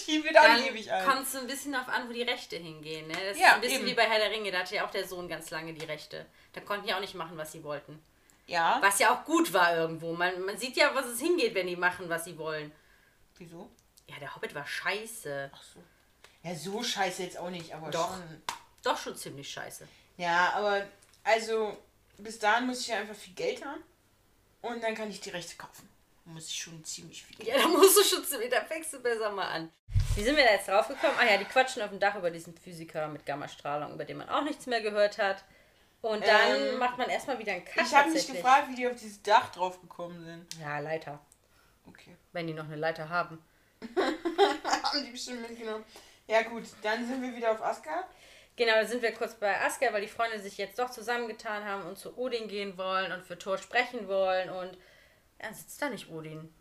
Die 0.06 0.24
wird 0.24 0.38
auch 0.38 0.56
ewig 0.56 0.90
alt. 0.90 1.06
kommt 1.06 1.22
es 1.26 1.32
so 1.32 1.38
ein 1.38 1.46
bisschen 1.46 1.72
darauf 1.72 1.88
an, 1.88 2.08
wo 2.08 2.12
die 2.14 2.22
Rechte 2.22 2.56
hingehen. 2.56 3.06
Ne? 3.08 3.14
Das 3.28 3.38
Ja, 3.38 3.48
ist 3.48 3.54
ein 3.56 3.60
bisschen 3.60 3.78
eben. 3.80 3.86
wie 3.90 3.94
bei 3.94 4.08
Herr 4.08 4.18
der 4.18 4.30
Ringe. 4.30 4.50
Da 4.50 4.60
hatte 4.60 4.74
ja 4.74 4.86
auch 4.86 4.90
der 4.90 5.06
Sohn 5.06 5.28
ganz 5.28 5.50
lange 5.50 5.74
die 5.74 5.84
Rechte. 5.84 6.24
Da 6.54 6.62
konnten 6.62 6.86
die 6.86 6.94
auch 6.94 7.00
nicht 7.00 7.14
machen, 7.14 7.36
was 7.36 7.52
sie 7.52 7.62
wollten. 7.62 8.02
Ja. 8.46 8.78
Was 8.80 8.98
ja 8.98 9.14
auch 9.14 9.26
gut 9.26 9.52
war 9.52 9.76
irgendwo. 9.76 10.14
Man, 10.14 10.40
man 10.42 10.56
sieht 10.56 10.76
ja, 10.76 10.94
was 10.94 11.04
es 11.04 11.20
hingeht, 11.20 11.54
wenn 11.54 11.66
die 11.66 11.76
machen, 11.76 12.08
was 12.08 12.24
sie 12.24 12.38
wollen. 12.38 12.72
Wieso? 13.36 13.68
Ja, 14.06 14.16
der 14.20 14.34
Hobbit 14.34 14.54
war 14.54 14.66
scheiße. 14.66 15.50
Ach 15.54 15.62
so. 15.62 15.82
Ja, 16.42 16.54
so 16.54 16.82
scheiße 16.82 17.22
jetzt 17.24 17.36
auch 17.36 17.50
nicht, 17.50 17.74
aber 17.74 17.90
Doch. 17.90 18.08
schon. 18.14 18.42
Doch 18.82 18.96
schon 18.96 19.16
ziemlich 19.16 19.50
scheiße. 19.50 19.86
Ja, 20.18 20.52
aber 20.54 20.86
also 21.24 21.76
bis 22.18 22.38
dahin 22.38 22.66
muss 22.66 22.80
ich 22.80 22.88
ja 22.88 22.98
einfach 22.98 23.14
viel 23.14 23.34
Geld 23.34 23.64
haben. 23.64 23.82
Und 24.60 24.82
dann 24.82 24.94
kann 24.94 25.10
ich 25.10 25.20
die 25.20 25.30
Rechte 25.30 25.56
kaufen. 25.56 25.88
Muss 26.24 26.48
ich 26.48 26.56
schon 26.56 26.84
ziemlich 26.84 27.22
viel 27.24 27.36
Geld 27.36 27.48
Ja, 27.48 27.62
da 27.62 27.68
musst 27.68 27.96
du 27.96 28.02
schon 28.02 28.24
ziemlich, 28.24 28.50
da 28.50 28.60
fängst 28.60 28.92
du 28.92 29.00
besser 29.00 29.30
mal 29.30 29.48
an. 29.48 29.72
Wie 30.14 30.22
sind 30.22 30.36
wir 30.36 30.44
da 30.44 30.50
jetzt 30.52 30.68
draufgekommen? 30.68 31.16
Ah 31.18 31.24
ja, 31.24 31.38
die 31.38 31.44
quatschen 31.44 31.80
auf 31.80 31.90
dem 31.90 32.00
Dach 32.00 32.16
über 32.16 32.30
diesen 32.30 32.54
Physiker 32.56 33.08
mit 33.08 33.24
Gammastrahlung, 33.24 33.94
über 33.94 34.04
den 34.04 34.18
man 34.18 34.28
auch 34.28 34.42
nichts 34.42 34.66
mehr 34.66 34.82
gehört 34.82 35.16
hat. 35.18 35.44
Und 36.00 36.24
dann 36.26 36.56
Ähm, 36.56 36.78
macht 36.78 36.98
man 36.98 37.08
erstmal 37.08 37.38
wieder 37.38 37.52
einen 37.52 37.64
Cut. 37.64 37.86
Ich 37.86 37.94
habe 37.94 38.10
mich 38.10 38.26
gefragt, 38.26 38.68
wie 38.68 38.74
die 38.74 38.86
auf 38.86 38.94
dieses 38.96 39.22
Dach 39.22 39.50
drauf 39.50 39.80
gekommen 39.80 40.22
sind. 40.24 40.46
Ja, 40.60 40.78
Leiter. 40.80 41.18
Okay. 41.86 42.16
Wenn 42.32 42.46
die 42.46 42.52
noch 42.52 42.64
eine 42.64 42.76
Leiter 42.76 43.08
haben. 43.08 43.42
Haben 43.96 45.04
die 45.04 45.10
bestimmt 45.10 45.48
mitgenommen. 45.48 45.84
Ja 46.26 46.42
gut, 46.42 46.64
dann 46.82 47.06
sind 47.06 47.22
wir 47.22 47.34
wieder 47.34 47.52
auf 47.52 47.62
Aska. 47.62 48.06
Genau, 48.58 48.72
da 48.72 48.84
sind 48.86 49.02
wir 49.02 49.12
kurz 49.12 49.34
bei 49.34 49.60
Asker, 49.60 49.92
weil 49.92 50.00
die 50.00 50.08
Freunde 50.08 50.40
sich 50.40 50.58
jetzt 50.58 50.80
doch 50.80 50.90
zusammengetan 50.90 51.64
haben 51.64 51.86
und 51.86 51.96
zu 51.96 52.18
Odin 52.18 52.48
gehen 52.48 52.76
wollen 52.76 53.12
und 53.12 53.24
für 53.24 53.38
Thor 53.38 53.56
sprechen 53.56 54.08
wollen. 54.08 54.50
Und 54.50 54.76
ja, 55.40 55.52
sitzt 55.52 55.80
da 55.80 55.88
nicht 55.88 56.10
Odin. 56.10 56.52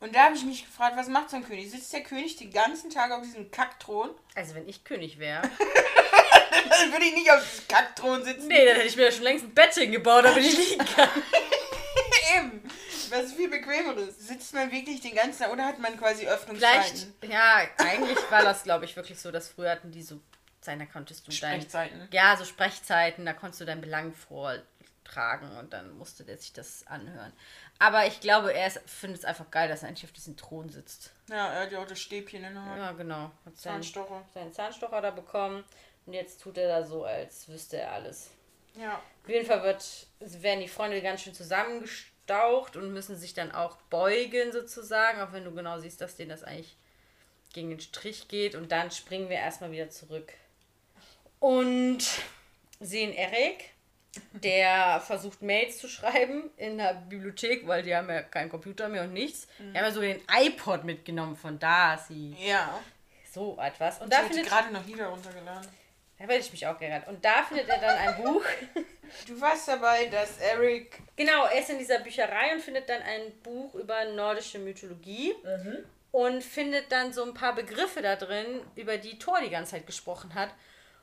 Und 0.00 0.14
da 0.14 0.24
habe 0.24 0.36
ich 0.36 0.44
mich 0.44 0.66
gefragt, 0.66 0.98
was 0.98 1.08
macht 1.08 1.30
so 1.30 1.36
ein 1.36 1.44
König? 1.46 1.70
Sitzt 1.70 1.94
der 1.94 2.02
König 2.02 2.36
den 2.36 2.52
ganzen 2.52 2.90
Tag 2.90 3.10
auf 3.10 3.22
diesem 3.22 3.50
Kackthron? 3.50 4.10
Also 4.34 4.54
wenn 4.54 4.68
ich 4.68 4.84
König 4.84 5.18
wäre. 5.18 5.40
Dann 5.42 6.92
würde 6.92 7.06
ich 7.06 7.14
nicht 7.14 7.30
auf 7.32 7.42
diesem 7.42 7.68
Kackthron 7.68 8.22
sitzen. 8.22 8.46
nee, 8.48 8.64
dann 8.66 8.76
hätte 8.76 8.86
ich 8.86 8.96
mir 8.96 9.04
ja 9.04 9.10
schon 9.12 9.22
längst 9.22 9.46
ein 9.46 9.54
Bett 9.54 9.72
hingebaut, 9.74 10.24
damit 10.26 10.44
ich 10.44 10.56
liegen 10.70 10.84
kann. 10.84 11.08
Eben. 12.36 12.62
Was 13.08 13.32
viel 13.32 13.48
bequemeres. 13.48 14.18
Sitzt 14.18 14.52
man 14.52 14.70
wirklich 14.70 15.00
den 15.00 15.14
ganzen 15.14 15.42
Tag 15.42 15.52
oder 15.52 15.64
hat 15.64 15.78
man 15.78 15.98
quasi 15.98 16.26
Vielleicht, 16.26 16.42
Öffnungszeiten? 16.42 17.14
ja, 17.28 17.62
eigentlich 17.78 18.18
war 18.30 18.42
das, 18.42 18.62
glaube 18.62 18.84
ich, 18.84 18.94
wirklich 18.94 19.18
so, 19.18 19.32
dass 19.32 19.48
früher 19.48 19.70
hatten 19.70 19.90
die 19.90 20.02
so 20.02 20.20
sein, 20.64 20.78
da 20.78 20.86
konntest 20.86 21.26
du 21.26 21.32
dein, 21.32 21.60
Sprechzeiten. 21.60 22.08
ja, 22.12 22.36
so 22.36 22.44
Sprechzeiten, 22.44 23.24
da 23.24 23.32
konntest 23.32 23.60
du 23.60 23.64
dein 23.64 23.80
Belang 23.80 24.12
vortragen 24.12 25.56
und 25.58 25.72
dann 25.72 25.96
musste 25.96 26.24
der 26.24 26.38
sich 26.38 26.52
das 26.52 26.86
anhören. 26.86 27.32
Aber 27.78 28.06
ich 28.06 28.20
glaube, 28.20 28.52
er 28.52 28.70
findet 28.70 29.20
es 29.20 29.24
einfach 29.24 29.50
geil, 29.50 29.68
dass 29.68 29.82
er 29.82 29.88
endlich 29.88 30.04
auf 30.04 30.12
diesem 30.12 30.36
Thron 30.36 30.68
sitzt. 30.68 31.12
Ja, 31.28 31.52
er 31.52 31.62
hat 31.62 31.72
ja 31.72 31.82
auch 31.82 31.86
das 31.86 32.00
Stäbchen 32.00 32.44
in 32.44 32.54
der 32.54 32.64
Hand. 32.64 32.78
Ja, 32.78 32.92
genau. 32.92 33.30
Hat 33.46 33.56
seinen, 33.56 33.82
Zahnstocher. 33.82 34.24
seinen 34.34 34.52
Zahnstocher 34.52 35.00
da 35.00 35.10
bekommen 35.10 35.64
und 36.06 36.12
jetzt 36.12 36.40
tut 36.40 36.58
er 36.58 36.68
da 36.68 36.86
so, 36.86 37.04
als 37.04 37.48
wüsste 37.48 37.78
er 37.78 37.92
alles. 37.92 38.30
Ja. 38.76 39.00
Auf 39.22 39.28
jeden 39.28 39.46
Fall 39.46 39.62
wird, 39.62 40.06
werden 40.20 40.60
die 40.60 40.68
Freunde 40.68 41.00
ganz 41.02 41.22
schön 41.22 41.34
zusammengestaucht 41.34 42.76
und 42.76 42.92
müssen 42.92 43.16
sich 43.16 43.34
dann 43.34 43.52
auch 43.52 43.76
beugen 43.90 44.52
sozusagen, 44.52 45.20
auch 45.20 45.32
wenn 45.32 45.44
du 45.44 45.52
genau 45.52 45.78
siehst, 45.78 46.00
dass 46.00 46.16
denen 46.16 46.30
das 46.30 46.44
eigentlich 46.44 46.76
gegen 47.52 47.70
den 47.70 47.80
Strich 47.80 48.28
geht. 48.28 48.54
Und 48.54 48.72
dann 48.72 48.90
springen 48.90 49.28
wir 49.28 49.36
erstmal 49.36 49.72
wieder 49.72 49.90
zurück 49.90 50.32
und 51.40 51.98
sehen 52.78 53.12
Eric, 53.12 53.70
der 54.32 55.00
versucht 55.00 55.42
Mails 55.42 55.78
zu 55.78 55.88
schreiben 55.88 56.50
in 56.56 56.78
der 56.78 56.94
Bibliothek, 56.94 57.66
weil 57.66 57.82
die 57.82 57.94
haben 57.94 58.08
ja 58.08 58.22
keinen 58.22 58.50
Computer 58.50 58.88
mehr 58.88 59.02
und 59.02 59.12
nichts. 59.12 59.46
Die 59.58 59.64
haben 59.76 59.84
ja 59.84 59.90
so 59.90 60.00
den 60.00 60.20
iPod 60.32 60.84
mitgenommen 60.84 61.36
von 61.36 61.58
Darcy. 61.58 62.36
Ja. 62.40 62.78
So 63.32 63.58
etwas. 63.60 64.00
Und 64.00 64.12
Ich 64.12 64.18
da 64.18 64.24
findet, 64.24 64.46
gerade 64.46 64.72
noch 64.72 64.84
Lieder 64.86 65.06
runtergeladen. 65.06 65.68
da 66.18 66.28
werde 66.28 66.40
ich 66.40 66.50
mich 66.50 66.66
auch 66.66 66.78
gerannt. 66.78 67.06
Und 67.06 67.24
da 67.24 67.42
findet 67.44 67.68
er 67.68 67.78
dann 67.78 67.96
ein 67.96 68.22
Buch. 68.22 68.44
Du 69.26 69.40
warst 69.40 69.66
dabei, 69.66 70.06
dass 70.06 70.38
Eric. 70.38 71.00
Genau, 71.16 71.46
er 71.46 71.58
ist 71.58 71.68
in 71.70 71.78
dieser 71.78 71.98
Bücherei 71.98 72.52
und 72.54 72.60
findet 72.60 72.88
dann 72.88 73.02
ein 73.02 73.32
Buch 73.42 73.74
über 73.74 74.04
nordische 74.04 74.60
Mythologie 74.60 75.34
und 76.12 76.44
findet 76.44 76.92
dann 76.92 77.12
so 77.12 77.24
ein 77.24 77.34
paar 77.34 77.56
Begriffe 77.56 78.02
da 78.02 78.14
drin, 78.14 78.60
über 78.76 78.98
die 78.98 79.18
Thor 79.18 79.40
die 79.42 79.50
ganze 79.50 79.72
Zeit 79.72 79.86
gesprochen 79.88 80.32
hat 80.36 80.50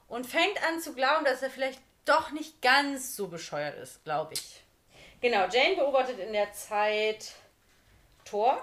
und 0.07 0.25
fängt 0.25 0.61
an 0.63 0.79
zu 0.79 0.93
glauben, 0.93 1.25
dass 1.25 1.41
er 1.41 1.49
vielleicht 1.49 1.81
doch 2.05 2.31
nicht 2.31 2.61
ganz 2.61 3.15
so 3.15 3.27
bescheuert 3.27 3.77
ist, 3.77 4.03
glaube 4.03 4.33
ich. 4.33 4.63
Genau, 5.21 5.47
Jane 5.47 5.75
beobachtet 5.75 6.19
in 6.19 6.33
der 6.33 6.53
Zeit 6.53 7.33
Thor. 8.23 8.61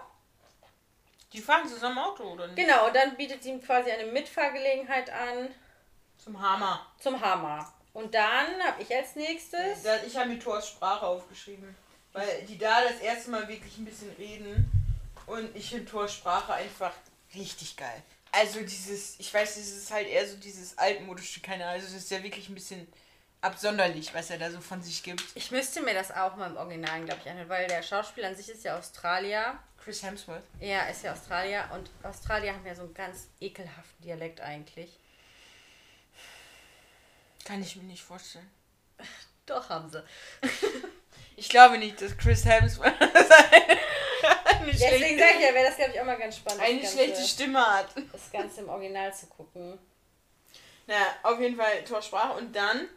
Die 1.33 1.41
fahren 1.41 1.69
zusammen 1.69 1.99
Auto, 1.99 2.23
oder 2.25 2.47
nicht? 2.47 2.57
Genau, 2.57 2.87
und 2.87 2.95
dann 2.95 3.17
bietet 3.17 3.43
sie 3.43 3.51
ihm 3.51 3.63
quasi 3.63 3.91
eine 3.91 4.07
Mitfahrgelegenheit 4.07 5.11
an 5.11 5.53
Zum 6.17 6.41
Hammer. 6.41 6.87
zum 7.01 7.21
Hammer. 7.21 7.73
Und 7.93 8.15
dann 8.15 8.63
habe 8.63 8.83
ich 8.83 8.95
als 8.95 9.17
nächstes. 9.17 9.85
Ich 10.07 10.17
habe 10.17 10.29
mir 10.29 10.39
Thors 10.39 10.69
Sprache 10.69 11.07
aufgeschrieben. 11.07 11.77
Weil 12.13 12.43
die 12.49 12.57
da 12.57 12.83
das 12.83 13.01
erste 13.01 13.31
Mal 13.31 13.49
wirklich 13.49 13.77
ein 13.79 13.85
bisschen 13.85 14.11
reden. 14.17 14.71
Und 15.27 15.55
ich 15.57 15.71
finde 15.71 15.91
Thors 15.91 16.15
Sprache 16.15 16.55
einfach 16.55 16.93
richtig 17.35 17.77
geil. 17.77 18.03
Also 18.37 18.61
dieses, 18.61 19.19
ich 19.21 19.33
weiß, 19.33 19.55
das 19.55 19.69
ist 19.69 19.91
halt 19.93 20.09
eher 20.09 20.27
so 20.27 20.37
dieses 20.37 20.77
altmodische, 20.77 21.41
keine 21.41 21.65
Ahnung. 21.65 21.77
Also 21.81 21.95
das 21.95 22.03
ist 22.03 22.11
ja 22.11 22.23
wirklich 22.23 22.49
ein 22.49 22.55
bisschen 22.55 22.87
absonderlich, 23.41 24.13
was 24.15 24.31
er 24.31 24.39
da 24.39 24.51
so 24.51 24.61
von 24.61 24.83
sich 24.83 25.03
gibt. 25.03 25.23
Ich 25.35 25.51
müsste 25.51 25.83
mir 25.83 25.95
das 25.95 26.11
auch 26.11 26.35
mal 26.37 26.51
im 26.51 26.57
Original, 26.57 27.05
glaube 27.05 27.21
ich, 27.23 27.31
anhören, 27.31 27.49
weil 27.49 27.69
der 27.69 27.83
Schauspieler 27.83 28.29
an 28.29 28.37
sich 28.37 28.49
ist 28.49 28.65
ja 28.65 28.77
Australier. 28.77 29.59
Chris 29.83 30.03
Hemsworth. 30.03 30.43
Ja, 30.61 30.87
ist 30.87 31.05
ja 31.05 31.13
Australier 31.13 31.69
und 31.75 31.91
Australier 32.03 32.55
haben 32.55 32.67
ja 32.67 32.75
so 32.75 32.83
einen 32.83 32.95
ganz 32.95 33.29
ekelhaften 33.41 34.03
Dialekt 34.03 34.41
eigentlich. 34.41 34.99
Kann 37.45 37.63
ich 37.63 37.77
mir 37.77 37.83
nicht 37.83 38.03
vorstellen. 38.03 38.51
Doch, 39.47 39.69
haben 39.69 39.91
sie. 39.91 40.03
Ich 41.37 41.49
glaube 41.49 41.77
nicht, 41.79 42.01
dass 42.01 42.17
Chris 42.17 42.45
Hemsworth 42.45 42.95
eine, 44.71 44.79
Deswegen 44.79 45.19
sage 45.19 45.35
ich 45.39 45.45
ja, 45.45 45.55
wäre 45.55 45.67
das, 45.67 45.77
glaube 45.77 45.93
ich, 45.93 46.01
auch 46.01 46.05
mal 46.05 46.19
ganz 46.19 46.37
spannend, 46.37 46.63
eine 46.63 46.81
das, 46.81 46.93
schlechte 46.93 47.13
Ganze, 47.15 47.29
Stimme 47.29 47.67
hat. 47.67 47.89
das 48.13 48.33
Ganze 48.33 48.61
im 48.61 48.69
Original 48.69 49.15
zu 49.15 49.27
gucken. 49.27 49.79
Naja, 50.87 51.07
auf 51.23 51.41
jeden 51.41 51.57
Fall 51.57 51.85
Thors 51.85 52.07
Sprache. 52.07 52.39
Und 52.39 52.55
dann... 52.55 52.89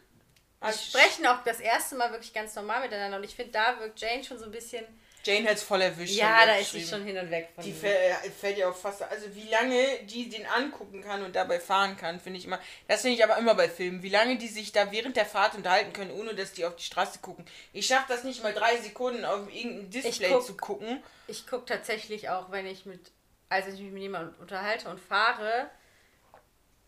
Die 0.60 0.72
sprechen 0.72 1.24
auch 1.26 1.44
das 1.44 1.60
erste 1.60 1.94
Mal 1.94 2.10
wirklich 2.10 2.34
ganz 2.34 2.54
normal 2.56 2.80
miteinander 2.80 3.18
und 3.18 3.24
ich 3.24 3.36
finde, 3.36 3.52
da 3.52 3.78
wirkt 3.78 4.00
Jane 4.00 4.24
schon 4.24 4.38
so 4.40 4.44
ein 4.44 4.50
bisschen. 4.50 4.84
Jane 5.28 5.48
hat's 5.48 5.62
voll 5.62 5.82
erwischt. 5.82 6.14
Ja, 6.14 6.38
hat 6.40 6.48
da 6.48 6.54
ist 6.56 6.72
sie 6.72 6.84
schon 6.86 7.04
hin 7.04 7.18
und 7.18 7.30
weg 7.30 7.50
von 7.54 7.62
Die 7.62 7.70
ihm. 7.70 7.76
fällt, 7.76 8.14
fällt 8.40 8.56
ja 8.58 8.68
auch 8.70 8.74
fast. 8.76 9.02
Also, 9.02 9.34
wie 9.34 9.48
lange 9.48 9.84
die 10.04 10.28
den 10.28 10.46
angucken 10.46 11.02
kann 11.02 11.22
und 11.22 11.36
dabei 11.36 11.60
fahren 11.60 11.96
kann, 11.96 12.18
finde 12.20 12.38
ich 12.38 12.46
immer. 12.46 12.58
Das 12.88 13.02
finde 13.02 13.16
ich 13.16 13.24
aber 13.24 13.36
immer 13.38 13.54
bei 13.54 13.68
Filmen. 13.68 14.02
Wie 14.02 14.08
lange 14.08 14.38
die 14.38 14.48
sich 14.48 14.72
da 14.72 14.90
während 14.90 15.16
der 15.16 15.26
Fahrt 15.26 15.54
unterhalten 15.54 15.92
können, 15.92 16.10
ohne 16.12 16.34
dass 16.34 16.52
die 16.52 16.64
auf 16.64 16.76
die 16.76 16.84
Straße 16.84 17.18
gucken. 17.20 17.44
Ich 17.72 17.86
schaffe 17.86 18.06
das 18.08 18.24
nicht 18.24 18.42
mal 18.42 18.54
drei 18.54 18.76
Sekunden 18.78 19.24
auf 19.24 19.52
irgendein 19.54 19.90
Display 19.90 20.30
guck- 20.30 20.46
zu 20.46 20.56
gucken. 20.56 21.02
Ich 21.26 21.46
gucke 21.46 21.66
tatsächlich 21.66 22.28
auch, 22.30 22.50
wenn 22.50 22.66
ich 22.66 22.86
mit, 22.86 23.10
also 23.50 23.70
ich 23.70 23.80
mich 23.80 23.92
mit 23.92 24.02
jemandem 24.02 24.34
unterhalte 24.40 24.88
und 24.88 24.98
fahre, 24.98 25.68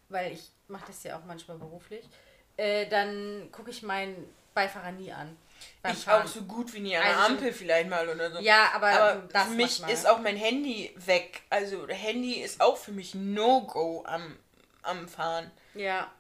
weil 0.09 0.33
ich 0.33 0.43
mache 0.69 0.87
das 0.87 1.03
ja 1.05 1.17
auch 1.19 1.25
manchmal 1.27 1.59
beruflich, 1.59 2.05
äh, 2.57 2.87
dann 2.87 3.49
gucke 3.53 3.71
ich 3.71 3.83
meinen 3.83 4.33
Beifahrer 4.55 4.93
nie 4.93 5.13
an. 5.13 5.37
Ich 5.93 6.05
Fahren. 6.05 6.23
auch 6.23 6.27
so 6.29 6.43
gut 6.43 6.73
wie 6.75 6.81
nie 6.81 6.97
an 6.97 7.03
der 7.05 7.17
Also- 7.19 7.33
Ampel 7.35 7.53
vielleicht 7.53 7.89
mal 7.89 8.09
oder 8.09 8.31
so. 8.31 8.39
Ja, 8.41 8.71
aber, 8.75 8.89
Aber 8.91 9.15
das 9.33 9.45
für 9.45 9.51
mich 9.55 9.83
ist 9.89 10.07
auch 10.07 10.19
mein 10.19 10.37
Handy 10.37 10.95
weg. 10.97 11.43
Also 11.51 11.89
Handy 11.89 12.35
ist 12.41 12.61
auch 12.61 12.77
für 12.77 12.93
mich 12.93 13.15
No-Go 13.15 14.05
am, 14.07 14.39
am 14.83 15.09
Fahren. 15.09 15.51
Ja, 15.75 16.11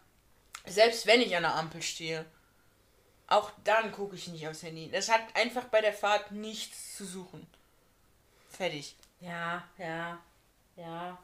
Selbst 0.66 1.06
wenn 1.06 1.20
ich 1.22 1.34
an 1.36 1.42
der 1.42 1.54
Ampel 1.54 1.80
stehe. 1.82 2.24
Auch 3.26 3.50
dann 3.64 3.92
gucke 3.92 4.16
ich 4.16 4.28
nicht 4.28 4.46
aufs 4.48 4.62
Handy. 4.62 4.90
Das 4.90 5.08
hat 5.08 5.20
einfach 5.34 5.64
bei 5.64 5.80
der 5.80 5.92
Fahrt 5.92 6.32
nichts 6.32 6.96
zu 6.96 7.04
suchen. 7.04 7.46
Fertig. 8.48 8.96
ja, 9.20 9.62
ja, 9.78 10.18
ja. 10.76 11.16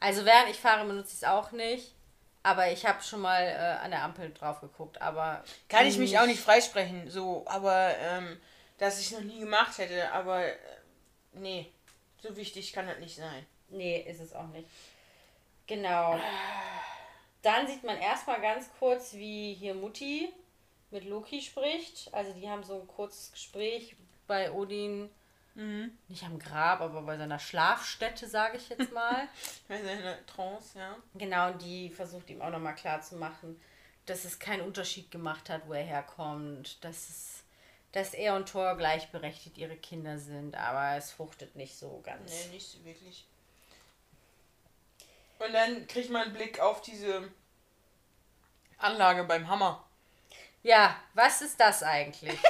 Also 0.00 0.24
während 0.24 0.50
ich 0.50 0.58
fahre, 0.58 0.84
benutze 0.86 1.08
ich 1.10 1.18
es 1.18 1.24
auch 1.24 1.52
nicht. 1.52 1.94
Aber 2.42 2.70
ich 2.72 2.84
habe 2.86 3.02
schon 3.02 3.20
mal 3.20 3.42
äh, 3.42 3.84
an 3.84 3.90
der 3.90 4.02
Ampel 4.02 4.32
drauf 4.32 4.60
geguckt. 4.60 5.00
Aber 5.00 5.44
Kann 5.68 5.86
ich 5.86 5.98
mich 5.98 6.18
auch 6.18 6.26
nicht 6.26 6.40
freisprechen, 6.40 7.08
so, 7.08 7.44
aber 7.46 7.96
ähm, 7.98 8.40
dass 8.78 9.00
ich 9.00 9.12
noch 9.12 9.20
nie 9.20 9.40
gemacht 9.40 9.78
hätte, 9.78 10.10
aber 10.12 10.44
äh, 10.46 10.56
nee, 11.34 11.70
so 12.20 12.36
wichtig 12.36 12.72
kann 12.72 12.86
das 12.86 12.98
nicht 12.98 13.16
sein. 13.16 13.46
Nee, 13.68 14.00
ist 14.00 14.20
es 14.20 14.34
auch 14.34 14.48
nicht. 14.48 14.68
Genau. 15.66 16.18
Dann 17.42 17.66
sieht 17.66 17.82
man 17.84 17.96
erstmal 17.98 18.40
ganz 18.40 18.68
kurz, 18.78 19.14
wie 19.14 19.54
hier 19.54 19.74
Mutti 19.74 20.32
mit 20.90 21.04
Loki 21.04 21.40
spricht. 21.40 22.12
Also 22.12 22.32
die 22.32 22.48
haben 22.48 22.62
so 22.62 22.80
ein 22.80 22.86
kurzes 22.86 23.32
Gespräch 23.32 23.96
bei 24.26 24.52
Odin. 24.52 25.10
Nicht 25.54 26.24
am 26.24 26.38
Grab, 26.38 26.80
aber 26.80 27.02
bei 27.02 27.18
seiner 27.18 27.38
Schlafstätte, 27.38 28.26
sage 28.26 28.56
ich 28.56 28.70
jetzt 28.70 28.90
mal. 28.92 29.28
Bei 29.68 29.82
seiner 29.82 30.24
Trance, 30.26 30.78
ja. 30.78 30.96
genau, 31.14 31.48
und 31.48 31.60
die 31.60 31.90
versucht 31.90 32.30
ihm 32.30 32.40
auch 32.40 32.50
nochmal 32.50 32.74
klarzumachen, 32.74 33.60
dass 34.06 34.24
es 34.24 34.38
keinen 34.38 34.62
Unterschied 34.62 35.10
gemacht 35.10 35.50
hat, 35.50 35.66
wo 35.66 35.74
er 35.74 35.84
herkommt. 35.84 36.82
Dass, 36.82 37.08
es, 37.10 37.42
dass 37.92 38.14
er 38.14 38.34
und 38.34 38.48
Thor 38.48 38.76
gleichberechtigt 38.78 39.58
ihre 39.58 39.76
Kinder 39.76 40.18
sind, 40.18 40.56
aber 40.56 40.96
es 40.96 41.12
fruchtet 41.12 41.54
nicht 41.54 41.76
so 41.76 42.00
ganz. 42.02 42.30
Nee, 42.30 42.54
nicht 42.54 42.70
so 42.70 42.82
wirklich. 42.84 43.26
Und 45.38 45.52
dann 45.52 45.86
kriegt 45.86 46.08
man 46.08 46.22
einen 46.22 46.32
Blick 46.32 46.60
auf 46.60 46.80
diese 46.80 47.28
Anlage 48.78 49.24
beim 49.24 49.48
Hammer. 49.48 49.84
Ja, 50.62 50.96
was 51.14 51.42
ist 51.42 51.60
das 51.60 51.82
eigentlich? 51.82 52.38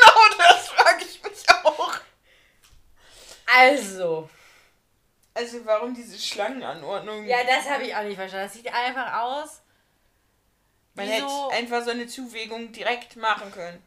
Genau, 0.00 0.36
das 0.38 0.68
frage 0.68 1.04
ich 1.04 1.22
mich 1.22 1.48
auch. 1.64 1.98
Also, 3.58 4.28
Also 5.34 5.64
warum 5.64 5.94
diese 5.94 6.18
Schlangenanordnung? 6.18 7.24
Ja, 7.26 7.38
das 7.44 7.68
habe 7.68 7.84
ich 7.84 7.94
auch 7.94 8.02
nicht 8.02 8.16
verstanden. 8.16 8.46
Das 8.46 8.54
sieht 8.54 8.72
einfach 8.72 9.20
aus. 9.22 9.62
Man 10.94 11.06
hätte 11.06 11.28
so- 11.28 11.48
einfach 11.50 11.84
so 11.84 11.90
eine 11.90 12.06
Zuwägung 12.06 12.72
direkt 12.72 13.16
machen 13.16 13.52
können. 13.52 13.82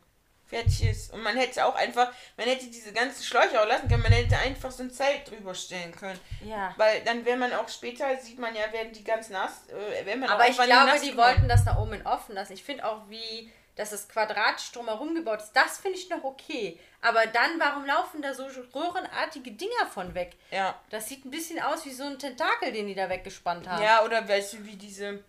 Fertig 0.47 0.83
ist. 0.83 1.13
Und 1.13 1.23
man 1.23 1.37
hätte 1.37 1.65
auch 1.65 1.75
einfach, 1.75 2.11
man 2.35 2.45
hätte 2.47 2.67
diese 2.67 2.91
ganzen 2.91 3.23
Schläuche 3.23 3.61
auch 3.61 3.67
lassen 3.67 3.87
können, 3.87 4.03
man 4.03 4.11
hätte 4.11 4.37
einfach 4.37 4.69
so 4.71 4.83
ein 4.83 4.91
Zelt 4.91 5.29
drüber 5.29 5.55
stellen 5.55 5.93
können. 5.93 6.19
Ja. 6.43 6.73
Weil 6.77 7.01
dann 7.03 7.23
wäre 7.23 7.37
man 7.37 7.53
auch 7.53 7.69
später, 7.69 8.17
sieht 8.17 8.37
man 8.37 8.53
ja, 8.53 8.71
werden 8.73 8.91
die 8.91 9.03
ganz 9.03 9.29
nass, 9.29 9.61
äh, 9.69 10.15
man 10.15 10.29
Aber 10.29 10.47
ich 10.49 10.57
glaube, 10.57 10.99
die 11.01 11.15
wollten 11.15 11.47
das 11.47 11.63
da 11.63 11.77
oben 11.77 11.93
in 11.93 12.05
offen 12.05 12.35
lassen. 12.35 12.53
Ich 12.53 12.63
finde 12.63 12.85
auch, 12.85 13.09
wie 13.09 13.51
dass 13.75 13.91
das 13.91 14.09
quadratisch 14.09 14.71
drumherum 14.73 15.15
gebaut 15.15 15.39
ist, 15.41 15.53
das 15.53 15.79
finde 15.79 15.97
ich 15.97 16.09
noch 16.09 16.23
okay. 16.25 16.77
Aber 17.01 17.25
dann, 17.25 17.59
warum 17.59 17.85
laufen 17.85 18.21
da 18.21 18.33
so 18.33 18.45
röhrenartige 18.75 19.51
Dinger 19.51 19.87
von 19.91 20.13
weg? 20.13 20.33
Ja. 20.51 20.79
Das 20.89 21.09
sieht 21.09 21.25
ein 21.25 21.31
bisschen 21.31 21.59
aus 21.59 21.85
wie 21.85 21.93
so 21.93 22.03
ein 22.03 22.19
Tentakel, 22.19 22.71
den 22.71 22.87
die 22.87 22.95
da 22.95 23.09
weggespannt 23.09 23.67
haben. 23.67 23.81
Ja, 23.81 24.03
oder 24.03 24.27
weißt 24.27 24.53
du, 24.53 24.65
wie 24.65 24.75
diese 24.75 25.23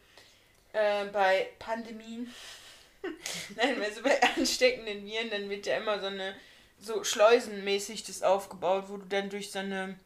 äh, 0.73 1.07
bei 1.07 1.49
Pandemien, 1.59 2.33
nein, 3.57 3.81
weißt 3.81 3.99
du, 3.99 4.03
bei 4.03 4.23
ansteckenden 4.37 5.05
Viren, 5.05 5.31
dann 5.31 5.49
wird 5.49 5.66
ja 5.66 5.79
immer 5.79 5.99
so 5.99 6.07
eine, 6.07 6.35
so 6.79 7.03
schleusenmäßig 7.05 8.05
das 8.05 8.23
aufgebaut, 8.23 8.85
wo 8.89 8.99
du 8.99 9.07
dann 9.07 9.31
durch 9.31 9.51
so 9.51 9.61
eine 9.61 9.99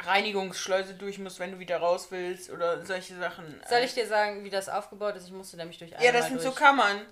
Reinigungsschleuse 0.00 0.94
durch 0.94 1.18
musst, 1.18 1.38
wenn 1.38 1.52
du 1.52 1.58
wieder 1.58 1.78
raus 1.78 2.08
willst 2.10 2.50
oder 2.50 2.84
solche 2.84 3.16
Sachen. 3.16 3.62
Soll 3.68 3.80
ich 3.80 3.94
dir 3.94 4.06
sagen, 4.06 4.44
wie 4.44 4.50
das 4.50 4.68
aufgebaut 4.68 5.16
ist? 5.16 5.26
Ich 5.26 5.32
musste 5.32 5.56
nämlich 5.56 5.78
durch 5.78 5.92
Ja, 5.92 5.98
einmal 5.98 6.12
das 6.12 6.26
sind 6.28 6.40
so 6.40 6.48
durch. 6.48 6.56
Kammern. 6.56 7.06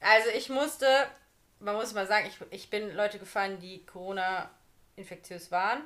Also 0.00 0.28
ich 0.30 0.48
musste, 0.48 0.86
man 1.60 1.76
muss 1.76 1.94
mal 1.94 2.06
sagen, 2.06 2.26
ich, 2.26 2.38
ich 2.50 2.70
bin 2.70 2.94
Leute 2.94 3.18
gefallen, 3.18 3.58
die 3.60 3.84
Corona 3.86 4.50
infektiös 4.96 5.50
waren. 5.50 5.82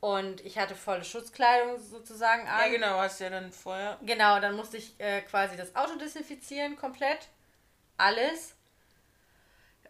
Und 0.00 0.44
ich 0.44 0.58
hatte 0.58 0.74
volle 0.74 1.04
Schutzkleidung 1.04 1.78
sozusagen 1.80 2.46
an. 2.46 2.66
Ja, 2.66 2.68
genau, 2.68 2.98
hast 2.98 3.20
ja 3.20 3.30
dann 3.30 3.50
vorher. 3.50 3.98
Genau, 4.02 4.38
dann 4.40 4.54
musste 4.54 4.76
ich 4.76 4.94
äh, 4.98 5.22
quasi 5.22 5.56
das 5.56 5.74
Auto 5.74 5.96
desinfizieren, 5.96 6.76
komplett. 6.76 7.28
Alles. 7.96 8.54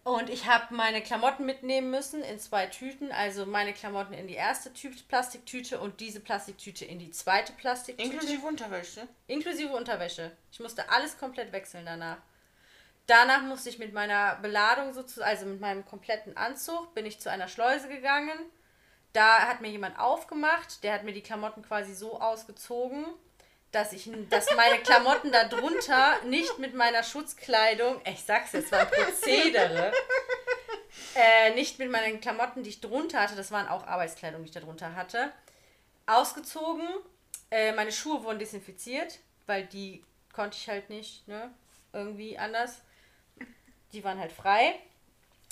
Und 0.05 0.31
ich 0.31 0.47
habe 0.47 0.73
meine 0.73 1.03
Klamotten 1.03 1.45
mitnehmen 1.45 1.91
müssen 1.91 2.23
in 2.23 2.39
zwei 2.39 2.67
Tüten. 2.67 3.11
Also 3.11 3.45
meine 3.45 3.73
Klamotten 3.73 4.15
in 4.15 4.29
die 4.29 4.35
erste 4.35 4.73
Tü 4.73 4.91
Plastiktüte 5.09 5.81
und 5.81 5.99
diese 5.99 6.21
Plastiktüte 6.21 6.85
in 6.85 7.01
die 7.01 7.11
zweite 7.11 7.53
Plastiktüte. 7.55 8.09
Inklusive 8.09 8.47
Unterwäsche. 8.47 9.09
Inklusive 9.27 9.75
Unterwäsche. 9.75 10.31
Ich 10.53 10.61
musste 10.61 10.89
alles 10.91 11.19
komplett 11.19 11.51
wechseln 11.51 11.85
danach. 11.85 12.19
Danach 13.07 13.43
musste 13.43 13.69
ich 13.69 13.79
mit 13.79 13.93
meiner 13.93 14.37
Beladung 14.37 14.93
sozusagen, 14.93 15.31
also 15.31 15.47
mit 15.47 15.61
meinem 15.61 15.85
kompletten 15.87 16.37
Anzug, 16.37 16.93
bin 16.95 17.07
ich 17.07 17.21
zu 17.21 17.31
einer 17.31 17.47
Schleuse 17.49 17.89
gegangen. 17.89 18.39
Da 19.13 19.47
hat 19.47 19.61
mir 19.61 19.69
jemand 19.69 19.99
aufgemacht, 19.99 20.83
der 20.83 20.93
hat 20.93 21.05
mir 21.05 21.13
die 21.13 21.23
Klamotten 21.23 21.63
quasi 21.63 21.95
so 21.95 22.21
ausgezogen, 22.21 23.07
dass 23.71 23.93
ich, 23.93 24.11
dass 24.29 24.55
meine 24.57 24.79
Klamotten 24.79 25.31
darunter 25.31 26.23
nicht 26.25 26.59
mit 26.59 26.75
meiner 26.75 27.03
Schutzkleidung, 27.03 28.01
ich 28.05 28.23
sag's 28.25 28.53
jetzt, 28.53 28.73
war 28.73 28.81
ein 28.81 28.91
Prozedere, 28.91 29.93
äh, 31.15 31.55
nicht 31.55 31.79
mit 31.79 31.91
meinen 31.91 32.21
Klamotten, 32.21 32.63
die 32.63 32.71
ich 32.71 32.81
drunter 32.81 33.21
hatte, 33.21 33.37
das 33.37 33.53
waren 33.53 33.69
auch 33.69 33.87
Arbeitskleidung, 33.87 34.43
die 34.43 34.49
ich 34.49 34.55
da 34.55 34.61
drunter 34.61 34.95
hatte, 34.95 35.33
ausgezogen. 36.07 36.89
Äh, 37.51 37.73
meine 37.73 37.93
Schuhe 37.93 38.25
wurden 38.25 38.39
desinfiziert, 38.39 39.21
weil 39.47 39.65
die 39.67 40.05
konnte 40.33 40.57
ich 40.59 40.69
halt 40.69 40.91
nicht, 40.91 41.27
ne, 41.29 41.55
irgendwie 41.93 42.39
anders. 42.39 42.83
Die 43.97 44.05
waren 44.05 44.21
halt 44.21 44.33
frei. 44.33 44.75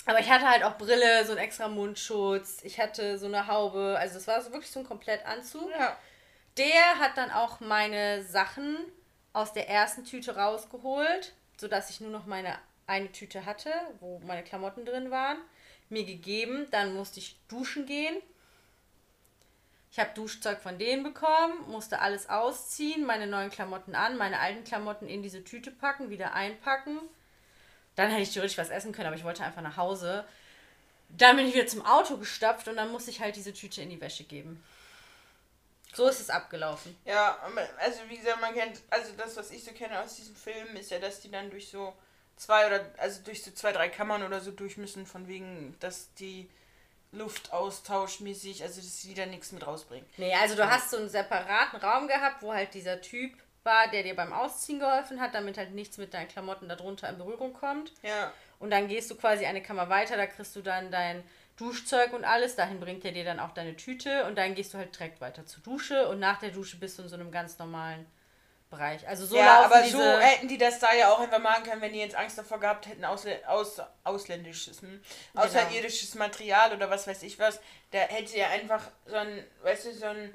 Aber 0.05 0.19
ich 0.19 0.29
hatte 0.29 0.47
halt 0.47 0.63
auch 0.63 0.77
Brille, 0.77 1.25
so 1.25 1.31
einen 1.31 1.41
extra 1.41 1.67
Mundschutz. 1.67 2.59
Ich 2.63 2.79
hatte 2.79 3.17
so 3.17 3.25
eine 3.25 3.47
Haube. 3.47 3.97
Also 3.99 4.19
es 4.19 4.27
war 4.27 4.39
so 4.39 4.51
wirklich 4.51 4.69
so 4.69 4.81
ein 4.81 4.85
Komplettanzug. 4.85 5.71
Ja. 5.71 5.97
Der 6.57 6.99
hat 6.99 7.17
dann 7.17 7.31
auch 7.31 7.59
meine 7.59 8.23
Sachen 8.23 8.77
aus 9.33 9.51
der 9.51 9.67
ersten 9.67 10.05
Tüte 10.05 10.35
rausgeholt, 10.35 11.33
sodass 11.57 11.89
ich 11.89 12.01
nur 12.01 12.11
noch 12.11 12.27
meine 12.27 12.55
eine 12.85 13.11
Tüte 13.11 13.47
hatte, 13.47 13.71
wo 13.99 14.19
meine 14.19 14.43
Klamotten 14.43 14.85
drin 14.85 15.09
waren, 15.09 15.37
mir 15.89 16.05
gegeben. 16.05 16.67
Dann 16.69 16.93
musste 16.93 17.19
ich 17.19 17.39
duschen 17.47 17.87
gehen. 17.87 18.15
Ich 19.89 19.97
habe 19.97 20.11
Duschzeug 20.13 20.59
von 20.59 20.77
denen 20.77 21.01
bekommen, 21.01 21.67
musste 21.67 21.99
alles 21.99 22.29
ausziehen, 22.29 23.07
meine 23.07 23.25
neuen 23.25 23.49
Klamotten 23.49 23.95
an, 23.95 24.17
meine 24.17 24.39
alten 24.39 24.63
Klamotten 24.65 25.07
in 25.07 25.23
diese 25.23 25.43
Tüte 25.43 25.71
packen, 25.71 26.11
wieder 26.11 26.33
einpacken. 26.33 26.99
Dann 27.95 28.09
hätte 28.09 28.23
ich 28.23 28.33
theoretisch 28.33 28.57
was 28.57 28.69
essen 28.69 28.91
können, 28.91 29.07
aber 29.07 29.15
ich 29.15 29.23
wollte 29.23 29.43
einfach 29.43 29.61
nach 29.61 29.77
Hause. 29.77 30.25
Dann 31.09 31.37
bin 31.37 31.47
ich 31.47 31.53
wieder 31.53 31.67
zum 31.67 31.85
Auto 31.85 32.17
gestapft 32.17 32.67
und 32.67 32.75
dann 32.75 32.91
musste 32.91 33.11
ich 33.11 33.21
halt 33.21 33.35
diese 33.35 33.53
Tüte 33.53 33.81
in 33.81 33.89
die 33.89 34.01
Wäsche 34.01 34.23
geben. 34.23 34.63
So 35.93 36.07
ist 36.07 36.19
es 36.19 36.29
abgelaufen. 36.29 36.97
Ja, 37.05 37.39
also 37.79 38.01
wie 38.09 38.17
gesagt, 38.17 38.41
man 38.41 38.53
kennt, 38.53 38.81
also 38.89 39.13
das, 39.17 39.37
was 39.37 39.51
ich 39.51 39.63
so 39.63 39.71
kenne 39.71 40.01
aus 40.01 40.15
diesem 40.15 40.35
Film, 40.35 40.75
ist 40.75 40.91
ja, 40.91 40.99
dass 40.99 41.21
die 41.21 41.31
dann 41.31 41.49
durch 41.49 41.69
so 41.69 41.93
zwei 42.35 42.67
oder, 42.67 42.85
also 42.97 43.21
durch 43.23 43.43
so 43.43 43.51
zwei, 43.51 43.71
drei 43.71 43.87
Kammern 43.87 44.23
oder 44.23 44.41
so 44.41 44.51
durch 44.51 44.75
müssen, 44.75 45.05
von 45.05 45.29
wegen, 45.29 45.77
dass 45.79 46.13
die 46.15 46.49
Luft 47.13 47.53
austauschmäßig, 47.53 48.61
also 48.63 48.81
dass 48.81 49.01
sie 49.01 49.13
da 49.13 49.25
nichts 49.25 49.53
mit 49.53 49.65
rausbringen. 49.65 50.05
Nee, 50.17 50.35
also 50.35 50.55
du 50.55 50.69
hast 50.69 50.89
so 50.89 50.97
einen 50.97 51.07
separaten 51.07 51.79
Raum 51.79 52.09
gehabt, 52.09 52.41
wo 52.41 52.53
halt 52.53 52.73
dieser 52.73 52.99
Typ 52.99 53.31
war, 53.65 53.89
der 53.89 54.03
dir 54.03 54.15
beim 54.15 54.31
Ausziehen 54.33 54.79
geholfen 54.79 55.19
hat, 55.19 55.33
damit 55.33 55.57
halt 55.57 55.71
nichts 55.73 55.97
mit 55.97 56.13
deinen 56.13 56.27
Klamotten 56.27 56.69
darunter 56.69 57.09
in 57.09 57.17
Berührung 57.17 57.53
kommt. 57.53 57.91
Ja, 58.03 58.31
Und 58.59 58.69
dann 58.71 58.87
gehst 58.87 59.09
du 59.11 59.15
quasi 59.15 59.45
eine 59.45 59.61
Kammer 59.61 59.89
weiter, 59.89 60.15
da 60.17 60.27
kriegst 60.27 60.55
du 60.55 60.61
dann 60.61 60.91
dein 60.91 61.23
Duschzeug 61.57 62.13
und 62.13 62.25
alles. 62.25 62.55
Dahin 62.55 62.79
bringt 62.79 63.03
er 63.05 63.11
dir 63.11 63.23
dann 63.25 63.39
auch 63.39 63.51
deine 63.51 63.75
Tüte 63.75 64.25
und 64.25 64.37
dann 64.37 64.55
gehst 64.55 64.73
du 64.73 64.77
halt 64.77 64.93
direkt 64.97 65.21
weiter 65.21 65.45
zur 65.45 65.63
Dusche 65.63 66.07
und 66.07 66.19
nach 66.19 66.39
der 66.39 66.51
Dusche 66.51 66.77
bist 66.77 66.97
du 66.97 67.03
in 67.03 67.09
so 67.09 67.15
einem 67.15 67.31
ganz 67.31 67.57
normalen 67.57 68.05
Bereich. 68.69 69.07
Also 69.07 69.25
so 69.25 69.37
ja 69.37 69.63
aber 69.63 69.83
so 69.85 69.99
hätten 69.99 70.47
die 70.47 70.57
das 70.57 70.79
da 70.79 70.93
ja 70.93 71.11
auch 71.11 71.19
einfach 71.19 71.39
machen 71.39 71.63
können, 71.63 71.81
wenn 71.81 71.93
die 71.93 71.99
jetzt 71.99 72.15
Angst 72.15 72.37
davor 72.37 72.59
gehabt 72.59 72.87
hätten, 72.87 73.05
Ausl 73.05 73.37
aus, 73.47 73.79
ausländisches, 74.03 74.81
hm, 74.81 75.01
Genau. 75.33 75.45
außerirdisches 75.45 76.15
Material 76.15 76.73
oder 76.73 76.89
was 76.89 77.07
weiß 77.07 77.23
ich 77.23 77.37
was, 77.39 77.59
da 77.91 77.99
hätte 77.99 78.37
ja 78.37 78.49
einfach 78.49 78.81
so 79.05 79.15
ein, 79.15 79.45
weißt 79.63 79.85
du, 79.85 79.93
so 79.93 80.05
ein 80.07 80.33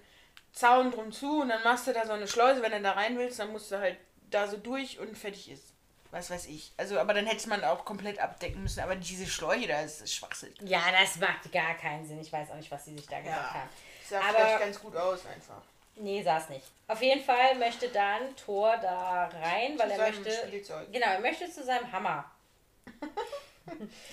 Zaun 0.52 0.90
drum 0.90 1.12
zu 1.12 1.40
und 1.42 1.48
dann 1.48 1.62
machst 1.62 1.86
du 1.86 1.92
da 1.92 2.04
so 2.06 2.12
eine 2.12 2.26
Schleuse, 2.28 2.62
wenn 2.62 2.72
du 2.72 2.80
da 2.82 2.92
rein 2.92 3.16
willst, 3.18 3.38
dann 3.38 3.52
musst 3.52 3.70
du 3.70 3.78
halt 3.78 3.96
da 4.30 4.46
so 4.46 4.56
durch 4.56 4.98
und 4.98 5.16
fertig 5.16 5.50
ist. 5.50 5.72
Was 6.12 6.28
weiß 6.28 6.46
ich. 6.46 6.72
Also, 6.76 6.98
aber 6.98 7.14
dann 7.14 7.26
hätte 7.26 7.48
man 7.48 7.62
auch 7.62 7.84
komplett 7.84 8.18
abdecken 8.18 8.62
müssen. 8.64 8.80
Aber 8.80 8.96
diese 8.96 9.26
Schläuche 9.28 9.68
da 9.68 9.80
ist, 9.82 10.12
Schwachsinn. 10.12 10.52
ja, 10.62 10.80
das 11.00 11.16
macht 11.18 11.52
gar 11.52 11.74
keinen 11.74 12.04
Sinn. 12.04 12.20
Ich 12.20 12.32
weiß 12.32 12.50
auch 12.50 12.56
nicht, 12.56 12.70
was 12.70 12.84
sie 12.84 12.96
sich 12.96 13.06
da 13.06 13.20
gedacht 13.20 13.54
Ja. 13.54 13.60
haben. 13.60 13.68
Sah 14.08 14.18
Aber- 14.20 14.28
vielleicht 14.38 14.58
ganz 14.60 14.80
gut 14.80 14.96
aus 14.96 15.20
einfach. 15.26 15.62
Nee, 15.96 16.22
saß 16.22 16.48
nicht. 16.48 16.64
Auf 16.88 17.00
jeden 17.02 17.22
Fall 17.22 17.54
möchte 17.58 17.88
dann 17.90 18.34
Thor 18.34 18.76
da 18.78 19.26
rein, 19.26 19.78
weil 19.78 19.88
Zu 19.94 20.00
er 20.00 20.10
möchte... 20.10 20.32
Spielzeug. 20.48 20.92
Genau, 20.92 21.06
er 21.06 21.20
möchte 21.20 21.48
zu 21.50 21.62
seinem 21.62 21.90
Hammer. 21.92 22.28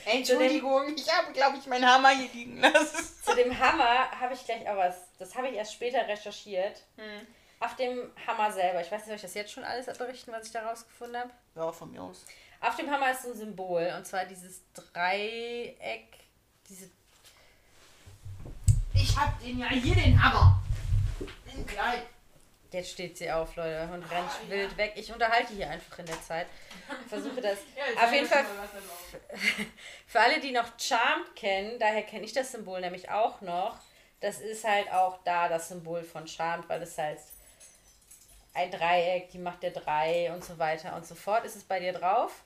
Entschuldigung, 0.06 0.96
ich 0.96 1.12
habe, 1.12 1.32
glaube 1.34 1.58
ich, 1.58 1.66
meinen 1.68 1.86
Hammer 1.86 2.10
hier 2.10 2.30
liegen 2.34 2.60
lassen. 2.60 3.16
Zu 3.24 3.36
dem 3.36 3.58
Hammer 3.58 4.12
habe 4.12 4.34
ich 4.34 4.46
gleich 4.46 4.68
auch 4.70 4.78
was. 4.78 4.96
Das 5.20 5.36
habe 5.36 5.50
ich 5.50 5.56
erst 5.56 5.74
später 5.74 6.08
recherchiert. 6.08 6.84
Hm. 6.98 7.28
Auf 7.60 7.76
dem 7.76 8.12
Hammer 8.28 8.52
selber. 8.52 8.82
Ich 8.82 8.92
weiß 8.92 9.00
nicht, 9.00 9.08
soll 9.08 9.16
ich 9.16 9.22
das 9.22 9.34
jetzt 9.34 9.52
schon 9.52 9.64
alles 9.64 9.86
berichten, 9.98 10.32
was 10.32 10.46
ich 10.46 10.52
da 10.52 10.68
rausgefunden 10.68 11.20
habe? 11.20 11.32
Ja, 11.56 11.72
von 11.72 11.92
mir 11.92 12.02
aus. 12.02 12.26
Auf 12.62 12.76
dem 12.76 12.90
Hammer 12.90 13.12
ist 13.12 13.24
so 13.24 13.32
ein 13.32 13.38
Symbol. 13.38 13.94
Und 13.98 14.06
zwar 14.06 14.26
dieses 14.26 14.62
Dreieck. 14.74 16.08
Diese. 16.70 16.90
Ich 18.94 19.18
hab 19.18 19.40
den 19.40 19.60
ja 19.60 19.70
hier, 19.70 19.96
den 19.96 20.22
Hammer. 20.22 20.62
Den 21.52 21.66
kleinen. 21.66 22.04
Jetzt 22.72 22.92
steht 22.92 23.18
sie 23.18 23.32
auf, 23.32 23.56
Leute, 23.56 23.90
und 23.94 24.04
rennt 24.12 24.50
wild 24.50 24.76
weg. 24.78 24.94
Ich 24.96 25.12
unterhalte 25.12 25.54
hier 25.54 25.70
einfach 25.70 26.00
in 26.00 26.06
der 26.06 26.22
Zeit. 26.22 26.48
Versuche 27.08 27.42
das. 27.42 27.60
Auf 28.04 28.12
jeden 28.12 28.28
Fall 28.28 28.46
Für 30.08 30.20
alle, 30.20 30.40
die 30.40 30.52
noch 30.52 30.68
Charmed 30.78 31.36
kennen, 31.36 31.80
daher 31.80 32.04
kenne 32.04 32.26
ich 32.26 32.34
das 32.34 32.52
Symbol 32.52 32.82
nämlich 32.82 33.10
auch 33.10 33.42
noch. 33.42 33.78
Das 34.20 34.40
ist 34.40 34.64
halt 34.66 34.92
auch 34.92 35.20
da 35.24 35.48
das 35.48 35.70
Symbol 35.70 36.04
von 36.04 36.28
Charmed, 36.28 36.68
weil 36.68 36.82
es 36.82 36.98
heißt 36.98 37.34
ein 38.54 38.72
Dreieck, 38.72 39.30
die 39.30 39.38
macht 39.38 39.64
der 39.64 39.72
drei 39.72 40.32
und 40.34 40.44
so 40.44 40.58
weiter 40.58 40.96
und 40.96 41.06
so 41.06 41.16
fort. 41.16 41.46
Ist 41.46 41.56
es 41.56 41.64
bei 41.64 41.80
dir 41.80 41.94
drauf? 41.94 42.44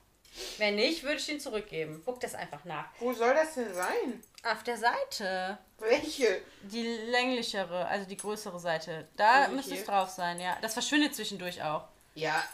Wenn 0.58 0.76
nicht, 0.76 1.04
würde 1.04 1.18
ich 1.18 1.30
ihn 1.30 1.40
zurückgeben. 1.40 2.02
Guck 2.06 2.20
das 2.22 2.36
einfach 2.36 2.64
nach. 2.66 2.86
Wo 3.00 3.12
soll 3.14 3.34
das 3.34 3.54
denn 3.56 3.74
sein? 3.74 4.24
Auf 4.44 4.64
der 4.64 4.78
Seite. 4.78 5.58
Welche? 5.80 6.42
Die 6.64 6.84
länglichere, 6.84 7.86
also 7.88 8.08
die 8.08 8.18
größere 8.18 8.60
Seite. 8.60 9.08
Da 9.18 9.44
Also 9.44 9.56
müsste 9.56 9.76
es 9.76 9.86
drauf 9.86 10.10
sein, 10.10 10.40
ja. 10.40 10.58
Das 10.62 10.74
verschwindet 10.74 11.16
zwischendurch 11.16 11.62
auch. 11.62 11.84
Ja. 12.16 12.44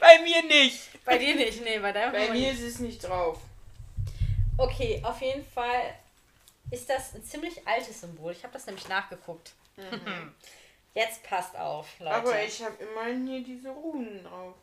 Bei 0.00 0.18
mir 0.22 0.42
nicht. 0.44 0.80
Bei 1.04 1.18
dir 1.18 1.34
nicht, 1.34 1.62
nee, 1.64 1.78
bei 1.78 1.92
deinem 1.92 2.12
Bei 2.12 2.28
mir 2.30 2.52
nicht. 2.52 2.60
ist 2.60 2.74
es 2.74 2.78
nicht 2.78 3.04
drauf. 3.04 3.38
Okay, 4.56 5.02
auf 5.04 5.20
jeden 5.20 5.44
Fall 5.50 5.94
ist 6.70 6.88
das 6.88 7.14
ein 7.14 7.24
ziemlich 7.24 7.66
altes 7.66 8.00
Symbol. 8.00 8.32
Ich 8.32 8.42
habe 8.42 8.52
das 8.52 8.66
nämlich 8.66 8.88
nachgeguckt. 8.88 9.52
Jetzt 10.94 11.22
passt 11.24 11.56
auf, 11.56 11.86
Leute. 11.98 12.14
Aber 12.14 12.42
ich 12.42 12.62
habe 12.62 12.76
immerhin 12.82 13.26
hier 13.26 13.42
diese 13.42 13.70
Runen 13.70 14.22
drauf. 14.24 14.54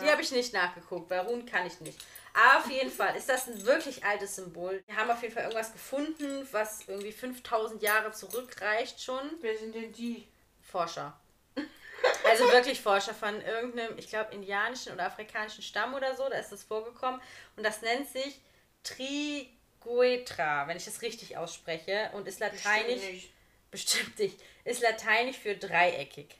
Die 0.00 0.10
habe 0.10 0.22
ich 0.22 0.30
nicht 0.30 0.54
nachgeguckt, 0.54 1.10
weil 1.10 1.20
Runen 1.20 1.44
kann 1.44 1.66
ich 1.66 1.80
nicht. 1.80 1.98
Aber 2.32 2.60
auf 2.60 2.70
jeden 2.70 2.90
Fall 2.90 3.14
ist 3.14 3.28
das 3.28 3.46
ein 3.46 3.66
wirklich 3.66 4.04
altes 4.04 4.36
Symbol. 4.36 4.82
Wir 4.86 4.96
haben 4.96 5.10
auf 5.10 5.20
jeden 5.20 5.34
Fall 5.34 5.42
irgendwas 5.42 5.72
gefunden, 5.72 6.48
was 6.50 6.88
irgendwie 6.88 7.12
5000 7.12 7.82
Jahre 7.82 8.12
zurückreicht 8.12 9.02
schon. 9.02 9.20
Wer 9.40 9.56
sind 9.58 9.74
denn 9.74 9.92
die? 9.92 10.26
Forscher. 10.62 11.18
Also 12.24 12.44
wirklich 12.50 12.80
Forscher 12.80 13.14
von 13.14 13.40
irgendeinem, 13.42 13.98
ich 13.98 14.08
glaube, 14.08 14.34
indianischen 14.34 14.92
oder 14.92 15.06
afrikanischen 15.06 15.62
Stamm 15.62 15.92
oder 15.94 16.16
so, 16.16 16.28
da 16.28 16.36
ist 16.36 16.50
das 16.50 16.62
vorgekommen. 16.62 17.20
Und 17.56 17.62
das 17.64 17.82
nennt 17.82 18.08
sich 18.08 18.40
Triguetra, 18.82 20.66
wenn 20.66 20.76
ich 20.76 20.84
das 20.84 21.02
richtig 21.02 21.36
ausspreche. 21.36 22.10
Und 22.14 22.26
ist 22.26 22.40
lateinisch. 22.40 23.02
nicht. 23.02 23.32
Bestimmt 23.70 24.18
nicht. 24.18 24.40
Ist 24.64 24.80
lateinisch 24.80 25.38
für 25.38 25.54
dreieckig. 25.56 26.34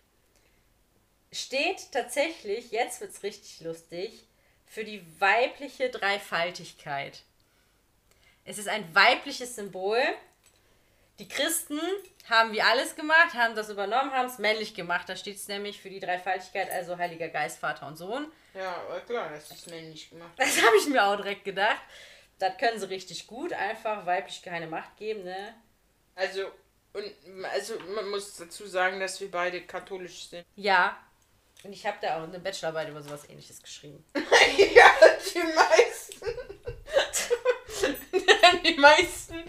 Steht 1.32 1.90
tatsächlich, 1.92 2.70
jetzt 2.72 3.00
wird 3.00 3.12
es 3.12 3.22
richtig 3.22 3.60
lustig, 3.60 4.26
für 4.66 4.84
die 4.84 5.04
weibliche 5.18 5.88
Dreifaltigkeit. 5.88 7.22
Es 8.44 8.58
ist 8.58 8.68
ein 8.68 8.94
weibliches 8.94 9.54
Symbol. 9.54 10.00
Die 11.18 11.28
Christen 11.28 11.80
haben 12.28 12.52
wie 12.52 12.62
alles 12.62 12.96
gemacht, 12.96 13.34
haben 13.34 13.54
das 13.54 13.70
übernommen, 13.70 14.12
haben 14.12 14.28
es 14.28 14.38
männlich 14.38 14.74
gemacht. 14.74 15.08
Da 15.08 15.16
steht 15.16 15.36
es 15.36 15.48
nämlich 15.48 15.80
für 15.80 15.90
die 15.90 16.00
Dreifaltigkeit, 16.00 16.70
also 16.70 16.98
Heiliger 16.98 17.28
Geist, 17.28 17.58
Vater 17.58 17.86
und 17.86 17.96
Sohn. 17.96 18.30
Ja, 18.54 18.82
klar, 19.06 19.30
das 19.30 19.50
ist 19.50 19.70
männlich 19.70 20.10
gemacht. 20.10 20.32
Das 20.36 20.60
habe 20.62 20.76
ich 20.78 20.86
mir 20.86 21.04
auch 21.04 21.16
direkt 21.16 21.44
gedacht. 21.44 21.80
Das 22.38 22.58
können 22.58 22.78
sie 22.78 22.88
richtig 22.88 23.26
gut, 23.26 23.52
einfach 23.52 24.04
weiblich 24.04 24.42
keine 24.42 24.66
Macht 24.66 24.96
geben, 24.96 25.24
ne? 25.24 25.54
Also, 26.14 26.50
und, 26.92 27.04
also 27.44 27.78
man 27.94 28.10
muss 28.10 28.36
dazu 28.36 28.66
sagen, 28.66 29.00
dass 29.00 29.20
wir 29.20 29.30
beide 29.30 29.62
katholisch 29.62 30.28
sind. 30.28 30.44
Ja. 30.56 30.98
Und 31.64 31.72
ich 31.72 31.86
habe 31.86 31.98
da 32.00 32.18
auch 32.18 32.24
eine 32.24 32.38
Bachelorarbeit 32.38 32.88
über 32.88 33.02
sowas 33.02 33.28
ähnliches 33.28 33.62
geschrieben. 33.62 34.04
ja, 34.14 34.90
die 35.34 35.38
meisten. 35.54 36.26
die 38.64 38.74
meisten 38.74 39.42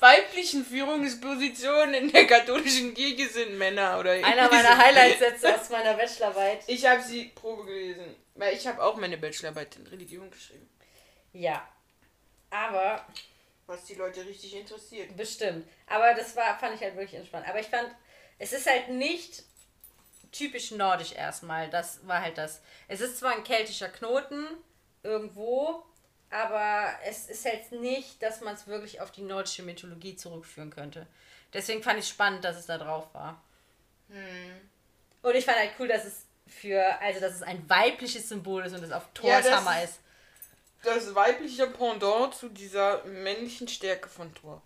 weiblichen 0.00 0.64
Führungspositionen 0.64 1.94
in 1.94 2.12
der 2.12 2.26
katholischen 2.26 2.94
Kirche 2.94 3.28
sind 3.28 3.58
Männer 3.58 3.98
oder 3.98 4.12
Einer 4.12 4.50
meiner. 4.50 4.78
Highlightsätze 4.78 5.54
aus 5.54 5.70
meiner 5.70 5.94
Bachelorarbeit. 5.94 6.60
Ich 6.66 6.86
habe 6.86 7.02
sie 7.02 7.26
Probe 7.34 7.64
gelesen, 7.64 8.16
weil 8.34 8.54
ich 8.54 8.66
habe 8.66 8.82
auch 8.82 8.96
meine 8.96 9.18
Bachelorarbeit 9.18 9.76
in 9.76 9.86
Religion 9.86 10.30
geschrieben, 10.30 10.68
Ja. 11.32 11.66
Aber 12.50 13.06
was 13.66 13.84
die 13.84 13.94
Leute 13.94 14.24
richtig 14.24 14.56
interessiert. 14.56 15.14
Bestimmt. 15.16 15.68
Aber 15.86 16.14
das 16.14 16.34
war, 16.34 16.58
fand 16.58 16.74
ich 16.74 16.80
halt 16.80 16.96
wirklich 16.96 17.14
entspannt. 17.14 17.46
Aber 17.46 17.60
ich 17.60 17.66
fand, 17.66 17.88
es 18.38 18.52
ist 18.52 18.66
halt 18.66 18.88
nicht 18.88 19.42
typisch 20.32 20.70
nordisch 20.72 21.12
erstmal. 21.12 21.68
Das 21.70 22.06
war 22.06 22.20
halt 22.22 22.38
das. 22.38 22.60
Es 22.88 23.00
ist 23.00 23.18
zwar 23.18 23.32
ein 23.32 23.44
keltischer 23.44 23.88
Knoten 23.88 24.46
irgendwo, 25.02 25.82
aber 26.30 26.90
es 27.06 27.28
ist 27.28 27.44
halt 27.44 27.72
nicht, 27.72 28.22
dass 28.22 28.40
man 28.40 28.54
es 28.54 28.66
wirklich 28.66 29.00
auf 29.00 29.10
die 29.10 29.22
nordische 29.22 29.62
Mythologie 29.62 30.16
zurückführen 30.16 30.70
könnte. 30.70 31.06
Deswegen 31.52 31.82
fand 31.82 31.98
ich 31.98 32.08
spannend, 32.08 32.44
dass 32.44 32.56
es 32.56 32.66
da 32.66 32.76
drauf 32.78 33.06
war. 33.14 33.42
Und 35.22 35.34
ich 35.34 35.44
fand 35.44 35.58
halt 35.58 35.72
cool, 35.78 35.88
dass 35.88 36.04
es 36.04 36.24
für, 36.46 36.82
also 37.00 37.20
dass 37.20 37.34
es 37.34 37.42
ein 37.42 37.68
weibliches 37.68 38.28
Symbol 38.28 38.64
ist 38.64 38.72
und 38.74 38.82
es 38.82 38.92
auf 38.92 39.06
Thors 39.14 39.44
das 39.44 39.52
Hammer 39.54 39.82
ist- 39.82 39.90
ist. 39.90 40.00
Das 40.82 41.14
weibliche 41.14 41.66
Pendant 41.66 42.34
zu 42.34 42.48
dieser 42.48 43.04
männlichen 43.04 43.66
Stärke 43.66 44.08
von 44.08 44.32
Thor. 44.34 44.62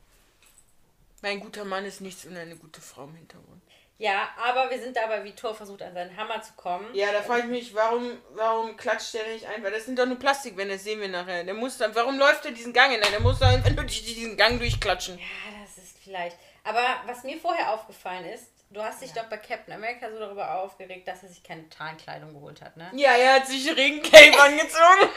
Mein 1.22 1.40
guter 1.40 1.64
Mann 1.64 1.84
ist 1.86 2.00
nichts 2.00 2.26
und 2.26 2.36
eine 2.36 2.56
gute 2.56 2.80
Frau 2.80 3.04
im 3.04 3.14
Hintergrund. 3.14 3.62
Ja, 4.03 4.28
aber 4.36 4.68
wir 4.68 4.80
sind 4.80 4.96
dabei, 4.96 5.22
wie 5.22 5.32
Thor 5.32 5.55
versucht, 5.55 5.80
an 5.82 5.94
seinen 5.94 6.16
Hammer 6.16 6.42
zu 6.42 6.53
kommen. 6.55 6.92
Ja, 6.92 7.12
da 7.12 7.22
frage 7.22 7.42
ich 7.42 7.48
mich, 7.48 7.74
warum, 7.74 8.20
warum 8.30 8.76
klatscht 8.76 9.14
der 9.14 9.26
nicht 9.28 9.46
ein? 9.46 9.62
Weil 9.62 9.70
das 9.70 9.84
sind 9.84 9.96
doch 9.96 10.07
nur 10.07 10.18
Plastikwände, 10.18 10.74
das 10.74 10.82
sehen 10.82 11.00
wir 11.00 11.07
nachher. 11.09 11.44
Der 11.44 11.55
muss 11.55 11.78
dann, 11.78 11.94
warum 11.94 12.18
läuft 12.18 12.44
er 12.44 12.50
diesen 12.50 12.72
Gang 12.72 12.90
hinein? 12.92 13.12
Der 13.12 13.20
muss 13.20 13.38
doch 13.38 13.46
einfach 13.46 13.70
nur 13.70 13.84
diesen 13.84 14.36
Gang 14.36 14.59
durchklatschen. 14.59 15.18
Ja, 15.18 15.24
das 15.62 15.78
ist 15.84 15.96
vielleicht. 16.03 16.36
Aber 16.64 16.84
was 17.07 17.22
mir 17.22 17.38
vorher 17.38 17.70
aufgefallen 17.72 18.24
ist, 18.24 18.46
du 18.70 18.82
hast 18.82 19.03
dich 19.03 19.12
doch 19.12 19.24
bei 19.24 19.36
Captain 19.36 19.74
America 19.74 20.11
so 20.11 20.18
darüber 20.18 20.53
aufgeregt, 20.61 21.07
dass 21.07 21.22
er 21.22 21.28
sich 21.28 21.44
keine 21.44 21.68
Tarnkleidung 21.68 22.32
geholt 22.34 22.61
hat, 22.61 22.76
ne? 22.76 22.90
Ja, 22.94 23.12
er 23.12 23.34
hat 23.34 23.46
sich 23.46 23.68
Regencape 23.70 24.36
angezogen. 24.40 25.11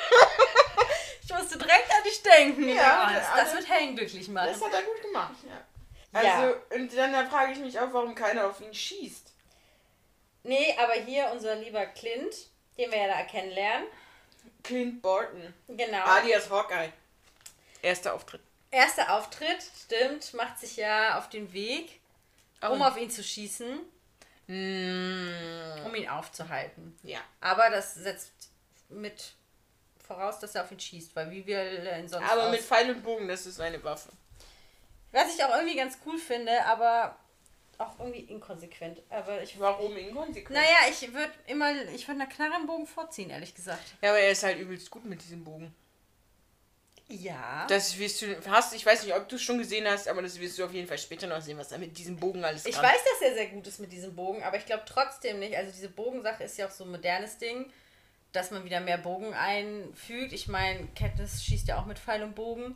Ich 1.23 1.33
musste 1.33 1.57
direkt 1.57 1.89
an 1.91 2.03
dich 2.03 2.21
denken. 2.21 2.69
Ja, 2.69 3.11
das, 3.15 3.29
also- 3.31 3.41
das 3.45 3.53
wird 3.55 3.67
Helen 3.79 3.95
glücklich 3.95 4.27
machen. 4.27 4.49
Das 4.51 4.63
hat 4.63 4.73
er 4.73 4.83
gut 4.83 5.01
gemacht, 5.01 5.33
ja. 5.47 5.57
Ja. 6.23 6.39
Also, 6.39 6.55
und 6.75 6.95
dann 6.97 7.11
da 7.13 7.25
frage 7.25 7.51
ich 7.53 7.59
mich 7.59 7.79
auch, 7.79 7.91
warum 7.91 8.15
keiner 8.15 8.47
auf 8.47 8.61
ihn 8.61 8.73
schießt. 8.73 9.31
Nee, 10.43 10.75
aber 10.77 10.93
hier 10.93 11.29
unser 11.33 11.55
lieber 11.55 11.85
Clint, 11.87 12.35
den 12.77 12.91
wir 12.91 12.99
ja 12.99 13.07
da 13.07 13.23
kennenlernen. 13.23 13.87
Clint 14.63 15.01
Barton. 15.01 15.53
Genau. 15.67 16.03
Alias 16.03 16.49
Hawkeye. 16.49 16.91
Erster 17.81 18.13
Auftritt. 18.13 18.41
Erster 18.71 19.13
Auftritt, 19.15 19.63
stimmt, 19.85 20.33
macht 20.33 20.59
sich 20.59 20.75
ja 20.77 21.17
auf 21.17 21.29
den 21.29 21.51
Weg, 21.53 21.99
um 22.61 22.81
auf 22.81 22.97
ihn 22.97 23.09
zu 23.09 23.23
schießen, 23.23 23.79
Mm, 24.47 25.85
um 25.85 25.95
ihn 25.95 26.07
aufzuhalten. 26.07 26.97
ja. 27.03 27.19
Aber 27.41 27.69
das 27.71 27.95
setzt 27.95 28.31
mit 28.89 29.33
voraus, 30.07 30.37
dass 30.39 30.53
er 30.55 30.63
auf 30.63 30.71
ihn 30.71 30.79
schießt, 30.79 31.15
weil 31.15 31.31
wie 31.31 31.45
will 31.47 31.55
er 31.55 31.97
ihn 31.99 32.07
sonst 32.07 32.29
Aber 32.29 32.43
aus- 32.45 32.51
mit 32.51 32.61
Pfeil 32.61 32.91
und 32.91 33.01
Bogen, 33.03 33.27
das 33.27 33.45
ist 33.47 33.59
eine 33.59 33.83
Waffe. 33.83 34.09
Was 35.15 35.33
ich 35.33 35.41
auch 35.43 35.55
irgendwie 35.55 35.77
ganz 35.77 35.97
cool 36.05 36.17
finde, 36.17 36.51
aber 36.65 37.17
auch 37.77 37.97
irgendwie 37.99 38.19
inkonsequent. 38.19 39.01
Aber 39.09 39.41
ich. 39.41 39.57
Warum 39.57 39.95
inkonsequent? 39.95 40.51
Naja, 40.51 40.89
ich 40.89 41.13
würde 41.13 41.31
immer. 41.47 41.71
Ich 41.93 42.07
würde 42.07 42.21
einer 42.21 42.29
Knarre 42.29 42.59
im 42.59 42.67
Bogen 42.67 42.85
vorziehen, 42.85 43.29
ehrlich 43.29 43.55
gesagt. 43.55 43.95
Ja, 44.01 44.09
aber 44.09 44.19
er 44.19 44.31
ist 44.31 44.43
halt 44.43 44.59
übelst 44.59 44.91
gut 44.91 45.05
mit 45.05 45.21
diesem 45.21 45.43
Bogen. 45.45 45.73
Ja. 47.07 47.65
Das 47.69 47.97
wirst 47.97 48.23
du 48.23 48.35
hast, 48.49 48.73
ich 48.73 48.85
weiß 48.85 49.03
nicht, 49.03 49.15
ob 49.15 49.29
du 49.29 49.35
es 49.35 49.41
schon 49.41 49.57
gesehen 49.59 49.87
hast, 49.87 50.07
aber 50.07 50.21
das 50.21 50.39
wirst 50.39 50.57
du 50.57 50.65
auf 50.65 50.73
jeden 50.73 50.87
Fall 50.87 50.97
später 50.97 51.27
noch 51.27 51.39
sehen, 51.39 51.57
was 51.57 51.71
er 51.71 51.77
mit 51.77 51.97
diesem 51.97 52.17
Bogen 52.17 52.43
alles 52.43 52.65
Ich 52.65 52.75
kann. 52.75 52.83
weiß, 52.83 52.97
dass 53.03 53.29
er 53.29 53.35
sehr 53.35 53.47
gut 53.47 53.67
ist 53.67 53.79
mit 53.79 53.91
diesem 53.91 54.15
Bogen, 54.15 54.43
aber 54.43 54.57
ich 54.57 54.65
glaube 54.65 54.83
trotzdem 54.87 55.39
nicht. 55.39 55.55
Also 55.55 55.71
diese 55.71 55.89
Bogensache 55.89 56.43
ist 56.43 56.57
ja 56.57 56.67
auch 56.67 56.71
so 56.71 56.83
ein 56.83 56.91
modernes 56.91 57.37
Ding, 57.37 57.71
dass 58.31 58.49
man 58.49 58.65
wieder 58.65 58.79
mehr 58.79 58.97
Bogen 58.97 59.33
einfügt. 59.35 60.33
Ich 60.33 60.47
meine, 60.47 60.87
Katniss 60.97 61.43
schießt 61.43 61.67
ja 61.67 61.79
auch 61.79 61.85
mit 61.85 61.99
Pfeil 61.99 62.23
und 62.23 62.33
Bogen. 62.33 62.75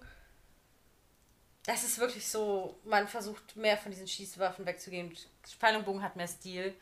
Das 1.70 1.84
ist 1.84 2.00
wirklich 2.00 2.28
so, 2.28 2.80
man 2.84 3.08
versucht 3.08 3.56
mehr 3.56 3.78
von 3.78 3.92
diesen 3.92 4.08
Schießwaffen 4.08 4.66
wegzugehen. 4.66 5.16
Pfeil 5.60 5.76
und 5.76 5.86
Bogen 5.86 6.02
hat 6.02 6.16
mehr 6.16 6.28
Stil. 6.28 6.74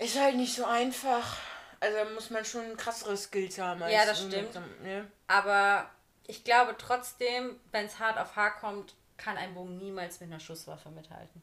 Ist 0.00 0.18
halt 0.18 0.34
nicht 0.34 0.56
so 0.56 0.64
einfach. 0.64 1.38
Also 1.78 2.10
muss 2.14 2.30
man 2.30 2.44
schon 2.44 2.76
krassere 2.76 3.16
Skills 3.16 3.60
haben. 3.60 3.80
als 3.80 3.92
Ja, 3.92 4.04
das 4.06 4.18
stimmt. 4.24 4.54
mit- 4.56 4.82
Ne? 4.82 5.08
Aber 5.28 5.88
ich 6.26 6.42
glaube 6.42 6.74
trotzdem, 6.76 7.60
wenn 7.70 7.86
es 7.86 8.00
hart 8.00 8.18
auf 8.18 8.34
hart 8.34 8.58
kommt, 8.58 8.96
kann 9.18 9.36
ein 9.36 9.54
Bogen 9.54 9.78
niemals 9.78 10.18
mit 10.18 10.28
einer 10.28 10.40
Schusswaffe 10.40 10.88
mithalten. 10.90 11.42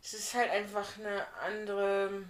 Es 0.00 0.14
ist 0.14 0.32
halt 0.34 0.48
einfach 0.48 0.96
eine 0.96 1.26
andere 1.42 2.22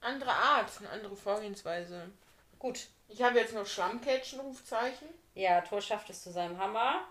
andere 0.00 0.30
Art, 0.32 0.70
eine 0.78 0.90
andere 0.90 1.16
Vorgehensweise. 1.16 2.10
Gut. 2.60 2.86
Ich 3.08 3.22
habe 3.22 3.40
jetzt 3.40 3.54
noch 3.54 3.66
Schlammcatchen 3.66 4.38
Rufzeichen. 4.38 5.08
Ja, 5.34 5.60
Thor 5.62 5.80
schafft 5.80 6.10
es 6.10 6.22
zu 6.22 6.30
seinem 6.30 6.58
Hammer. 6.58 7.06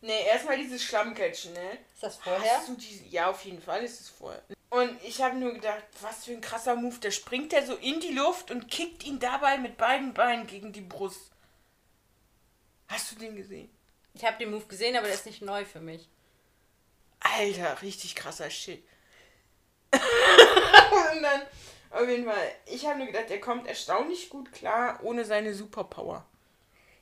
Ne, 0.00 0.26
erstmal 0.26 0.56
dieses 0.56 0.82
Schlammcatchen, 0.84 1.52
ne? 1.52 1.78
Ist 1.94 2.02
das 2.02 2.16
vorher? 2.16 2.58
Hast 2.58 2.68
du 2.68 2.74
diese, 2.74 3.04
ja, 3.06 3.30
auf 3.30 3.44
jeden 3.44 3.60
Fall 3.60 3.82
ist 3.82 4.00
es 4.00 4.08
vorher. 4.08 4.42
Und 4.68 5.02
ich 5.02 5.22
habe 5.22 5.36
nur 5.36 5.54
gedacht, 5.54 5.84
was 6.00 6.24
für 6.24 6.32
ein 6.32 6.40
krasser 6.40 6.76
Move. 6.76 6.96
Da 7.00 7.10
springt 7.10 7.52
er 7.52 7.64
so 7.64 7.74
in 7.76 8.00
die 8.00 8.12
Luft 8.12 8.50
und 8.50 8.68
kickt 8.70 9.04
ihn 9.04 9.18
dabei 9.18 9.58
mit 9.58 9.76
beiden 9.76 10.12
Beinen 10.12 10.46
gegen 10.46 10.72
die 10.72 10.82
Brust. 10.82 11.30
Hast 12.88 13.12
du 13.12 13.16
den 13.16 13.36
gesehen? 13.36 13.70
Ich 14.14 14.24
habe 14.24 14.38
den 14.38 14.50
Move 14.50 14.66
gesehen, 14.66 14.96
aber 14.96 15.06
der 15.06 15.14
ist 15.14 15.26
nicht 15.26 15.42
neu 15.42 15.64
für 15.64 15.80
mich. 15.80 16.08
Alter, 17.20 17.80
richtig 17.82 18.14
krasser 18.14 18.50
Shit. 18.50 18.84
und 19.92 21.22
dann, 21.22 21.42
auf 21.90 22.08
jeden 22.08 22.24
Fall, 22.24 22.52
ich 22.66 22.86
habe 22.86 22.98
nur 22.98 23.06
gedacht, 23.06 23.30
er 23.30 23.40
kommt 23.40 23.66
erstaunlich 23.66 24.28
gut 24.30 24.52
klar 24.52 25.00
ohne 25.02 25.24
seine 25.24 25.54
Superpower. 25.54 26.26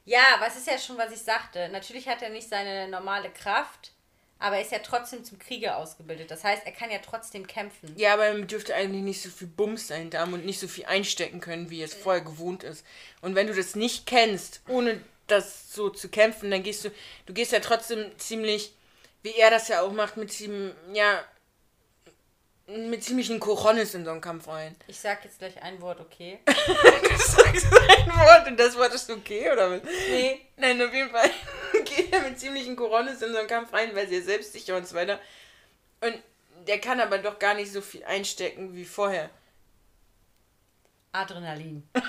Ja, 0.05 0.37
was 0.39 0.57
ist 0.57 0.67
ja 0.67 0.79
schon, 0.79 0.99
was 0.99 1.13
ich 1.13 1.21
sagte. 1.21 1.69
Natürlich 1.71 2.09
hat 2.09 2.23
er 2.23 2.31
nicht 2.31 2.49
seine 2.49 2.89
normale 2.89 3.31
Kraft, 3.31 3.93
aber 4.39 4.57
er 4.57 4.63
ist 4.63 4.73
ja 4.73 4.81
trotzdem 4.81 5.25
zum 5.25 5.39
Krieger 5.39 5.79
ausgebildet. 5.79 6.31
Das 6.31 6.45
heißt, 6.45 6.67
er 6.67 6.73
kann 6.73 6.91
ja 6.91 6.99
trotzdem 6.99 7.47
kämpfen. 7.47 7.95
Ja, 7.97 8.13
aber 8.15 8.27
er 8.27 8.39
dürfte 8.43 8.75
eigentlich 8.75 9.03
nicht 9.03 9.23
so 9.23 9.31
viel 9.31 9.49
Bums 9.49 9.87
dahinter 9.87 10.21
haben 10.21 10.35
und 10.35 10.45
nicht 10.45 10.61
so 10.61 10.69
viel 10.69 10.85
einstecken 10.85 11.41
können, 11.41 11.71
wie 11.71 11.83
es 11.83 11.95
vorher 11.95 12.23
gewohnt 12.23 12.63
ist. 12.63 12.85
Und 13.23 13.35
wenn 13.35 13.47
du 13.47 13.55
das 13.55 13.75
nicht 13.75 14.07
kennst, 14.07 14.61
ohne 14.69 15.01
das 15.27 15.73
so 15.73 15.89
zu 15.89 16.11
kämpfen, 16.11 16.51
dann 16.51 16.63
gehst 16.63 16.85
du, 16.85 16.91
du 17.25 17.33
gehst 17.33 17.53
ja 17.53 17.61
trotzdem 17.61 18.13
ziemlich, 18.19 18.75
wie 19.23 19.35
er 19.35 19.51
das 19.51 19.69
ja 19.69 19.81
auch 19.81 19.93
macht, 19.93 20.19
mit 20.19 20.31
ziemlich, 20.31 20.75
ja, 20.93 21.25
mit 22.67 23.05
ziemlichen 23.05 23.39
Coronis 23.41 23.95
in 23.95 24.05
so 24.05 24.11
einen 24.11 24.21
Kampf 24.21 24.49
rein. 24.49 24.75
Ich 24.87 24.99
sag 24.99 25.25
jetzt 25.25 25.39
gleich 25.39 25.63
ein 25.63 25.81
Wort, 25.81 26.01
okay? 26.01 26.41
Du 26.47 27.17
sagst 27.17 27.67
ein 27.67 28.07
Wort 28.09 28.47
und 28.49 28.59
das 28.59 28.77
Wort 28.77 28.95
ist 28.95 29.11
okay, 29.11 29.51
oder 29.51 29.71
was? 29.71 29.83
Nee. 29.83 30.41
Nein, 30.57 30.81
auf 30.83 30.93
jeden 30.93 31.11
Fall 31.11 31.31
geht 31.85 32.13
er 32.13 32.23
mit 32.23 32.39
ziemlichen 32.39 32.77
Coronis 32.77 33.23
in 33.23 33.33
so 33.33 33.39
einen 33.39 33.49
Kampf 33.49 33.73
rein, 33.73 33.95
weil 33.95 34.09
sie 34.09 34.21
selbstsicher 34.21 34.77
und 34.77 34.87
so 34.87 34.95
weiter. 34.95 35.21
Und 36.01 36.23
der 36.67 36.81
kann 36.81 37.01
aber 37.01 37.19
doch 37.19 37.39
gar 37.39 37.55
nicht 37.55 37.71
so 37.71 37.81
viel 37.81 38.05
einstecken 38.05 38.75
wie 38.75 38.85
vorher. 38.85 39.31
Adrenalin. 41.13 41.89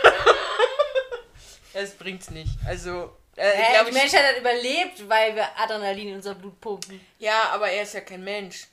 Das 1.74 1.92
bringt's 1.92 2.30
nicht. 2.30 2.52
Also, 2.66 3.18
äh, 3.36 3.52
die 3.84 3.90
ich, 3.90 3.94
Menschheit 3.94 4.24
hat 4.24 4.40
überlebt, 4.40 5.10
weil 5.10 5.36
wir 5.36 5.46
Adrenalin 5.60 6.08
in 6.08 6.16
unser 6.16 6.34
Blut 6.34 6.62
pumpen. 6.62 7.02
ja, 7.20 7.50
aber 7.52 7.70
er 7.70 7.84
ist 7.84 7.94
ja 7.94 8.00
kein 8.00 8.24
Mensch. 8.24 8.68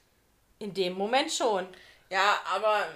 In 0.63 0.73
dem 0.75 0.93
Moment 0.93 1.33
schon. 1.33 1.67
Ja, 2.09 2.41
aber 2.55 2.87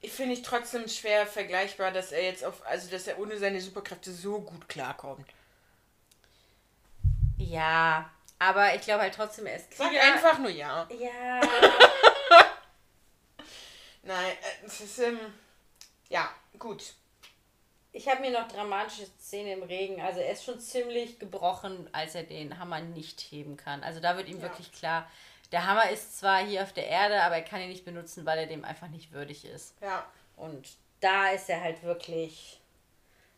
ich 0.00 0.12
finde 0.12 0.34
ich 0.34 0.42
trotzdem 0.42 0.86
schwer 0.88 1.26
vergleichbar, 1.26 1.90
dass 1.90 2.12
er 2.12 2.22
jetzt 2.22 2.44
auf, 2.44 2.64
also 2.66 2.88
dass 2.88 3.06
er 3.08 3.18
ohne 3.18 3.36
seine 3.36 3.60
Superkräfte 3.60 4.12
so 4.12 4.40
gut 4.40 4.68
klarkommt. 4.68 5.26
Ja, 7.38 8.08
aber 8.38 8.74
ich 8.76 8.82
glaube 8.82 9.02
halt 9.02 9.14
trotzdem, 9.14 9.46
er 9.46 9.56
ist 9.56 9.74
Sag 9.76 9.88
Krieger. 9.88 10.02
einfach 10.02 10.38
nur 10.38 10.50
ja. 10.50 10.86
Ja. 10.98 11.40
Nein, 14.04 14.30
äh, 14.32 14.66
es 14.66 14.80
ist, 14.80 14.98
ähm, 15.00 15.18
ja, 16.08 16.30
gut. 16.58 16.94
Ich 17.92 18.08
habe 18.08 18.20
mir 18.20 18.30
noch 18.30 18.48
dramatische 18.48 19.06
Szene 19.20 19.52
im 19.52 19.62
Regen. 19.64 20.00
Also 20.00 20.20
er 20.20 20.32
ist 20.32 20.44
schon 20.44 20.58
ziemlich 20.60 21.18
gebrochen, 21.18 21.88
als 21.92 22.14
er 22.14 22.22
den 22.22 22.58
Hammer 22.58 22.80
nicht 22.80 23.20
heben 23.20 23.56
kann. 23.56 23.82
Also 23.82 24.00
da 24.00 24.16
wird 24.16 24.28
ihm 24.28 24.36
Ja. 24.38 24.42
wirklich 24.44 24.72
klar, 24.72 25.10
der 25.52 25.66
Hammer 25.66 25.90
ist 25.90 26.18
zwar 26.18 26.44
hier 26.44 26.62
auf 26.62 26.72
der 26.72 26.86
Erde, 26.88 27.22
aber 27.22 27.36
er 27.36 27.42
kann 27.42 27.60
ihn 27.60 27.68
nicht 27.68 27.84
benutzen, 27.84 28.24
weil 28.26 28.38
er 28.38 28.46
dem 28.46 28.64
einfach 28.64 28.88
nicht 28.88 29.12
würdig 29.12 29.44
ist. 29.44 29.74
Ja. 29.80 30.04
Und 30.36 30.68
da 31.00 31.28
ist 31.30 31.48
er 31.48 31.60
halt 31.60 31.82
wirklich. 31.82 32.58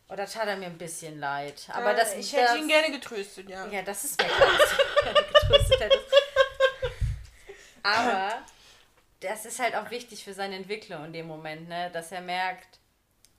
Oh, 0.07 0.15
da 0.15 0.25
tat 0.25 0.47
er 0.47 0.55
mir 0.55 0.67
ein 0.67 0.77
bisschen 0.77 1.19
leid. 1.19 1.67
Aber 1.73 1.93
das 1.93 2.13
ich 2.13 2.31
das, 2.31 2.41
hätte 2.51 2.59
ihn 2.59 2.67
gerne 2.67 2.91
getröstet, 2.91 3.49
ja. 3.49 3.65
Ja, 3.67 3.81
das 3.81 4.03
ist 4.05 4.21
mir 4.21 4.27
klar, 4.29 4.49
dass 4.57 4.69
du 4.69 5.03
gerne 5.03 5.27
getröstet 5.27 5.79
hättest. 5.81 6.13
Aber 7.83 8.43
das 9.19 9.45
ist 9.45 9.59
halt 9.59 9.75
auch 9.75 9.89
wichtig 9.91 10.23
für 10.23 10.33
seine 10.33 10.55
Entwicklung 10.55 11.05
in 11.05 11.13
dem 11.13 11.27
Moment, 11.27 11.67
ne? 11.67 11.89
Dass 11.91 12.11
er 12.11 12.21
merkt, 12.21 12.79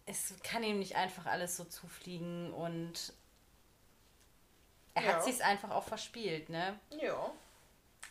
es 0.07 0.35
kann 0.43 0.62
ihm 0.62 0.78
nicht 0.78 0.97
einfach 0.97 1.27
alles 1.27 1.57
so 1.57 1.65
zufliegen 1.65 2.53
und 2.53 3.12
er 4.94 5.03
Ja. 5.03 5.09
hat 5.15 5.24
sich's 5.24 5.40
einfach 5.40 5.70
auch 5.70 5.85
verspielt, 5.85 6.48
ne? 6.48 6.78
Ja. 6.90 7.31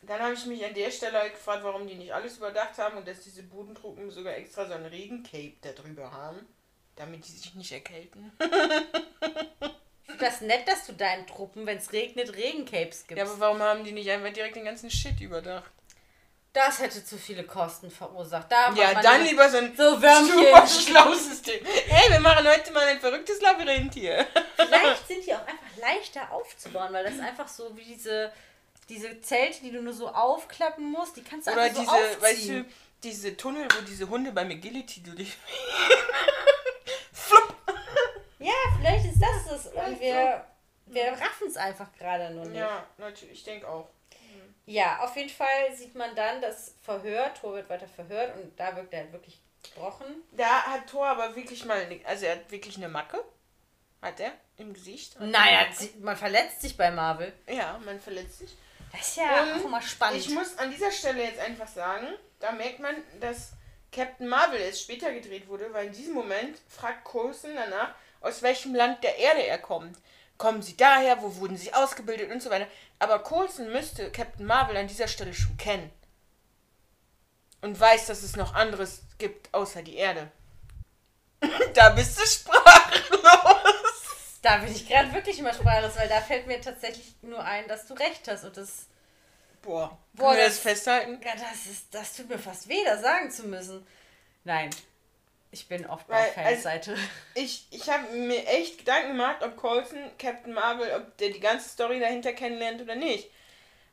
Dann 0.05 0.21
habe 0.21 0.33
ich 0.33 0.45
mich 0.45 0.63
an 0.65 0.73
der 0.73 0.91
Stelle 0.91 1.19
halt 1.19 1.33
gefragt, 1.33 1.63
warum 1.63 1.87
die 1.87 1.95
nicht 1.95 2.13
alles 2.13 2.37
überdacht 2.37 2.77
haben 2.77 2.97
und 2.97 3.07
dass 3.07 3.21
diese 3.21 3.43
Bodentruppen 3.43 4.11
sogar 4.11 4.35
extra 4.35 4.65
so 4.65 4.73
ein 4.73 4.85
Regencape 4.85 5.53
da 5.61 5.71
drüber 5.71 6.11
haben, 6.11 6.45
damit 6.95 7.25
die 7.25 7.31
sich 7.31 7.55
nicht 7.55 7.71
erkälten. 7.71 8.31
Ich 10.07 10.17
finde 10.17 10.31
das 10.31 10.41
nett, 10.41 10.67
dass 10.67 10.85
du 10.85 10.93
deinen 10.93 11.27
Truppen, 11.27 11.65
wenn 11.65 11.77
es 11.77 11.91
regnet, 11.91 12.33
Regencapes 12.35 13.07
gibst. 13.07 13.17
Ja, 13.17 13.29
aber 13.29 13.39
warum 13.39 13.59
haben 13.59 13.83
die 13.83 13.91
nicht 13.91 14.09
einfach 14.09 14.31
direkt 14.31 14.55
den 14.55 14.65
ganzen 14.65 14.89
Shit 14.89 15.19
überdacht? 15.19 15.69
das 16.55 16.79
hätte 16.79 17.03
zu 17.03 17.17
viele 17.17 17.43
Kosten 17.43 17.91
verursacht. 17.91 18.51
Da 18.51 18.73
Ja, 18.73 18.93
dann 19.01 19.23
lieber 19.23 19.47
lieber 19.47 19.49
so 19.49 19.57
ein 19.57 19.75
so 19.75 19.91
super 19.95 20.67
schlaues 20.67 21.29
System. 21.29 21.63
Hey, 21.65 22.11
wir 22.11 22.19
machen 22.21 22.47
heute 22.47 22.71
mal 22.71 22.85
ein 22.87 22.99
verrücktes 22.99 23.41
Labyrinth 23.41 23.93
hier. 23.93 24.25
Vielleicht 24.55 25.07
sind 25.07 25.25
die 25.25 25.33
auch 25.33 25.41
einfach 25.41 25.77
leichter 25.77 26.31
aufzubauen, 26.31 26.93
weil 26.93 27.03
das 27.03 27.19
einfach 27.19 27.47
so 27.47 27.75
wie 27.75 27.83
diese, 27.83 28.31
diese 28.89 29.19
Zelte, 29.21 29.61
die 29.61 29.71
du 29.71 29.81
nur 29.81 29.93
so 29.93 30.07
aufklappen 30.09 30.91
musst, 30.91 31.15
die 31.17 31.23
kannst 31.23 31.47
du 31.47 31.51
Oder 31.51 31.63
einfach 31.63 31.79
diese, 31.81 31.91
so 31.91 31.97
aufziehen. 31.97 32.21
weißt 32.21 32.49
du, 32.49 32.65
diese 33.03 33.37
Tunnel, 33.37 33.67
wo 33.75 33.81
diese 33.85 34.07
Hunde 34.09 34.31
beim 34.31 34.49
Agility 34.49 35.01
durch. 35.03 35.33
Flupp! 37.11 37.55
Ja, 38.39 38.53
vielleicht 38.77 39.05
ist 39.05 39.21
das 39.21 39.47
das. 39.49 39.67
Und 39.73 39.99
wir, 39.99 40.45
wir 40.87 41.11
raffen 41.11 41.47
es 41.47 41.57
einfach 41.57 41.87
gerade 41.97 42.33
nur 42.33 42.45
nicht. 42.45 42.57
Ja. 42.57 42.67
Ja, 42.67 42.85
natürlich, 42.97 43.39
ich 43.39 43.43
denke 43.43 43.67
auch. 43.67 43.89
auf 45.01 45.15
jeden 45.15 45.29
Fall 45.29 45.75
sieht 45.75 45.95
man 45.95 46.15
dann 46.15 46.41
das 46.41 46.75
Verhör. 46.81 47.33
Thor 47.33 47.53
wird 47.53 47.69
weiter 47.69 47.87
verhört 47.87 48.35
und 48.37 48.59
da 48.59 48.75
wirkt 48.75 48.93
er 48.93 49.01
halt 49.01 49.13
wirklich 49.13 49.39
gebrochen. 49.63 50.05
Da 50.31 50.63
hat 50.63 50.87
Thor 50.87 51.07
aber 51.07 51.35
wirklich 51.35 51.65
mal, 51.65 51.87
ne- 51.87 52.01
also 52.05 52.25
er 52.25 52.33
hat 52.37 52.51
wirklich 52.51 52.77
eine 52.77 52.89
Macke. 52.89 53.23
Hat 54.01 54.19
er 54.19 54.33
im 54.57 54.73
Gesicht. 54.73 55.19
Naja, 55.19 55.65
man 55.99 56.15
verletzt 56.15 56.61
sich 56.61 56.77
bei 56.77 56.91
Marvel. 56.91 57.33
Ja, 57.49 57.79
man 57.83 57.99
verletzt 57.99 58.39
sich. 58.39 58.55
Das 58.97 59.09
ist 59.09 59.17
ja 59.17 59.43
Und 59.43 59.65
auch 59.65 59.69
mal 59.69 59.81
spannend. 59.81 60.19
Ich 60.19 60.29
muss 60.29 60.57
an 60.57 60.71
dieser 60.71 60.91
Stelle 60.91 61.23
jetzt 61.23 61.39
einfach 61.39 61.67
sagen, 61.67 62.07
da 62.39 62.51
merkt 62.51 62.79
man, 62.79 62.95
dass 63.19 63.51
Captain 63.91 64.27
Marvel 64.27 64.59
erst 64.59 64.81
später 64.81 65.11
gedreht 65.13 65.47
wurde, 65.47 65.73
weil 65.73 65.87
in 65.87 65.93
diesem 65.93 66.13
Moment 66.13 66.57
fragt 66.69 67.03
Coulson 67.05 67.51
danach, 67.55 67.93
aus 68.21 68.41
welchem 68.41 68.75
Land 68.75 69.03
der 69.03 69.17
Erde 69.17 69.45
er 69.45 69.57
kommt. 69.57 69.97
Kommen 70.37 70.61
sie 70.61 70.75
daher, 70.75 71.21
wo 71.21 71.35
wurden 71.37 71.57
sie 71.57 71.73
ausgebildet 71.73 72.29
und 72.31 72.41
so 72.41 72.49
weiter. 72.49 72.67
Aber 72.99 73.19
Coulson 73.19 73.71
müsste 73.71 74.11
Captain 74.11 74.45
Marvel 74.45 74.75
an 74.75 74.87
dieser 74.87 75.07
Stelle 75.07 75.33
schon 75.33 75.55
kennen. 75.57 75.89
Und 77.61 77.79
weiß, 77.79 78.07
dass 78.07 78.21
es 78.21 78.35
noch 78.35 78.53
anderes 78.53 79.03
gibt 79.17 79.53
außer 79.53 79.81
die 79.81 79.95
Erde. 79.95 80.29
da 81.73 81.89
bist 81.89 82.19
du 82.19 82.25
sprachlos. 82.25 83.84
Da 84.45 84.57
bin 84.57 84.71
ich 84.71 84.87
gerade 84.87 85.13
wirklich 85.13 85.39
immer 85.39 85.53
sprachlos, 85.53 85.95
weil 85.97 86.07
da 86.07 86.21
fällt 86.21 86.47
mir 86.47 86.61
tatsächlich 86.61 87.15
nur 87.21 87.43
ein, 87.43 87.67
dass 87.67 87.87
du 87.87 87.93
recht 87.95 88.27
hast. 88.27 88.43
Und 88.45 88.55
das, 88.57 88.85
Boah, 89.61 89.97
Boah, 90.13 90.29
können 90.29 90.37
wir 90.39 90.45
das- 90.45 90.55
das 90.55 90.63
festhalten? 90.63 91.19
ja, 91.25 91.33
das, 91.33 91.65
ist, 91.65 91.87
das 91.93 92.15
tut 92.15 92.29
mir 92.29 92.37
fast 92.39 92.67
weh, 92.69 92.83
das 92.85 93.01
sagen 93.01 93.31
zu 93.31 93.47
müssen. 93.47 93.85
Nein, 94.43 94.69
ich 95.51 95.67
bin 95.67 95.85
oft 95.87 96.07
Weil, 96.07 96.29
auf 96.29 96.37
also- 96.37 96.49
Fans-Seite. 96.49 96.97
Ich, 97.33 97.65
ich 97.71 97.89
habe 97.89 98.11
mir 98.13 98.45
echt 98.47 98.77
Gedanken 98.79 99.09
gemacht, 99.09 99.41
ob 99.43 99.57
Coulson 99.57 99.97
Captain 100.19 100.53
Marvel, 100.53 100.93
ob 100.93 101.17
der 101.17 101.29
die 101.29 101.39
ganze 101.39 101.67
Story 101.69 101.99
dahinter 101.99 102.33
kennenlernt 102.33 102.81
oder 102.81 102.95
nicht. 102.95 103.29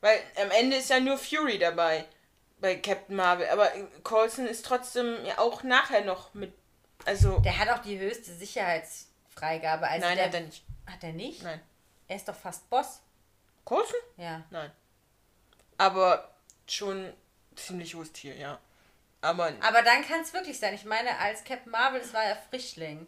Weil 0.03 0.19
am 0.37 0.51
Ende 0.51 0.77
ist 0.77 0.91
ja 0.91 1.01
nur 1.01 1.17
Fury 1.17 1.59
dabei 1.59 2.05
bei 2.61 2.77
Captain 2.77 3.17
Marvel. 3.17 3.49
Aber 3.49 3.71
Coulson 4.03 4.47
ist 4.47 4.67
trotzdem 4.67 5.25
ja 5.25 5.39
auch 5.39 5.63
nachher 5.63 6.05
noch 6.05 6.35
mit. 6.35 6.53
Also. 7.07 7.39
Der 7.41 7.57
hat 7.59 7.69
auch 7.71 7.79
die 7.83 7.99
höchste 7.99 8.33
Sicherheitsfreigabe. 9.33 9.87
Also 9.89 10.07
nein, 10.07 10.17
der, 10.17 10.27
hat 10.27 10.35
er 10.35 10.41
nicht. 10.41 10.65
Hat 10.87 11.05
er 11.05 11.13
nicht? 11.13 11.43
Nein. 11.43 11.61
Er 12.09 12.17
ist 12.17 12.29
doch 12.29 12.35
fast 12.35 12.69
Boss. 12.71 13.01
Coulson? 13.65 13.97
Ja. 14.17 14.43
Nein. 14.51 14.71
Aber 15.79 16.31
schon 16.67 17.13
ziemlich 17.57 17.95
hohes 17.95 18.13
Tier, 18.13 18.37
ja. 18.37 18.59
Aber 19.21 19.53
Aber 19.61 19.83
dann 19.83 20.03
kann 20.05 20.21
es 20.21 20.33
wirklich 20.33 20.59
sein. 20.59 20.75
Ich 20.75 20.85
meine, 20.85 21.17
als 21.19 21.45
Captain 21.45 21.71
Marvel, 21.71 22.01
das 22.01 22.13
war 22.13 22.25
er 22.25 22.37
Frischling. 22.37 23.07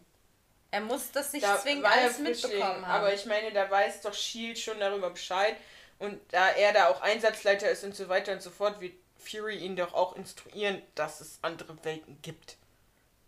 Er 0.71 0.81
muss 0.81 1.11
das 1.11 1.33
nicht 1.33 1.45
da 1.45 1.59
zwingend 1.59 1.85
alles 1.85 2.19
mitbekommen 2.19 2.63
haben. 2.63 2.85
Aber 2.85 3.13
ich 3.13 3.25
meine, 3.25 3.51
da 3.51 3.69
weiß 3.69 4.01
doch 4.01 4.13
Shield 4.13 4.57
schon 4.57 4.79
darüber 4.79 5.09
Bescheid. 5.09 5.55
Und 5.99 6.19
da 6.33 6.49
er 6.49 6.73
da 6.73 6.87
auch 6.87 7.01
Einsatzleiter 7.01 7.69
ist 7.69 7.83
und 7.83 7.95
so 7.95 8.09
weiter 8.09 8.33
und 8.33 8.41
so 8.41 8.49
fort, 8.49 8.81
wird 8.81 8.95
Fury 9.17 9.57
ihn 9.57 9.75
doch 9.75 9.93
auch 9.93 10.15
instruieren, 10.15 10.81
dass 10.95 11.21
es 11.21 11.39
andere 11.41 11.83
Welten 11.83 12.21
gibt. 12.21 12.57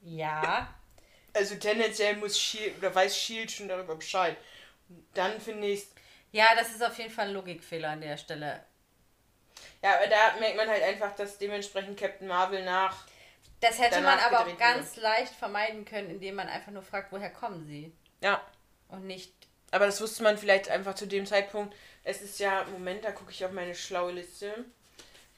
ja. 0.01 0.73
Also 1.37 1.55
tendenziell 1.55 2.15
muss 2.17 2.39
Shield 2.39 2.77
oder 2.79 2.93
weiß 2.93 3.15
Shield 3.17 3.51
schon 3.51 3.67
darüber 3.67 3.95
Bescheid. 3.95 4.37
Und 4.89 5.05
dann 5.13 5.39
finde 5.39 5.67
ich 5.67 5.87
Ja, 6.31 6.55
das 6.55 6.69
ist 6.71 6.83
auf 6.83 6.97
jeden 6.97 7.11
Fall 7.11 7.27
ein 7.27 7.33
Logikfehler 7.33 7.89
an 7.89 8.01
der 8.01 8.17
Stelle. 8.17 8.65
ja, 9.83 9.95
aber 9.95 10.07
da 10.07 10.39
merkt 10.39 10.57
man 10.57 10.67
halt 10.69 10.83
einfach, 10.83 11.15
dass 11.15 11.37
dementsprechend 11.37 11.99
Captain 11.99 12.27
Marvel 12.27 12.63
nach. 12.63 13.05
Das 13.59 13.79
hätte 13.79 14.01
man 14.01 14.19
aber 14.19 14.41
auch 14.41 14.57
ganz 14.57 14.95
leicht 14.97 15.33
vermeiden 15.33 15.85
können, 15.85 16.09
indem 16.11 16.35
man 16.35 16.47
einfach 16.47 16.71
nur 16.71 16.83
fragt, 16.83 17.11
woher 17.11 17.31
kommen 17.31 17.65
sie? 17.65 17.91
Ja, 18.21 18.41
Und 18.89 19.05
nicht, 19.07 19.33
aber 19.71 19.85
das 19.85 19.99
wusste 20.01 20.23
man 20.23 20.37
vielleicht 20.37 20.69
einfach 20.69 20.95
zu 20.95 21.07
dem 21.07 21.25
Zeitpunkt. 21.25 21.75
Es 22.03 22.21
ist 22.21 22.39
ja, 22.39 22.63
Moment, 22.71 23.03
da 23.03 23.11
gucke 23.11 23.31
ich 23.31 23.43
auf 23.45 23.51
meine 23.51 23.75
schlaue 23.75 24.13
Liste. 24.13 24.65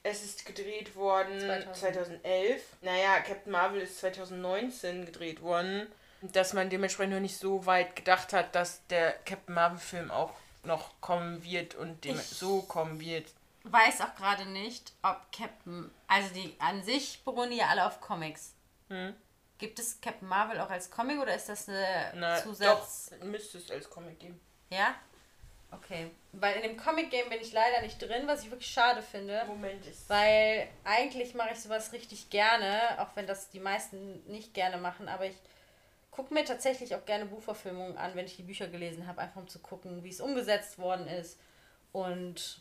Es 0.02 0.24
ist 0.24 0.46
gedreht 0.46 0.96
worden 0.96 1.38
2000. 1.40 1.76
2011. 1.76 2.62
Naja, 2.80 3.20
Captain 3.20 3.52
Marvel 3.52 3.80
ist 3.82 3.98
2019 3.98 5.04
gedreht 5.06 5.42
worden. 5.42 5.86
Dass 6.22 6.52
man 6.52 6.70
dementsprechend 6.70 7.14
noch 7.14 7.20
nicht 7.20 7.36
so 7.38 7.64
weit 7.66 7.96
gedacht 7.96 8.32
hat, 8.32 8.54
dass 8.54 8.86
der 8.88 9.12
Captain 9.24 9.54
Marvel-Film 9.54 10.10
auch 10.10 10.32
noch 10.64 11.00
kommen 11.00 11.42
wird 11.44 11.74
und 11.74 12.04
dem 12.04 12.16
Ich- 12.16 12.22
so 12.26 12.62
kommen 12.62 13.00
wird. 13.00 13.26
weiß 13.64 14.00
auch 14.02 14.14
gerade 14.14 14.46
nicht, 14.46 14.92
ob 15.02 15.18
Captain, 15.32 15.90
also 16.08 16.32
die 16.34 16.54
an 16.58 16.82
sich 16.82 17.22
beruhen 17.24 17.50
die 17.50 17.56
ja 17.58 17.68
alle 17.68 17.86
auf 17.86 18.00
Comics. 18.00 18.52
Hm. 18.88 19.14
Gibt 19.58 19.78
es 19.78 20.00
Captain 20.00 20.28
Marvel 20.28 20.58
auch 20.60 20.70
als 20.70 20.90
Comic 20.90 21.18
oder 21.20 21.34
ist 21.34 21.48
das 21.50 21.68
eine 21.68 22.12
Na, 22.14 22.42
Zusatz? 22.42 23.10
doch, 23.18 23.26
müsste 23.26 23.58
es 23.58 23.70
als 23.70 23.88
Comic 23.90 24.18
geben. 24.18 24.40
Ja? 24.70 24.94
Okay. 25.72 26.10
Weil 26.32 26.56
in 26.56 26.62
dem 26.62 26.76
Comic-Game 26.76 27.28
bin 27.28 27.40
ich 27.40 27.52
leider 27.52 27.82
nicht 27.82 28.00
drin, 28.00 28.26
was 28.26 28.42
ich 28.42 28.50
wirklich 28.50 28.70
schade 28.70 29.02
finde. 29.02 29.44
Moment 29.46 29.86
ist. 29.86 30.08
Weil 30.08 30.68
eigentlich 30.84 31.34
mache 31.34 31.50
ich 31.52 31.60
sowas 31.60 31.92
richtig 31.92 32.30
gerne, 32.30 32.98
auch 32.98 33.14
wenn 33.14 33.26
das 33.26 33.50
die 33.50 33.60
meisten 33.60 34.24
nicht 34.26 34.54
gerne 34.54 34.78
machen, 34.78 35.08
aber 35.08 35.26
ich 35.26 35.36
gucke 36.10 36.34
mir 36.34 36.44
tatsächlich 36.44 36.94
auch 36.94 37.04
gerne 37.04 37.26
Buchverfilmungen 37.26 37.96
an, 37.96 38.14
wenn 38.14 38.26
ich 38.26 38.36
die 38.36 38.42
Bücher 38.42 38.68
gelesen 38.68 39.06
habe, 39.06 39.20
einfach 39.20 39.40
um 39.40 39.48
zu 39.48 39.58
gucken, 39.60 40.02
wie 40.04 40.10
es 40.10 40.20
umgesetzt 40.20 40.78
worden 40.78 41.06
ist 41.06 41.38
und 41.92 42.60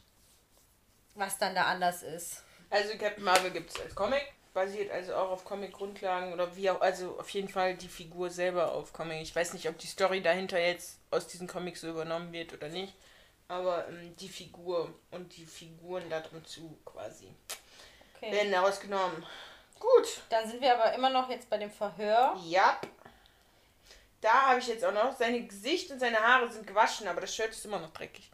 was 1.16 1.38
dann 1.38 1.56
da 1.56 1.64
anders 1.64 2.04
ist. 2.04 2.44
Also 2.70 2.98
Captain 2.98 3.24
Marvel 3.24 3.52
gibt 3.52 3.72
es 3.72 3.82
als 3.82 3.96
Comic, 3.96 4.32
basiert 4.66 4.92
also 4.92 5.16
auch 5.16 5.30
auf 5.32 5.46
Comic-Grundlagen 5.46 6.34
oder 6.34 6.56
wie 6.56 6.70
auch, 6.70 6.82
also 6.82 7.18
auf 7.20 7.30
jeden 7.30 7.48
Fall 7.50 7.76
die 7.76 7.88
Figur 7.88 8.30
selber 8.30 8.74
auf 8.74 8.92
Comic. 8.92 9.22
Ich 9.22 9.36
weiß 9.36 9.54
nicht, 9.54 9.70
ob 9.70 9.78
die 9.78 9.88
Story 9.88 10.22
dahinter 10.22 10.60
jetzt 10.60 11.00
aus 11.12 11.28
diesen 11.28 11.48
Comics 11.48 11.82
so 11.82 11.88
übernommen 11.90 12.34
wird 12.34 12.54
oder 12.54 12.68
nicht, 12.68 12.94
aber 13.48 13.88
ähm, 13.88 14.14
die 14.18 14.28
Figur 14.28 14.94
und 15.12 15.36
die 15.38 15.46
Figuren 15.46 16.10
da 16.10 16.20
drin 16.20 16.44
zu 16.46 16.78
quasi 16.86 17.28
Okay. 18.18 18.34
werden 18.34 18.52
daraus 18.52 18.82
genommen. 18.82 19.26
Gut, 19.80 20.22
Dann 20.30 20.46
sind 20.50 20.60
wir 20.62 20.74
aber 20.78 20.94
immer 20.94 21.10
noch 21.10 21.30
jetzt 21.30 21.50
bei 21.50 21.58
dem 21.58 21.72
Verhör. 21.72 22.38
ja. 22.46 22.80
Da 24.20 24.48
habe 24.50 24.60
ich 24.60 24.68
jetzt 24.68 24.84
auch 24.84 24.92
noch, 24.94 25.16
seine 25.18 25.42
Gesicht 25.44 25.90
und 25.92 26.00
seine 26.02 26.20
Haare 26.20 26.52
sind 26.52 26.68
gewaschen, 26.68 27.08
aber 27.08 27.22
das 27.22 27.34
Shirt 27.34 27.52
ist 27.52 27.64
immer 27.64 27.80
noch 27.80 27.94
dreckig. 27.94 28.30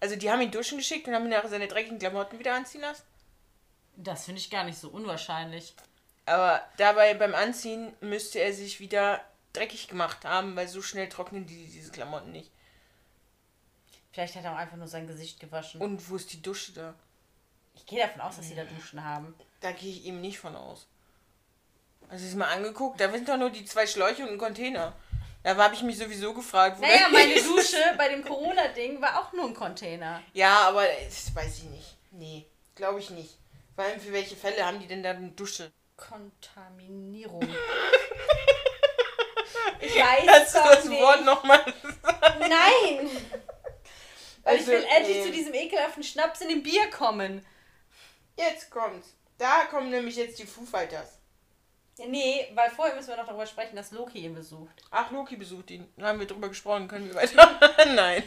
Also 0.00 0.16
die 0.16 0.28
haben 0.28 0.40
ihn 0.40 0.50
duschen 0.50 0.78
geschickt 0.78 1.06
und 1.06 1.14
haben 1.14 1.26
ihn 1.26 1.30
nachher 1.30 1.48
seine 1.48 1.68
dreckigen 1.68 2.00
Klamotten 2.00 2.40
wieder 2.40 2.54
anziehen 2.54 2.80
lassen. 2.80 3.04
Das 4.00 4.24
finde 4.24 4.40
ich 4.40 4.50
gar 4.50 4.64
nicht 4.64 4.78
so 4.78 4.88
unwahrscheinlich. 4.88 5.74
Aber 6.24 6.62
dabei 6.76 7.14
beim 7.14 7.34
Anziehen 7.34 7.92
müsste 8.00 8.38
er 8.38 8.52
sich 8.52 8.80
wieder 8.80 9.20
dreckig 9.52 9.88
gemacht 9.88 10.24
haben, 10.24 10.56
weil 10.56 10.68
so 10.68 10.82
schnell 10.82 11.08
trocknen 11.08 11.46
die 11.46 11.66
diese 11.66 11.90
Klamotten 11.90 12.32
nicht. 12.32 12.50
Vielleicht 14.12 14.36
hat 14.36 14.44
er 14.44 14.52
auch 14.52 14.58
einfach 14.58 14.76
nur 14.76 14.88
sein 14.88 15.06
Gesicht 15.06 15.40
gewaschen. 15.40 15.80
Und 15.80 16.08
wo 16.08 16.16
ist 16.16 16.32
die 16.32 16.42
Dusche 16.42 16.72
da? 16.72 16.94
ich 17.78 17.86
gehe 17.86 18.00
davon 18.00 18.20
aus, 18.20 18.36
dass 18.36 18.48
sie 18.48 18.54
da 18.54 18.64
Duschen 18.64 19.02
haben. 19.04 19.34
Da 19.60 19.72
gehe 19.72 19.90
ich 19.90 20.04
eben 20.04 20.20
nicht 20.20 20.38
von 20.38 20.54
aus. 20.56 20.86
Also 22.08 22.24
ich 22.24 22.30
es 22.30 22.36
mal 22.36 22.48
angeguckt, 22.48 23.00
da 23.00 23.10
sind 23.10 23.28
doch 23.28 23.36
nur 23.36 23.50
die 23.50 23.64
zwei 23.64 23.86
Schläuche 23.86 24.22
und 24.22 24.30
ein 24.30 24.38
Container. 24.38 24.94
Da 25.42 25.56
habe 25.56 25.74
ich 25.74 25.82
mich 25.82 25.96
sowieso 25.96 26.34
gefragt. 26.34 26.78
wo 26.78 26.82
Naja, 26.82 27.08
meine. 27.12 27.34
Dusche 27.34 27.76
bei 27.96 28.08
dem 28.08 28.24
Corona-Ding 28.24 29.00
war 29.00 29.20
auch 29.20 29.32
nur 29.32 29.46
ein 29.46 29.54
Container. 29.54 30.22
Ja, 30.32 30.68
aber 30.68 30.84
das 31.04 31.34
weiß 31.34 31.58
ich 31.58 31.64
nicht. 31.64 31.96
Nee, 32.10 32.46
glaube 32.74 32.98
ich 32.98 33.10
nicht. 33.10 33.37
Vor 33.78 33.84
allem 33.84 34.00
für 34.00 34.12
welche 34.12 34.34
Fälle 34.34 34.66
haben 34.66 34.80
die 34.80 34.88
denn 34.88 35.04
da 35.04 35.10
eine 35.10 35.30
Dusche? 35.30 35.70
Kontaminierung. 35.96 37.42
Ich 39.80 39.94
weiß 39.94 40.26
Kannst 40.26 40.54
du 40.56 40.58
das 40.58 40.84
nicht. 40.86 41.00
Wort 41.00 41.24
nochmal 41.24 41.64
Nein! 42.40 43.08
Weil 44.42 44.58
Also, 44.58 44.60
ich 44.60 44.66
will 44.66 44.86
endlich 44.90 45.16
nee. 45.18 45.24
zu 45.24 45.30
diesem 45.30 45.54
ekelhaften 45.54 46.02
Schnaps 46.02 46.40
in 46.40 46.48
dem 46.48 46.64
Bier 46.64 46.90
kommen. 46.90 47.46
Jetzt 48.36 48.70
kommt's. 48.70 49.14
Da 49.38 49.66
kommen 49.66 49.90
nämlich 49.90 50.16
jetzt 50.16 50.40
die 50.40 50.46
Foo 50.46 50.64
Fighters. 50.64 51.17
Nee, 52.06 52.48
weil 52.54 52.70
vorher 52.70 52.94
müssen 52.94 53.08
wir 53.08 53.16
noch 53.16 53.26
darüber 53.26 53.46
sprechen, 53.46 53.76
dass 53.76 53.90
Loki 53.90 54.18
ihn 54.20 54.34
besucht. 54.34 54.82
Ach, 54.90 55.10
Loki 55.10 55.36
besucht 55.36 55.70
ihn. 55.70 55.86
Da 55.96 56.08
haben 56.08 56.20
wir 56.20 56.26
drüber 56.26 56.48
gesprochen. 56.48 56.86
Können 56.88 57.08
wir 57.08 57.14
weiter? 57.14 57.58
Nein. 57.94 58.22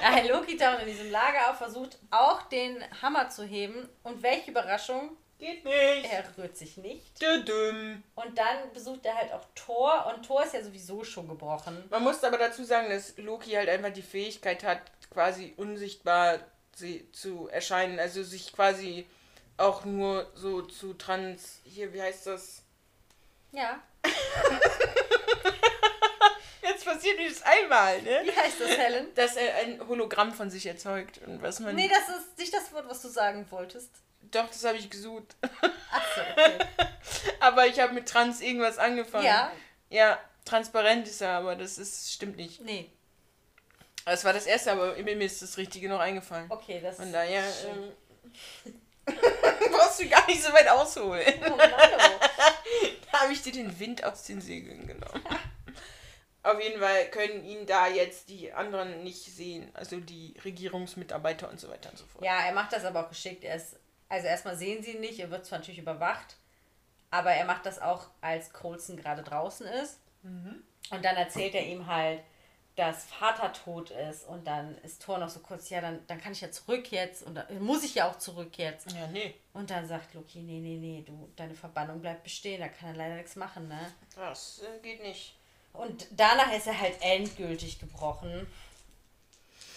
Ja, 0.00 0.20
Loki 0.34 0.56
taucht 0.56 0.80
in 0.80 0.88
diesem 0.88 1.10
Lager 1.10 1.50
auf, 1.50 1.58
versucht 1.58 1.98
auch 2.10 2.42
den 2.42 2.82
Hammer 3.02 3.28
zu 3.28 3.44
heben. 3.44 3.88
Und 4.02 4.22
welche 4.22 4.50
Überraschung, 4.50 5.16
Geht 5.38 5.64
nicht. 5.64 6.12
er 6.12 6.24
rührt 6.36 6.56
sich 6.56 6.76
nicht. 6.76 7.20
Düdüm. 7.22 8.02
Und 8.14 8.36
dann 8.36 8.72
besucht 8.74 9.06
er 9.06 9.16
halt 9.16 9.32
auch 9.32 9.44
Thor. 9.54 10.12
Und 10.14 10.26
Thor 10.26 10.44
ist 10.44 10.54
ja 10.54 10.62
sowieso 10.62 11.04
schon 11.04 11.28
gebrochen. 11.28 11.82
Man 11.90 12.02
muss 12.02 12.22
aber 12.24 12.38
dazu 12.38 12.64
sagen, 12.64 12.90
dass 12.90 13.16
Loki 13.16 13.52
halt 13.52 13.68
einfach 13.68 13.92
die 13.92 14.02
Fähigkeit 14.02 14.64
hat, 14.64 14.80
quasi 15.10 15.54
unsichtbar 15.56 16.40
zu 17.12 17.48
erscheinen. 17.48 17.98
Also 17.98 18.22
sich 18.22 18.52
quasi 18.52 19.06
auch 19.56 19.84
nur 19.84 20.30
so 20.34 20.62
zu 20.62 20.94
trans. 20.94 21.60
Hier, 21.64 21.92
wie 21.92 22.02
heißt 22.02 22.26
das? 22.26 22.62
Ja. 23.52 23.80
Jetzt 26.62 26.84
passiert 26.84 27.18
dieses 27.18 27.42
einmal, 27.42 28.00
ne? 28.02 28.22
Wie 28.24 28.32
heißt 28.32 28.60
das, 28.60 28.70
Helen? 28.70 29.14
Dass 29.14 29.36
er 29.36 29.54
ein 29.56 29.86
Hologramm 29.88 30.32
von 30.32 30.50
sich 30.50 30.66
erzeugt. 30.66 31.18
Und 31.26 31.42
was 31.42 31.60
man. 31.60 31.74
Nee, 31.74 31.88
das 31.88 32.08
ist 32.16 32.38
nicht 32.38 32.54
das 32.54 32.72
Wort, 32.72 32.88
was 32.88 33.02
du 33.02 33.08
sagen 33.08 33.46
wolltest. 33.50 33.90
Doch, 34.30 34.46
das 34.48 34.64
habe 34.64 34.76
ich 34.78 34.88
gesucht. 34.90 35.36
Achso, 35.42 36.20
okay. 36.32 36.58
aber 37.40 37.66
ich 37.66 37.80
habe 37.80 37.92
mit 37.94 38.08
trans 38.08 38.40
irgendwas 38.40 38.78
angefangen. 38.78 39.24
Ja, 39.24 39.50
Ja, 39.88 40.18
transparent 40.44 41.08
ist 41.08 41.20
er, 41.20 41.30
aber 41.30 41.56
das 41.56 41.78
ist, 41.78 42.12
stimmt 42.12 42.36
nicht. 42.36 42.60
nee. 42.60 42.90
Das 44.06 44.24
war 44.24 44.32
das 44.32 44.46
erste, 44.46 44.72
aber 44.72 44.96
mir 44.96 45.20
ist 45.20 45.42
das 45.42 45.56
Richtige 45.58 45.88
noch 45.88 46.00
eingefallen. 46.00 46.46
Okay, 46.48 46.80
das 46.82 46.96
Von 46.96 47.12
daher 47.12 47.44
ähm, 47.68 47.92
brauchst 49.70 50.00
du 50.00 50.08
gar 50.08 50.26
nicht 50.26 50.42
so 50.42 50.52
weit 50.52 50.68
ausholen. 50.68 51.34
Oh 51.46 51.52
oh. 51.52 51.58
Da 53.12 53.22
habe 53.22 53.32
ich 53.32 53.42
dir 53.42 53.52
den 53.52 53.78
Wind 53.80 54.04
aus 54.04 54.22
den 54.22 54.40
Segeln 54.40 54.86
genommen. 54.86 55.24
Auf 56.42 56.62
jeden 56.62 56.80
Fall 56.80 57.10
können 57.10 57.44
ihn 57.44 57.66
da 57.66 57.88
jetzt 57.88 58.28
die 58.28 58.52
anderen 58.52 59.02
nicht 59.02 59.24
sehen. 59.24 59.70
Also 59.74 60.00
die 60.00 60.34
Regierungsmitarbeiter 60.44 61.50
und 61.50 61.60
so 61.60 61.68
weiter 61.68 61.90
und 61.90 61.98
so 61.98 62.06
fort. 62.06 62.24
Ja, 62.24 62.40
er 62.46 62.52
macht 62.52 62.72
das 62.72 62.84
aber 62.84 63.04
auch 63.04 63.08
geschickt. 63.10 63.44
Er 63.44 63.56
ist, 63.56 63.78
also 64.08 64.26
erstmal 64.26 64.56
sehen 64.56 64.82
sie 64.82 64.92
ihn 64.92 65.00
nicht, 65.00 65.18
er 65.18 65.30
wird 65.30 65.44
zwar 65.44 65.58
natürlich 65.58 65.80
überwacht, 65.80 66.36
aber 67.10 67.32
er 67.32 67.44
macht 67.44 67.66
das 67.66 67.80
auch, 67.80 68.08
als 68.20 68.52
Coulson 68.52 68.96
gerade 68.96 69.22
draußen 69.22 69.66
ist. 69.66 69.98
Und 70.90 71.04
dann 71.04 71.16
erzählt 71.16 71.54
er 71.54 71.66
ihm 71.66 71.86
halt, 71.86 72.22
dass 72.80 73.04
Vater 73.04 73.52
tot 73.52 73.90
ist 73.90 74.26
und 74.26 74.46
dann 74.46 74.76
ist 74.78 75.02
Thor 75.02 75.18
noch 75.18 75.28
so 75.28 75.40
kurz, 75.40 75.68
ja, 75.68 75.82
dann, 75.82 76.00
dann 76.06 76.18
kann 76.18 76.32
ich 76.32 76.40
ja 76.40 76.50
zurück 76.50 76.90
jetzt 76.90 77.22
und 77.22 77.34
dann 77.34 77.62
muss 77.62 77.84
ich 77.84 77.94
ja 77.94 78.08
auch 78.08 78.16
zurück 78.16 78.56
jetzt. 78.56 78.90
Ja, 78.92 79.06
nee. 79.08 79.34
Und 79.52 79.68
dann 79.68 79.86
sagt 79.86 80.14
Loki, 80.14 80.38
nee, 80.38 80.60
nee, 80.60 80.78
nee, 80.78 81.04
du, 81.06 81.30
deine 81.36 81.54
Verbannung 81.54 82.00
bleibt 82.00 82.22
bestehen, 82.22 82.58
da 82.58 82.68
kann 82.68 82.88
er 82.88 82.96
leider 82.96 83.16
nichts 83.16 83.36
machen, 83.36 83.68
ne? 83.68 83.92
Das 84.16 84.62
äh, 84.62 84.80
geht 84.82 85.02
nicht. 85.02 85.36
Und 85.74 86.06
danach 86.12 86.50
ist 86.52 86.68
er 86.68 86.80
halt 86.80 86.94
endgültig 87.00 87.78
gebrochen. 87.78 88.46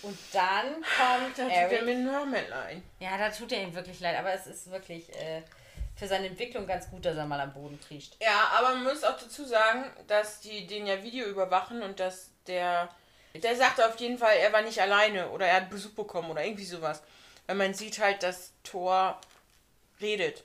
Und 0.01 0.17
dann 0.31 0.73
kommt 0.75 1.37
Da 1.37 1.43
tut 1.43 1.51
Eric. 1.51 1.79
er 1.79 1.83
mir 1.83 2.25
Männlein. 2.25 2.83
Ja, 2.99 3.17
da 3.17 3.29
tut 3.29 3.51
er 3.51 3.63
ihm 3.63 3.75
wirklich 3.75 3.99
leid, 3.99 4.17
aber 4.17 4.33
es 4.33 4.47
ist 4.47 4.71
wirklich 4.71 5.13
äh, 5.19 5.41
für 5.97 6.07
seine 6.07 6.27
Entwicklung 6.27 6.65
ganz 6.65 6.89
gut, 6.89 7.03
dass 7.03 7.17
er 7.17 7.25
mal 7.25 7.41
am 7.41 7.53
Boden 7.53 7.77
kriecht. 7.85 8.15
Ja, 8.21 8.49
aber 8.57 8.75
man 8.75 8.85
muss 8.85 9.03
auch 9.03 9.17
dazu 9.19 9.43
sagen, 9.43 9.91
dass 10.07 10.39
die 10.39 10.67
den 10.67 10.87
ja 10.87 11.03
Video 11.03 11.25
überwachen 11.25 11.81
und 11.81 11.99
dass 11.99 12.32
der. 12.47 12.89
Der 13.35 13.55
sagt 13.55 13.81
auf 13.81 13.99
jeden 13.99 14.17
Fall, 14.17 14.35
er 14.37 14.53
war 14.53 14.61
nicht 14.61 14.79
alleine 14.79 15.29
oder 15.29 15.47
er 15.47 15.55
hat 15.55 15.69
Besuch 15.69 15.91
bekommen 15.91 16.29
oder 16.29 16.45
irgendwie 16.45 16.65
sowas. 16.65 17.01
Weil 17.47 17.55
man 17.55 17.73
sieht 17.73 17.99
halt, 17.99 18.21
dass 18.21 18.53
Thor 18.63 19.19
redet. 19.99 20.43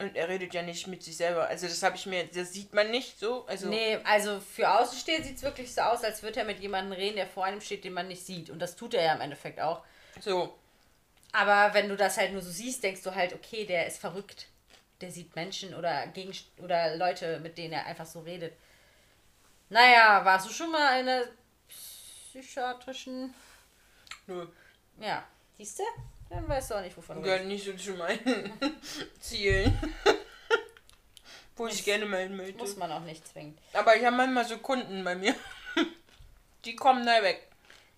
Und 0.00 0.16
er 0.16 0.28
redet 0.28 0.54
ja 0.54 0.62
nicht 0.62 0.86
mit 0.86 1.02
sich 1.02 1.16
selber. 1.16 1.48
Also 1.48 1.66
das 1.66 1.82
habe 1.82 1.96
ich 1.96 2.06
mir, 2.06 2.24
das 2.26 2.52
sieht 2.52 2.72
man 2.72 2.90
nicht 2.90 3.18
so. 3.18 3.44
Also 3.46 3.68
Nee, 3.68 3.98
also 4.04 4.40
für 4.40 4.70
Außenstehende 4.70 5.26
sieht 5.26 5.38
es 5.38 5.42
wirklich 5.42 5.74
so 5.74 5.80
aus, 5.80 6.04
als 6.04 6.22
würde 6.22 6.40
er 6.40 6.46
mit 6.46 6.60
jemandem 6.60 6.92
reden, 6.92 7.16
der 7.16 7.26
vor 7.26 7.44
einem 7.44 7.60
steht, 7.60 7.84
den 7.84 7.94
man 7.94 8.06
nicht 8.06 8.24
sieht. 8.24 8.48
Und 8.50 8.60
das 8.60 8.76
tut 8.76 8.94
er 8.94 9.02
ja 9.04 9.14
im 9.14 9.20
Endeffekt 9.20 9.60
auch. 9.60 9.82
so. 10.20 10.54
Aber 11.32 11.74
wenn 11.74 11.88
du 11.88 11.96
das 11.96 12.16
halt 12.16 12.32
nur 12.32 12.40
so 12.40 12.50
siehst, 12.50 12.82
denkst 12.82 13.02
du 13.02 13.14
halt, 13.14 13.34
okay, 13.34 13.66
der 13.66 13.86
ist 13.86 13.98
verrückt. 13.98 14.46
Der 15.00 15.10
sieht 15.10 15.36
Menschen 15.36 15.74
oder, 15.74 16.06
Gegen 16.08 16.32
oder 16.62 16.96
Leute, 16.96 17.38
mit 17.40 17.58
denen 17.58 17.74
er 17.74 17.86
einfach 17.86 18.06
so 18.06 18.20
redet. 18.20 18.54
Naja, 19.70 20.24
warst 20.24 20.48
du 20.48 20.52
schon 20.52 20.70
mal 20.72 21.00
in 21.00 21.08
einer 21.08 21.24
psychiatrischen. 21.68 23.34
Nö. 24.26 24.46
Ja, 25.00 25.24
siehst 25.56 25.78
du? 25.78 25.82
Dann 26.30 26.46
weißt 26.48 26.70
du 26.70 26.74
auch 26.74 26.80
nicht, 26.82 26.96
wovon 26.96 27.16
du 27.16 27.22
Gehört 27.22 27.46
nicht 27.46 27.64
so 27.64 27.72
zu 27.74 27.92
meinen 27.92 28.52
Zielen. 29.20 29.78
Wo 31.56 31.66
ich 31.66 31.84
gerne 31.84 32.06
melden 32.06 32.36
möchte. 32.36 32.56
Muss 32.58 32.76
man 32.76 32.92
auch 32.92 33.00
nicht 33.00 33.26
zwingend. 33.26 33.58
Aber 33.72 33.96
ich 33.96 34.04
habe 34.04 34.14
manchmal 34.14 34.44
so 34.44 34.58
Kunden 34.58 35.02
bei 35.02 35.16
mir. 35.16 35.34
Die 36.64 36.76
kommen 36.76 37.04
da 37.04 37.20
weg. 37.22 37.48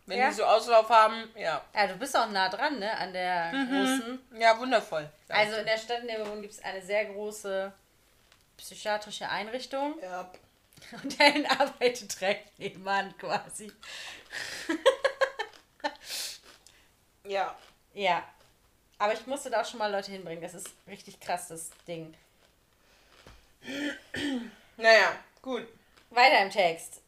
Wenn 0.06 0.18
Ja? 0.18 0.28
die 0.28 0.34
so 0.34 0.44
Auslauf 0.44 0.88
haben, 0.88 1.28
ja. 1.36 1.62
Ja, 1.74 1.86
du 1.86 1.94
bist 1.96 2.16
auch 2.16 2.28
nah 2.30 2.48
dran, 2.48 2.78
ne? 2.78 2.90
An 2.96 3.12
der 3.12 3.50
großen. 3.52 4.18
Ja, 4.40 4.58
wundervoll. 4.58 5.08
Also 5.28 5.56
in 5.56 5.66
der 5.66 5.76
Stadt, 5.78 6.00
in 6.00 6.06
der 6.08 6.18
wir 6.18 6.26
wohnen, 6.28 6.40
gibt 6.42 6.54
es 6.54 6.64
eine 6.64 6.80
sehr 6.82 7.04
große 7.04 7.72
psychiatrische 8.56 9.28
Einrichtung. 9.28 9.94
ja. 10.02 10.30
Und 11.02 11.18
Helen 11.18 11.46
arbeitet 11.46 12.20
direkt 12.20 12.58
nebenan 12.58 13.16
quasi. 13.18 13.72
ja. 17.24 17.56
Ja. 17.94 18.24
Aber 18.98 19.14
ich 19.14 19.26
musste 19.26 19.50
da 19.50 19.62
auch 19.62 19.66
schon 19.66 19.78
mal 19.78 19.90
Leute 19.90 20.10
hinbringen. 20.12 20.42
Das 20.42 20.54
ist 20.54 20.68
richtig 20.86 21.18
krass, 21.20 21.48
das 21.48 21.70
Ding. 21.88 22.14
Naja, 24.76 25.12
gut. 25.42 25.66
Weiter 26.10 26.42
im 26.42 26.50
Text. 26.50 27.00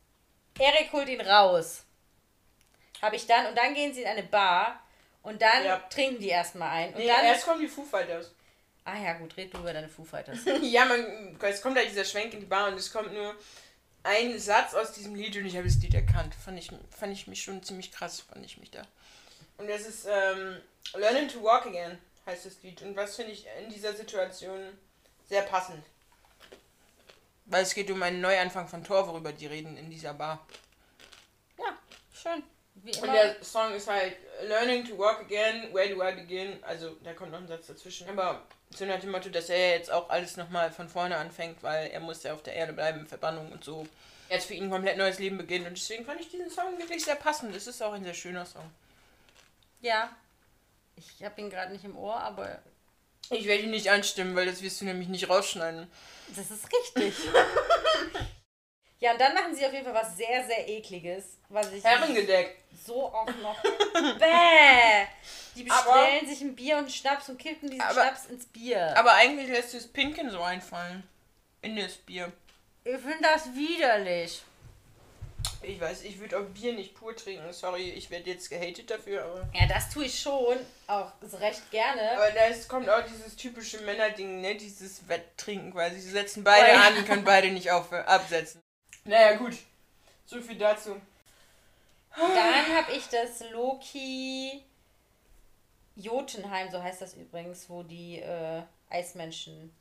Erik 0.59 0.93
holt 0.93 1.09
ihn 1.09 1.21
raus. 1.21 1.85
Habe 3.01 3.17
ich 3.17 3.27
dann. 3.27 3.47
Und 3.47 3.57
dann 3.57 3.75
gehen 3.75 3.93
sie 3.93 4.03
in 4.03 4.09
eine 4.09 4.23
Bar. 4.23 4.81
Und 5.23 5.41
dann 5.43 5.65
Ja. 5.65 5.77
trinken 5.91 6.21
die 6.21 6.29
erstmal 6.29 6.71
ein. 6.71 6.89
Und 6.95 6.99
Nee, 7.01 7.07
dann. 7.07 7.25
erst 7.25 7.45
kommen 7.45 7.61
die 7.61 7.69
Foo 7.69 7.85
Fighters. 7.85 8.33
Ah 8.85 8.99
ja, 8.99 9.13
gut, 9.15 9.37
red 9.37 9.55
du 9.55 9.59
über 9.59 9.73
deine 9.73 9.89
Foo 9.89 10.05
Fighters. 10.05 10.39
ja, 10.63 10.85
man, 10.85 11.39
es 11.41 11.63
kommt 11.63 11.77
halt 11.77 11.89
dieser 11.89 12.05
Schwenk 12.05 12.35
in 12.35 12.41
die 12.41 12.47
Bar 12.47 12.69
und 12.69 12.75
es 12.75 12.93
kommt 12.93 13.13
nur 13.13 13.35
ein 14.05 14.39
Satz 14.39 14.75
aus 14.75 14.93
diesem 14.93 15.15
Lied 15.15 15.37
und 15.37 15.47
ich 15.47 15.57
habe 15.57 15.67
das 15.67 15.81
Lied 15.81 15.95
erkannt. 15.95 16.35
Fand 16.35 16.59
ich, 16.59 16.71
fand 16.91 17.13
ich 17.13 17.27
mich 17.27 17.43
schon 17.43 17.63
ziemlich 17.63 17.93
krass, 17.93 18.21
fand 18.21 18.45
ich 18.45 18.59
mich 18.59 18.71
da. 18.71 18.83
Und 19.59 19.69
das 19.69 19.83
ist 19.83 20.07
ähm, 20.07 20.61
Learning 20.95 21.29
to 21.29 21.43
Walk 21.43 21.67
Again, 21.67 21.99
heißt 22.27 22.47
das 22.47 22.63
Lied. 22.63 22.83
Und 22.83 22.97
was 22.97 23.17
finde 23.17 23.33
ich 23.33 23.47
in 23.63 23.71
dieser 23.71 23.95
Situation 23.95 24.61
sehr 25.29 25.43
passend. 25.43 25.85
Weil 27.47 27.63
es 27.63 27.75
geht 27.75 27.91
um 27.91 28.03
einen 28.03 28.21
Neuanfang 28.21 28.69
von 28.69 28.85
Thor, 28.85 29.07
worüber 29.09 29.33
die 29.33 29.47
reden 29.47 29.77
in 29.77 29.91
dieser 29.91 30.15
Bar. 30.15 30.47
ja, 31.59 31.77
schön. 32.13 32.43
Und 32.85 33.13
der 33.13 33.37
Song 33.43 33.73
ist 33.75 33.89
halt 33.89 34.17
Learning 34.45 34.85
to 34.85 34.99
Walk 34.99 35.21
Again, 35.21 35.73
Where 35.73 35.89
Do 35.89 36.03
I 36.03 36.15
Begin? 36.15 36.59
Also 36.65 36.97
da 37.05 37.13
kommt 37.13 37.31
noch 37.31 37.39
ein 37.39 37.47
Satz 37.47 37.69
dazwischen. 37.69 38.09
Aber 38.09 38.43
so 38.71 38.85
nach 38.85 38.99
dem 38.99 39.11
Motto, 39.13 39.29
dass 39.29 39.49
er 39.51 39.77
jetzt 39.77 39.91
auch 39.91 40.11
alles 40.11 40.37
nochmal 40.37 40.73
von 40.73 40.89
vorne 40.89 41.17
anfängt, 41.17 41.63
weil 41.63 41.91
er 41.91 42.01
muss 42.01 42.23
ja 42.25 42.33
auf 42.35 42.43
der 42.43 42.55
Erde 42.55 42.73
bleiben, 42.73 43.07
Verbannung 43.07 43.53
und 43.53 43.63
so. 43.63 43.87
Jetzt 44.29 44.47
für 44.47 44.55
ihn 44.55 44.65
ein 44.65 44.71
komplett 44.71 44.97
neues 44.97 45.19
Leben 45.19 45.39
beginnt. 45.39 45.67
Und 45.67 45.77
deswegen 45.77 46.05
fand 46.05 46.21
ich 46.21 46.29
diesen 46.31 46.51
Song 46.51 46.77
wirklich 46.79 47.05
sehr 47.05 47.15
passend. 47.17 47.55
Es 47.55 47.67
ist 47.67 47.83
auch 47.83 47.93
ein 47.93 48.03
sehr 48.03 48.15
schöner 48.15 48.47
Song. 48.47 48.69
Ja. 49.81 50.11
Ich 50.97 51.23
habe 51.25 51.41
ihn 51.41 51.51
gerade 51.51 51.73
nicht 51.73 51.85
im 51.85 51.97
Ohr, 51.97 52.17
aber 52.17 52.59
Ich 53.31 53.47
werde 53.47 53.63
ihn 53.63 53.71
nicht 53.71 53.91
anstimmen, 53.91 54.35
weil 54.35 54.47
das 54.47 54.61
wirst 54.63 54.81
du 54.81 54.87
nämlich 54.87 55.09
nicht 55.09 55.29
rausschneiden. 55.29 55.87
das 56.35 56.51
ist 56.51 56.69
richtig. 56.73 57.15
Ja, 59.03 59.13
und 59.13 59.21
dann 59.21 59.35
machen 59.35 59.53
sie 59.55 59.67
auf 59.67 59.73
jeden 59.73 59.85
Fall 59.85 59.95
was 59.95 60.17
sehr, 60.17 60.45
sehr 60.47 60.69
ekliges, 60.69 61.25
was 61.49 61.73
ich 61.73 61.83
Herrengedeck. 61.83 62.57
so 62.87 63.07
auch 63.07 63.27
noch. 63.43 63.61
Bäh! 64.19 65.07
Die 65.57 65.65
bestellen 65.65 66.21
Aber- 66.21 66.27
sich 66.29 66.41
ein 66.41 66.55
Bier 66.55 66.79
und 66.79 66.91
Schnaps 66.91 67.29
und 67.29 67.37
kippen 67.39 67.69
diesen 67.69 67.83
Aber- 67.83 67.95
Schnaps 68.01 68.27
ins 68.27 68.47
Bier. 68.47 68.97
Aber 68.97 69.15
eigentlich 69.15 69.49
lässt 69.49 69.73
du 69.73 69.79
das 69.79 69.89
Pinken 69.89 70.31
so 70.31 70.41
einfallen. 70.41 71.03
In 71.63 71.75
das 71.77 71.95
Bier. 71.95 72.33
ich 72.85 72.93
finde 72.97 73.23
das 73.23 73.53
widerlich. 73.55 74.43
Ich 75.63 75.81
weiß, 75.81 76.03
ich 76.03 76.19
würde 76.21 76.39
auch 76.39 76.45
Bier 76.45 76.73
nicht 76.73 76.95
pur 76.95 77.15
trinken. 77.17 77.53
Sorry, 77.53 77.91
ich 77.91 78.09
werde 78.11 78.31
jetzt 78.31 78.51
gehatet 78.51 78.89
dafür, 78.91 79.25
aber. 79.25 79.49
Ja, 79.53 79.67
das 79.67 79.91
tue 79.91 80.05
ich 80.05 80.21
schon, 80.21 80.59
auch 80.87 81.11
recht 81.41 81.71
gerne. 81.73 82.13
Aber 82.13 82.31
da 82.31 82.43
kommt 82.69 82.89
auch 82.89 83.03
dieses 83.05 83.35
typische 83.37 83.81
Männerding, 83.81 84.41
ne? 84.41 84.55
Dieses 84.57 85.09
Wetttrinken 85.09 85.73
quasi. 85.73 85.99
Sie 86.01 86.11
setzen 86.11 86.43
beide 86.45 86.71
Oh 86.71 86.75
ja. 86.75 86.81
an, 86.89 87.05
können 87.05 87.25
beide 87.25 87.51
nicht 87.51 87.71
auf, 87.73 87.93
absetzen. 87.93 88.61
Naja, 89.05 89.37
gut. 89.37 89.57
So 90.27 90.41
viel 90.41 90.59
dazu. 90.59 91.01
Dann 92.17 92.77
habe 92.77 92.93
ich 92.93 93.09
das 93.09 93.49
Loki 93.51 94.63
Jotunheim, 95.97 96.71
so 96.71 96.83
heißt 96.83 97.03
das 97.03 97.15
übrigens, 97.15 97.69
wo 97.69 97.83
die 97.83 98.19
äh, 98.21 98.63
Eismenschen, 98.91 99.75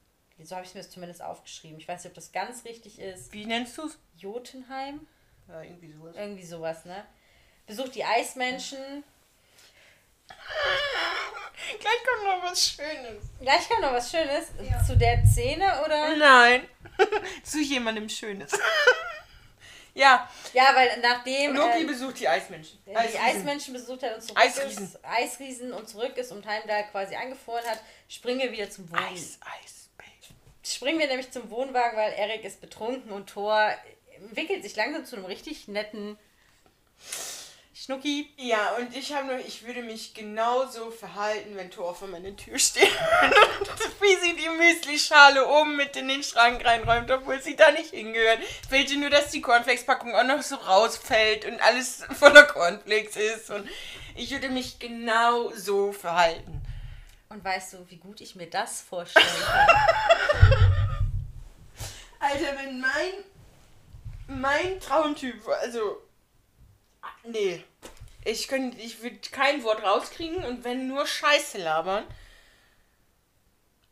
so 0.44 0.56
habe 0.56 0.66
ich 0.66 0.74
mir 0.74 0.82
das 0.82 0.90
zumindest 0.90 1.22
aufgeschrieben. 1.22 1.78
Ich 1.78 1.88
weiß 1.88 2.04
nicht, 2.04 2.12
ob 2.12 2.16
das 2.16 2.32
ganz 2.32 2.66
richtig 2.66 3.00
ist. 3.00 3.32
Wie 3.32 3.46
nennst 3.46 3.78
du's? 3.78 3.98
Jotunheim? 4.18 5.06
Ja, 5.48 5.62
irgendwie 5.62 5.92
sowas. 5.92 6.16
Irgendwie 6.16 6.46
sowas, 6.46 6.86
ne? 6.86 7.06
Besucht 7.68 7.96
die 7.96 8.04
Eismenschen. 8.04 9.04
Gleich 11.80 12.04
kommt 12.06 12.24
noch 12.26 12.50
was 12.52 12.68
Schönes. 12.70 13.24
Gleich 13.40 13.68
kommt 13.70 13.82
noch 13.82 13.94
was 13.94 14.12
Schönes 14.12 14.48
zu 14.88 14.98
der 14.98 15.26
Szene, 15.26 15.82
oder? 15.86 16.16
Nein. 16.16 16.68
Zu 17.44 17.60
jemandem 17.60 18.08
Schönes. 18.10 18.52
ja, 19.94 20.30
Ja, 20.54 20.76
weil 20.76 21.00
nachdem 21.02 21.56
Loki 21.56 21.82
äh, 21.82 21.86
besucht 21.86 22.20
die 22.20 22.28
Eismenschen. 22.28 22.80
die 22.86 22.96
Eisriesen. 22.96 23.22
Eismenschen 23.22 23.74
besucht 23.74 24.04
hat 24.04 24.16
und 24.16 24.22
zurück 24.22 24.38
Eisriesen. 24.40 24.84
ist, 24.86 25.00
Eisriesen 25.04 25.74
und 25.74 25.90
zurück 25.90 26.16
ist 26.18 26.32
und 26.32 26.46
Heimdall 26.46 26.86
quasi 26.92 27.16
eingefroren 27.16 27.66
hat, 27.66 27.80
springen 28.08 28.42
wir 28.42 28.52
wieder 28.52 28.70
zum 28.70 28.90
Wohn 28.92 29.00
Eis, 29.00 29.40
Eis, 29.42 29.90
springen 30.64 31.00
wir 31.00 31.08
nämlich 31.08 31.32
zum 31.32 31.50
Wohnwagen, 31.50 31.98
weil 31.98 32.14
Erik 32.14 32.44
ist 32.44 32.62
betrunken 32.62 33.12
und 33.12 33.30
Thor 33.30 33.74
entwickelt 34.16 34.64
sich 34.64 34.76
langsam 34.76 35.06
zu 35.06 35.16
einem 35.16 35.26
richtig 35.26 35.68
netten 35.68 36.18
Schnucki. 37.84 38.30
Ja, 38.38 38.76
und 38.78 38.96
ich 38.96 39.12
habe 39.12 39.26
nur, 39.26 39.40
ich 39.40 39.66
würde 39.66 39.82
mich 39.82 40.14
genauso 40.14 40.92
verhalten, 40.92 41.56
wenn 41.56 41.72
Thor 41.72 41.96
vor 41.96 42.08
meiner 42.08 42.36
Tür 42.36 42.60
steht. 42.60 42.84
Wie 44.00 44.16
sie 44.18 44.36
die 44.36 44.50
Müslischale 44.50 45.48
oben 45.48 45.78
mit 45.78 45.96
in 45.96 46.08
den 46.08 46.22
Schrank 46.22 46.64
reinräumt, 46.64 47.10
obwohl 47.10 47.42
sie 47.42 47.56
da 47.56 47.72
nicht 47.72 47.90
hingehört. 47.90 48.38
Fehlte 48.70 48.98
nur, 48.98 49.10
dass 49.10 49.32
die 49.32 49.42
Cornflakes-Packung 49.42 50.14
auch 50.14 50.24
noch 50.24 50.44
so 50.44 50.58
rausfällt 50.58 51.46
und 51.46 51.60
alles 51.60 52.04
voller 52.20 52.44
Cornflakes 52.44 53.16
ist. 53.16 53.50
Und 53.50 53.68
ich 54.16 54.30
würde 54.30 54.50
mich 54.50 54.78
genau 54.78 55.52
so 55.56 55.92
verhalten. 55.92 56.62
Und 57.30 57.44
weißt 57.44 57.74
du, 57.74 57.90
wie 57.90 57.98
gut 57.98 58.22
ich 58.22 58.36
mir 58.36 58.48
das 58.48 58.82
vorstellen 58.82 59.26
kann? 59.44 59.68
Alter, 62.20 62.58
wenn 62.60 62.80
mein, 62.80 63.14
mein 64.28 64.80
Traumtyp, 64.80 65.48
also, 65.48 65.98
nee, 67.24 67.64
ich 68.24 68.48
könnte, 68.48 68.80
ich 68.80 69.02
würde 69.02 69.18
kein 69.32 69.64
Wort 69.64 69.84
rauskriegen 69.84 70.44
und 70.46 70.64
wenn 70.64 70.88
nur 70.88 71.08
Scheiße 71.08 71.58
labern. 71.58 72.06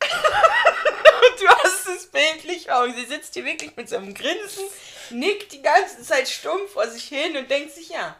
du 0.00 1.48
hast 1.48 1.86
es 1.88 2.06
bildlich 2.06 2.64
vor 2.64 2.76
Augen. 2.82 2.94
Sie 2.94 3.04
sitzt 3.04 3.34
hier 3.34 3.44
wirklich 3.44 3.76
mit 3.76 3.88
so 3.88 3.96
einem 3.96 4.14
Grinsen, 4.14 4.64
nickt 5.10 5.52
die 5.52 5.62
ganze 5.62 6.02
Zeit 6.02 6.28
stumm 6.28 6.68
vor 6.68 6.88
sich 6.88 7.04
hin 7.04 7.36
und 7.36 7.50
denkt 7.50 7.74
sich, 7.74 7.90
ja, 7.90 8.16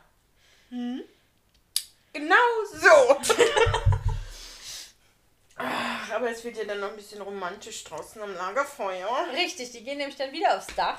hm, 0.70 1.02
genau 2.12 2.34
so. 2.72 3.20
Ach, 5.56 6.10
Aber 6.12 6.30
es 6.30 6.42
wird 6.42 6.56
ja 6.56 6.64
dann 6.64 6.80
noch 6.80 6.90
ein 6.90 6.96
bisschen 6.96 7.20
romantisch 7.20 7.84
draußen 7.84 8.22
am 8.22 8.34
Lagerfeuer. 8.34 9.26
Richtig, 9.34 9.72
die 9.72 9.84
gehen 9.84 9.98
nämlich 9.98 10.16
dann 10.16 10.32
wieder 10.32 10.56
aufs 10.56 10.74
Dach. 10.74 10.98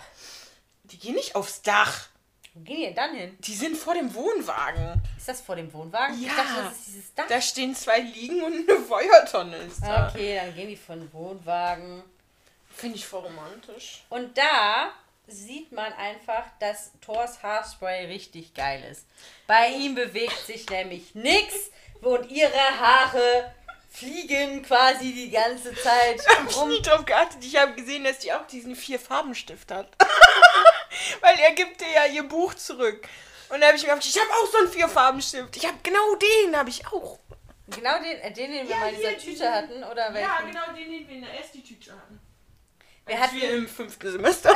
Die 0.84 1.00
gehen 1.00 1.16
nicht 1.16 1.36
aufs 1.36 1.62
Dach. 1.64 2.08
Wo 2.54 2.60
gehen 2.62 2.78
die 2.78 2.86
denn 2.86 2.96
dann 2.96 3.16
hin? 3.16 3.38
Die 3.40 3.54
sind 3.54 3.78
vor 3.78 3.94
dem 3.94 4.14
Wohnwagen. 4.14 5.02
Ist 5.18 5.30
das 5.30 5.40
vor 5.40 5.56
dem 5.56 5.72
Wohnwagen? 5.74 6.22
Ja. 6.22 6.30
Ich 6.30 6.36
dachte, 6.36 6.64
das 6.64 6.74
ist 6.74 6.88
dieses 6.88 7.14
Dach. 7.14 7.26
Da 7.30 7.42
stehen 7.42 7.76
zwei 7.76 8.00
Liegen 8.00 8.44
und 8.44 8.70
eine 8.70 8.80
Feuertonne 8.80 9.56
ist 9.58 9.82
da. 9.82 10.10
Okay, 10.10 10.36
dann 10.36 10.54
gehen 10.54 10.68
die 10.68 10.76
von 10.76 11.12
Wohnwagen. 11.14 12.04
Finde 12.76 12.98
ich 12.98 13.06
voll 13.06 13.22
romantisch. 13.22 14.04
Und 14.10 14.38
da 14.38 14.92
sieht 15.28 15.72
man 15.72 15.94
einfach, 15.94 16.44
dass 16.60 16.92
Thors 17.00 17.42
Haarspray 17.42 18.08
richtig 18.08 18.54
geil 18.54 18.84
ist. 18.92 19.06
Bei 19.48 19.70
ihm 19.70 19.96
bewegt 19.96 20.46
sich 20.46 20.70
nämlich 20.70 21.16
nichts 21.16 21.70
und 22.02 22.30
ihre 22.30 22.80
Haare 22.80 23.54
fliegen 23.90 24.62
quasi 24.64 25.14
die 25.14 25.30
ganze 25.30 25.74
Zeit 25.76 26.22
rum. 26.56 26.72
Ich 27.42 27.56
habe 27.58 27.74
gesehen, 27.76 28.04
dass 28.04 28.20
die 28.20 28.34
auch 28.34 28.48
diesen 28.48 28.76
vier 28.76 29.00
Farbenstift 29.00 29.72
hat. 29.72 29.90
Weil 31.22 31.40
er 31.40 31.52
gibt 31.54 31.82
dir 31.82 31.90
ja 31.94 32.06
ihr 32.06 32.24
Buch 32.24 32.54
zurück. 32.54 33.08
Und 33.50 33.62
da 33.62 33.68
habe 33.68 33.76
ich 33.78 33.84
mir 33.84 33.90
gedacht, 33.90 34.06
ich 34.08 34.20
habe 34.20 34.30
auch 34.32 34.52
so 34.52 34.58
einen 34.60 34.70
Vierfarbenstift. 34.70 35.56
Ich 35.58 35.66
habe 35.66 35.78
genau 35.84 36.16
den, 36.16 36.56
habe 36.58 36.70
ich 36.70 36.86
auch. 36.88 37.20
Genau 37.68 37.98
den, 38.00 38.20
äh, 38.20 38.32
den, 38.34 38.52
den 38.52 38.68
wir 38.68 38.76
Ja, 38.76 38.80
mal 38.80 38.90
in 38.90 38.96
dieser 38.98 39.12
Tüte 39.18 39.26
diesen- 39.32 39.54
hatten, 39.54 39.84
oder 39.84 40.14
welchen? 40.14 40.30
Ja, 40.30 40.42
genau 40.42 40.66
den, 40.78 40.92
den 40.92 41.08
wir 41.08 41.16
in 41.16 41.22
der 41.22 41.40
Esti-Tüte 41.40 41.92
hatten. 41.92 42.20
Wir 43.06 43.16
Als 43.16 43.24
hatten- 43.26 43.42
wir 43.42 43.52
im 43.54 43.68
fünften 43.68 44.12
Semester. 44.12 44.56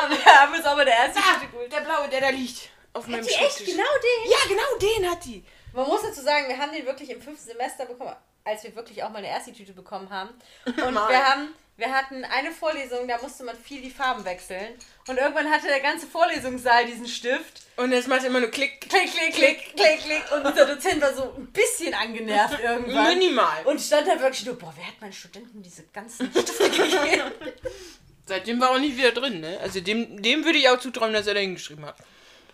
Aber 0.00 0.10
wir 0.10 0.24
haben 0.24 0.54
uns 0.54 0.64
aber 0.64 0.84
der 0.84 0.96
erste 0.96 1.18
Ah, 1.20 1.34
Tüte 1.38 1.50
geholt. 1.52 1.72
der 1.72 1.80
blaue, 1.80 2.08
der 2.08 2.20
da 2.20 2.28
liegt. 2.30 2.68
Auf 2.92 3.06
meinem 3.06 3.22
Die 3.24 3.30
echt 3.30 3.38
Schreibtisch. 3.56 3.66
genau 3.66 3.82
den? 3.84 4.30
Ja, 4.30 4.38
genau 4.48 4.76
den 4.80 5.10
hat 5.10 5.24
die. 5.24 5.44
Man 5.72 5.86
muss 5.86 6.02
dazu 6.02 6.20
sagen, 6.20 6.48
wir 6.48 6.58
haben 6.58 6.72
den 6.72 6.84
wirklich 6.84 7.08
im 7.10 7.22
fünften 7.22 7.46
Semester 7.46 7.86
bekommen, 7.86 8.14
als 8.44 8.62
wir 8.64 8.74
wirklich 8.76 9.02
auch 9.02 9.08
mal 9.08 9.18
eine 9.18 9.28
erste 9.28 9.52
Tüte 9.52 9.72
bekommen 9.72 10.10
haben. 10.10 10.30
Und 10.66 10.76
wir 10.76 11.24
haben, 11.24 11.54
wir 11.76 11.90
hatten 11.90 12.24
eine 12.24 12.52
Vorlesung, 12.52 13.08
da 13.08 13.20
musste 13.20 13.44
man 13.44 13.56
viel 13.56 13.80
die 13.80 13.90
Farben 13.90 14.24
wechseln. 14.24 14.74
Und 15.08 15.16
irgendwann 15.18 15.50
hatte 15.50 15.66
der 15.66 15.80
ganze 15.80 16.06
Vorlesungssaal 16.06 16.86
diesen 16.86 17.08
Stift. 17.08 17.62
Und 17.76 17.92
es 17.92 18.06
macht 18.06 18.24
immer 18.24 18.40
nur 18.40 18.50
Klick. 18.50 18.80
Klick, 18.82 19.10
klick, 19.10 19.34
klick, 19.34 19.76
klick, 19.76 20.00
klick. 20.00 20.32
Und 20.32 20.46
unser 20.46 20.66
Dozent 20.66 21.00
war 21.00 21.14
so 21.14 21.34
ein 21.34 21.46
bisschen 21.46 21.94
angenervt 21.94 22.60
irgendwann. 22.62 23.18
Minimal. 23.18 23.64
Und 23.64 23.80
stand 23.80 24.06
da 24.06 24.20
wirklich 24.20 24.44
nur, 24.44 24.58
boah, 24.58 24.72
wer 24.76 24.86
hat 24.86 25.00
meinen 25.00 25.12
Studenten 25.12 25.62
diese 25.62 25.84
ganzen 25.84 26.30
Stifte 26.30 26.70
gegeben? 26.70 27.32
Seitdem 28.26 28.60
war 28.60 28.70
auch 28.70 28.78
nicht 28.78 28.96
wieder 28.96 29.12
drin, 29.12 29.40
ne? 29.40 29.58
Also 29.60 29.80
dem, 29.80 30.22
dem 30.22 30.44
würde 30.44 30.58
ich 30.58 30.68
auch 30.68 30.78
zutrauen, 30.78 31.12
dass 31.12 31.26
er 31.26 31.34
da 31.34 31.40
hingeschrieben 31.40 31.84
hat. 31.84 31.96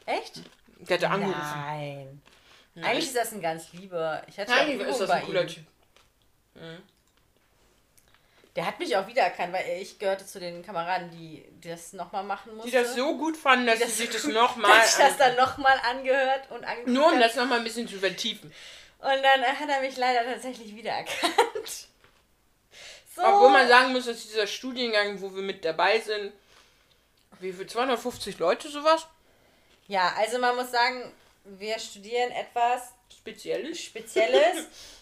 Echt? 0.06 0.42
Der 0.78 0.96
hatte 0.96 1.10
angerufen. 1.10 1.38
Nein. 1.38 2.22
Eigentlich 2.80 3.06
ist 3.06 3.16
das 3.16 3.32
ein 3.32 3.42
ganz 3.42 3.72
lieber. 3.72 4.22
Ich 4.28 4.38
hatte 4.38 4.50
Nein, 4.50 4.80
ist 4.80 5.00
das 5.00 5.10
ein 5.10 5.24
cooler. 5.24 5.46
Typ. 5.46 5.64
Der 8.56 8.66
hat 8.66 8.78
mich 8.80 8.96
auch 8.96 9.06
wiedererkannt, 9.06 9.52
weil 9.52 9.80
ich 9.80 9.98
gehörte 9.98 10.26
zu 10.26 10.40
den 10.40 10.64
Kameraden, 10.64 11.10
die 11.10 11.44
das 11.66 11.92
nochmal 11.92 12.24
machen 12.24 12.54
mussten. 12.56 12.70
Die 12.70 12.76
das 12.76 12.94
so 12.96 13.16
gut 13.16 13.36
fanden, 13.36 13.66
dass 13.66 13.78
Das- 13.78 13.88
sie 13.90 14.06
sich 14.06 14.10
das 14.10 14.24
nochmal. 14.24 14.70
dass 14.80 14.98
ich 14.98 15.04
das 15.04 15.16
dann 15.16 15.36
nochmal 15.36 15.78
angehört 15.88 16.50
und 16.50 16.64
angeguckt 16.64 16.88
Nur 16.88 17.12
um 17.12 17.20
das 17.20 17.36
nochmal 17.36 17.58
ein 17.58 17.64
bisschen 17.64 17.86
zu 17.86 17.98
vertiefen. 17.98 18.52
Und 18.98 19.22
dann 19.22 19.42
hat 19.44 19.68
er 19.68 19.80
mich 19.80 19.96
leider 19.96 20.24
tatsächlich 20.24 20.74
wiedererkannt. 20.74 21.36
So. 23.14 23.24
Obwohl 23.24 23.50
man 23.50 23.66
sagen 23.66 23.90
muss, 23.92 24.06
dass 24.06 24.22
dieser 24.22 24.46
Studiengang, 24.46 25.20
wo 25.20 25.34
wir 25.34 25.42
mit 25.42 25.64
dabei 25.64 25.98
sind, 25.98 26.32
wie 27.40 27.52
viel? 27.52 27.66
250 27.66 28.38
Leute 28.38 28.68
sowas? 28.68 29.08
Ja, 29.88 30.12
also 30.16 30.38
man 30.38 30.54
muss 30.54 30.70
sagen, 30.70 31.12
wir 31.44 31.76
studieren 31.80 32.30
etwas 32.30 32.92
Spezielles. 33.16 33.80
Spezielles 33.82 34.66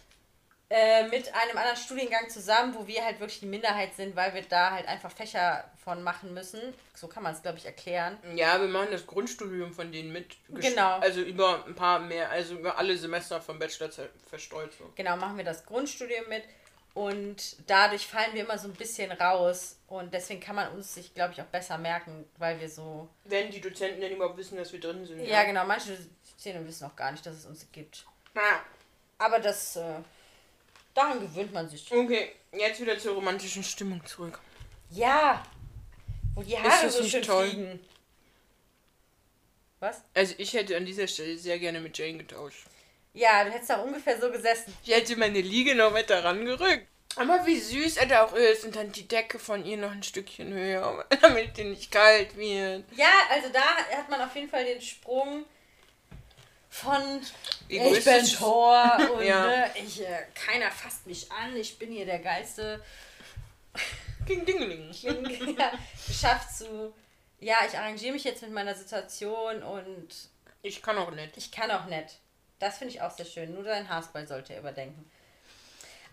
äh, 0.69 1.05
mit 1.09 1.33
einem 1.33 1.57
anderen 1.57 1.77
Studiengang 1.77 2.29
zusammen, 2.29 2.75
wo 2.75 2.87
wir 2.89 3.05
halt 3.05 3.21
wirklich 3.21 3.39
die 3.39 3.47
Minderheit 3.47 3.95
sind, 3.95 4.17
weil 4.17 4.35
wir 4.35 4.43
da 4.43 4.73
halt 4.73 4.89
einfach 4.89 5.13
Fächer 5.13 5.65
von 5.85 6.03
machen 6.03 6.35
müssen. 6.35 6.61
So 6.95 7.07
kann 7.07 7.23
man 7.23 7.35
es, 7.35 7.43
glaube 7.43 7.59
ich, 7.59 7.67
erklären. 7.67 8.19
Ja, 8.35 8.61
wir 8.61 8.67
machen 8.67 8.89
das 8.91 9.07
Grundstudium 9.07 9.73
von 9.73 9.93
denen 9.93 10.13
mit. 10.13 10.37
Genau. 10.49 10.99
Also 10.99 11.21
über 11.21 11.65
ein 11.67 11.77
paar 11.77 12.01
mehr, 12.01 12.31
also 12.31 12.55
über 12.55 12.79
alle 12.79 12.97
Semester 12.97 13.41
vom 13.41 13.61
Bachelor 13.61 13.91
verstreut. 14.29 14.73
So. 14.77 14.91
Genau, 14.97 15.17
machen 15.17 15.37
wir 15.37 15.45
das 15.45 15.65
Grundstudium 15.65 16.29
mit. 16.29 16.43
Und 16.95 17.57
dadurch 17.69 18.07
fallen 18.07 18.33
wir 18.33 18.43
immer 18.43 18.59
so 18.59 18.67
ein 18.67 18.75
bisschen 18.75 19.13
raus. 19.13 19.77
Und 19.87 20.15
deswegen 20.15 20.41
kann 20.41 20.57
man 20.57 20.73
uns 20.73 20.95
sich, 20.95 21.15
glaube 21.15 21.33
ich, 21.35 21.41
auch 21.43 21.47
besser 21.47 21.79
merken, 21.79 22.25
weil 22.39 22.59
wir 22.59 22.69
so. 22.69 23.09
Wenn 23.25 23.51
die 23.51 23.61
Dozenten 23.61 24.01
denn 24.01 24.17
überhaupt 24.17 24.39
wissen, 24.39 24.57
dass 24.57 24.73
wir 24.73 24.81
drin 24.81 25.05
sind. 25.05 25.21
Ja, 25.27 25.45
genau, 25.45 25.65
manche 25.65 25.97
Szenen 26.39 26.67
wissen 26.67 26.87
auch 26.87 26.97
gar 26.97 27.13
nicht, 27.13 27.25
dass 27.25 27.35
es 27.35 27.47
uns 27.47 27.67
gibt. 27.71 28.05
Ah, 28.35 28.61
Aber 29.19 29.39
das. 29.39 29.77
Äh, 29.77 30.01
daran 30.97 31.21
gewöhnt 31.21 31.53
man 31.53 31.69
sich. 31.69 31.91
okay, 31.93 32.33
jetzt 32.53 32.81
wieder 32.81 32.99
zur 32.99 33.15
romantischen 33.15 33.63
Stimmung 33.63 34.05
zurück. 34.07 34.39
Ja! 34.91 35.43
Wo 36.35 36.43
die 36.43 36.59
Haare 36.59 36.91
so 36.91 37.05
schön 37.05 37.23
toll? 37.23 37.49
fliegen. 37.49 37.81
Was? 39.81 40.03
Also 40.15 40.35
ich 40.39 40.53
hätte 40.55 40.77
an 40.77 40.87
dieser 40.87 41.07
Stelle 41.07 41.37
sehr 41.37 41.59
gerne 41.59 41.81
mit 41.81 41.97
Jane 41.97 42.19
getauscht. 42.19 42.67
Ja, 43.13 43.45
du 43.45 43.51
hättest 43.51 43.71
da 43.71 43.77
ungefähr 43.77 44.21
so 44.21 44.31
gesessen. 44.31 44.75
Ich 44.85 44.95
hätte 44.95 45.17
meine 45.17 45.41
Liege 45.41 45.75
noch 45.75 45.93
weiter 45.93 46.23
rangerückt. 46.23 46.87
Aber 47.17 47.47
wie 47.47 47.59
süß 47.59 47.97
er 47.97 48.07
da 48.07 48.25
auch 48.25 48.35
ist 48.35 48.65
und 48.65 48.77
dann 48.77 48.93
die 48.93 49.09
Decke 49.09 49.39
von 49.39 49.65
ihr 49.65 49.79
noch 49.79 49.91
ein 49.91 50.03
Stückchen 50.03 50.53
höher, 50.53 51.07
damit 51.23 51.57
dir 51.57 51.65
nicht 51.65 51.91
kalt 51.91 52.37
wird. 52.37 52.85
Ja, 52.95 53.13
also 53.31 53.49
da 53.51 53.63
hat 53.97 54.11
man 54.11 54.21
auf 54.21 54.35
jeden 54.35 54.51
Fall 54.51 54.67
den 54.67 54.83
Sprung 54.83 55.47
von 56.71 57.21
ich 57.69 58.05
bin. 58.05 58.25
Thor 58.27 58.99
und 59.15 59.25
Ja. 59.25 59.47
ne, 59.47 59.71
ich, 59.77 60.01
äh, 60.03 60.25
keiner 60.35 60.71
fasst 60.71 61.07
mich 61.07 61.31
an, 61.33 61.57
ich 61.57 61.79
bin 61.79 61.91
hier 61.93 62.07
der 62.07 62.19
geilste. 62.19 62.83
Ding, 64.29 64.45
dingeling. 64.45 64.91
Bin 65.03 65.57
ja, 65.59 65.73
geschafft 66.07 66.57
zu, 66.57 66.93
ja, 67.41 67.57
ich 67.69 67.77
arrangiere 67.79 68.13
mich 68.13 68.25
jetzt 68.25 68.43
mit 68.43 68.51
meiner 68.53 68.75
Situation 68.75 69.63
und 69.63 70.09
Ich 70.63 70.83
kann 70.83 70.99
auch 70.99 71.11
nicht. 71.13 71.37
ich 71.37 71.53
kann 71.53 71.71
auch 71.71 71.87
nicht. 71.87 72.19
Das 72.59 72.79
finde 72.79 72.95
ich 72.95 73.03
auch 73.03 73.11
sehr 73.11 73.27
schön. 73.27 73.55
Nur 73.55 73.65
dein 73.65 73.89
Haarspray 73.89 74.27
sollte 74.27 74.55
er 74.55 74.61
überdenken. 74.61 75.11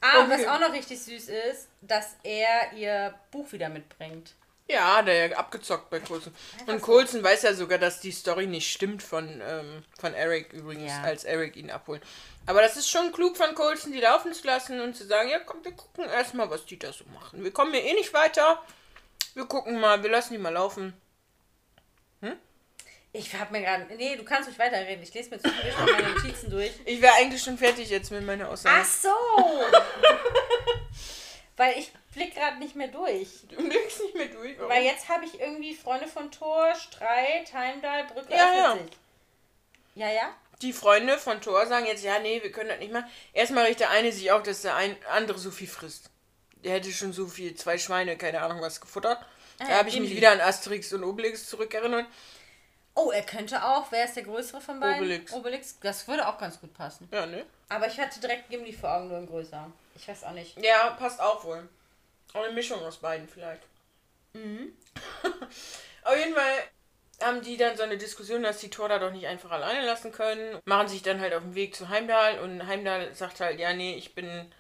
Ah, 0.02 0.20
und 0.24 0.30
was 0.30 0.42
Okay. 0.42 0.50
auch 0.50 0.60
noch 0.60 0.74
richtig 0.74 1.02
süß 1.02 1.30
ist, 1.30 1.70
dass 1.82 2.18
er 2.24 2.74
ihr 2.74 3.14
Buch 3.32 3.50
wieder 3.54 3.70
mitbringt. 3.70 4.34
Ja, 4.70 5.02
der 5.02 5.28
ja 5.28 5.38
abgezockt 5.38 5.90
bei 5.90 6.00
Coulson. 6.00 6.34
Und 6.68 6.80
so. 6.80 6.86
Coulson 6.86 7.24
weiß 7.24 7.42
ja 7.44 7.54
sogar, 7.54 7.78
dass 7.78 8.00
die 8.00 8.12
Story 8.12 8.48
nicht 8.48 8.72
stimmt 8.72 9.04
von, 9.04 9.42
ähm, 9.46 9.84
von 10.00 10.14
Eric 10.14 10.54
übrigens, 10.54 10.92
Ja. 10.92 11.02
als 11.04 11.26
Eric 11.26 11.56
ihn 11.58 11.70
abholt. 11.70 12.02
Aber 12.46 12.62
das 12.62 12.78
ist 12.78 12.90
schon 12.90 13.12
klug 13.12 13.36
von 13.38 13.54
Coulson, 13.56 13.92
die 13.92 14.00
laufen 14.00 14.34
zu 14.34 14.48
lassen 14.48 14.80
und 14.82 14.96
zu 14.96 15.06
sagen, 15.06 15.30
ja 15.30 15.40
komm, 15.40 15.64
wir 15.66 15.74
gucken 15.74 16.06
erstmal, 16.06 16.50
was 16.50 16.66
die 16.66 16.80
da 16.80 16.92
so 16.94 17.04
machen. 17.14 17.44
Wir 17.44 17.52
kommen 17.52 17.74
hier 17.74 17.84
eh 17.84 17.94
nicht 17.94 18.14
weiter. 18.14 18.62
Wir 19.34 19.46
gucken 19.46 19.80
mal, 19.80 20.02
wir 20.02 20.10
lassen 20.10 20.34
die 20.34 20.40
mal 20.40 20.54
laufen. 20.54 20.94
Ich 23.16 23.32
hab 23.36 23.52
mir 23.52 23.62
gerade. 23.62 23.86
Nee, 23.96 24.16
du 24.16 24.24
kannst 24.24 24.50
ruhig 24.50 24.58
weiterreden. 24.58 25.04
Ich 25.04 25.14
lese 25.14 25.30
mir 25.30 25.38
zwischendurch 25.40 25.78
mal 25.78 25.86
meine 25.86 26.16
Notizen 26.16 26.50
durch. 26.50 26.72
Ich 26.84 27.00
wäre 27.00 27.14
eigentlich 27.14 27.44
schon 27.44 27.60
fertig 27.60 27.88
jetzt 27.92 28.10
mit 28.10 28.26
meiner 28.26 28.50
Aussage. 28.50 28.76
Ach 28.82 28.86
so! 28.86 29.10
Weil 31.56 31.78
ich 31.78 31.92
blick 32.14 32.34
gerade 32.34 32.58
nicht 32.58 32.76
mehr 32.76 32.88
durch. 32.88 33.28
Du 33.50 33.58
blickst 33.58 34.02
nicht 34.02 34.16
mehr 34.16 34.28
durch. 34.28 34.58
Warum? 34.58 34.72
Weil 34.72 34.84
jetzt 34.84 35.08
habe 35.08 35.26
ich 35.26 35.40
irgendwie 35.40 35.76
Freunde 35.76 36.08
von 36.08 36.32
Thor, 36.32 36.74
Streit, 36.76 37.54
Heimdall, 37.54 38.06
Brücke 38.06 38.34
Ja, 38.34 38.72
öffnet 38.72 38.98
ja. 39.96 40.08
Ja, 40.08 40.14
ja? 40.14 40.36
die 40.64 40.74
Freunde 40.74 41.18
von 41.18 41.42
Thor 41.42 41.68
sagen 41.68 41.86
jetzt, 41.86 42.04
ja, 42.04 42.20
nee, 42.20 42.42
wir 42.42 42.52
können 42.52 42.70
das 42.70 42.80
nicht 42.80 42.92
machen. 42.92 43.10
Erstmal 43.34 43.66
riecht 43.66 43.82
der 43.82 43.92
eine 43.92 44.12
sich 44.12 44.32
auch, 44.32 44.42
dass 44.42 44.62
der 44.62 44.76
ein 44.76 44.96
andere 45.12 45.38
so 45.38 45.52
viel 45.52 45.68
frisst. 45.68 46.10
Der 46.64 46.74
hätte 46.74 46.92
schon 46.92 47.14
so 47.14 47.28
viel, 47.28 47.54
zwei 47.56 47.78
Schweine, 47.78 48.18
keine 48.18 48.42
Ahnung 48.42 48.62
was, 48.62 48.82
gefuttert. 48.82 49.20
Ah, 49.60 49.66
da 49.68 49.78
habe 49.78 49.90
ich 49.90 50.00
mich 50.00 50.16
wieder 50.16 50.32
an 50.32 50.42
Asterix 50.42 50.92
und 50.94 51.04
Obelix 51.04 51.48
zurückerinnert. 51.48 52.08
Oh, 52.96 53.12
er 53.12 53.24
könnte 53.24 53.64
auch. 53.64 53.92
Wer 53.92 54.06
ist 54.06 54.16
der 54.16 54.24
größere 54.24 54.62
von 54.62 54.80
beiden? 54.80 55.00
Obelix. 55.00 55.34
Obelix. 55.34 55.80
Das 55.80 56.08
würde 56.08 56.28
auch 56.28 56.38
ganz 56.38 56.60
gut 56.60 56.74
passen. 56.74 57.08
Ja, 57.12 57.26
ne? 57.26 57.46
Aber 57.70 57.88
ich 57.88 58.00
hatte 58.00 58.20
direkt 58.20 58.50
Gimli 58.50 58.72
vor 58.74 58.94
Augen, 58.94 59.08
nur 59.08 59.18
in 59.18 59.28
größer. 59.28 59.72
Ich 59.96 60.08
weiß 60.08 60.24
auch 60.26 60.32
nicht. 60.32 60.58
Ja, 60.64 60.92
passt 60.92 61.20
auch 61.20 61.44
wohl. 61.44 61.68
Auch 62.34 62.44
eine 62.44 62.54
Mischung 62.54 62.80
aus 62.84 62.98
beiden 62.98 63.28
vielleicht. 63.28 63.64
Mhm. 64.34 64.74
Auf 66.04 66.18
jeden 66.18 66.34
Fall 66.34 66.64
haben 67.22 67.42
die 67.42 67.58
dann 67.58 67.78
so 67.78 67.84
eine 67.84 67.98
Diskussion, 67.98 68.44
dass 68.44 68.60
die 68.60 68.70
Thor 68.70 68.90
da 68.90 69.00
doch 69.00 69.12
nicht 69.12 69.28
einfach 69.28 69.52
alleine 69.52 69.86
lassen 69.86 70.12
können. 70.12 70.60
Machen 70.66 70.88
sich 70.88 71.02
dann 71.02 71.20
halt 71.20 71.34
auf 71.34 71.44
den 71.44 71.56
Weg 71.56 71.76
zu 71.76 71.90
Heimdall 71.90 72.40
und 72.40 72.68
Heimdall 72.68 73.14
sagt 73.14 73.40
halt, 73.40 73.60
ja, 73.60 73.74
nee, 73.74 73.96
ich 73.96 74.14
bin 74.14 74.52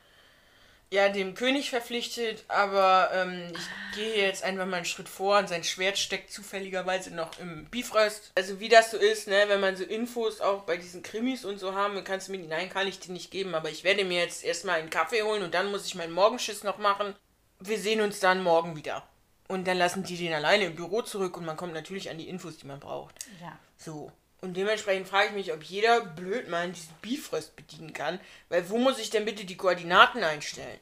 ja 0.93 1.09
dem 1.09 1.33
König 1.33 1.71
verpflichtet, 1.71 2.45
aber 2.47 3.09
ähm, 3.13 3.51
ich 3.51 3.97
gehe 3.97 4.15
jetzt 4.15 4.43
einfach 4.43 4.67
mal 4.67 4.77
einen 4.77 4.85
Schritt 4.85 5.09
vor 5.09 5.39
und 5.39 5.49
sein 5.49 5.63
Schwert 5.63 5.97
steckt 5.97 6.31
zufälligerweise 6.31 7.13
noch 7.15 7.39
im 7.39 7.65
Bifrost. 7.65 8.31
Also 8.35 8.59
wie 8.59 8.69
das 8.69 8.91
so 8.91 8.97
ist, 8.97 9.27
ne, 9.27 9.45
wenn 9.47 9.59
man 9.59 9.75
so 9.75 9.83
Infos 9.83 10.39
auch 10.39 10.63
bei 10.63 10.77
diesen 10.77 11.01
Krimis 11.01 11.45
und 11.45 11.57
so 11.57 11.73
haben, 11.73 11.95
dann 11.95 12.03
kannst 12.03 12.27
du 12.27 12.31
mir, 12.31 12.39
nein, 12.47 12.69
kann 12.69 12.87
ich 12.87 12.99
dir 12.99 13.11
nicht 13.11 13.31
geben, 13.31 13.55
aber 13.55 13.71
ich 13.71 13.83
werde 13.83 14.05
mir 14.05 14.19
jetzt 14.19 14.43
erstmal 14.43 14.79
einen 14.79 14.91
Kaffee 14.91 15.23
holen 15.23 15.41
und 15.41 15.55
dann 15.55 15.71
muss 15.71 15.87
ich 15.87 15.95
meinen 15.95 16.13
Morgenschiss 16.13 16.63
noch 16.63 16.77
machen. 16.77 17.15
Wir 17.59 17.79
sehen 17.79 18.01
uns 18.01 18.19
dann 18.19 18.43
morgen 18.43 18.75
wieder. 18.75 19.03
Und 19.47 19.65
dann 19.67 19.77
lassen 19.77 20.03
die 20.03 20.15
den 20.15 20.33
alleine 20.33 20.65
im 20.65 20.75
Büro 20.75 21.01
zurück 21.01 21.37
und 21.37 21.45
man 21.45 21.57
kommt 21.57 21.73
natürlich 21.73 22.11
an 22.11 22.19
die 22.19 22.29
Infos, 22.29 22.57
die 22.57 22.67
man 22.67 22.79
braucht. 22.79 23.15
Ja. 23.41 23.57
So. 23.77 24.11
Und 24.43 24.55
dementsprechend 24.57 25.07
frage 25.07 25.27
ich 25.27 25.33
mich, 25.33 25.53
ob 25.53 25.63
jeder 25.63 26.01
Blödmann 26.01 26.73
diesen 26.73 26.93
Bifrost 27.01 27.55
bedienen 27.55 27.93
kann. 27.93 28.19
Weil 28.49 28.69
wo 28.69 28.77
muss 28.77 28.99
ich 28.99 29.09
denn 29.09 29.23
bitte 29.23 29.45
die 29.45 29.55
Koordinaten 29.55 30.21
einstellen? 30.21 30.79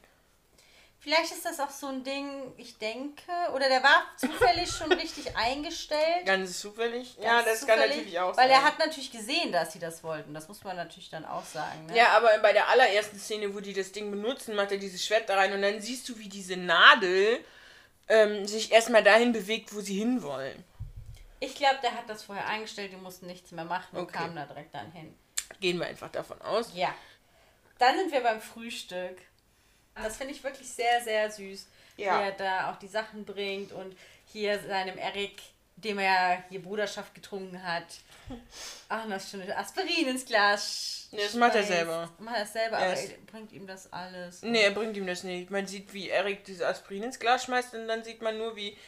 Vielleicht 0.98 1.30
ist 1.30 1.44
das 1.44 1.60
auch 1.60 1.70
so 1.70 1.86
ein 1.86 2.02
Ding, 2.02 2.52
ich 2.56 2.78
denke, 2.78 3.30
oder 3.54 3.68
der 3.68 3.80
war 3.84 4.02
zufällig 4.16 4.68
schon 4.68 4.90
richtig 5.00 5.36
eingestellt. 5.36 6.26
Ganz 6.26 6.58
zufällig? 6.60 7.16
ja, 7.20 7.42
Ganz 7.42 7.60
das 7.60 7.66
kann 7.68 7.76
zufällig, 7.76 7.96
natürlich 7.98 8.18
auch 8.18 8.36
Weil 8.36 8.48
sein. 8.48 8.50
er 8.50 8.64
hat 8.64 8.80
natürlich 8.80 9.12
gesehen, 9.12 9.52
dass 9.52 9.72
sie 9.72 9.78
das 9.78 10.02
wollten. 10.02 10.34
Das 10.34 10.48
muss 10.48 10.64
man 10.64 10.74
natürlich 10.74 11.10
dann 11.10 11.24
auch 11.24 11.44
sagen. 11.44 11.86
Ne? 11.86 11.96
Ja, 11.96 12.08
aber 12.16 12.36
bei 12.38 12.52
der 12.52 12.68
allerersten 12.68 13.18
Szene, 13.18 13.54
wo 13.54 13.60
die 13.60 13.74
das 13.74 13.92
Ding 13.92 14.10
benutzen, 14.10 14.56
macht 14.56 14.72
er 14.72 14.78
dieses 14.78 15.04
Schwert 15.04 15.28
da 15.28 15.36
rein 15.36 15.52
und 15.52 15.62
dann 15.62 15.80
siehst 15.80 16.08
du, 16.08 16.18
wie 16.18 16.28
diese 16.28 16.56
Nadel 16.56 17.44
ähm, 18.08 18.44
sich 18.44 18.72
erstmal 18.72 19.04
dahin 19.04 19.32
bewegt, 19.32 19.72
wo 19.72 19.80
sie 19.80 19.98
hinwollen. 19.98 20.64
Ich 21.44 21.56
glaube, 21.56 21.78
der 21.82 21.92
hat 21.94 22.08
das 22.08 22.22
vorher 22.22 22.46
eingestellt, 22.46 22.92
die 22.92 22.96
mussten 22.96 23.26
nichts 23.26 23.50
mehr 23.50 23.64
machen 23.64 23.96
und 23.96 24.04
Okay. 24.04 24.12
kamen 24.18 24.36
da 24.36 24.44
direkt 24.44 24.72
dann 24.74 24.92
hin. 24.92 25.12
Gehen 25.60 25.78
wir 25.80 25.86
einfach 25.86 26.10
davon 26.10 26.40
aus. 26.42 26.70
Ja. 26.74 26.94
Dann 27.78 27.96
sind 27.96 28.12
wir 28.12 28.20
beim 28.20 28.40
Frühstück. 28.40 29.18
Das 29.96 30.16
finde 30.16 30.34
ich 30.34 30.44
wirklich 30.44 30.68
sehr, 30.68 31.02
sehr 31.02 31.28
süß. 31.30 31.66
Ja. 31.96 32.18
Wie 32.20 32.22
er 32.26 32.30
da 32.32 32.70
auch 32.70 32.76
die 32.78 32.86
Sachen 32.86 33.24
bringt 33.24 33.72
und 33.72 33.96
hier 34.32 34.58
seinem 34.60 34.96
Eric, 34.98 35.42
dem 35.76 35.98
er 35.98 36.44
hier 36.48 36.62
Bruderschaft 36.62 37.12
getrunken 37.14 37.60
hat. 37.62 37.86
Ach, 38.88 39.04
das 39.08 39.28
schöne 39.28 39.54
Aspirin 39.56 40.06
ins 40.08 40.24
Glas. 40.24 41.08
Nee, 41.10 41.22
das 41.24 41.34
macht 41.34 41.56
er 41.56 41.64
selber. 41.64 42.08
Macht 42.20 42.36
er 42.36 42.46
selber, 42.46 42.78
Er 42.78 42.84
aber 42.84 42.94
ist- 42.94 43.10
er 43.10 43.18
bringt 43.26 43.50
ihm 43.52 43.66
das 43.66 43.92
alles. 43.92 44.42
Nee, 44.42 44.62
er 44.62 44.70
bringt 44.70 44.96
ihm 44.96 45.08
das 45.08 45.24
nicht. 45.24 45.50
Man 45.50 45.66
sieht, 45.66 45.92
wie 45.92 46.08
Eric 46.08 46.44
diese 46.44 46.68
Aspirin 46.68 47.02
ins 47.02 47.18
Glas 47.18 47.44
schmeißt 47.44 47.74
und 47.74 47.88
dann 47.88 48.04
sieht 48.04 48.22
man 48.22 48.38
nur, 48.38 48.54
wie 48.54 48.78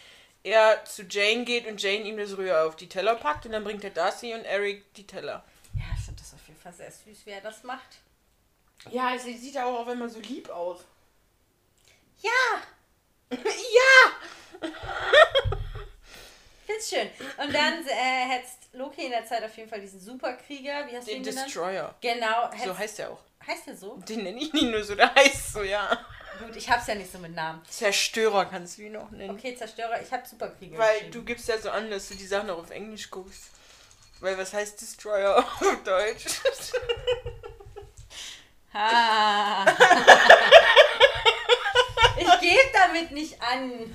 er 0.45 0.85
zu 0.85 1.03
Jane 1.03 1.45
geht 1.45 1.67
und 1.67 1.83
Jane 1.83 2.05
ihm 2.05 2.17
das 2.17 2.37
Rühr 2.37 2.65
auf 2.67 2.77
die 2.77 2.89
Teller 2.89 3.17
packt 3.17 3.47
und 3.47 3.53
dann 3.53 3.65
bringt 3.65 3.83
er 3.83 3.91
Darcy 3.91 4.33
und 4.35 4.45
Eric 4.45 4.95
die 4.95 5.07
Teller. 5.07 5.43
Ja, 5.75 5.83
ich 5.99 6.05
finde 6.05 6.21
das 6.23 6.33
auf 6.35 6.47
jeden 6.47 6.61
Fall 6.61 6.73
sehr 6.73 6.91
süß, 6.91 7.27
wie 7.27 7.31
er 7.31 7.41
das 7.41 7.65
macht. 7.65 7.99
Ja, 8.91 9.19
sie 9.19 9.37
sieht 9.37 9.57
auch 9.59 9.81
auf 9.81 9.89
einmal 9.89 10.09
so 10.11 10.21
lieb 10.21 10.49
aus. 10.51 10.85
Ja, 12.21 12.63
ja! 13.37 14.69
find's 16.67 16.89
schön. 16.89 17.09
Und 17.39 17.55
dann 17.55 17.87
äh, 17.87 18.29
hetzt 18.29 18.59
Loki 18.73 19.05
in 19.07 19.11
der 19.11 19.25
Zeit 19.27 19.43
auf 19.45 19.57
jeden 19.57 19.69
Fall 19.69 19.81
diesen 19.81 20.01
Superkrieger. 20.01 20.87
Wie 20.89 20.97
hast 20.97 21.07
du 21.07 21.13
Den 21.13 21.23
ihn 21.23 21.29
genannt? 21.29 21.47
Destroyer. 21.47 21.95
Genau, 22.01 22.51
So 22.53 22.57
hetzt, 22.71 22.79
heißt 22.79 22.99
er 23.01 23.11
auch. 23.13 23.21
heißt 23.47 23.69
er 23.69 23.77
so? 23.77 23.97
Den 24.09 24.23
nenne 24.25 24.41
ich 24.41 24.53
nicht 24.53 24.71
nur 24.71 24.83
so, 24.85 24.95
der 24.95 25.15
heißt 25.15 25.53
so, 25.55 25.63
ja. 25.63 26.05
Gut, 26.39 26.57
ich 26.57 26.69
hab's 26.71 26.87
ja 26.87 26.95
nicht 26.95 27.11
so 27.11 27.19
mit 27.19 27.35
Namen. 27.35 27.63
Zerstörer 27.69 28.47
kannst 28.47 28.79
du 28.79 28.83
ihn 28.83 28.97
auch 28.97 29.11
nennen. 29.11 29.31
Okay, 29.37 29.55
Zerstörer, 29.55 30.01
ich 30.03 30.13
hab 30.13 30.27
Superkrieger. 30.27 30.79
Weil 30.79 31.11
du 31.11 31.23
gibst 31.25 31.49
ja 31.49 31.59
so 31.59 31.71
an, 31.71 31.91
dass 31.91 32.09
du 32.09 32.15
die 32.15 32.27
Sachen 32.27 32.51
auch 32.51 32.59
auf 32.59 32.71
Englisch 32.71 33.11
guckst. 33.11 33.51
Weil 34.21 34.39
was 34.39 34.53
heißt 34.53 34.81
Destroyer 34.81 35.39
auf 35.61 35.83
Deutsch? 35.85 36.25
Ha. 38.73 39.65
ich 42.17 42.41
gebe 42.41 42.71
damit 42.73 43.11
nicht 43.13 43.41
an. 43.41 43.95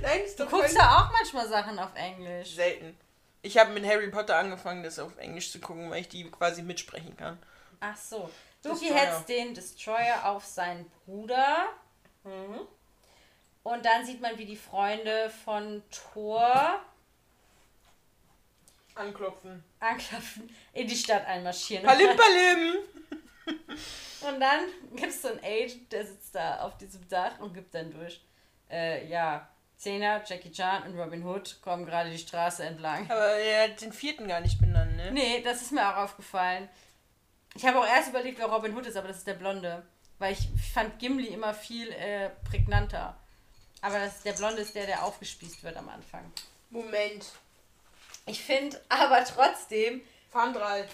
Nein, 0.00 0.20
ist 0.24 0.38
Du 0.38 0.44
doch 0.44 0.50
guckst 0.50 0.76
ja 0.76 0.98
auch 0.98 1.12
manchmal 1.12 1.48
Sachen 1.48 1.78
auf 1.78 1.94
Englisch. 1.94 2.54
Selten. 2.54 2.96
Ich 3.42 3.58
habe 3.58 3.72
mit 3.72 3.84
Harry 3.86 4.08
Potter 4.08 4.36
angefangen, 4.36 4.82
das 4.82 4.98
auf 4.98 5.16
Englisch 5.18 5.50
zu 5.52 5.60
gucken, 5.60 5.90
weil 5.90 6.00
ich 6.00 6.08
die 6.08 6.30
quasi 6.30 6.62
mitsprechen 6.62 7.16
kann. 7.16 7.38
Ach 7.80 7.96
so. 7.96 8.30
Loki 8.64 8.86
hetzt 8.86 9.28
den 9.28 9.54
Destroyer 9.54 10.28
auf 10.30 10.44
seinen 10.44 10.88
Bruder. 11.04 11.66
Und 13.62 13.84
dann 13.84 14.04
sieht 14.04 14.20
man, 14.20 14.38
wie 14.38 14.46
die 14.46 14.56
Freunde 14.56 15.30
von 15.44 15.82
Thor 15.90 16.80
Anklopfen. 18.94 19.64
anklopfen, 19.80 20.54
in 20.72 20.86
die 20.86 20.96
Stadt 20.96 21.26
einmarschieren. 21.26 21.84
Palim 21.86 22.08
Palim! 22.16 22.76
Und 24.20 24.40
dann 24.40 24.64
gibt 24.94 25.12
es 25.12 25.22
so 25.22 25.28
einen 25.28 25.40
Agent, 25.40 25.92
der 25.92 26.06
sitzt 26.06 26.34
da 26.34 26.60
auf 26.60 26.76
diesem 26.76 27.08
Dach 27.08 27.40
und 27.40 27.54
gibt 27.54 27.74
dann 27.74 27.90
durch. 27.90 28.20
Äh, 28.70 29.08
ja, 29.08 29.48
Zehner, 29.76 30.22
Jackie 30.24 30.52
Chan 30.52 30.84
und 30.84 30.98
Robin 30.98 31.26
Hood 31.26 31.60
kommen 31.60 31.84
gerade 31.84 32.10
die 32.10 32.18
Straße 32.18 32.64
entlang. 32.64 33.10
Aber 33.10 33.34
er 33.34 33.64
hat 33.64 33.80
den 33.80 33.92
vierten 33.92 34.28
gar 34.28 34.40
nicht 34.40 34.60
benannt, 34.60 34.96
ne? 34.96 35.10
Nee, 35.10 35.42
das 35.42 35.62
ist 35.62 35.72
mir 35.72 35.88
auch 35.88 36.04
aufgefallen. 36.04 36.68
Ich 37.54 37.66
habe 37.66 37.80
auch 37.80 37.86
erst 37.86 38.08
überlegt, 38.08 38.38
wer 38.38 38.46
Robin 38.46 38.74
Hood 38.76 38.86
ist, 38.86 38.96
aber 38.96 39.08
das 39.08 39.18
ist 39.18 39.26
der 39.26 39.34
Blonde. 39.34 39.84
Weil 40.18 40.32
ich 40.32 40.48
fand 40.72 40.98
Gimli 40.98 41.28
immer 41.28 41.52
viel 41.52 41.90
äh, 41.92 42.30
prägnanter. 42.48 43.16
Aber 43.80 43.98
das, 43.98 44.22
der 44.22 44.32
Blonde 44.32 44.62
ist 44.62 44.74
der, 44.74 44.86
der 44.86 45.04
aufgespießt 45.04 45.62
wird 45.64 45.76
am 45.76 45.88
Anfang. 45.88 46.32
Moment. 46.70 47.26
Ich 48.26 48.42
finde 48.42 48.80
aber 48.88 49.24
trotzdem, 49.24 50.02
Fandral. 50.30 50.88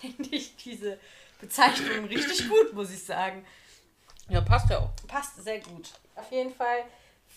finde 0.00 0.34
ich 0.34 0.56
diese 0.56 0.98
Bezeichnung 1.40 2.06
richtig 2.06 2.48
gut, 2.48 2.72
muss 2.72 2.90
ich 2.90 3.04
sagen. 3.04 3.46
Ja, 4.28 4.40
passt 4.40 4.70
ja 4.70 4.80
auch. 4.80 4.90
Passt 5.06 5.42
sehr 5.42 5.60
gut. 5.60 5.90
Auf 6.14 6.30
jeden 6.32 6.52
Fall 6.52 6.84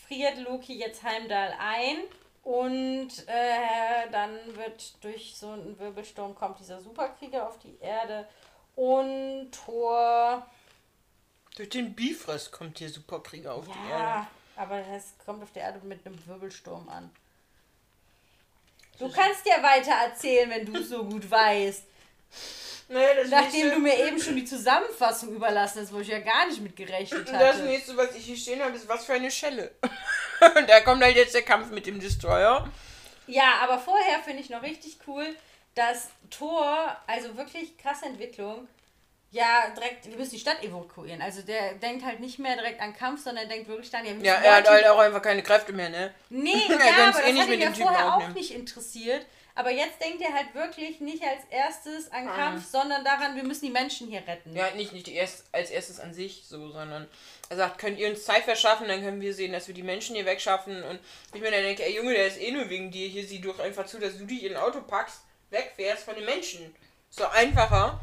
friert 0.07 0.37
Loki 0.39 0.77
jetzt 0.77 1.03
Heimdall 1.03 1.53
ein 1.59 1.97
und 2.43 3.09
äh, 3.27 4.09
dann 4.11 4.31
wird 4.55 5.03
durch 5.03 5.35
so 5.35 5.51
einen 5.51 5.77
Wirbelsturm 5.77 6.33
kommt 6.33 6.59
dieser 6.59 6.81
Superkrieger 6.81 7.47
auf 7.47 7.59
die 7.59 7.77
Erde 7.79 8.27
und 8.79 9.51
Thor 9.51 10.47
Durch 11.57 11.67
den 11.69 11.93
Bifrost 11.93 12.49
kommt 12.53 12.77
hier 12.77 12.89
Superkrieger 12.89 13.53
auf 13.53 13.65
die 13.65 13.71
Erde. 13.91 14.03
Ja, 14.03 14.27
aber 14.55 14.81
das 14.81 15.13
kommt 15.25 15.43
auf 15.43 15.51
der 15.51 15.63
Erde 15.63 15.81
mit 15.85 16.05
einem 16.05 16.17
Wirbelsturm 16.25 16.87
an. 16.87 17.09
Du 18.97 19.11
kannst 19.11 19.45
ja 19.45 19.61
weiter 19.61 19.91
erzählen, 19.91 20.49
wenn 20.49 20.65
du 20.65 20.79
es 20.79 20.89
so 20.89 21.03
gut 21.03 21.29
weißt. 21.29 21.83
Das 22.87 23.29
Nachdem 23.29 23.71
du 23.71 23.79
mir 23.79 23.97
eben 24.07 24.19
schon 24.19 24.37
die 24.37 24.45
Zusammenfassung 24.45 25.35
überlassen 25.35 25.81
hast, 25.81 25.93
wo 25.93 25.99
ich 25.99 26.07
ja 26.07 26.19
gar 26.19 26.47
nicht 26.47 26.61
mit 26.61 26.75
gerechnet 26.75 27.27
Das 27.27 27.55
hatte. 27.55 27.63
nächste, 27.63 27.97
was 27.97 28.15
ich 28.15 28.25
hier 28.25 28.37
stehen 28.37 28.61
habe, 28.63 28.75
ist 28.75 28.87
was 28.87 29.05
für 29.05 29.13
eine 29.13 29.29
Schelle. 29.29 29.71
Und 30.55 30.69
da 30.69 30.79
kommt 30.81 31.03
halt 31.03 31.17
jetzt 31.17 31.35
der 31.35 31.43
Kampf 31.43 31.69
mit 31.69 31.85
dem 31.85 31.99
Destroyer. 31.99 32.69
Ja, 33.27 33.59
aber 33.61 33.77
vorher 33.77 34.19
finde 34.23 34.41
ich 34.41 34.49
noch 34.49 34.63
richtig 34.63 34.99
cool, 35.05 35.35
dass 35.79 36.09
Thor, 36.29 36.95
also 37.07 37.37
wirklich 37.37 37.77
krasse 37.77 38.05
Entwicklung, 38.05 38.67
ja, 39.31 39.69
direkt, 39.75 40.07
wir 40.09 40.17
müssen 40.17 40.31
die 40.31 40.39
Stadt 40.39 40.61
evakuieren. 40.63 41.21
Also 41.21 41.41
der 41.43 41.75
denkt 41.75 42.03
halt 42.03 42.19
nicht 42.19 42.39
mehr 42.39 42.55
direkt 42.55 42.81
an 42.81 42.95
Kampf, 42.95 43.23
sondern 43.23 43.47
denkt 43.47 43.67
wirklich 43.67 43.89
dann, 43.91 44.03
ja, 44.03 44.09
wir 44.09 44.15
müssen 44.15 44.25
Ja, 44.25 44.33
er 44.35 44.55
hat 44.55 44.67
halt 44.67 44.87
auch 44.87 44.97
einfach 44.97 45.21
keine 45.21 45.43
Kräfte 45.43 45.71
mehr, 45.71 45.89
ne? 45.89 46.13
Nee, 46.29 46.51
Er 46.69 46.85
ja, 46.85 47.07
aber 47.09 47.23
eh 47.23 47.27
das 47.27 47.33
nicht 47.33 47.41
hat 47.41 47.49
ihn 47.49 47.61
ja 47.61 47.71
vorher 47.71 48.15
auch 48.15 48.27
nicht 48.29 48.51
interessiert. 48.51 49.25
Aber 49.55 49.71
jetzt 49.71 50.01
denkt 50.01 50.21
er 50.21 50.33
halt 50.33 50.55
wirklich 50.55 50.99
nicht 51.01 51.21
als 51.21 51.41
erstes 51.49 52.11
an 52.11 52.27
Ah. 52.27 52.35
Kampf, 52.35 52.65
sondern 52.65 53.03
daran, 53.03 53.35
wir 53.35 53.43
müssen 53.43 53.65
die 53.65 53.71
Menschen 53.71 54.07
hier 54.07 54.25
retten. 54.25 54.55
Ja, 54.55 54.71
nicht, 54.71 54.93
nicht 54.93 55.07
erst, 55.09 55.45
als 55.51 55.69
erstes 55.69 55.99
an 55.99 56.13
sich 56.13 56.45
so, 56.47 56.71
sondern 56.71 57.07
er 57.49 57.57
sagt, 57.57 57.77
könnt 57.77 57.99
ihr 57.99 58.09
uns 58.09 58.23
Zeit 58.23 58.43
verschaffen, 58.45 58.87
dann 58.87 59.01
können 59.03 59.21
wir 59.21 59.33
sehen, 59.33 59.51
dass 59.51 59.67
wir 59.67 59.75
die 59.75 59.83
Menschen 59.83 60.15
hier 60.15 60.25
wegschaffen. 60.25 60.81
Und 60.83 60.99
ich 61.33 61.41
mir 61.41 61.51
dann 61.51 61.63
denke, 61.63 61.83
ey 61.85 61.95
Junge, 61.95 62.13
der 62.13 62.27
ist 62.27 62.39
eh 62.41 62.51
nur 62.51 62.69
wegen 62.69 62.89
dir 62.89 63.07
hier, 63.07 63.25
sieh 63.27 63.41
doch 63.41 63.59
einfach 63.59 63.85
zu, 63.85 63.99
dass 63.99 64.17
du 64.17 64.25
dich 64.25 64.43
in 64.43 64.55
ein 64.55 64.61
Auto 64.61 64.81
packst, 64.81 65.21
wegfährst 65.49 66.03
von 66.03 66.15
den 66.15 66.25
Menschen. 66.25 66.73
So 67.09 67.27
einfacher, 67.27 67.99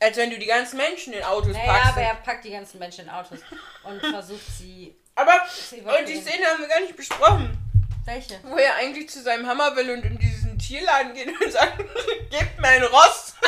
als 0.00 0.16
wenn 0.16 0.30
du 0.30 0.38
die 0.38 0.46
ganzen 0.46 0.76
Menschen 0.76 1.12
in 1.12 1.22
Autos 1.24 1.52
Naja, 1.52 1.72
packst. 1.72 1.88
aber 1.92 2.00
er 2.02 2.14
packt 2.16 2.44
die 2.44 2.50
ganzen 2.50 2.78
Menschen 2.78 3.04
in 3.04 3.10
Autos 3.10 3.38
und 3.84 4.00
versucht 4.12 4.46
sie. 4.58 4.94
aber 5.14 5.32
zu 5.48 5.76
und 5.76 6.08
die. 6.08 6.20
Szene 6.20 6.46
haben 6.46 6.60
wir 6.60 6.68
gar 6.68 6.80
nicht 6.80 6.96
besprochen. 6.96 7.56
Welche? 8.04 8.40
Wo 8.42 8.56
er 8.56 8.74
eigentlich 8.76 9.08
zu 9.10 9.22
seinem 9.22 9.46
Hammer 9.46 9.76
will 9.76 9.90
und 9.90 10.04
in 10.04 10.18
diesen 10.18 10.58
Tierladen 10.58 11.12
geht 11.14 11.28
und 11.40 11.52
sagt, 11.52 11.78
gebt 12.30 12.58
mir 12.60 12.68
ein 12.68 12.82
Ross. 12.84 13.34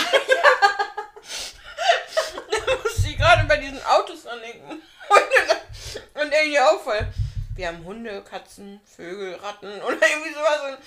da 2.51 2.77
muss 2.83 3.05
ich 3.05 3.16
gerade 3.16 3.45
bei 3.47 3.57
diesen 3.57 3.85
Autos 3.85 4.27
andenken. 4.27 4.70
Und, 5.09 6.23
und 6.23 6.33
irgendwie 6.33 6.61
auch 6.61 6.81
voll. 6.83 7.07
Wir 7.55 7.69
haben 7.69 7.85
Hunde, 7.85 8.23
Katzen, 8.23 8.81
Vögel, 8.85 9.35
Ratten 9.37 9.81
oder 9.83 9.97
irgendwie 10.09 10.33
sowas. 10.33 10.61
Und 10.70 10.79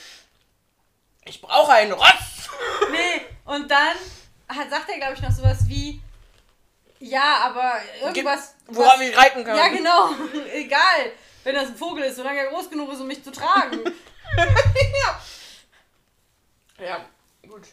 ich 1.26 1.42
brauche 1.42 1.72
einen 1.74 1.92
Ross. 1.92 2.50
Nee, 2.92 3.22
und 3.46 3.70
dann 3.70 3.96
hat, 4.48 4.70
sagt 4.70 4.90
er, 4.90 4.98
glaube 4.98 5.14
ich, 5.16 5.22
noch 5.22 5.32
sowas 5.32 5.60
wie. 5.68 6.00
Ja, 7.00 7.40
aber 7.44 7.80
irgendwas. 8.02 8.56
Woran 8.68 9.00
was- 9.00 9.08
ich 9.08 9.18
reiten 9.18 9.44
kann. 9.44 9.58
Ja, 9.58 9.68
genau. 9.68 10.10
Egal. 10.54 11.12
Wenn 11.44 11.56
das 11.56 11.68
ein 11.68 11.76
Vogel 11.76 12.04
ist, 12.06 12.16
solange 12.16 12.40
er 12.40 12.48
groß 12.48 12.70
genug 12.70 12.92
ist, 12.94 13.02
um 13.02 13.08
mich 13.08 13.24
zu 13.24 13.32
tragen. 13.32 13.82
Ja, 16.78 17.06
gut. 17.48 17.64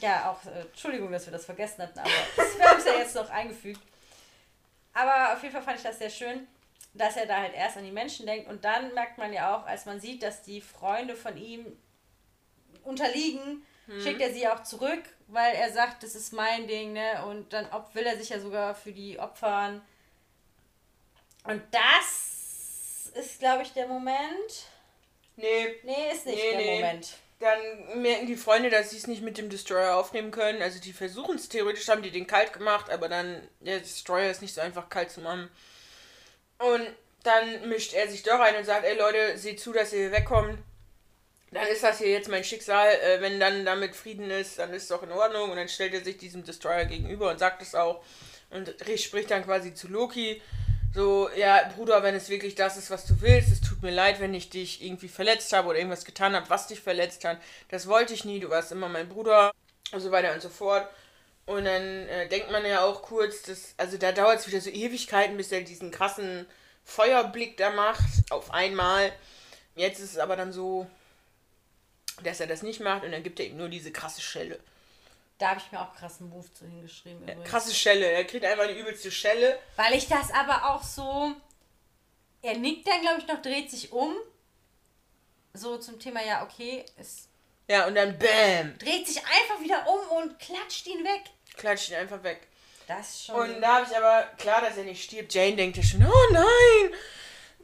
Ja, 0.00 0.30
auch, 0.30 0.44
äh, 0.50 0.60
Entschuldigung, 0.60 1.10
dass 1.12 1.26
wir 1.26 1.32
das 1.32 1.44
vergessen 1.44 1.82
hatten, 1.82 1.98
aber 1.98 2.08
das- 2.36 2.56
wir 2.58 2.64
haben 2.70 2.78
es 2.78 2.84
ja 2.86 2.92
jetzt 2.94 3.14
noch 3.14 3.28
eingefügt. 3.30 3.80
Aber 4.94 5.34
auf 5.34 5.42
jeden 5.42 5.52
Fall 5.52 5.62
fand 5.62 5.76
ich 5.78 5.82
das 5.82 5.98
sehr 5.98 6.08
schön, 6.10 6.46
dass 6.94 7.16
er 7.16 7.26
da 7.26 7.36
halt 7.38 7.54
erst 7.54 7.76
an 7.76 7.84
die 7.84 7.90
Menschen 7.92 8.24
denkt 8.26 8.48
und 8.48 8.64
dann 8.64 8.94
merkt 8.94 9.18
man 9.18 9.32
ja 9.32 9.54
auch, 9.54 9.66
als 9.66 9.84
man 9.84 10.00
sieht, 10.00 10.22
dass 10.22 10.42
die 10.42 10.62
Freunde 10.62 11.14
von 11.14 11.36
ihm 11.36 11.66
unterliegen, 12.86 13.64
schickt 14.02 14.20
er 14.20 14.32
sie 14.32 14.48
auch 14.48 14.62
zurück, 14.62 15.02
weil 15.28 15.54
er 15.54 15.72
sagt, 15.72 16.02
das 16.02 16.14
ist 16.14 16.32
mein 16.32 16.66
Ding, 16.66 16.92
ne? 16.92 17.24
Und 17.26 17.52
dann 17.52 17.66
ob, 17.72 17.94
will 17.94 18.04
er 18.04 18.16
sich 18.16 18.30
ja 18.30 18.40
sogar 18.40 18.74
für 18.74 18.92
die 18.92 19.18
opfern. 19.18 19.80
Und 21.44 21.62
das 21.70 23.12
ist, 23.14 23.38
glaube 23.38 23.62
ich, 23.62 23.72
der 23.72 23.86
Moment. 23.86 24.66
Nee, 25.36 25.76
Nee, 25.84 26.10
ist 26.12 26.26
nicht 26.26 26.36
Nee, 26.36 26.50
der 26.50 26.58
nee. 26.58 26.80
Moment. 26.80 27.14
Dann 27.38 28.00
merken 28.00 28.26
die 28.26 28.36
Freunde, 28.36 28.70
dass 28.70 28.90
sie 28.90 28.96
es 28.96 29.06
nicht 29.06 29.22
mit 29.22 29.36
dem 29.36 29.50
Destroyer 29.50 29.96
aufnehmen 29.96 30.30
können. 30.30 30.62
Also 30.62 30.80
die 30.80 30.94
versuchen 30.94 31.36
es 31.36 31.48
theoretisch, 31.50 31.86
haben 31.88 32.02
die 32.02 32.10
den 32.10 32.26
kalt 32.26 32.52
gemacht, 32.54 32.90
aber 32.90 33.08
dann, 33.08 33.46
der 33.60 33.78
Destroyer 33.80 34.30
ist 34.30 34.40
nicht 34.40 34.54
so 34.54 34.62
einfach 34.62 34.88
kalt 34.88 35.10
zu 35.10 35.20
machen. 35.20 35.50
Und 36.58 36.88
dann 37.24 37.68
mischt 37.68 37.92
er 37.92 38.08
sich 38.08 38.22
doch 38.22 38.40
ein 38.40 38.56
und 38.56 38.64
sagt, 38.64 38.84
ey 38.84 38.96
Leute, 38.96 39.36
seht 39.36 39.60
zu, 39.60 39.72
dass 39.72 39.92
ihr 39.92 39.98
hier 40.00 40.12
wegkommt. 40.12 40.58
Dann 41.52 41.66
ist 41.68 41.82
das 41.82 41.98
hier 41.98 42.10
jetzt 42.10 42.28
mein 42.28 42.44
Schicksal. 42.44 42.88
Äh, 42.88 43.20
wenn 43.20 43.40
dann 43.40 43.64
damit 43.64 43.94
Frieden 43.94 44.30
ist, 44.30 44.58
dann 44.58 44.72
ist 44.72 44.84
es 44.84 44.88
doch 44.88 45.02
in 45.02 45.12
Ordnung. 45.12 45.50
Und 45.50 45.56
dann 45.56 45.68
stellt 45.68 45.94
er 45.94 46.04
sich 46.04 46.18
diesem 46.18 46.44
Destroyer 46.44 46.84
gegenüber 46.84 47.30
und 47.30 47.38
sagt 47.38 47.62
es 47.62 47.74
auch. 47.74 48.02
Und 48.50 48.74
spricht 48.98 49.30
dann 49.30 49.44
quasi 49.44 49.74
zu 49.74 49.88
Loki. 49.88 50.40
So, 50.94 51.28
ja, 51.36 51.70
Bruder, 51.76 52.02
wenn 52.02 52.14
es 52.14 52.30
wirklich 52.30 52.54
das 52.54 52.78
ist, 52.78 52.90
was 52.90 53.04
du 53.04 53.20
willst, 53.20 53.52
es 53.52 53.60
tut 53.60 53.82
mir 53.82 53.90
leid, 53.90 54.18
wenn 54.18 54.32
ich 54.32 54.48
dich 54.48 54.82
irgendwie 54.82 55.08
verletzt 55.08 55.52
habe 55.52 55.68
oder 55.68 55.78
irgendwas 55.78 56.06
getan 56.06 56.34
habe, 56.34 56.48
was 56.48 56.68
dich 56.68 56.80
verletzt 56.80 57.24
hat. 57.24 57.38
Das 57.68 57.86
wollte 57.86 58.14
ich 58.14 58.24
nie, 58.24 58.40
du 58.40 58.48
warst 58.48 58.72
immer 58.72 58.88
mein 58.88 59.08
Bruder 59.08 59.52
und 59.92 60.00
so 60.00 60.10
weiter 60.10 60.32
und 60.32 60.40
so 60.40 60.48
fort. 60.48 60.88
Und 61.44 61.66
dann 61.66 62.08
äh, 62.08 62.28
denkt 62.28 62.50
man 62.50 62.64
ja 62.64 62.82
auch 62.82 63.02
kurz, 63.02 63.42
dass, 63.42 63.74
also 63.76 63.98
da 63.98 64.12
dauert 64.12 64.40
es 64.40 64.48
wieder 64.48 64.60
so 64.60 64.70
Ewigkeiten, 64.70 65.36
bis 65.36 65.52
er 65.52 65.60
diesen 65.60 65.90
krassen 65.90 66.46
Feuerblick 66.84 67.56
da 67.56 67.70
macht, 67.70 68.30
auf 68.30 68.50
einmal. 68.50 69.12
Jetzt 69.74 70.00
ist 70.00 70.12
es 70.12 70.18
aber 70.18 70.36
dann 70.36 70.52
so, 70.52 70.86
dass 72.22 72.40
er 72.40 72.46
das 72.46 72.62
nicht 72.62 72.80
macht 72.80 73.04
und 73.04 73.12
dann 73.12 73.22
gibt 73.22 73.40
er 73.40 73.46
ihm 73.46 73.56
nur 73.56 73.68
diese 73.68 73.92
krasse 73.92 74.20
Schelle. 74.20 74.58
Da 75.38 75.50
habe 75.50 75.60
ich 75.64 75.70
mir 75.70 75.80
auch 75.80 75.94
krassen 75.94 76.30
Move 76.30 76.50
zu 76.54 76.64
hingeschrieben. 76.64 77.22
übrigens. 77.22 77.48
Krasse 77.48 77.74
Schelle, 77.74 78.06
er 78.06 78.24
kriegt 78.24 78.44
einfach 78.44 78.64
eine 78.64 78.72
übelste 78.72 79.10
Schelle. 79.10 79.58
Weil 79.76 79.94
ich 79.94 80.08
das 80.08 80.30
aber 80.32 80.70
auch 80.70 80.82
so. 80.82 81.32
Er 82.42 82.56
nickt 82.56 82.86
dann, 82.88 83.02
glaube 83.02 83.20
ich, 83.20 83.26
noch, 83.26 83.42
dreht 83.42 83.70
sich 83.70 83.92
um. 83.92 84.14
So 85.52 85.78
zum 85.78 85.98
Thema, 85.98 86.22
ja, 86.24 86.42
okay, 86.42 86.84
es 86.98 87.28
Ja, 87.68 87.86
und 87.86 87.94
dann 87.94 88.18
BÄM! 88.18 88.78
dreht 88.78 89.06
sich 89.06 89.18
einfach 89.18 89.60
wieder 89.62 89.86
um 89.88 90.18
und 90.18 90.38
klatscht 90.38 90.86
ihn 90.86 91.04
weg. 91.04 91.22
Klatscht 91.56 91.90
ihn 91.90 91.96
einfach 91.96 92.22
weg. 92.22 92.46
Das 92.86 93.10
ist 93.10 93.26
schon. 93.26 93.34
Und 93.36 93.60
da 93.60 93.76
habe 93.76 93.86
ich 93.90 93.96
aber, 93.96 94.22
klar, 94.38 94.60
dass 94.60 94.76
er 94.76 94.84
nicht 94.84 95.02
stirbt. 95.02 95.34
Jane 95.34 95.56
denkt 95.56 95.76
ja 95.76 95.82
schon, 95.82 96.06
oh 96.06 96.32
nein! 96.32 96.94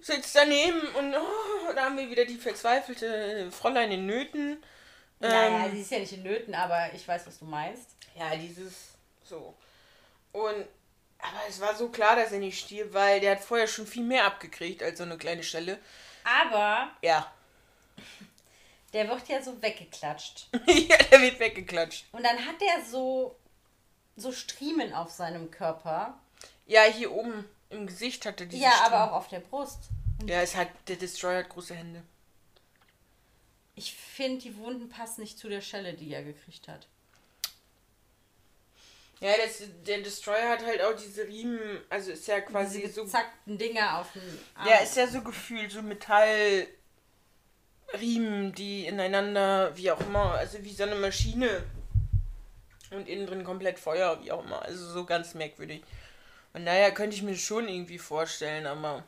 Sitzt 0.03 0.35
daneben 0.35 0.81
und 0.97 1.15
oh, 1.15 1.73
da 1.75 1.85
haben 1.85 1.97
wir 1.97 2.11
wieder 2.11 2.25
die 2.25 2.37
verzweifelte 2.37 3.51
Fräulein 3.53 3.93
in 3.93 4.05
Nöten. 4.07 4.63
naja, 5.21 5.67
Ähm, 5.67 5.73
sie 5.73 5.81
ist 5.81 5.91
ja 5.93 6.01
nicht 6.01 6.13
in 6.13 6.25
Nöten, 6.25 6.55
aber 6.55 6.93
ich 6.93 7.07
weiß, 7.07 7.27
was 7.27 7.39
du 7.39 7.45
meinst. 7.45 7.89
ja, 8.19 8.35
dieses 8.37 8.89
so. 9.25 9.55
Und 10.33 10.67
aber 11.19 11.41
es 11.49 11.61
war 11.61 11.75
so 11.77 11.89
klar, 11.89 12.17
dass 12.17 12.33
er 12.33 12.41
nicht 12.41 12.59
stirbt, 12.59 12.93
weil 12.95 13.21
der 13.21 13.37
hat 13.37 13.45
vorher 13.45 13.69
schon 13.69 13.87
viel 13.87 14.03
mehr 14.03 14.25
abgekriegt 14.25 14.83
als 14.83 14.99
so 14.99 15.05
eine 15.05 15.17
kleine 15.17 15.45
Stelle. 15.45 15.79
Aber 16.25 16.91
Ja. 17.01 17.33
der 18.93 19.09
wird 19.09 19.29
ja 19.29 19.41
so 19.41 19.63
weggeklatscht. 19.63 20.49
ja, 20.67 20.97
der 20.97 21.21
wird 21.23 21.39
weggeklatscht. 21.39 22.07
Und 22.13 22.25
dann 22.25 22.45
hat 22.45 22.57
er 22.61 22.85
so, 22.85 23.37
so 24.17 24.33
Striemen 24.33 24.93
auf 24.93 25.11
seinem 25.13 25.51
Körper. 25.53 26.19
Ja, 26.67 26.83
hier 26.83 27.13
oben 27.13 27.49
im 27.73 27.87
Gesicht 27.87 28.25
hat 28.27 28.41
er 28.41 28.47
diese 28.47 28.63
ja, 28.63 28.71
Stimme. 28.71 28.97
aber 28.97 29.11
auch 29.11 29.17
auf 29.17 29.29
der 29.29 29.41
Brust. 29.41 29.89
Ja, 30.27 30.41
es 30.41 30.55
hat, 30.55 30.69
der 30.89 30.97
Destroyer 30.97 31.39
hat 31.39 31.49
große 31.49 31.75
Hände. 31.75 32.03
Ich 33.75 33.95
finde, 33.95 34.43
die 34.43 34.57
Wunden 34.59 34.89
passen 34.89 35.23
nicht 35.23 35.39
zu 35.39 35.49
der 35.49 35.63
Schelle, 35.63 35.95
die 35.95 36.13
er 36.13 36.23
gekriegt 36.23 36.69
hat. 36.69 36.87
Ja, 39.21 39.31
das, 39.37 39.63
der 39.87 39.99
Destroyer 39.99 40.49
hat 40.49 40.65
halt 40.67 40.83
auch 40.83 40.97
diese 40.97 41.27
Riemen, 41.27 41.81
also 41.89 42.11
ist 42.11 42.27
ja 42.27 42.41
quasi 42.41 42.81
Diese 42.81 42.95
so 42.95 43.05
gezackten 43.05 43.57
Dinger 43.57 44.01
auf 44.01 44.13
dem 44.13 44.23
Arm. 44.55 44.69
Ja, 44.69 44.79
ist 44.79 44.97
ja 44.97 45.07
so 45.07 45.23
gefühlt, 45.23 45.71
so 45.71 45.81
Metallriemen, 45.81 46.73
die 48.53 48.87
ineinander, 48.87 49.77
wie 49.77 49.93
auch 49.93 50.01
immer, 50.01 50.33
also 50.33 50.63
wie 50.65 50.75
so 50.75 50.83
eine 50.83 50.97
Maschine. 50.97 51.63
Und 52.91 53.09
innen 53.09 53.27
drin 53.27 53.45
komplett 53.45 53.79
Feuer, 53.79 54.21
wie 54.23 54.33
auch 54.33 54.45
immer. 54.45 54.61
Also 54.63 54.91
so 54.91 55.07
ganz 55.07 55.35
merkwürdig. 55.35 55.83
Und 56.55 56.67
daher 56.67 56.93
könnte 56.93 57.17
ich 57.17 57.23
mir 57.23 57.37
schon 57.37 57.69
irgendwie 57.69 57.99
vorstellen, 57.99 58.67
aber. 58.67 59.03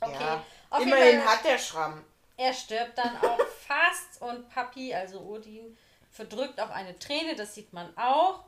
Okay. 0.00 0.12
Ja. 0.20 0.44
Auf 0.70 0.80
jeden 0.80 0.92
Immerhin 0.92 1.20
Fall- 1.22 1.36
hat 1.36 1.44
der 1.44 1.58
Schramm. 1.58 2.04
Er 2.36 2.52
stirbt 2.52 2.98
dann 2.98 3.16
auch 3.22 3.38
fast 3.66 4.20
und 4.20 4.48
Papi, 4.50 4.92
also 4.94 5.20
Odin, 5.20 5.76
verdrückt 6.12 6.60
auch 6.60 6.70
eine 6.70 6.98
Träne, 6.98 7.34
das 7.34 7.54
sieht 7.54 7.72
man 7.72 7.96
auch. 7.96 8.40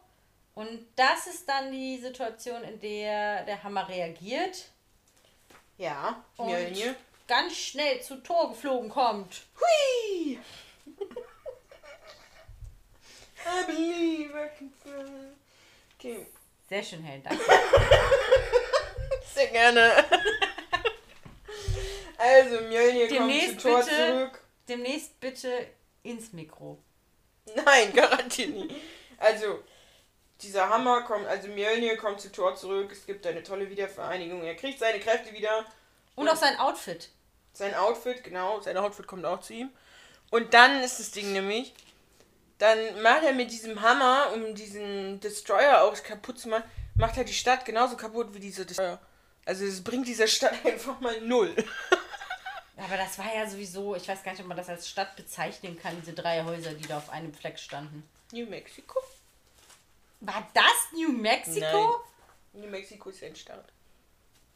Und 0.55 0.87
das 0.97 1.27
ist 1.29 1.49
dann 1.49 1.71
die 1.71 1.99
Situation, 1.99 2.63
in 2.65 2.81
der 2.81 3.45
der 3.45 3.63
Hammer 3.63 3.89
reagiert 3.89 4.67
Ja, 5.79 6.23
und 6.37 6.49
Mjölnir. 6.49 6.95
ganz 7.29 7.55
schnell 7.57 8.03
zu 8.03 8.17
Tor 8.23 8.51
geflogen 8.51 8.91
kommt. 8.91 9.43
Hui! 9.61 10.39
I 13.47 13.65
believe 13.67 14.35
I 14.35 14.49
can 14.59 14.71
fly. 14.83 15.33
Okay, 15.99 16.27
Sehr 16.69 16.82
schön, 16.82 17.03
Helen, 17.03 17.23
danke. 17.23 17.43
sehr 19.35 19.47
gerne. 19.47 20.05
Also, 22.19 22.61
Mjölnir 22.62 23.09
kommt 23.09 23.32
zu 23.32 23.57
Tor 23.57 23.78
bitte. 23.85 23.97
zurück. 23.97 24.43
Demnächst 24.69 25.19
bitte 25.20 25.66
ins 26.03 26.32
Mikro. 26.32 26.78
Nein, 27.55 27.93
garantiert 27.95 28.51
nicht. 28.51 28.74
Also, 29.16 29.62
dieser 30.43 30.69
Hammer 30.69 31.03
kommt, 31.03 31.27
also 31.27 31.49
Mjölnir 31.49 31.97
kommt 31.97 32.20
zu 32.20 32.31
Thor 32.31 32.55
zurück. 32.55 32.93
Es 32.93 33.07
gibt 33.07 33.27
eine 33.27 33.43
tolle 33.43 33.70
Wiedervereinigung. 33.70 34.43
Er 34.43 34.55
kriegt 34.55 34.78
seine 34.78 35.01
Kräfte 35.01 35.32
wieder. 35.32 35.65
Und 36.16 36.28
auch 36.28 36.36
sein 36.36 36.59
Outfit. 36.59 37.09
Sein 37.53 37.74
Outfit, 37.74 38.23
genau. 38.24 38.61
Sein 38.61 38.77
Outfit 38.77 39.07
kommt 39.07 39.24
auch 39.24 39.40
zu 39.40 39.55
ihm. 39.55 39.70
Und 40.31 40.53
dann 40.53 40.82
ist 40.82 41.01
das 41.01 41.12
Ding 41.12 41.32
nämlich, 41.32 41.73
dann 42.59 43.02
macht 43.02 43.24
er 43.24 43.32
mit 43.32 43.51
diesem 43.51 43.80
Hammer, 43.80 44.32
um 44.35 44.55
diesen 44.55 45.20
Destroyer 45.20 45.82
auch 45.82 46.01
kaputt 46.02 46.39
zu 46.39 46.48
machen, 46.48 46.64
macht 46.97 47.16
er 47.16 47.24
die 47.24 47.32
Stadt 47.32 47.64
genauso 47.64 47.97
kaputt 47.97 48.35
wie 48.35 48.40
dieser 48.40 48.64
Destroyer. 48.64 49.01
Also 49.44 49.64
es 49.64 49.82
bringt 49.82 50.06
dieser 50.06 50.26
Stadt 50.26 50.55
einfach 50.64 51.01
mal 51.01 51.20
null. 51.20 51.55
Aber 52.76 52.97
das 52.97 53.18
war 53.18 53.35
ja 53.35 53.48
sowieso, 53.48 53.97
ich 53.97 54.06
weiß 54.06 54.22
gar 54.22 54.32
nicht, 54.32 54.40
ob 54.40 54.47
man 54.47 54.56
das 54.56 54.68
als 54.68 54.89
Stadt 54.89 55.16
bezeichnen 55.16 55.78
kann, 55.78 55.97
diese 56.01 56.12
drei 56.12 56.44
Häuser, 56.44 56.74
die 56.74 56.86
da 56.86 56.98
auf 56.98 57.10
einem 57.10 57.32
Fleck 57.32 57.59
standen. 57.59 58.09
New 58.32 58.47
Mexico? 58.47 59.01
War 60.20 60.47
das 60.52 60.93
New 60.93 61.12
Mexico? 61.12 62.02
Nein. 62.52 62.62
New 62.62 62.70
Mexico 62.70 63.10
ist 63.10 63.22
ein 63.22 63.36
Staat. 63.36 63.72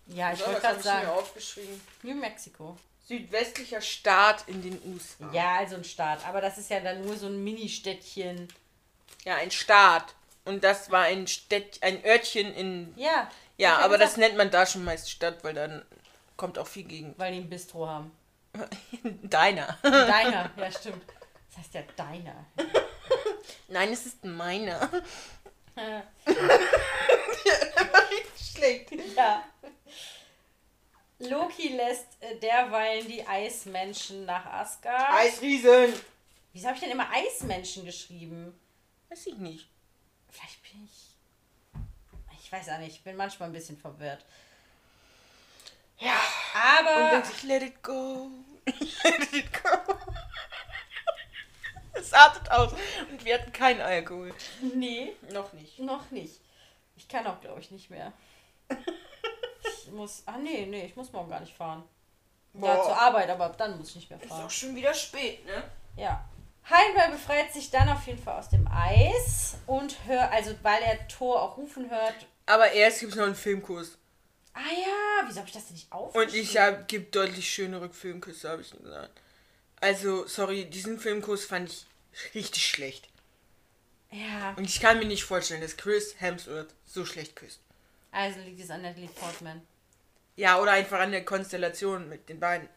Ja, 0.07 0.33
ich 0.33 0.41
wollte 0.41 0.61
gerade 0.61 0.79
ich 0.79 0.85
mir 0.85 0.91
sagen. 0.91 1.09
aufgeschrieben. 1.09 1.81
New 2.03 2.15
Mexico. 2.15 2.77
Südwestlicher 3.05 3.81
Staat 3.81 4.45
in 4.47 4.63
den 4.63 4.81
USA. 4.87 5.31
Ja, 5.33 5.57
also 5.59 5.77
ein 5.77 5.85
Staat. 5.85 6.27
Aber 6.27 6.41
das 6.41 6.59
ist 6.59 6.71
ja 6.71 6.81
dann 6.81 7.03
nur 7.05 7.17
so 7.17 7.27
ein 7.27 7.43
Mini-Städtchen. 7.43 8.49
Ja, 9.25 9.37
ein 9.37 9.51
Staat. 9.51 10.15
Und 10.45 10.65
das 10.65 10.91
war 10.91 11.03
ein 11.03 11.27
Städt, 11.27 11.79
ein 11.83 12.05
Örtchen 12.05 12.53
in. 12.55 12.95
Ja. 12.97 13.07
Ja, 13.07 13.31
ja 13.57 13.79
aber 13.79 13.99
das 13.99 14.15
gesagt, 14.15 14.29
nennt 14.29 14.37
man 14.37 14.51
da 14.51 14.67
schon 14.67 14.85
meist 14.85 15.11
Stadt, 15.11 15.45
weil 15.45 15.55
dann 15.55 15.85
kommt 16.37 16.59
auch 16.59 16.67
viel 16.67 16.85
gegen. 16.85 17.15
Weil 17.19 17.33
die 17.33 17.39
ein 17.39 17.51
Bistro 17.51 17.87
haben. 17.87 18.11
Deiner. 19.23 19.79
Deiner, 19.83 20.51
ja 20.57 20.71
stimmt. 20.73 21.05
Das 21.49 21.59
heißt 21.59 21.75
ja 21.75 21.83
Deiner. 21.97 22.47
Nein, 23.69 23.93
es 23.93 24.07
ist 24.07 24.25
meiner. 24.25 24.91
Äh, 25.77 26.03
Schlecht. 28.37 28.91
ja. 29.17 29.45
Loki 31.29 31.69
lässt 31.69 32.07
äh, 32.21 32.37
derweilen 32.37 33.07
die 33.07 33.27
Eismenschen 33.27 34.25
nach 34.25 34.45
Asgard. 34.47 35.15
Eisriesen. 35.15 35.93
Wieso 36.53 36.67
habe 36.67 36.77
ich 36.77 36.83
denn 36.83 36.91
immer 36.93 37.09
Eismenschen 37.11 37.85
geschrieben? 37.85 38.59
Weiß 39.09 39.27
ich 39.27 39.37
nicht. 39.37 39.69
Vielleicht 40.31 40.63
bin 40.63 40.85
ich. 40.85 41.17
Ich 42.43 42.51
weiß 42.53 42.69
auch 42.71 42.79
nicht, 42.79 42.97
ich 42.97 43.03
bin 43.03 43.17
manchmal 43.17 43.49
ein 43.49 43.53
bisschen 43.53 43.79
verwirrt. 43.79 44.25
Ja. 45.99 46.13
Und 46.15 46.89
Aber. 46.89 47.11
dann 47.11 47.25
sich 47.25 47.43
let 47.45 47.63
it 47.63 47.83
go. 47.83 48.29
let 48.67 49.33
it 49.33 49.63
go. 49.63 49.69
Es 51.95 52.13
artet 52.15 52.51
aus. 52.51 52.73
Und 53.11 53.25
wir 53.25 53.35
hatten 53.35 53.53
keinen 53.53 53.81
Alkohol. 53.83 54.35
Nee, 54.75 55.13
Noch 55.31 55.53
nicht. 55.53 55.79
noch 55.79 56.11
nicht. 56.11 56.41
Ich 56.97 57.07
kann 57.07 57.27
auch, 57.27 57.41
glaube 57.41 57.61
ich, 57.61 57.71
nicht 57.71 57.91
mehr. 57.91 58.13
Ich 59.87 59.93
muss. 59.93 60.23
Ah, 60.27 60.37
nee, 60.39 60.67
nee, 60.67 60.87
ich 60.87 60.97
muss 60.97 61.13
morgen 61.13 61.31
gar 61.31 61.41
nicht 61.41 61.55
fahren. 61.57 61.83
Ja, 62.55 62.61
Boah. 62.61 62.85
zur 62.85 62.99
Arbeit, 62.99 63.31
aber 63.31 63.49
dann 63.51 63.79
muss 63.79 63.91
ich 63.91 63.97
nicht 63.97 64.11
mehr 64.11 64.21
Ist 64.21 64.29
fahren. 64.29 64.45
auch 64.47 64.51
schon 64.51 64.75
wieder 64.75 64.93
spät, 64.95 65.45
ne? 65.47 65.63
Ja. 65.97 66.25
Heimdall 66.69 67.11
befreit 67.13 67.53
sich 67.53 67.71
dann 67.71 67.89
auf 67.89 68.07
jeden 68.07 68.23
Fall 68.23 68.39
aus 68.39 68.49
dem 68.51 68.69
Eis 68.71 69.57
und 69.67 69.97
hört, 70.07 70.31
also 70.33 70.55
weil 70.63 70.81
er 70.83 71.09
Thor 71.09 71.43
auch 71.43 71.57
rufen 71.57 71.91
hört. 71.91 72.15
Aber 72.47 72.71
erst 72.71 73.01
gibt 73.01 73.13
es 73.13 73.19
noch 73.19 73.25
einen 73.27 73.35
Filmkurs. 73.35 73.97
Ah 74.55 74.61
ja, 74.71 75.27
wieso 75.27 75.39
habe 75.39 75.49
ich 75.49 75.55
das 75.55 75.65
denn 75.67 75.75
nicht 75.75 75.91
aufgeschrieben? 75.91 76.35
Und 76.35 76.39
ich 76.41 76.57
hab, 76.59 76.87
gibt 76.87 77.17
deutlich 77.17 77.51
schönere 77.51 77.89
Filmküsse, 77.91 78.49
habe 78.51 78.63
ich 78.63 78.71
gesagt. 78.71 79.11
Also, 79.81 80.27
sorry, 80.29 80.67
diesen 80.67 81.01
Filmkurs 81.01 81.45
fand 81.47 81.71
ich 81.71 81.87
richtig 82.35 82.67
schlecht. 82.69 83.09
Ja, 84.11 84.53
Und 84.57 84.65
ich 84.65 84.79
kann 84.81 84.99
mir 84.99 85.07
nicht 85.07 85.25
vorstellen, 85.25 85.63
dass 85.63 85.77
Chris 85.79 86.15
Hemsworth 86.21 86.75
so 86.85 87.07
schlecht 87.07 87.35
küsst. 87.35 87.61
also 88.13 88.39
liegt 88.41 88.61
es 88.61 88.69
an 88.71 88.83
Natalie 88.83 89.09
Portman. 89.09 89.63
Ja, 90.37 90.59
oder 90.61 90.73
einfach 90.73 91.01
an 91.01 91.13
der 91.13 91.25
Konstellation 91.25 92.09
mit 92.09 92.29
den 92.29 92.41
beiden. 92.41 92.69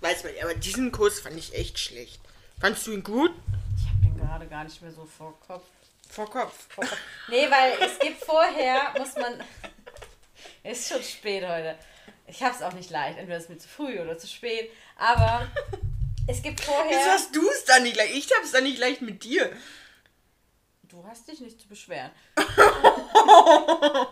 Weiß 0.00 0.22
man, 0.24 0.32
aber 0.42 0.54
diesen 0.54 0.92
Kurs 0.92 1.20
fand 1.20 1.38
ich 1.38 1.54
echt 1.54 1.78
schlecht. 1.78 2.20
Fandst 2.60 2.86
du 2.86 2.92
ihn 2.92 3.02
gut? 3.02 3.30
Ich 3.76 3.88
habe 3.88 4.02
den 4.04 4.16
gerade 4.18 4.46
gar 4.46 4.64
nicht 4.64 4.80
mehr 4.82 4.92
so 4.92 5.06
vor 5.06 5.38
Kopf. 5.46 5.64
Vor 6.10 6.30
Kopf. 6.30 6.66
vor 6.68 6.84
Kopf. 6.84 6.98
Nee, 7.28 7.50
weil 7.50 7.72
es 7.80 7.98
gibt 7.98 8.22
vorher, 8.24 8.92
muss 8.98 9.14
man. 9.16 9.42
ist 10.62 10.88
schon 10.92 11.02
spät 11.02 11.42
heute. 11.46 11.78
Ich 12.26 12.42
habe 12.42 12.54
es 12.54 12.62
auch 12.62 12.72
nicht 12.72 12.90
leicht. 12.90 13.18
Entweder 13.18 13.38
ist 13.38 13.44
es 13.44 13.48
mir 13.48 13.58
zu 13.58 13.68
früh 13.68 13.98
oder 13.98 14.18
zu 14.18 14.26
spät. 14.26 14.70
Aber 14.96 15.46
es 16.26 16.42
gibt 16.42 16.60
Wieso 16.60 16.72
vorher. 16.72 17.12
hast 17.12 17.34
du 17.34 17.48
es 17.50 17.64
dann 17.64 17.82
nicht 17.82 17.94
gleich? 17.94 18.14
Ich 18.14 18.28
hab's 18.36 18.52
dann 18.52 18.64
nicht 18.64 18.76
gleich 18.76 19.00
mit 19.00 19.24
dir. 19.24 19.50
Du 20.94 21.04
hast 21.08 21.26
dich 21.26 21.40
nicht 21.40 21.60
zu 21.60 21.66
beschweren. 21.68 22.12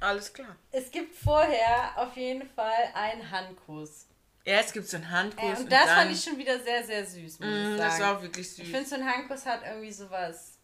Alles 0.00 0.32
klar. 0.32 0.56
Es 0.70 0.90
gibt 0.90 1.14
vorher 1.14 1.92
auf 1.96 2.16
jeden 2.16 2.48
Fall 2.48 2.90
einen 2.94 3.30
Handkuss. 3.30 4.06
Erst 4.44 4.72
gibt's 4.72 4.94
einen 4.94 5.10
Handkuss. 5.10 5.58
Äh, 5.58 5.62
und 5.62 5.70
das 5.70 5.84
dann, 5.84 5.96
fand 5.98 6.12
ich 6.12 6.24
schon 6.24 6.38
wieder 6.38 6.58
sehr, 6.58 6.82
sehr 6.84 7.04
süß, 7.04 7.38
muss 7.38 7.48
Mm, 7.48 7.72
ich 7.72 7.78
Das 7.78 7.92
sagen. 7.98 8.02
war 8.04 8.16
auch 8.18 8.22
wirklich 8.22 8.48
süß. 8.50 8.60
ich 8.60 8.70
finde, 8.70 8.88
so 8.88 8.94
ein 8.96 9.06
Handkuss 9.06 9.44
hat 9.46 9.60
irgendwie 9.64 9.92
sowas. 9.92 10.58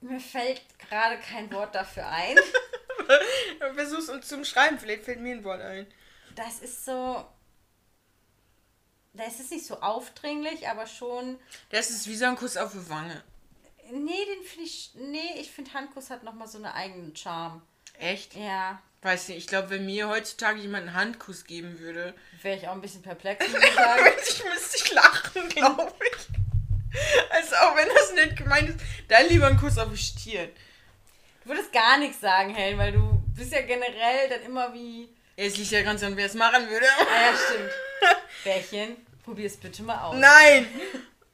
Mir 0.00 0.18
fällt 0.20 0.62
gerade 0.78 1.16
kein 1.18 1.50
Wort 1.52 1.72
dafür 1.74 2.06
ein. 2.08 2.36
Versuch's 3.74 4.08
uns 4.08 4.26
zum 4.28 4.44
Schreiben, 4.44 4.78
vielleicht 4.78 5.04
fällt 5.04 5.20
mir 5.20 5.34
ein 5.36 5.44
Wort 5.44 5.60
ein. 5.62 5.86
Das 6.34 6.58
ist 6.58 6.84
so. 6.84 7.24
Das 9.14 9.38
ist 9.40 9.50
nicht 9.52 9.64
so 9.66 9.80
aufdringlich, 9.80 10.68
aber 10.68 10.86
schon. 10.86 11.38
Das 11.70 11.90
ist 11.90 12.06
wie 12.08 12.16
so 12.16 12.24
ein 12.26 12.36
Kuss 12.36 12.56
auf 12.56 12.72
die 12.72 12.88
Wange. 12.90 13.22
Nee, 13.90 14.24
den 14.24 14.42
finde 14.44 14.64
ich. 14.64 14.90
Nee, 14.94 15.40
ich 15.40 15.50
finde 15.50 15.72
Handkuss 15.74 16.10
hat 16.10 16.24
nochmal 16.24 16.48
so 16.48 16.58
einen 16.58 16.66
eigenen 16.66 17.14
Charme. 17.14 17.62
Echt? 17.98 18.34
Ja. 18.34 18.82
Weiß 19.02 19.28
nicht, 19.28 19.38
ich 19.38 19.46
glaube, 19.46 19.70
wenn 19.70 19.84
mir 19.86 20.08
heutzutage 20.08 20.60
jemand 20.60 20.88
einen 20.88 20.96
Handkuss 20.96 21.44
geben 21.44 21.78
würde, 21.78 22.14
Wäre 22.42 22.56
ich 22.56 22.66
auch 22.66 22.72
ein 22.72 22.80
bisschen 22.80 23.02
perplex, 23.02 23.46
muss 23.52 23.62
ich 23.62 23.74
sagen. 23.74 24.04
ich 24.26 24.44
müsste 24.44 24.76
ich 24.78 24.92
lachen, 24.92 25.48
glaube 25.50 25.92
ich. 26.00 26.28
Also 27.30 27.54
auch 27.56 27.76
wenn 27.76 27.88
das 27.88 28.12
nicht 28.14 28.36
gemeint 28.36 28.70
ist, 28.70 28.78
dann 29.08 29.28
lieber 29.28 29.46
einen 29.46 29.58
Kuss 29.58 29.76
auf 29.78 29.90
die 29.90 29.98
Stirn. 29.98 30.48
Du 31.42 31.50
würdest 31.50 31.72
gar 31.72 31.98
nichts 31.98 32.20
sagen, 32.20 32.54
Helen, 32.54 32.78
weil 32.78 32.92
du 32.92 33.22
bist 33.36 33.52
ja 33.52 33.60
generell 33.60 34.28
dann 34.30 34.42
immer 34.42 34.72
wie. 34.72 35.08
Es 35.36 35.56
liegt 35.58 35.72
ja 35.72 35.82
ganz 35.82 36.02
an, 36.02 36.16
wer 36.16 36.26
es 36.26 36.34
machen 36.34 36.68
würde. 36.70 36.86
Ah 37.00 37.30
ja, 37.30 37.36
stimmt. 37.36 37.70
Bärchen, 38.44 39.03
probier 39.24 39.46
es 39.46 39.56
bitte 39.56 39.82
mal 39.82 40.00
aus. 40.04 40.16
Nein! 40.16 40.66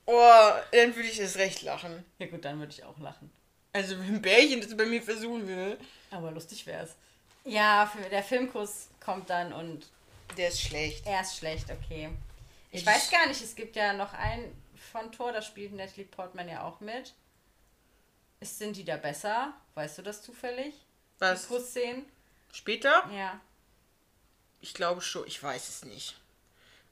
Oh, 0.06 0.50
dann 0.72 0.94
würde 0.96 1.08
ich 1.08 1.18
es 1.18 1.36
recht 1.36 1.62
lachen. 1.62 2.04
Ja 2.18 2.26
gut, 2.26 2.44
dann 2.44 2.58
würde 2.58 2.72
ich 2.72 2.82
auch 2.84 2.98
lachen. 2.98 3.30
Also 3.72 3.98
wenn 3.98 4.16
ein 4.16 4.22
Bärchen 4.22 4.60
das 4.60 4.76
bei 4.76 4.86
mir 4.86 5.02
versuchen 5.02 5.46
will, 5.46 5.78
Aber 6.10 6.30
lustig 6.32 6.66
wär's. 6.66 6.96
Ja, 7.44 7.86
für, 7.86 8.08
der 8.08 8.22
Filmkuss 8.24 8.88
kommt 9.04 9.30
dann 9.30 9.52
und 9.52 9.86
der 10.36 10.48
ist 10.48 10.60
schlecht. 10.60 11.06
er 11.06 11.20
ist 11.20 11.36
schlecht, 11.36 11.66
okay. 11.70 12.10
Ich 12.72 12.80
Ich- 12.80 12.86
weiß 12.86 13.10
gar 13.10 13.26
nicht, 13.28 13.40
es 13.42 13.54
gibt 13.54 13.76
ja 13.76 13.92
noch 13.92 14.12
einen 14.12 14.60
von 14.92 15.12
Thor, 15.12 15.32
da 15.32 15.40
spielt 15.42 15.72
Natalie 15.74 16.06
Portman 16.06 16.48
ja 16.48 16.64
auch 16.64 16.80
mit. 16.80 17.14
Ist, 18.40 18.58
sind 18.58 18.76
die 18.76 18.84
da 18.84 18.96
besser? 18.96 19.52
Weißt 19.74 19.98
du 19.98 20.02
das 20.02 20.22
zufällig? 20.22 20.74
Was? 21.18 21.42
Die 21.42 21.48
Kussszenen? 21.54 22.06
Später? 22.52 23.08
Ja. 23.14 23.40
Ich 24.60 24.74
glaube 24.74 25.00
schon, 25.02 25.26
ich 25.26 25.40
weiß 25.42 25.68
es 25.68 25.84
nicht. 25.84 26.19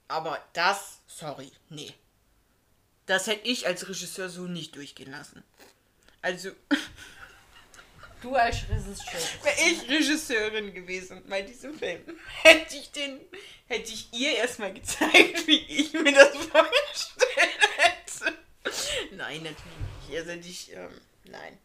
Aber 0.09 0.43
das, 0.53 0.99
sorry, 1.07 1.51
nee. 1.69 1.93
Das 3.05 3.27
hätte 3.27 3.47
ich 3.47 3.65
als 3.65 3.87
Regisseur 3.87 4.27
so 4.29 4.41
nicht 4.41 4.75
durchgehen 4.75 5.11
lassen. 5.11 5.43
Also, 6.21 6.51
Du 8.21 8.35
als 8.35 8.67
Regisseur. 8.69 9.21
wäre 9.43 9.55
ich 9.61 9.89
Regisseurin 9.89 10.73
gewesen 10.73 11.23
bei 11.29 11.41
diesem 11.41 11.77
Film, 11.77 12.01
hätte 12.43 12.75
ich 12.75 12.91
den, 12.91 13.21
hätte 13.67 13.93
ich 13.93 14.11
ihr 14.11 14.35
erstmal 14.35 14.73
gezeigt, 14.73 15.47
wie 15.47 15.59
ich 15.59 15.93
mir 15.93 16.11
das 16.11 16.35
vorgestellt 16.35 17.69
hätte. 17.77 18.33
Nein, 19.15 19.43
natürlich 19.43 20.09
nicht. 20.09 20.17
Also 20.17 20.31
ich, 20.31 20.73
ähm, 20.73 21.01
nein. 21.25 21.57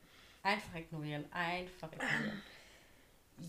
Einfach 0.45 0.75
ignorieren, 0.77 1.25
einfach 1.33 1.91
ignorieren. 1.91 2.43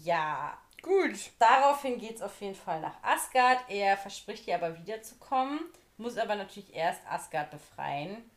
Ja, 0.04 0.60
Gut. 0.86 1.32
daraufhin 1.40 1.98
geht 1.98 2.18
es 2.18 2.22
auf 2.22 2.40
jeden 2.42 2.54
Fall 2.54 2.80
nach 2.80 3.02
Asgard. 3.02 3.60
Er 3.70 3.98
verspricht 3.98 4.48
ihr 4.48 4.54
aber 4.54 4.78
wiederzukommen, 4.78 5.60
muss 5.98 6.16
aber 6.16 6.36
natürlich 6.36 6.76
erst 6.76 7.02
Asgard 7.08 7.50
befreien. 7.50 8.30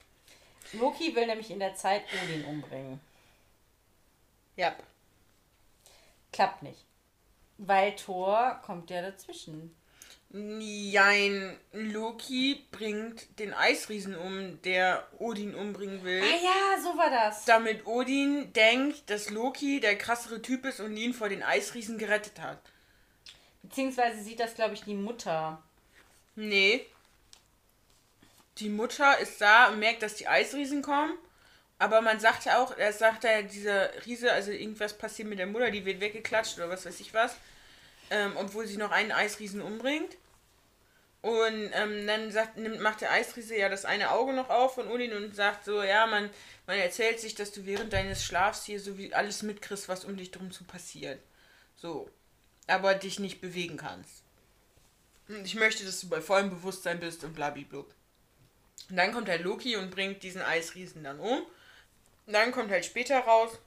Loki 0.72 1.14
will 1.14 1.26
nämlich 1.26 1.50
in 1.50 1.58
der 1.58 1.74
Zeit 1.74 2.04
Odin 2.22 2.46
umbringen. 2.46 3.00
Ja. 4.56 4.74
Klappt 6.32 6.62
nicht. 6.62 6.86
Weil 7.58 7.94
Thor 7.96 8.60
kommt 8.64 8.88
ja 8.88 9.02
dazwischen. 9.02 9.77
Nein, 10.30 11.58
Loki 11.72 12.66
bringt 12.70 13.38
den 13.38 13.54
Eisriesen 13.54 14.14
um, 14.14 14.60
der 14.60 15.06
Odin 15.18 15.54
umbringen 15.54 16.04
will. 16.04 16.22
Ah 16.22 16.36
ja, 16.42 16.82
so 16.82 16.98
war 16.98 17.08
das. 17.08 17.46
damit 17.46 17.86
Odin 17.86 18.52
denkt, 18.52 19.08
dass 19.08 19.30
Loki 19.30 19.80
der 19.80 19.96
krassere 19.96 20.42
Typ 20.42 20.66
ist 20.66 20.80
und 20.80 20.96
ihn 20.98 21.14
vor 21.14 21.30
den 21.30 21.42
Eisriesen 21.42 21.96
gerettet 21.96 22.40
hat. 22.40 22.60
Beziehungsweise 23.62 24.22
sieht 24.22 24.40
das, 24.40 24.54
glaube 24.54 24.74
ich, 24.74 24.82
die 24.82 24.94
Mutter. 24.94 25.62
Nee. 26.36 26.84
Die 28.58 28.68
Mutter 28.68 29.18
ist 29.18 29.40
da 29.40 29.68
und 29.68 29.78
merkt, 29.78 30.02
dass 30.02 30.16
die 30.16 30.28
Eisriesen 30.28 30.82
kommen 30.82 31.14
Aber 31.78 32.00
man 32.02 32.20
sagt 32.20 32.44
ja 32.44 32.62
auch, 32.62 32.76
er 32.76 32.92
sagt 32.92 33.24
ja, 33.24 33.42
dieser 33.42 33.90
Riese, 34.04 34.32
also 34.32 34.50
irgendwas 34.50 34.98
passiert 34.98 35.28
mit 35.28 35.38
der 35.38 35.46
Mutter, 35.46 35.70
die 35.70 35.84
wird 35.84 36.00
weggeklatscht 36.00 36.58
oder 36.58 36.68
was 36.68 36.84
weiß 36.84 37.00
ich 37.00 37.14
was. 37.14 37.36
Ähm, 38.10 38.32
obwohl 38.36 38.66
sie 38.66 38.76
noch 38.76 38.90
einen 38.90 39.12
Eisriesen 39.12 39.60
umbringt. 39.60 40.16
Und 41.20 41.70
ähm, 41.72 42.06
dann 42.06 42.30
sagt, 42.30 42.56
nimmt, 42.56 42.80
macht 42.80 43.00
der 43.00 43.10
Eisriese 43.10 43.56
ja 43.56 43.68
das 43.68 43.84
eine 43.84 44.12
Auge 44.12 44.32
noch 44.32 44.50
auf 44.50 44.76
von 44.76 44.88
Odin 44.88 45.12
und 45.14 45.34
sagt 45.34 45.64
so, 45.64 45.82
ja, 45.82 46.06
man, 46.06 46.30
man 46.66 46.78
erzählt 46.78 47.18
sich, 47.18 47.34
dass 47.34 47.50
du 47.50 47.66
während 47.66 47.92
deines 47.92 48.24
Schlafs 48.24 48.64
hier 48.64 48.80
so 48.80 48.96
wie 48.98 49.12
alles 49.12 49.42
mitkriegst, 49.42 49.88
was 49.88 50.04
um 50.04 50.16
dich 50.16 50.30
drum 50.30 50.52
zu 50.52 50.64
passiert. 50.64 51.20
So. 51.76 52.08
Aber 52.68 52.94
dich 52.94 53.18
nicht 53.18 53.40
bewegen 53.40 53.76
kannst. 53.76 54.22
Und 55.28 55.44
ich 55.44 55.56
möchte, 55.56 55.84
dass 55.84 56.00
du 56.00 56.08
bei 56.08 56.20
vollem 56.20 56.50
Bewusstsein 56.50 57.00
bist 57.00 57.24
und 57.24 57.34
blablablub. 57.34 57.92
Und 58.88 58.96
dann 58.96 59.12
kommt 59.12 59.28
halt 59.28 59.42
Loki 59.42 59.76
und 59.76 59.90
bringt 59.90 60.22
diesen 60.22 60.42
Eisriesen 60.42 61.04
dann 61.04 61.18
um. 61.18 61.42
Und 62.26 62.32
dann 62.32 62.52
kommt 62.52 62.70
halt 62.70 62.84
später 62.84 63.18
raus, 63.20 63.58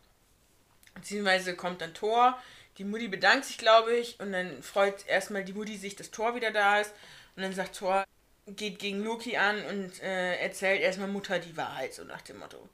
beziehungsweise 0.95 1.55
kommt 1.55 1.81
dann 1.81 1.93
Thor. 1.93 2.41
Die 2.77 2.83
Mutti 2.83 3.07
bedankt 3.07 3.45
sich, 3.45 3.57
glaube 3.57 3.95
ich, 3.95 4.19
und 4.19 4.31
dann 4.31 4.63
freut 4.63 5.05
erstmal 5.07 5.43
die 5.43 5.53
Mutti 5.53 5.77
sich, 5.77 5.95
dass 5.95 6.11
Thor 6.11 6.35
wieder 6.35 6.51
da 6.51 6.79
ist. 6.79 6.93
Und 7.35 7.43
dann 7.43 7.53
sagt 7.53 7.77
Thor, 7.77 8.05
geht 8.47 8.79
gegen 8.79 9.03
Loki 9.03 9.37
an 9.37 9.63
und 9.65 10.01
äh, 10.01 10.37
erzählt 10.37 10.81
erstmal 10.81 11.07
Mutter 11.07 11.39
die 11.39 11.55
Wahrheit, 11.57 11.93
so 11.93 12.03
nach 12.03 12.21
dem 12.21 12.39
Motto. 12.39 12.69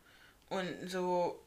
Und 0.50 0.90
so. 0.90 1.44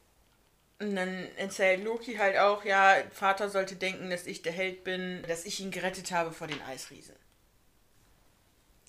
Und 0.78 0.96
dann 0.96 1.28
erzählt 1.36 1.84
Loki 1.84 2.14
halt 2.14 2.38
auch, 2.38 2.64
ja, 2.64 2.96
Vater 3.10 3.50
sollte 3.50 3.76
denken, 3.76 4.08
dass 4.08 4.26
ich 4.26 4.40
der 4.40 4.52
Held 4.52 4.82
bin, 4.82 5.22
dass 5.28 5.44
ich 5.44 5.60
ihn 5.60 5.70
gerettet 5.70 6.10
habe 6.10 6.32
vor 6.32 6.46
den 6.46 6.60
Eisriesen. 6.62 7.14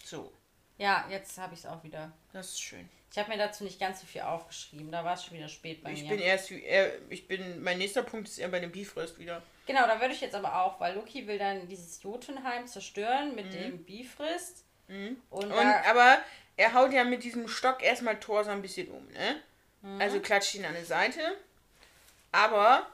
So. 0.04 0.32
Ja, 0.78 1.06
jetzt 1.10 1.38
habe 1.38 1.54
ich 1.54 1.62
es 1.62 1.66
auch 1.66 1.84
wieder. 1.84 2.14
Das 2.32 2.52
ist 2.52 2.62
schön. 2.62 2.90
Ich 3.12 3.18
habe 3.18 3.30
mir 3.30 3.38
dazu 3.38 3.66
nicht 3.66 3.78
ganz 3.78 4.00
so 4.00 4.08
viel 4.08 4.22
aufgeschrieben. 4.22 4.90
Da 4.90 5.04
war 5.04 5.16
es 5.16 5.26
schon 5.26 5.36
wieder 5.38 5.50
spät 5.50 5.84
bei 5.84 5.92
ich 5.92 6.04
mir. 6.04 6.10
bin 6.12 6.20
erst, 6.20 6.50
eher, 6.50 6.94
ich 7.10 7.28
bin, 7.28 7.62
mein 7.62 7.78
nächster 7.78 8.04
Punkt 8.04 8.30
ist 8.30 8.40
eher 8.40 8.48
bei 8.48 8.62
dem 8.62 8.72
Bifrost 8.72 9.20
wieder. 9.20 9.44
Genau, 9.68 9.86
da 9.88 10.02
würde 10.02 10.14
ich 10.14 10.22
jetzt 10.22 10.36
aber 10.36 10.62
auch, 10.64 10.80
weil 10.80 10.96
Loki 10.96 11.28
will 11.28 11.38
dann 11.38 11.68
dieses 11.68 12.02
Jotunheim 12.04 12.68
zerstören 12.68 13.36
mit 13.36 13.46
Mhm. 13.48 13.52
dem 13.52 13.84
Bifrist. 13.84 14.66
Und, 14.88 15.18
Und, 15.30 15.50
da, 15.52 15.84
aber 15.90 16.18
er 16.58 16.74
haut 16.74 16.92
ja 16.92 17.04
mit 17.06 17.24
diesem 17.24 17.48
Stock 17.48 17.82
erstmal 17.82 18.20
Thor 18.20 18.44
so 18.44 18.52
ein 18.52 18.62
bisschen 18.62 18.90
um, 18.90 19.08
ne? 19.10 19.38
Mhm. 19.82 20.02
Also 20.02 20.20
klatscht 20.20 20.56
ihn 20.56 20.66
an 20.66 20.76
die 20.78 20.84
Seite. 20.86 21.22
Aber 22.34 22.88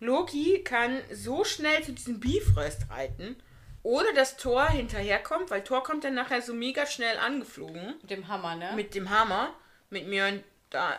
Loki 0.00 0.62
kann 0.62 1.00
so 1.12 1.44
schnell 1.44 1.82
zu 1.82 1.92
diesem 1.92 2.20
Bifrost 2.20 2.88
reiten, 2.90 3.36
ohne 3.82 4.12
dass 4.14 4.36
Thor 4.36 4.68
hinterherkommt, 4.68 5.50
weil 5.50 5.64
Thor 5.64 5.82
kommt 5.82 6.04
dann 6.04 6.14
nachher 6.14 6.42
so 6.42 6.54
mega 6.54 6.86
schnell 6.86 7.18
angeflogen 7.18 7.94
mit 8.02 8.10
dem 8.10 8.28
Hammer, 8.28 8.54
ne? 8.56 8.72
mit 8.74 8.94
dem 8.94 9.10
Hammer, 9.10 9.52
mit 9.90 10.06
Mjöln, 10.06 10.42
da, 10.70 10.98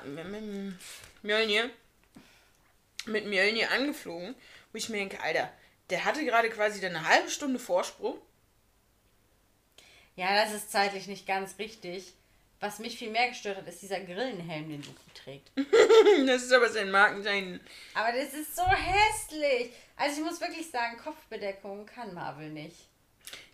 Mjölnir, 1.21 1.69
mit 3.07 3.25
Mjölnir 3.25 3.71
angeflogen, 3.71 4.35
wo 4.71 4.77
ich 4.77 4.89
mir 4.89 4.97
denke, 4.97 5.21
Alter, 5.21 5.51
der 5.89 6.05
hatte 6.05 6.25
gerade 6.25 6.49
quasi 6.49 6.81
dann 6.81 6.95
eine 6.95 7.07
halbe 7.07 7.29
Stunde 7.29 7.59
Vorsprung. 7.59 8.17
Ja, 10.15 10.33
das 10.43 10.53
ist 10.53 10.71
zeitlich 10.71 11.07
nicht 11.07 11.27
ganz 11.27 11.57
richtig. 11.59 12.13
Was 12.61 12.79
mich 12.79 12.97
viel 12.97 13.11
mehr 13.11 13.27
gestört 13.29 13.57
hat, 13.57 13.67
ist 13.67 13.81
dieser 13.81 13.99
Grillenhelm, 13.99 14.69
den 14.69 14.81
Loki 14.81 15.11
trägt. 15.13 15.51
Das 16.25 16.43
ist 16.43 16.53
aber 16.53 16.69
sein 16.69 16.89
Markenzeichen. 16.89 17.59
Aber 17.93 18.11
das 18.17 18.33
ist 18.33 18.55
so 18.55 18.65
hässlich. 18.65 19.71
Also 19.97 20.21
ich 20.21 20.25
muss 20.25 20.39
wirklich 20.39 20.69
sagen, 20.71 20.97
Kopfbedeckung 20.97 21.85
kann 21.85 22.13
Marvel 22.13 22.49
nicht. 22.49 22.87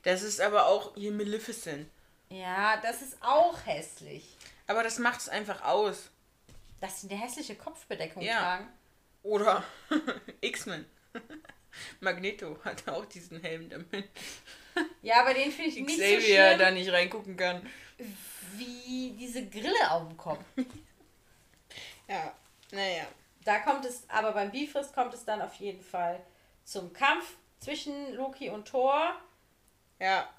Das 0.04 0.22
ist 0.22 0.40
aber 0.40 0.68
auch 0.68 0.94
hier 0.96 1.12
Maleficent. 1.12 1.90
Ja, 2.30 2.78
das 2.78 3.02
ist 3.02 3.18
auch 3.22 3.58
hässlich. 3.66 4.38
Aber 4.68 4.84
das 4.84 5.00
macht 5.00 5.20
es 5.22 5.30
einfach 5.30 5.64
aus. 5.64 6.10
Dass 6.80 7.02
sie 7.02 7.10
eine 7.10 7.20
hässliche 7.20 7.56
Kopfbedeckung 7.56 8.22
Ja. 8.22 8.40
tragen. 8.40 8.68
Oder 9.24 9.64
X-Men. 10.42 10.86
Magneto 12.00 12.58
hat 12.64 12.88
auch 12.88 13.06
diesen 13.06 13.42
Helm 13.42 13.70
damit. 13.70 14.10
Ja, 15.02 15.22
aber 15.22 15.34
den 15.34 15.52
finde 15.52 15.70
ich 15.70 15.76
nicht 15.78 15.98
so 15.98 16.02
Xavier 16.02 16.48
schlimm, 16.48 16.60
da 16.60 16.72
nicht 16.72 16.92
reingucken 16.92 17.38
kann. 17.38 17.68
wie 18.56 19.16
diese 19.18 19.48
Grille 19.48 19.92
auf 19.92 20.08
dem 20.08 20.18
Kopf. 20.18 20.44
Ja, 22.08 22.36
naja. 22.72 23.08
Da 23.46 23.60
kommt 23.60 23.86
es, 23.86 24.04
aber 24.10 24.34
beim 24.34 24.52
Bifrost 24.52 24.94
kommt 24.94 25.14
es 25.14 25.24
dann 25.24 25.42
auf 25.42 25.54
jeden 25.56 25.82
Fall 25.82 26.22
zum 26.66 26.92
Kampf 26.92 27.38
zwischen 27.62 28.14
Loki 28.16 28.50
und 28.50 28.68
Thor. 28.68 29.16
Ja. 29.98 30.30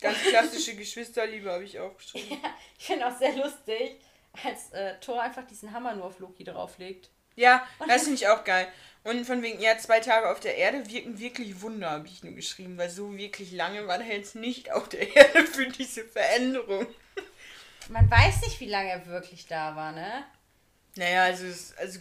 Ganz 0.00 0.18
klassische 0.22 0.74
Geschwisterliebe 0.74 1.52
habe 1.52 1.62
ich 1.62 1.78
aufgeschrieben. 1.78 2.36
Ich 2.76 2.86
finde 2.86 3.06
auch 3.06 3.16
sehr 3.16 3.36
lustig, 3.36 4.00
als 4.42 4.72
äh, 4.72 4.98
Thor 4.98 5.22
einfach 5.22 5.46
diesen 5.46 5.72
Hammer 5.72 5.94
nur 5.94 6.06
auf 6.06 6.18
Loki 6.18 6.42
drauflegt. 6.42 7.10
Ja, 7.36 7.66
das 7.88 8.02
finde 8.02 8.14
ich 8.16 8.28
auch 8.28 8.44
geil. 8.44 8.68
Und 9.02 9.26
von 9.26 9.42
wegen, 9.42 9.60
ja, 9.60 9.76
zwei 9.76 10.00
Tage 10.00 10.30
auf 10.30 10.40
der 10.40 10.56
Erde 10.56 10.88
wirken 10.88 11.18
wirklich 11.18 11.60
Wunder, 11.60 11.90
habe 11.90 12.06
ich 12.08 12.22
nur 12.24 12.32
geschrieben, 12.32 12.78
weil 12.78 12.88
so 12.88 13.16
wirklich 13.16 13.52
lange 13.52 13.86
war 13.86 14.00
er 14.00 14.16
jetzt 14.16 14.34
nicht 14.34 14.72
auf 14.72 14.88
der 14.88 15.00
Erde 15.16 15.44
für 15.46 15.66
diese 15.68 16.04
Veränderung. 16.04 16.86
Man 17.90 18.10
weiß 18.10 18.40
nicht, 18.42 18.58
wie 18.60 18.68
lange 18.68 18.88
er 18.90 19.06
wirklich 19.06 19.46
da 19.46 19.76
war, 19.76 19.92
ne? 19.92 20.24
Naja, 20.96 21.24
also, 21.24 21.44
es, 21.44 21.76
also 21.76 21.98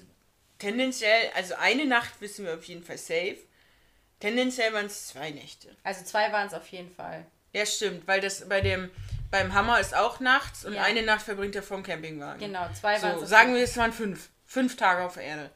tendenziell, 0.59 1.29
also 1.35 1.55
eine 1.55 1.85
Nacht 1.85 2.21
wissen 2.21 2.45
wir 2.45 2.53
auf 2.53 2.63
jeden 2.65 2.83
Fall 2.83 2.97
safe. 2.97 3.37
Tendenziell 4.21 4.71
waren 4.71 4.85
es 4.85 5.07
zwei 5.07 5.31
Nächte. 5.31 5.75
Also 5.83 6.05
zwei 6.05 6.31
waren 6.31 6.47
es 6.47 6.53
auf 6.53 6.67
jeden 6.69 6.89
Fall. 6.95 7.25
Ja, 7.51 7.65
stimmt, 7.65 8.07
weil 8.07 8.21
das 8.21 8.47
bei 8.47 8.61
dem, 8.61 8.89
beim 9.29 9.53
Hammer 9.53 9.79
ist 9.79 9.93
auch 9.93 10.21
nachts 10.21 10.63
und 10.63 10.73
Ja. 10.73 10.83
eine 10.83 11.01
Nacht 11.03 11.23
verbringt 11.25 11.55
er 11.55 11.63
vom 11.63 11.83
Campingwagen. 11.83 12.39
Genau, 12.39 12.65
zwei 12.79 13.01
waren 13.01 13.17
So, 13.19 13.23
es. 13.25 13.29
sagen 13.29 13.53
wir, 13.53 13.61
es 13.63 13.75
waren 13.75 13.91
fünf. 13.91 14.29
Fünf 14.53 14.77
Tage 14.77 15.03
auf 15.03 15.15
der 15.15 15.23
Erde. 15.23 15.51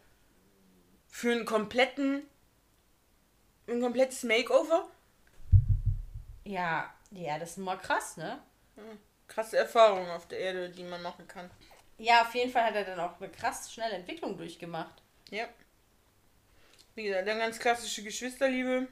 Für 1.07 1.32
einen 1.32 1.45
kompletten, 1.45 2.24
ein 3.68 3.80
komplettes 3.80 4.24
Makeover. 4.24 4.88
Ja, 6.44 6.91
ja, 7.11 7.38
das 7.38 7.52
ist 7.52 7.57
mal 7.57 7.78
krass, 7.78 8.18
ne? 8.18 8.41
Krasse 9.28 9.56
Erfahrung 9.57 10.10
auf 10.10 10.28
der 10.28 10.40
Erde, 10.40 10.72
die 10.72 10.82
man 10.82 11.03
machen 11.03 11.28
kann. 11.28 11.48
Ja, 11.99 12.24
auf 12.24 12.34
jeden 12.34 12.52
Fall 12.52 12.64
hat 12.64 12.74
er 12.74 12.86
dann 12.86 12.99
auch 12.99 13.22
eine 13.22 13.30
krass 13.30 13.72
schnelle 13.72 13.98
Entwicklung 13.98 14.36
durchgemacht. 14.36 15.03
Ja. 15.30 15.45
Wie 16.95 17.03
gesagt, 17.03 17.28
dann 17.28 17.38
ganz 17.38 17.60
klassische 17.60 18.02
Geschwisterliebe. 18.02 18.88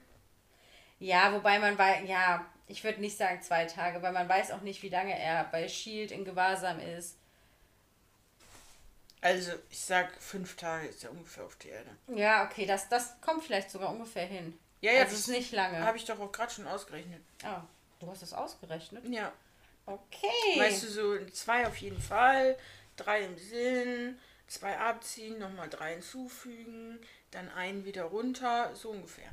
Ja, 1.00 1.34
wobei 1.34 1.58
man 1.58 1.80
weiß, 1.80 2.08
ja, 2.08 2.46
ich 2.68 2.84
würde 2.84 3.02
nicht 3.02 3.18
sagen 3.18 3.42
zwei 3.42 3.66
Tage, 3.66 4.04
weil 4.04 4.14
man 4.14 4.30
weiß 4.30 4.52
auch 4.52 4.62
nicht, 4.62 4.84
wie 4.84 4.90
lange 4.90 5.18
er 5.18 5.46
bei 5.46 5.68
Shield 5.68 6.12
in 6.12 6.26
Gewahrsam 6.26 6.80
ist. 6.80 7.18
Also, 9.26 9.54
ich 9.72 9.80
sag, 9.80 10.14
fünf 10.22 10.56
Tage 10.56 10.86
ist 10.86 11.04
er 11.04 11.10
ungefähr 11.10 11.46
auf 11.46 11.56
der 11.56 11.72
Erde. 11.72 11.90
Ja, 12.14 12.46
okay, 12.46 12.68
das, 12.68 12.90
das 12.90 13.20
kommt 13.22 13.44
vielleicht 13.44 13.72
sogar 13.72 13.90
ungefähr 13.90 14.28
hin. 14.28 14.56
Ja, 14.82 14.92
ja, 14.92 15.00
also 15.00 15.14
das 15.14 15.22
es 15.22 15.28
ist 15.30 15.36
nicht 15.36 15.52
lange. 15.52 15.80
Habe 15.84 15.98
ich 15.98 16.06
doch 16.06 16.20
auch 16.20 16.32
gerade 16.32 16.54
schon 16.54 16.68
ausgerechnet. 16.68 17.24
Ah, 17.44 17.64
du 18.00 18.08
hast 18.08 18.22
das 18.22 18.34
ausgerechnet. 18.34 19.04
Ja. 19.10 19.32
Okay. 19.88 20.60
Weißt 20.60 20.84
du, 20.84 20.88
so 20.88 21.26
zwei 21.32 21.66
auf 21.66 21.76
jeden 21.78 22.00
Fall, 22.00 22.56
drei 22.98 23.22
im 23.22 23.36
Sinn, 23.40 24.20
zwei 24.46 24.78
abziehen, 24.78 25.40
nochmal 25.40 25.70
drei 25.72 25.94
hinzufügen, 25.94 27.00
dann 27.32 27.50
einen 27.50 27.84
wieder 27.84 28.04
runter, 28.04 28.76
so 28.76 28.92
ungefähr. 28.92 29.32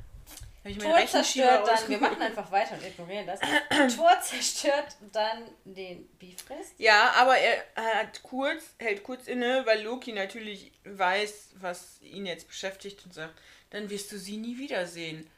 Habe 0.63 0.71
ich 0.71 0.77
meinen 0.77 0.95
Tor 0.95 1.07
zerstört 1.07 1.67
dann, 1.67 1.89
wir 1.89 1.97
machen 1.97 2.21
einfach 2.21 2.49
weiter 2.49 2.75
und 2.75 2.85
ignorieren 2.85 3.27
das. 3.27 3.39
Tor 3.97 4.17
zerstört 4.21 4.95
dann 5.11 5.43
den 5.65 6.07
Bifrist. 6.17 6.75
Ja, 6.77 7.11
aber 7.17 7.37
er 7.37 7.65
hat 7.75 8.23
kurz, 8.23 8.63
hält 8.79 9.03
kurz 9.03 9.27
inne, 9.27 9.65
weil 9.65 9.83
Loki 9.83 10.13
natürlich 10.13 10.71
weiß, 10.85 11.55
was 11.55 12.01
ihn 12.01 12.25
jetzt 12.25 12.47
beschäftigt 12.47 13.03
und 13.03 13.13
sagt, 13.13 13.33
dann 13.71 13.89
wirst 13.89 14.09
du 14.13 14.17
sie 14.17 14.37
nie 14.37 14.57
wiedersehen. 14.57 15.29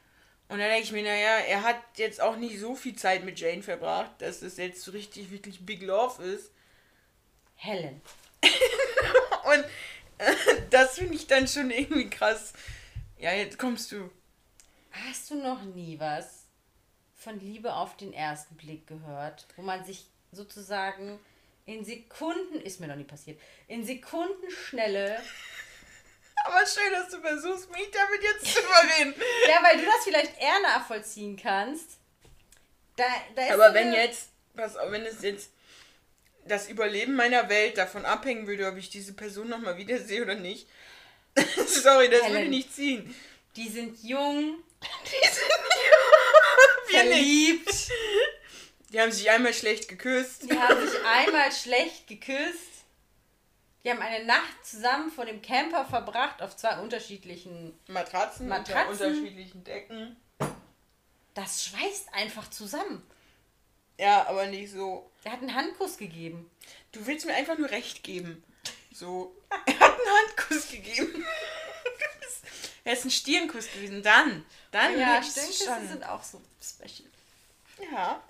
Und 0.48 0.60
dann 0.60 0.68
denke 0.68 0.84
ich 0.84 0.92
mir, 0.92 1.02
naja, 1.02 1.38
er 1.38 1.62
hat 1.62 1.80
jetzt 1.96 2.20
auch 2.20 2.36
nicht 2.36 2.60
so 2.60 2.76
viel 2.76 2.94
Zeit 2.94 3.24
mit 3.24 3.40
Jane 3.40 3.64
verbracht, 3.64 4.12
dass 4.18 4.40
das 4.40 4.58
jetzt 4.58 4.82
so 4.82 4.92
richtig, 4.92 5.32
wirklich 5.32 5.66
Big 5.66 5.82
Love 5.82 6.22
ist. 6.22 6.52
Helen. 7.56 8.00
Und 9.44 9.64
äh, 10.18 10.34
das 10.70 10.98
finde 10.98 11.14
ich 11.14 11.26
dann 11.26 11.48
schon 11.48 11.72
irgendwie 11.72 12.08
krass. 12.08 12.52
Ja, 13.18 13.32
jetzt 13.32 13.58
kommst 13.58 13.90
du. 13.90 14.08
Hast 15.04 15.30
du 15.30 15.34
noch 15.36 15.62
nie 15.62 15.98
was 15.98 16.44
von 17.14 17.38
Liebe 17.40 17.74
auf 17.74 17.96
den 17.96 18.12
ersten 18.12 18.56
Blick 18.56 18.86
gehört, 18.86 19.46
wo 19.56 19.62
man 19.62 19.84
sich 19.84 20.06
sozusagen 20.32 21.18
in 21.64 21.84
Sekunden, 21.84 22.60
ist 22.60 22.80
mir 22.80 22.86
noch 22.86 22.96
nie 22.96 23.04
passiert, 23.04 23.40
in 23.66 23.84
Sekundenschnelle, 23.84 25.20
Aber 26.46 26.64
schön, 26.66 26.92
dass 26.92 27.10
du 27.10 27.20
versuchst, 27.20 27.70
mich 27.72 27.90
damit 27.90 28.22
jetzt 28.22 28.54
zu 28.54 28.60
überreden. 28.60 29.14
ja, 29.48 29.62
weil 29.62 29.78
du 29.78 29.84
das 29.84 30.04
vielleicht 30.04 30.40
eher 30.40 30.60
nachvollziehen 30.60 31.36
kannst. 31.36 31.98
Da, 32.96 33.04
da 33.34 33.42
ist 33.42 33.50
Aber 33.52 33.74
wenn 33.74 33.92
jetzt, 33.92 34.28
pass 34.54 34.76
auf, 34.76 34.90
wenn 34.90 35.02
es 35.02 35.22
jetzt 35.22 35.50
das 36.46 36.68
Überleben 36.68 37.16
meiner 37.16 37.48
Welt 37.48 37.76
davon 37.76 38.04
abhängen 38.04 38.46
würde, 38.46 38.68
ob 38.68 38.76
ich 38.76 38.90
diese 38.90 39.12
Person 39.14 39.48
nochmal 39.48 39.76
wiedersehe 39.76 40.22
oder 40.22 40.36
nicht. 40.36 40.68
Sorry, 41.66 42.08
das 42.08 42.22
Helen. 42.22 42.34
würde 42.34 42.48
nicht 42.48 42.72
ziehen. 42.72 43.14
Die 43.56 43.68
sind 43.68 44.02
jung, 44.04 44.62
Wir 46.88 47.04
nicht. 47.04 47.12
verliebt, 47.12 47.88
Die 48.90 49.00
haben 49.00 49.12
sich 49.12 49.30
einmal 49.30 49.52
schlecht 49.54 49.88
geküsst. 49.88 50.44
die 50.50 50.58
haben 50.58 50.86
sich 50.88 50.98
einmal 51.04 51.52
schlecht 51.52 52.06
geküsst. 52.06 52.60
Die 53.84 53.90
haben 53.90 54.00
eine 54.02 54.24
Nacht 54.24 54.64
zusammen 54.64 55.10
vor 55.12 55.26
dem 55.26 55.42
Camper 55.42 55.84
verbracht 55.84 56.42
auf 56.42 56.56
zwei 56.56 56.78
unterschiedlichen 56.80 57.78
Matratzen, 57.88 58.48
Matratzen. 58.48 58.90
unter 58.90 59.06
unterschiedlichen 59.06 59.62
Decken. 59.64 60.16
Das 61.34 61.64
schweißt 61.66 62.12
einfach 62.12 62.50
zusammen. 62.50 63.02
Ja, 63.98 64.26
aber 64.28 64.46
nicht 64.46 64.72
so. 64.72 65.10
Er 65.24 65.32
hat 65.32 65.40
einen 65.40 65.54
Handkuss 65.54 65.96
gegeben. 65.98 66.50
Du 66.92 67.06
willst 67.06 67.26
mir 67.26 67.34
einfach 67.34 67.58
nur 67.58 67.70
recht 67.70 68.02
geben. 68.02 68.42
So. 68.92 69.36
Er 69.66 69.78
hat 69.78 69.92
einen 69.98 70.28
Handkuss 70.28 70.68
gegeben. 70.70 71.24
Er 72.86 72.92
ist 72.94 73.04
ein 73.04 73.10
Stirnkuss 73.10 73.70
gewesen. 73.72 74.02
Dann. 74.02 74.46
Dann 74.70 74.98
Ja, 74.98 75.22
Stirnküsse 75.22 75.86
sind 75.88 76.04
auch 76.08 76.22
so 76.22 76.40
special. 76.62 77.08
Ja, 77.92 78.22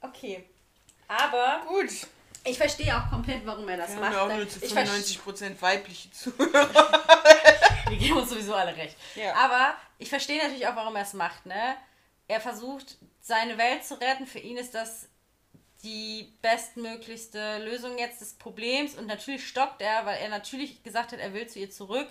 Okay. 0.00 0.44
Aber 1.08 1.62
gut. 1.68 1.88
ich 2.44 2.56
verstehe 2.58 2.96
auch 2.96 3.08
komplett, 3.10 3.46
warum 3.46 3.68
er 3.68 3.76
das 3.76 3.90
Wir 3.90 3.96
macht. 4.00 4.06
haben 4.14 4.28
ja 4.30 4.34
auch 4.34 4.38
nur 4.38 4.48
zu 4.48 4.64
ich 4.64 4.72
verste- 4.72 5.20
95% 5.20 5.60
weibliche 5.62 6.10
Zuhörer. 6.10 7.02
Wir 7.88 7.96
geben 7.98 8.16
uns 8.16 8.30
sowieso 8.30 8.54
alle 8.54 8.76
recht. 8.76 8.96
Ja. 9.14 9.34
Aber 9.36 9.76
ich 9.98 10.08
verstehe 10.08 10.38
natürlich 10.42 10.66
auch, 10.66 10.74
warum 10.76 10.96
er 10.96 11.02
es 11.02 11.12
macht. 11.12 11.46
Ne? 11.46 11.76
Er 12.28 12.40
versucht, 12.40 12.96
seine 13.20 13.56
Welt 13.58 13.84
zu 13.84 13.94
retten. 14.00 14.26
Für 14.26 14.40
ihn 14.40 14.56
ist 14.56 14.74
das 14.74 15.08
die 15.84 16.32
bestmöglichste 16.42 17.58
Lösung 17.58 17.96
jetzt 17.98 18.20
des 18.20 18.34
Problems. 18.34 18.94
Und 18.94 19.06
natürlich 19.06 19.46
stockt 19.46 19.80
er, 19.82 20.04
weil 20.06 20.18
er 20.18 20.28
natürlich 20.28 20.82
gesagt 20.82 21.12
hat, 21.12 21.20
er 21.20 21.32
will 21.32 21.46
zu 21.48 21.58
ihr 21.60 21.70
zurück. 21.70 22.08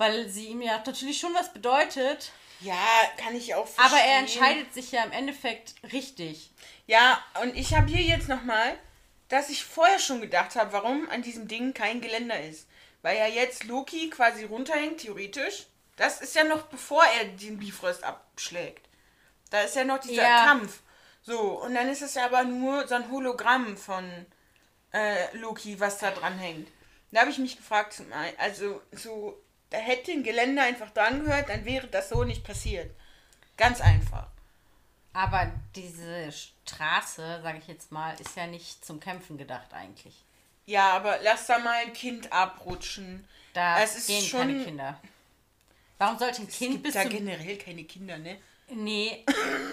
Weil 0.00 0.30
sie 0.30 0.46
ihm 0.46 0.62
ja 0.62 0.82
natürlich 0.86 1.20
schon 1.20 1.34
was 1.34 1.52
bedeutet. 1.52 2.32
Ja, 2.60 2.74
kann 3.18 3.36
ich 3.36 3.54
auch 3.54 3.66
verstehen. 3.66 3.98
Aber 3.98 4.02
er 4.02 4.18
entscheidet 4.20 4.72
sich 4.72 4.92
ja 4.92 5.04
im 5.04 5.12
Endeffekt 5.12 5.74
richtig. 5.92 6.52
Ja, 6.86 7.22
und 7.42 7.54
ich 7.54 7.74
habe 7.74 7.86
hier 7.86 8.00
jetzt 8.02 8.26
nochmal, 8.26 8.78
dass 9.28 9.50
ich 9.50 9.62
vorher 9.62 9.98
schon 9.98 10.22
gedacht 10.22 10.56
habe, 10.56 10.72
warum 10.72 11.06
an 11.10 11.20
diesem 11.20 11.48
Ding 11.48 11.74
kein 11.74 12.00
Geländer 12.00 12.40
ist. 12.40 12.66
Weil 13.02 13.18
ja 13.18 13.26
jetzt 13.26 13.64
Loki 13.64 14.08
quasi 14.08 14.44
runterhängt, 14.44 15.00
theoretisch. 15.02 15.66
Das 15.96 16.22
ist 16.22 16.34
ja 16.34 16.44
noch 16.44 16.62
bevor 16.62 17.04
er 17.04 17.26
den 17.26 17.58
Bifrost 17.58 18.02
abschlägt. 18.02 18.88
Da 19.50 19.60
ist 19.60 19.76
ja 19.76 19.84
noch 19.84 19.98
dieser 19.98 20.22
Ja. 20.22 20.46
Kampf. 20.46 20.80
So, 21.20 21.60
und 21.60 21.74
dann 21.74 21.90
ist 21.90 22.00
es 22.00 22.14
ja 22.14 22.24
aber 22.24 22.44
nur 22.44 22.88
so 22.88 22.94
ein 22.94 23.10
Hologramm 23.10 23.76
von 23.76 24.24
äh, 24.94 25.36
Loki, 25.36 25.78
was 25.78 25.98
da 25.98 26.10
dran 26.10 26.38
hängt. 26.38 26.68
Da 27.10 27.20
habe 27.20 27.30
ich 27.30 27.36
mich 27.36 27.58
gefragt, 27.58 28.02
also 28.38 28.80
so, 28.92 29.38
da 29.70 29.78
hätte 29.78 30.12
ein 30.12 30.22
Geländer 30.22 30.62
einfach 30.64 30.90
dran 30.90 31.24
gehört, 31.24 31.48
dann 31.48 31.64
wäre 31.64 31.86
das 31.86 32.08
so 32.08 32.24
nicht 32.24 32.44
passiert. 32.44 32.90
Ganz 33.56 33.80
einfach. 33.80 34.26
Aber 35.12 35.50
diese 35.74 36.30
Straße, 36.32 37.40
sage 37.42 37.58
ich 37.58 37.66
jetzt 37.68 37.90
mal, 37.90 38.18
ist 38.20 38.36
ja 38.36 38.46
nicht 38.46 38.84
zum 38.84 39.00
Kämpfen 39.00 39.38
gedacht 39.38 39.72
eigentlich. 39.72 40.14
Ja, 40.66 40.92
aber 40.92 41.18
lass 41.22 41.46
da 41.46 41.58
mal 41.58 41.74
ein 41.84 41.92
Kind 41.92 42.32
abrutschen. 42.32 43.26
Da 43.52 43.82
Es 43.82 43.96
ist 43.96 44.06
gehen 44.06 44.22
schon- 44.24 44.40
keine 44.40 44.64
Kinder. 44.64 45.00
Warum 45.98 46.18
sollte 46.18 46.42
ein 46.42 46.48
Es 46.48 46.56
Kind 46.58 46.70
gibt 46.72 46.82
bis 46.84 46.94
da 46.94 47.04
generell 47.04 47.58
keine 47.58 47.84
Kinder, 47.84 48.16
ne? 48.18 48.38
Nee, 48.72 49.24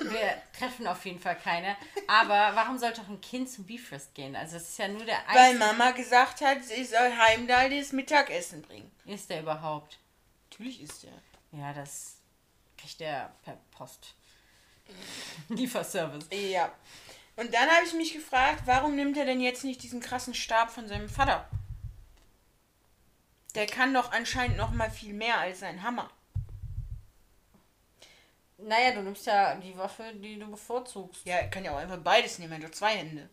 wir 0.01 0.41
treffen 0.57 0.87
auf 0.87 1.05
jeden 1.05 1.19
Fall 1.19 1.37
keine. 1.37 1.75
Aber 2.07 2.55
warum 2.55 2.77
sollte 2.77 3.01
auch 3.01 3.09
ein 3.09 3.21
Kind 3.21 3.49
zum 3.49 3.65
Bifrost 3.65 4.13
gehen? 4.15 4.35
Also 4.35 4.57
es 4.57 4.69
ist 4.69 4.79
ja 4.79 4.87
nur 4.87 5.05
der 5.05 5.19
Weil 5.31 5.51
einzige... 5.51 5.65
Mama 5.65 5.91
gesagt 5.91 6.41
hat, 6.41 6.63
sie 6.63 6.83
soll 6.83 7.15
Heimdall 7.17 7.69
das 7.69 7.91
Mittagessen 7.91 8.61
bringen. 8.61 8.91
Ist 9.05 9.29
der 9.29 9.41
überhaupt? 9.41 9.99
Natürlich 10.49 10.81
ist 10.81 11.03
er. 11.03 11.59
Ja, 11.59 11.73
das 11.73 12.17
kriegt 12.77 12.99
der 12.99 13.33
per 13.43 13.57
Post. 13.71 14.15
Lieferservice. 15.49 16.27
Ja. 16.31 16.71
Und 17.35 17.53
dann 17.53 17.69
habe 17.69 17.85
ich 17.85 17.93
mich 17.93 18.13
gefragt, 18.13 18.63
warum 18.65 18.95
nimmt 18.95 19.15
er 19.17 19.25
denn 19.25 19.41
jetzt 19.41 19.63
nicht 19.63 19.83
diesen 19.83 20.01
krassen 20.01 20.33
Stab 20.33 20.71
von 20.71 20.87
seinem 20.87 21.09
Vater? 21.09 21.47
Der 23.53 23.67
kann 23.67 23.93
doch 23.93 24.11
anscheinend 24.11 24.57
noch 24.57 24.71
mal 24.71 24.89
viel 24.89 25.13
mehr 25.13 25.39
als 25.39 25.59
sein 25.59 25.83
Hammer. 25.83 26.09
Naja, 28.67 28.91
du 28.91 29.01
nimmst 29.01 29.25
ja 29.25 29.55
die 29.55 29.77
Waffe, 29.77 30.11
die 30.15 30.37
du 30.37 30.51
bevorzugst. 30.51 31.25
Ja, 31.25 31.35
er 31.35 31.49
kann 31.49 31.63
ja 31.63 31.71
auch 31.71 31.77
einfach 31.77 31.99
beides 31.99 32.37
nehmen, 32.37 32.53
hat 32.53 32.63
doch 32.63 32.71
zwei 32.71 32.97
Hände. 32.97 33.29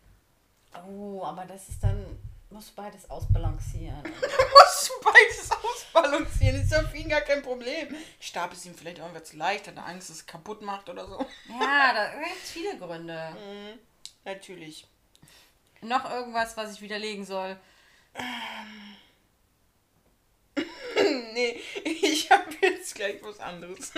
Oh, 0.87 1.21
aber 1.23 1.45
das 1.45 1.67
ist 1.67 1.83
dann... 1.83 2.05
Muss 2.49 2.71
beides 2.71 3.09
ausbalancieren. 3.09 4.01
musst 4.03 4.89
du 4.89 4.93
beides 5.03 5.51
ausbalancieren. 5.51 6.61
Ist 6.61 6.71
ja 6.71 6.83
für 6.83 6.95
ihn 6.95 7.09
gar 7.09 7.21
kein 7.21 7.41
Problem. 7.41 7.93
Stab 8.21 8.53
ist 8.53 8.65
ihm 8.65 8.75
vielleicht 8.75 8.99
irgendwas 8.99 9.25
zu 9.25 9.35
leicht, 9.35 9.67
hat 9.67 9.75
er 9.75 9.85
Angst, 9.85 10.09
dass 10.09 10.17
es 10.17 10.25
kaputt 10.25 10.61
macht 10.61 10.87
oder 10.87 11.05
so. 11.05 11.19
ja, 11.49 11.93
da 11.93 12.13
gibt 12.13 12.43
es 12.43 12.51
viele 12.51 12.77
Gründe. 12.77 13.29
Mhm, 13.35 13.79
natürlich. 14.23 14.87
Noch 15.81 16.09
irgendwas, 16.09 16.55
was 16.55 16.73
ich 16.73 16.81
widerlegen 16.81 17.25
soll. 17.25 17.57
nee, 21.33 21.59
ich 21.83 22.31
habe 22.31 22.55
jetzt 22.61 22.95
gleich 22.95 23.21
was 23.21 23.39
anderes. 23.41 23.91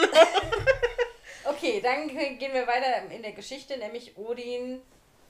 Okay, 1.49 1.81
dann 1.81 2.07
gehen 2.07 2.53
wir 2.53 2.67
weiter 2.67 3.09
in 3.09 3.21
der 3.21 3.31
Geschichte, 3.31 3.77
nämlich 3.77 4.17
Odin. 4.17 4.81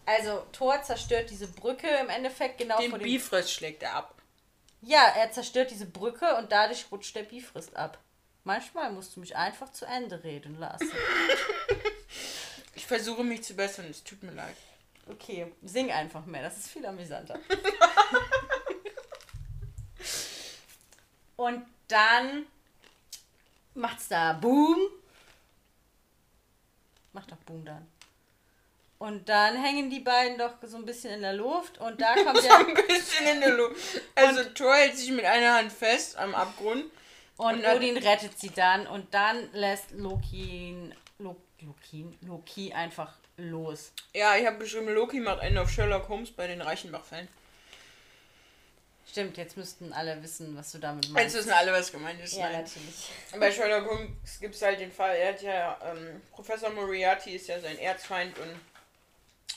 Also 0.05 0.43
Thor 0.51 0.81
zerstört 0.81 1.29
diese 1.29 1.47
Brücke 1.47 1.87
im 1.87 2.09
Endeffekt 2.09 2.57
genau 2.57 2.79
Den 2.79 2.89
vor 2.89 2.99
dem. 2.99 3.03
Bifrost 3.03 3.51
schlägt 3.51 3.83
er 3.83 3.93
ab. 3.93 4.15
Ja, 4.81 5.13
er 5.15 5.31
zerstört 5.31 5.69
diese 5.69 5.85
Brücke 5.85 6.35
und 6.35 6.51
dadurch 6.51 6.85
rutscht 6.91 7.15
der 7.15 7.23
Bifrost 7.23 7.75
ab. 7.75 7.99
Manchmal 8.43 8.91
musst 8.91 9.15
du 9.15 9.19
mich 9.19 9.35
einfach 9.35 9.71
zu 9.71 9.85
Ende 9.85 10.23
reden 10.23 10.57
lassen. 10.59 10.91
Ich 12.77 12.85
versuche 12.85 13.23
mich 13.23 13.43
zu 13.43 13.55
bessern, 13.55 13.87
es 13.89 14.03
tut 14.03 14.21
mir 14.21 14.33
leid. 14.33 14.55
Okay, 15.09 15.51
sing 15.63 15.91
einfach 15.91 16.23
mehr, 16.27 16.43
das 16.43 16.59
ist 16.59 16.69
viel 16.69 16.85
amüsanter. 16.85 17.39
und 21.35 21.65
dann 21.87 22.45
macht's 23.73 24.09
da 24.09 24.33
Boom. 24.33 24.77
Macht 27.17 27.31
doch 27.31 27.37
Boom 27.47 27.65
dann. 27.65 27.87
Und 28.99 29.27
dann 29.27 29.55
hängen 29.59 29.89
die 29.89 30.01
beiden 30.01 30.37
doch 30.37 30.53
so 30.61 30.77
ein 30.77 30.85
bisschen 30.85 31.11
in 31.15 31.21
der 31.21 31.33
Luft 31.33 31.79
und 31.79 31.99
da 31.99 32.13
kommt 32.13 32.37
So 32.41 32.43
der 32.43 32.57
ein 32.59 32.73
bisschen 32.75 33.25
in 33.27 33.39
der 33.41 33.55
Luft. 33.55 34.01
Also 34.13 34.43
Thor 34.53 34.75
hält 34.75 34.95
sich 34.95 35.09
mit 35.11 35.25
einer 35.25 35.55
Hand 35.55 35.71
fest 35.71 36.15
am 36.17 36.35
Abgrund. 36.35 36.85
und 37.37 37.55
und 37.55 37.65
Odin 37.65 37.97
rettet 37.97 38.37
sie 38.39 38.51
dann 38.51 38.85
und 38.85 39.11
dann 39.15 39.49
lässt 39.53 39.91
Loki 39.93 40.91
Lo- 41.17 41.41
Loki 41.61 42.05
Loki 42.21 42.71
einfach 42.71 43.15
los. 43.37 43.91
Ja, 44.13 44.35
ich 44.35 44.45
habe 44.45 44.57
beschrieben, 44.57 44.89
Loki 44.93 45.19
macht 45.21 45.39
einen 45.39 45.57
auf 45.57 45.71
Sherlock 45.71 46.07
Holmes 46.09 46.29
bei 46.31 46.45
den 46.45 46.61
Reichenbach-Fällen. 46.61 47.27
Stimmt, 49.17 49.35
jetzt 49.37 49.57
müssten 49.57 49.93
alle 49.93 50.21
wissen, 50.21 50.55
was 50.55 50.71
du 50.73 50.77
damit 50.77 51.05
Jetzt 51.05 51.13
meinst. 51.15 51.35
wissen 51.35 51.49
alle, 51.51 51.73
was 51.73 51.91
gemeint 51.91 52.21
ist. 52.21 52.33
ja, 52.35 52.51
Nein. 52.51 52.61
natürlich. 52.61 53.09
Bei 53.39 53.51
Sherlock 53.51 53.89
Holmes 53.89 54.39
gibt 54.39 54.53
es 54.53 54.61
halt 54.61 54.79
den 54.79 54.91
Fall, 54.91 55.15
er 55.15 55.29
hat 55.29 55.41
ja, 55.41 55.75
ähm, 55.83 56.21
Professor 56.31 56.69
Moriarty 56.69 57.31
ist 57.35 57.47
ja 57.47 57.59
sein 57.59 57.79
Erzfeind 57.79 58.37
und 58.37 58.59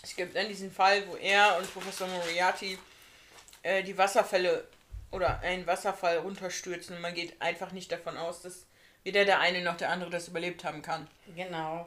es 0.03 0.17
gibt 0.17 0.35
dann 0.35 0.49
diesen 0.49 0.73
Fall, 0.73 1.07
wo 1.09 1.17
er 1.17 1.59
und 1.59 1.71
Professor 1.75 2.09
Moriarty 2.09 2.79
äh, 3.63 3.83
die 3.83 3.99
Wasserfälle 3.99 4.67
oder 5.11 5.41
einen 5.41 5.67
Wasserfall 5.67 6.17
runterstürzen 6.21 6.97
und 6.97 7.03
man 7.03 7.13
geht 7.13 7.43
einfach 7.43 7.73
nicht 7.73 7.93
davon 7.93 8.17
aus, 8.17 8.41
dass 8.41 8.65
weder 9.05 9.27
der 9.27 9.41
eine 9.41 9.61
noch 9.61 9.77
der 9.77 9.91
andere 9.91 10.09
das 10.09 10.29
überlebt 10.29 10.65
haben 10.65 10.81
kann. 10.81 11.07
Genau. 11.37 11.87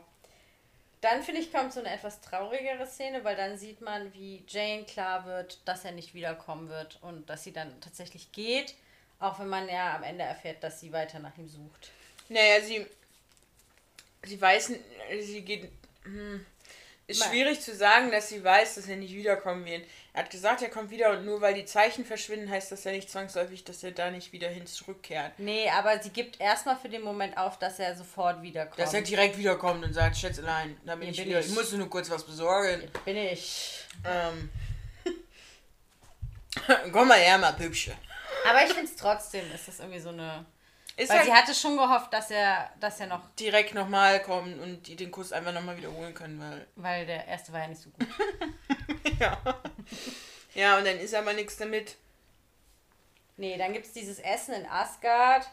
Dann 1.03 1.21
finde 1.21 1.41
ich, 1.41 1.51
kommt 1.51 1.73
so 1.73 1.81
eine 1.81 1.93
etwas 1.93 2.21
traurigere 2.21 2.88
Szene, 2.88 3.25
weil 3.25 3.35
dann 3.35 3.57
sieht 3.57 3.81
man, 3.81 4.13
wie 4.13 4.41
Jane 4.47 4.85
klar 4.85 5.25
wird, 5.25 5.59
dass 5.65 5.84
er 5.84 5.91
nicht 5.91 6.13
wiederkommen 6.13 6.69
wird 6.69 6.97
und 7.01 7.30
dass 7.30 7.43
sie 7.43 7.51
dann 7.51 7.81
tatsächlich 7.81 8.31
geht, 8.31 8.73
auch 9.19 9.38
wenn 9.38 9.49
man 9.49 9.67
ja 9.67 9.97
am 9.97 10.03
Ende 10.03 10.23
erfährt, 10.23 10.63
dass 10.63 10.80
sie 10.80 10.93
weiter 10.93 11.19
nach 11.19 11.38
ihm 11.38 11.49
sucht. 11.49 11.91
Naja, 12.30 12.61
sie, 12.61 12.88
sie 14.23 14.39
weiß, 14.39 14.71
sie 15.19 15.41
geht, 15.41 15.69
hm, 16.03 16.45
ist 17.05 17.23
schwierig 17.23 17.59
zu 17.59 17.75
sagen, 17.75 18.11
dass 18.11 18.30
sie 18.30 18.43
weiß, 18.43 18.75
dass 18.75 18.88
er 18.88 18.95
nicht 18.95 19.13
wiederkommen 19.13 19.65
wird. 19.65 19.85
Er 20.13 20.23
hat 20.23 20.30
gesagt, 20.30 20.61
er 20.61 20.69
kommt 20.69 20.89
wieder 20.89 21.11
und 21.11 21.25
nur 21.25 21.41
weil 21.41 21.53
die 21.53 21.65
Zeichen 21.65 22.05
verschwinden, 22.05 22.49
heißt 22.49 22.71
das 22.71 22.84
ja 22.85 22.91
nicht 22.91 23.09
zwangsläufig, 23.09 23.63
dass 23.63 23.84
er 23.84 23.91
da 23.91 24.09
nicht 24.09 24.31
wieder 24.31 24.47
hin 24.47 24.65
zurückkehrt. 24.65 25.34
Nee, 25.38 25.69
aber 25.69 26.01
sie 26.01 26.11
gibt 26.11 26.39
erstmal 26.39 26.77
für 26.77 26.88
den 26.88 27.01
Moment 27.01 27.38
auf, 27.38 27.59
dass 27.59 27.80
er 27.80 27.95
sofort 27.95 28.41
wiederkommt. 28.41 28.80
Dass 28.80 28.93
er 28.93 29.01
direkt 29.01 29.38
wiederkommt 29.38 29.84
und 29.84 29.93
sagt, 29.93 30.15
Schätzelein, 30.15 30.77
da 30.85 30.95
bin 30.95 31.03
Hier 31.03 31.11
ich 31.11 31.17
bin 31.17 31.27
wieder, 31.30 31.39
ich. 31.39 31.47
ich 31.47 31.53
musste 31.53 31.77
nur 31.77 31.89
kurz 31.89 32.09
was 32.09 32.23
besorgen. 32.23 32.89
Bin 33.03 33.17
ich. 33.17 33.85
Ähm. 34.05 34.49
Komm 36.91 37.07
mal 37.07 37.19
her, 37.19 37.38
mal 37.38 37.53
Pübsche. 37.53 37.93
Aber 38.47 38.63
ich 38.63 38.71
finde 38.71 38.85
es 38.85 38.95
trotzdem, 38.95 39.43
ist 39.53 39.67
das 39.67 39.80
irgendwie 39.80 39.99
so 39.99 40.09
eine. 40.09 40.45
Ist 40.95 41.10
Weil 41.11 41.26
sie 41.26 41.34
hatte 41.34 41.56
schon 41.56 41.76
gehofft, 41.76 42.14
dass 42.14 42.30
er, 42.30 42.72
dass 42.80 42.99
er 42.99 43.07
noch, 43.07 43.22
direkt 43.40 43.74
nochmal 43.74 44.22
kommen 44.22 44.60
und 44.60 44.88
die 44.88 44.95
den 44.95 45.10
Kuss 45.10 45.32
einfach 45.32 45.52
nochmal 45.52 45.76
wiederholen 45.78 46.14
können, 46.14 46.40
weil. 46.40 46.68
weil 46.76 47.06
der 47.06 47.28
erste 47.28 47.52
war 47.52 47.61
ja 47.61 47.68
nicht 47.68 47.82
so 47.82 47.90
gut. 47.90 48.07
Ja. 49.20 49.38
Ja, 50.56 50.78
und 50.78 50.86
dann 50.86 50.98
ist 50.98 51.14
aber 51.14 51.34
nichts 51.34 51.57
damit. 51.57 51.95
Nee, 53.38 53.57
dann 53.57 53.74
gibt 53.74 53.86
es 53.86 53.94
dieses 53.94 54.20
Essen 54.20 54.53
in 54.53 54.65
Asgard, 54.65 55.48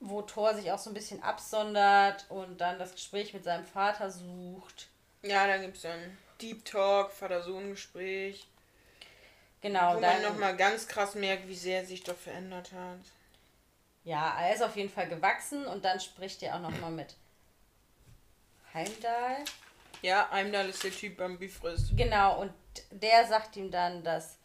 wo 0.00 0.22
Thor 0.22 0.54
sich 0.54 0.70
auch 0.72 0.78
so 0.78 0.90
ein 0.90 0.94
bisschen 0.94 1.22
absondert 1.22 2.26
und 2.28 2.60
dann 2.60 2.78
das 2.78 2.92
Gespräch 2.92 3.34
mit 3.34 3.44
seinem 3.44 3.64
Vater 3.64 4.10
sucht. 4.10 4.88
Ja, 5.22 5.46
dann 5.46 5.62
gibt 5.62 5.76
es 5.76 5.82
dann 5.82 6.16
Deep 6.40 6.64
Talk, 6.64 7.12
Vater-Sohn-Gespräch. 7.12 8.46
Genau, 9.60 9.96
Wo 9.96 10.00
dann, 10.00 10.22
man 10.22 10.32
nochmal 10.32 10.56
ganz 10.56 10.86
krass 10.86 11.14
merkt, 11.14 11.48
wie 11.48 11.56
sehr 11.56 11.80
er 11.80 11.86
sich 11.86 12.04
doch 12.04 12.16
verändert 12.16 12.72
hat. 12.72 13.00
Ja, 14.08 14.40
er 14.40 14.54
ist 14.54 14.62
auf 14.62 14.74
jeden 14.74 14.88
Fall 14.88 15.06
gewachsen 15.06 15.66
und 15.66 15.84
dann 15.84 16.00
spricht 16.00 16.42
er 16.42 16.56
auch 16.56 16.60
nochmal 16.60 16.90
mit 16.90 17.14
Heimdall. 18.72 19.44
Ja, 20.00 20.30
Heimdall 20.30 20.70
ist 20.70 20.82
der 20.82 20.92
Typ 20.92 21.18
beim 21.18 21.38
Bifrist. 21.38 21.94
Genau, 21.94 22.40
und 22.40 22.52
der 22.90 23.26
sagt 23.26 23.54
ihm 23.56 23.70
dann, 23.70 24.02
dass 24.02 24.38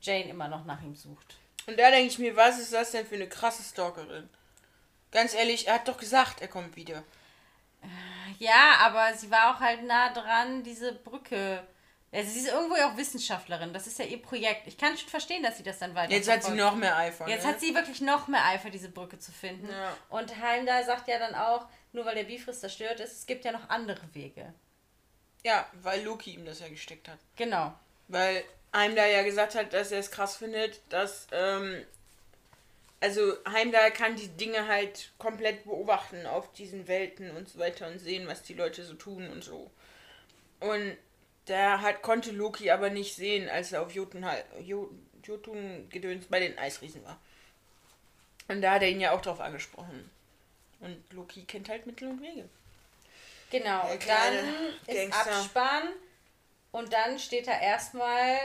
Jane 0.00 0.30
immer 0.30 0.48
noch 0.48 0.64
nach 0.64 0.80
ihm 0.80 0.94
sucht. 0.94 1.36
Und 1.66 1.78
da 1.78 1.90
denke 1.90 2.06
ich 2.06 2.18
mir, 2.18 2.34
was 2.36 2.58
ist 2.58 2.72
das 2.72 2.92
denn 2.92 3.06
für 3.06 3.16
eine 3.16 3.28
krasse 3.28 3.62
Stalkerin? 3.62 4.30
Ganz 5.10 5.34
ehrlich, 5.34 5.68
er 5.68 5.74
hat 5.74 5.88
doch 5.88 5.98
gesagt, 5.98 6.40
er 6.40 6.48
kommt 6.48 6.74
wieder. 6.76 7.04
Ja, 8.38 8.76
aber 8.80 9.12
sie 9.14 9.30
war 9.30 9.54
auch 9.54 9.60
halt 9.60 9.84
nah 9.84 10.10
dran, 10.14 10.62
diese 10.62 10.94
Brücke. 10.94 11.62
Also 12.14 12.30
sie 12.30 12.40
ist 12.40 12.48
irgendwo 12.48 12.76
ja 12.76 12.92
auch 12.92 12.96
Wissenschaftlerin. 12.98 13.72
Das 13.72 13.86
ist 13.86 13.98
ja 13.98 14.04
ihr 14.04 14.20
Projekt. 14.20 14.66
Ich 14.66 14.76
kann 14.76 14.96
schon 14.98 15.08
verstehen, 15.08 15.42
dass 15.42 15.56
sie 15.56 15.62
das 15.62 15.78
dann 15.78 15.94
weiter 15.94 16.12
Jetzt 16.12 16.30
hat 16.30 16.44
sie 16.44 16.52
noch 16.52 16.76
mehr 16.76 16.94
Eifer. 16.94 17.26
Jetzt 17.26 17.44
ne? 17.44 17.50
hat 17.50 17.60
sie 17.60 17.74
wirklich 17.74 18.02
noch 18.02 18.28
mehr 18.28 18.44
Eifer, 18.44 18.68
diese 18.68 18.90
Brücke 18.90 19.18
zu 19.18 19.32
finden. 19.32 19.68
Ja. 19.70 19.96
Und 20.10 20.38
Heimdall 20.40 20.84
sagt 20.84 21.08
ja 21.08 21.18
dann 21.18 21.34
auch, 21.34 21.66
nur 21.92 22.04
weil 22.04 22.14
der 22.14 22.24
Bifrost 22.24 22.60
zerstört 22.60 23.00
ist, 23.00 23.12
es 23.12 23.26
gibt 23.26 23.46
ja 23.46 23.52
noch 23.52 23.70
andere 23.70 24.02
Wege. 24.12 24.52
Ja, 25.42 25.66
weil 25.80 26.02
Loki 26.02 26.34
ihm 26.34 26.44
das 26.44 26.60
ja 26.60 26.68
gesteckt 26.68 27.08
hat. 27.08 27.18
Genau. 27.36 27.72
Weil 28.08 28.44
Heimdall 28.74 29.10
ja 29.10 29.22
gesagt 29.22 29.54
hat, 29.54 29.72
dass 29.72 29.90
er 29.90 29.98
es 29.98 30.10
krass 30.10 30.36
findet, 30.36 30.80
dass, 30.90 31.28
ähm, 31.32 31.82
also 33.00 33.32
Heimdall 33.50 33.90
kann 33.90 34.16
die 34.16 34.28
Dinge 34.28 34.68
halt 34.68 35.12
komplett 35.16 35.64
beobachten 35.64 36.26
auf 36.26 36.52
diesen 36.52 36.88
Welten 36.88 37.30
und 37.30 37.48
so 37.48 37.58
weiter 37.58 37.88
und 37.88 37.98
sehen, 37.98 38.26
was 38.26 38.42
die 38.42 38.54
Leute 38.54 38.84
so 38.84 38.92
tun 38.94 39.30
und 39.30 39.42
so. 39.42 39.70
Und 40.60 40.98
da 41.46 41.80
hat, 41.80 42.02
konnte 42.02 42.30
Loki 42.30 42.70
aber 42.70 42.90
nicht 42.90 43.14
sehen, 43.16 43.48
als 43.48 43.72
er 43.72 43.82
auf 43.82 43.92
Jotun, 43.92 44.26
Jo- 44.60 44.90
Jotun-Gedöns 45.24 46.26
bei 46.26 46.40
den 46.40 46.58
Eisriesen 46.58 47.04
war. 47.04 47.18
Und 48.48 48.60
da 48.62 48.72
hat 48.74 48.82
er 48.82 48.88
ihn 48.90 49.00
ja 49.00 49.12
auch 49.12 49.20
drauf 49.20 49.40
angesprochen. 49.40 50.10
Und 50.80 51.02
Loki 51.12 51.44
kennt 51.44 51.68
halt 51.68 51.86
Mittel 51.86 52.08
und 52.08 52.20
Wege. 52.20 52.48
Genau. 53.50 53.90
Und 53.90 54.08
dann 54.08 54.34
ist 54.86 54.96
Gangster. 55.12 55.36
Abspann. 55.36 55.92
Und 56.72 56.92
dann 56.92 57.18
steht 57.18 57.46
da 57.46 57.60
erstmal, 57.60 58.36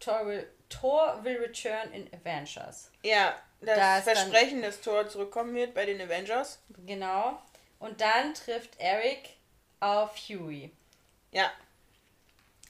Thor 0.00 0.26
will, 0.26 0.50
Thor 0.68 1.20
will 1.22 1.36
return 1.38 1.92
in 1.92 2.08
Avengers. 2.12 2.90
Ja, 3.02 3.36
das 3.60 3.76
Da 3.76 3.98
ist 3.98 4.06
dann- 4.06 4.16
Versprechen, 4.16 4.62
dass 4.62 4.80
Thor 4.80 5.08
zurückkommen 5.08 5.54
wird 5.54 5.74
bei 5.74 5.84
den 5.86 6.00
Avengers. 6.00 6.60
Genau. 6.86 7.40
Und 7.78 8.00
dann 8.00 8.34
trifft 8.34 8.78
Eric 8.78 9.30
auf 9.80 10.16
Huey. 10.28 10.72
Ja. 11.30 11.52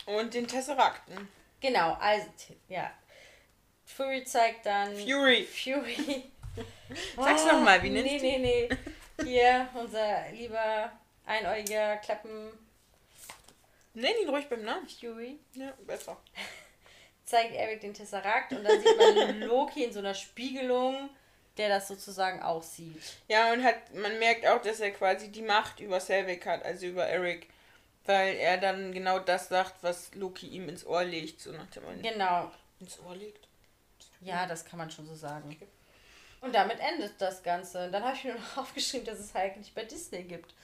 Und 0.09 0.35
den 0.35 0.47
Tesserakten. 0.47 1.29
Genau, 1.61 1.95
also, 2.01 2.27
ja. 2.69 2.91
Fury 3.85 4.25
zeigt 4.25 4.67
dann. 4.67 4.95
Fury. 4.97 5.45
Fury. 5.45 6.25
Sag's 7.17 7.45
noch 7.45 7.61
mal, 7.61 7.83
wie 7.83 7.91
nennst 7.91 8.11
nee, 8.11 8.19
du 8.19 8.43
Nee, 8.43 8.69
nee, 9.19 9.25
Hier, 9.25 9.69
unser 9.75 10.31
lieber 10.33 10.93
einäugiger 11.27 11.97
Klappen 11.99 12.51
Nenn 13.95 14.15
ihn 14.23 14.29
ruhig 14.29 14.49
beim 14.49 14.63
Namen. 14.63 14.89
Fury. 14.89 15.39
Ja, 15.55 15.73
besser. 15.87 16.17
Zeigt 17.25 17.55
Eric 17.55 17.81
den 17.81 17.95
Tesseract 17.95 18.53
und 18.53 18.65
dann 18.65 18.81
sieht 18.81 18.97
man 18.97 19.41
Loki 19.49 19.85
in 19.85 19.93
so 19.93 19.99
einer 19.99 20.15
Spiegelung, 20.15 21.11
der 21.57 21.69
das 21.69 21.89
sozusagen 21.89 22.41
auch 22.41 22.63
sieht. 22.63 23.03
Ja, 23.27 23.53
und 23.53 23.65
hat, 23.65 23.93
man 23.95 24.19
merkt 24.21 24.47
auch, 24.47 24.63
dass 24.63 24.79
er 24.81 24.93
quasi 24.93 25.33
die 25.33 25.43
Macht 25.43 25.81
über 25.81 25.99
Selvig 26.01 26.47
hat, 26.47 26.65
also 26.65 26.87
über 26.87 27.07
Eric. 27.07 27.49
Weil 28.09 28.37
er 28.37 28.57
dann 28.57 28.91
genau 28.93 29.19
das 29.19 29.51
sagt, 29.51 29.83
was 29.83 30.15
Loki 30.15 30.47
ihm 30.47 30.67
ins 30.71 30.87
Ohr 30.87 31.05
legt, 31.05 31.43
so 31.43 31.53
nach 31.53 31.67
dem 31.67 31.83
Motto. 31.85 32.01
Genau. 32.01 32.51
Ins 32.81 32.99
Ohr 33.01 33.15
legt? 33.15 33.47
Ja, 34.23 34.47
das 34.47 34.65
kann 34.65 34.79
man 34.79 34.91
schon 34.91 35.07
so 35.07 35.15
sagen. 35.15 35.55
Und 36.41 36.55
damit 36.55 36.81
endet 36.81 37.21
das 37.21 37.43
Ganze. 37.43 37.85
Und 37.85 37.93
dann 37.93 38.03
habe 38.03 38.17
ich 38.17 38.25
mir 38.25 38.35
noch 38.35 38.57
aufgeschrieben, 38.57 39.05
dass 39.05 39.19
es 39.19 39.35
Hulk 39.35 39.59
nicht 39.59 39.75
bei 39.75 39.85
Disney 39.85 40.23
gibt. 40.23 40.55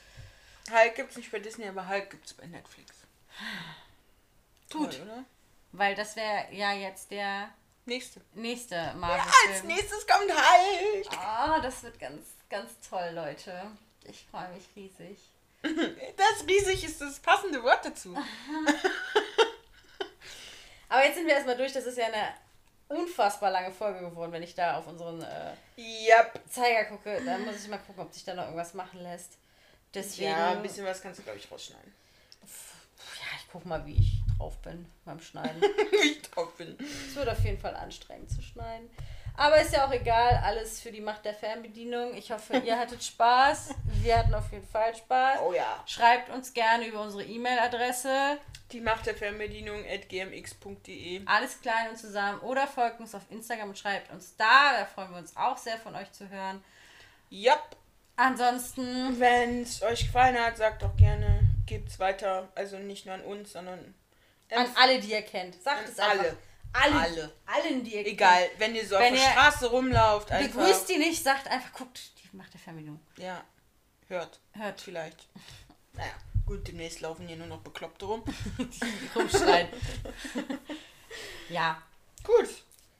Hulk 0.70 0.94
gibt's 0.94 1.16
nicht 1.18 1.30
bei 1.30 1.38
Disney, 1.38 1.68
aber 1.68 1.86
Hulk 1.86 2.08
gibt's 2.08 2.32
bei 2.32 2.46
Netflix. 2.46 2.94
Gut. 4.72 4.92
Toll, 4.92 5.02
oder? 5.02 5.24
Weil 5.72 5.94
das 5.94 6.16
wäre 6.16 6.46
ja 6.50 6.72
jetzt 6.72 7.10
der 7.10 7.50
Nächste. 7.84 8.22
nächste 8.32 8.80
Als 8.80 8.94
Marvel-Film. 8.96 9.66
nächstes 9.66 10.06
kommt 10.06 10.32
Hulk. 10.32 11.06
Ah, 11.18 11.60
das 11.60 11.82
wird 11.82 11.98
ganz, 11.98 12.24
ganz 12.48 12.70
toll, 12.88 13.10
Leute. 13.12 13.66
Ich 14.04 14.24
freue 14.30 14.48
mich 14.54 14.64
riesig. 14.74 15.18
Das 15.64 16.46
riesig 16.46 16.84
ist 16.84 17.00
das 17.00 17.18
passende 17.20 17.62
Wort 17.62 17.84
dazu. 17.84 18.14
Aber 20.88 21.04
jetzt 21.04 21.16
sind 21.16 21.26
wir 21.26 21.34
erstmal 21.34 21.56
durch. 21.56 21.72
Das 21.72 21.86
ist 21.86 21.96
ja 21.98 22.06
eine 22.06 22.34
unfassbar 22.88 23.50
lange 23.50 23.72
Folge 23.72 24.00
geworden, 24.00 24.32
wenn 24.32 24.42
ich 24.42 24.54
da 24.54 24.76
auf 24.78 24.86
unseren 24.86 25.22
äh, 25.22 25.54
Yep. 25.78 26.40
Zeiger 26.50 26.84
gucke. 26.84 27.20
Dann 27.24 27.44
muss 27.44 27.62
ich 27.62 27.68
mal 27.68 27.78
gucken, 27.78 28.02
ob 28.02 28.12
sich 28.12 28.24
da 28.24 28.34
noch 28.34 28.44
irgendwas 28.44 28.74
machen 28.74 29.00
lässt. 29.02 29.38
Deswegen. 29.94 30.30
Ja, 30.30 30.50
ein 30.52 30.62
bisschen 30.62 30.84
was 30.84 31.00
kannst 31.00 31.18
du, 31.20 31.22
glaube 31.24 31.38
ich, 31.38 31.50
rausschneiden. 31.50 31.92
Ja, 32.42 33.26
ich 33.38 33.46
guck 33.50 33.64
mal, 33.64 33.84
wie 33.86 33.94
ich 33.96 34.12
drauf 34.36 34.58
bin 34.58 34.86
beim 35.04 35.20
Schneiden. 35.20 35.62
Wie 35.90 36.10
ich 36.10 36.22
drauf 36.22 36.52
bin. 36.56 36.76
Es 37.08 37.14
wird 37.14 37.28
auf 37.28 37.42
jeden 37.44 37.58
Fall 37.58 37.74
anstrengend 37.76 38.30
zu 38.30 38.42
schneiden. 38.42 38.90
Aber 39.36 39.60
ist 39.60 39.72
ja 39.72 39.86
auch 39.86 39.92
egal, 39.92 40.40
alles 40.44 40.80
für 40.80 40.92
die 40.92 41.00
Macht 41.00 41.24
der 41.24 41.34
Fernbedienung. 41.34 42.14
Ich 42.14 42.30
hoffe, 42.30 42.56
ihr 42.58 42.78
hattet 42.78 43.02
Spaß. 43.04 43.74
Wir 44.02 44.18
hatten 44.18 44.34
auf 44.34 44.50
jeden 44.52 44.66
Fall 44.66 44.94
Spaß. 44.94 45.40
Oh 45.44 45.52
ja. 45.52 45.82
Schreibt 45.86 46.30
uns 46.30 46.54
gerne 46.54 46.86
über 46.86 47.00
unsere 47.00 47.24
E-Mail-Adresse. 47.24 48.38
Die 48.70 48.80
Macht 48.80 49.06
der 49.06 49.14
Fernbedienung 49.14 49.84
at 49.88 50.08
gmx.de. 50.08 51.22
Alles 51.26 51.60
klein 51.60 51.90
und 51.90 51.98
zusammen. 51.98 52.40
Oder 52.40 52.66
folgt 52.66 53.00
uns 53.00 53.14
auf 53.14 53.22
Instagram 53.30 53.70
und 53.70 53.78
schreibt 53.78 54.12
uns 54.12 54.36
da. 54.36 54.78
Da 54.78 54.86
freuen 54.86 55.10
wir 55.10 55.18
uns 55.18 55.36
auch 55.36 55.58
sehr 55.58 55.78
von 55.78 55.94
euch 55.96 56.10
zu 56.12 56.28
hören. 56.28 56.62
Yep. 57.30 57.76
Ansonsten, 58.16 59.18
Wenn 59.18 59.62
es 59.62 59.82
euch 59.82 60.06
gefallen 60.06 60.38
hat, 60.38 60.56
sagt 60.56 60.82
doch 60.82 60.96
gerne, 60.96 61.40
gebt's 61.66 61.98
weiter. 61.98 62.48
Also 62.54 62.78
nicht 62.78 63.06
nur 63.06 63.16
an 63.16 63.22
uns, 63.22 63.52
sondern 63.52 63.94
an 64.54 64.68
alle, 64.76 65.00
die 65.00 65.10
ihr 65.10 65.22
kennt. 65.22 65.60
Sagt 65.60 65.80
An 65.80 65.84
es 65.90 65.98
einfach. 65.98 66.36
Alle. 66.74 66.94
Alle. 66.94 67.02
Alle. 67.02 67.32
Allen, 67.46 67.84
die 67.84 67.94
ihr 67.94 68.06
Egal, 68.06 68.48
wenn 68.58 68.74
ihr 68.74 68.86
so 68.86 68.96
Wenn 68.96 69.14
auf 69.14 69.20
der 69.20 69.30
Straße 69.30 69.70
rumlauft, 69.70 70.28
kennt. 70.28 70.40
einfach. 70.40 70.60
Begrüßt 70.60 70.88
die 70.88 70.98
nicht, 70.98 71.22
sagt 71.22 71.48
einfach, 71.48 71.72
guckt, 71.72 72.00
die 72.18 72.36
Macht 72.36 72.52
der 72.52 72.60
Fernbedienung. 72.60 73.00
Ja, 73.16 73.42
hört. 74.08 74.40
Hört. 74.52 74.80
Vielleicht. 74.80 75.28
Naja, 75.92 76.12
gut, 76.46 76.66
demnächst 76.66 77.00
laufen 77.00 77.26
hier 77.28 77.36
nur 77.36 77.46
noch 77.46 77.60
Bekloppte 77.60 78.04
rum. 78.06 78.24
Rumschreien. 79.14 79.68
ja. 81.48 81.80
Gut. 82.24 82.48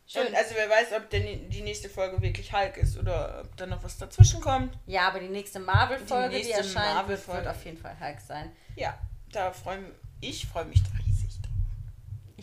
Schön. 0.07 0.29
Und 0.29 0.35
also 0.37 0.55
wer 0.55 0.69
weiß, 0.71 0.93
ob 0.97 1.11
denn 1.11 1.51
die 1.51 1.63
nächste 1.63 1.89
Folge 1.89 2.21
wirklich 2.23 2.53
Hulk 2.53 2.77
ist 2.77 2.97
oder 2.99 3.41
ob 3.45 3.57
da 3.57 3.67
noch 3.67 3.83
was 3.83 3.99
dazwischen 3.99 4.41
kommt. 4.41 4.77
Ja, 4.87 5.09
aber 5.09 5.19
die 5.19 5.29
nächste 5.29 5.59
Marvel-Folge, 5.59 6.37
die, 6.37 6.45
Die 6.45 6.51
erscheint, 6.53 6.75
wird, 6.75 6.95
Marvel-Folge. 6.95 7.45
wird 7.47 7.57
auf 7.57 7.65
jeden 7.65 7.79
Fall 7.79 7.99
Hulk 7.99 8.21
sein. 8.21 8.55
Ja, 8.77 8.97
da 9.33 9.51
freue 9.51 9.81
ich 10.21 10.47
freue 10.47 10.67
mich 10.67 10.81
da 10.83 10.91
riesig. 11.05 11.24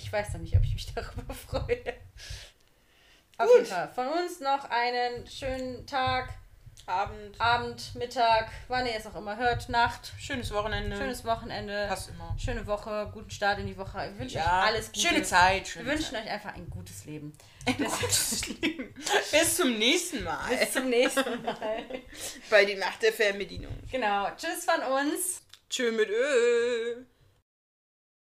Ich 0.04 0.12
weiß 0.12 0.34
noch 0.34 0.42
nicht, 0.42 0.56
ob 0.58 0.64
ich 0.64 0.74
mich 0.74 0.86
darüber 0.96 1.34
freue. 1.34 1.82
Auf 3.38 3.48
Gut. 3.48 3.56
jeden 3.58 3.66
Fall. 3.68 3.92
Von 3.94 4.08
uns 4.08 4.40
noch 4.40 4.70
einen 4.70 5.26
schönen 5.28 5.86
Tag, 5.88 6.30
Abend, 6.88 7.40
Abend, 7.40 7.96
Mittag, 7.96 8.50
wann 8.68 8.86
ihr 8.86 8.96
es 8.96 9.06
auch 9.06 9.16
immer 9.16 9.38
hört, 9.38 9.70
Nacht, 9.70 10.12
schönes 10.20 10.52
Wochenende. 10.52 10.98
schönes 10.98 11.24
Wochenende, 11.26 11.86
Passt 11.88 12.10
immer. 12.10 12.36
schöne 12.40 12.66
Woche, 12.68 13.10
guten 13.14 13.30
Start 13.30 13.60
in 13.60 13.68
die 13.68 13.78
Woche. 13.78 13.98
Wir 14.00 14.20
wünschen 14.20 14.38
Ja, 14.38 14.62
euch 14.64 14.68
alles 14.68 14.92
Gute. 14.92 15.08
Schöne 15.08 15.24
Zeit. 15.24 15.64
Wir 15.64 15.66
Schöne 15.72 15.86
wünschen 15.92 16.12
Zeit. 16.16 16.26
euch 16.26 16.32
einfach 16.32 16.54
ein 16.56 16.70
gutes 16.70 17.06
Leben. 17.06 17.34
ein 17.68 17.78
gutes 17.78 18.48
Leben. 18.62 18.94
Bis 19.32 19.56
zum 19.58 19.78
nächsten 19.78 20.24
Mal. 20.24 20.56
Bis 20.56 20.74
zum 20.74 20.90
nächsten 20.90 21.44
Mal. 21.44 21.84
Bei 22.50 22.66
die 22.66 22.76
Macht 22.76 23.02
der 23.04 23.14
Fernbedienung. 23.14 23.78
genau. 23.92 24.30
Tschüss 24.36 24.66
von 24.66 24.82
uns. 24.84 25.42
Tschö 25.70 25.92
mit 25.92 26.10
Ö. 26.10 27.06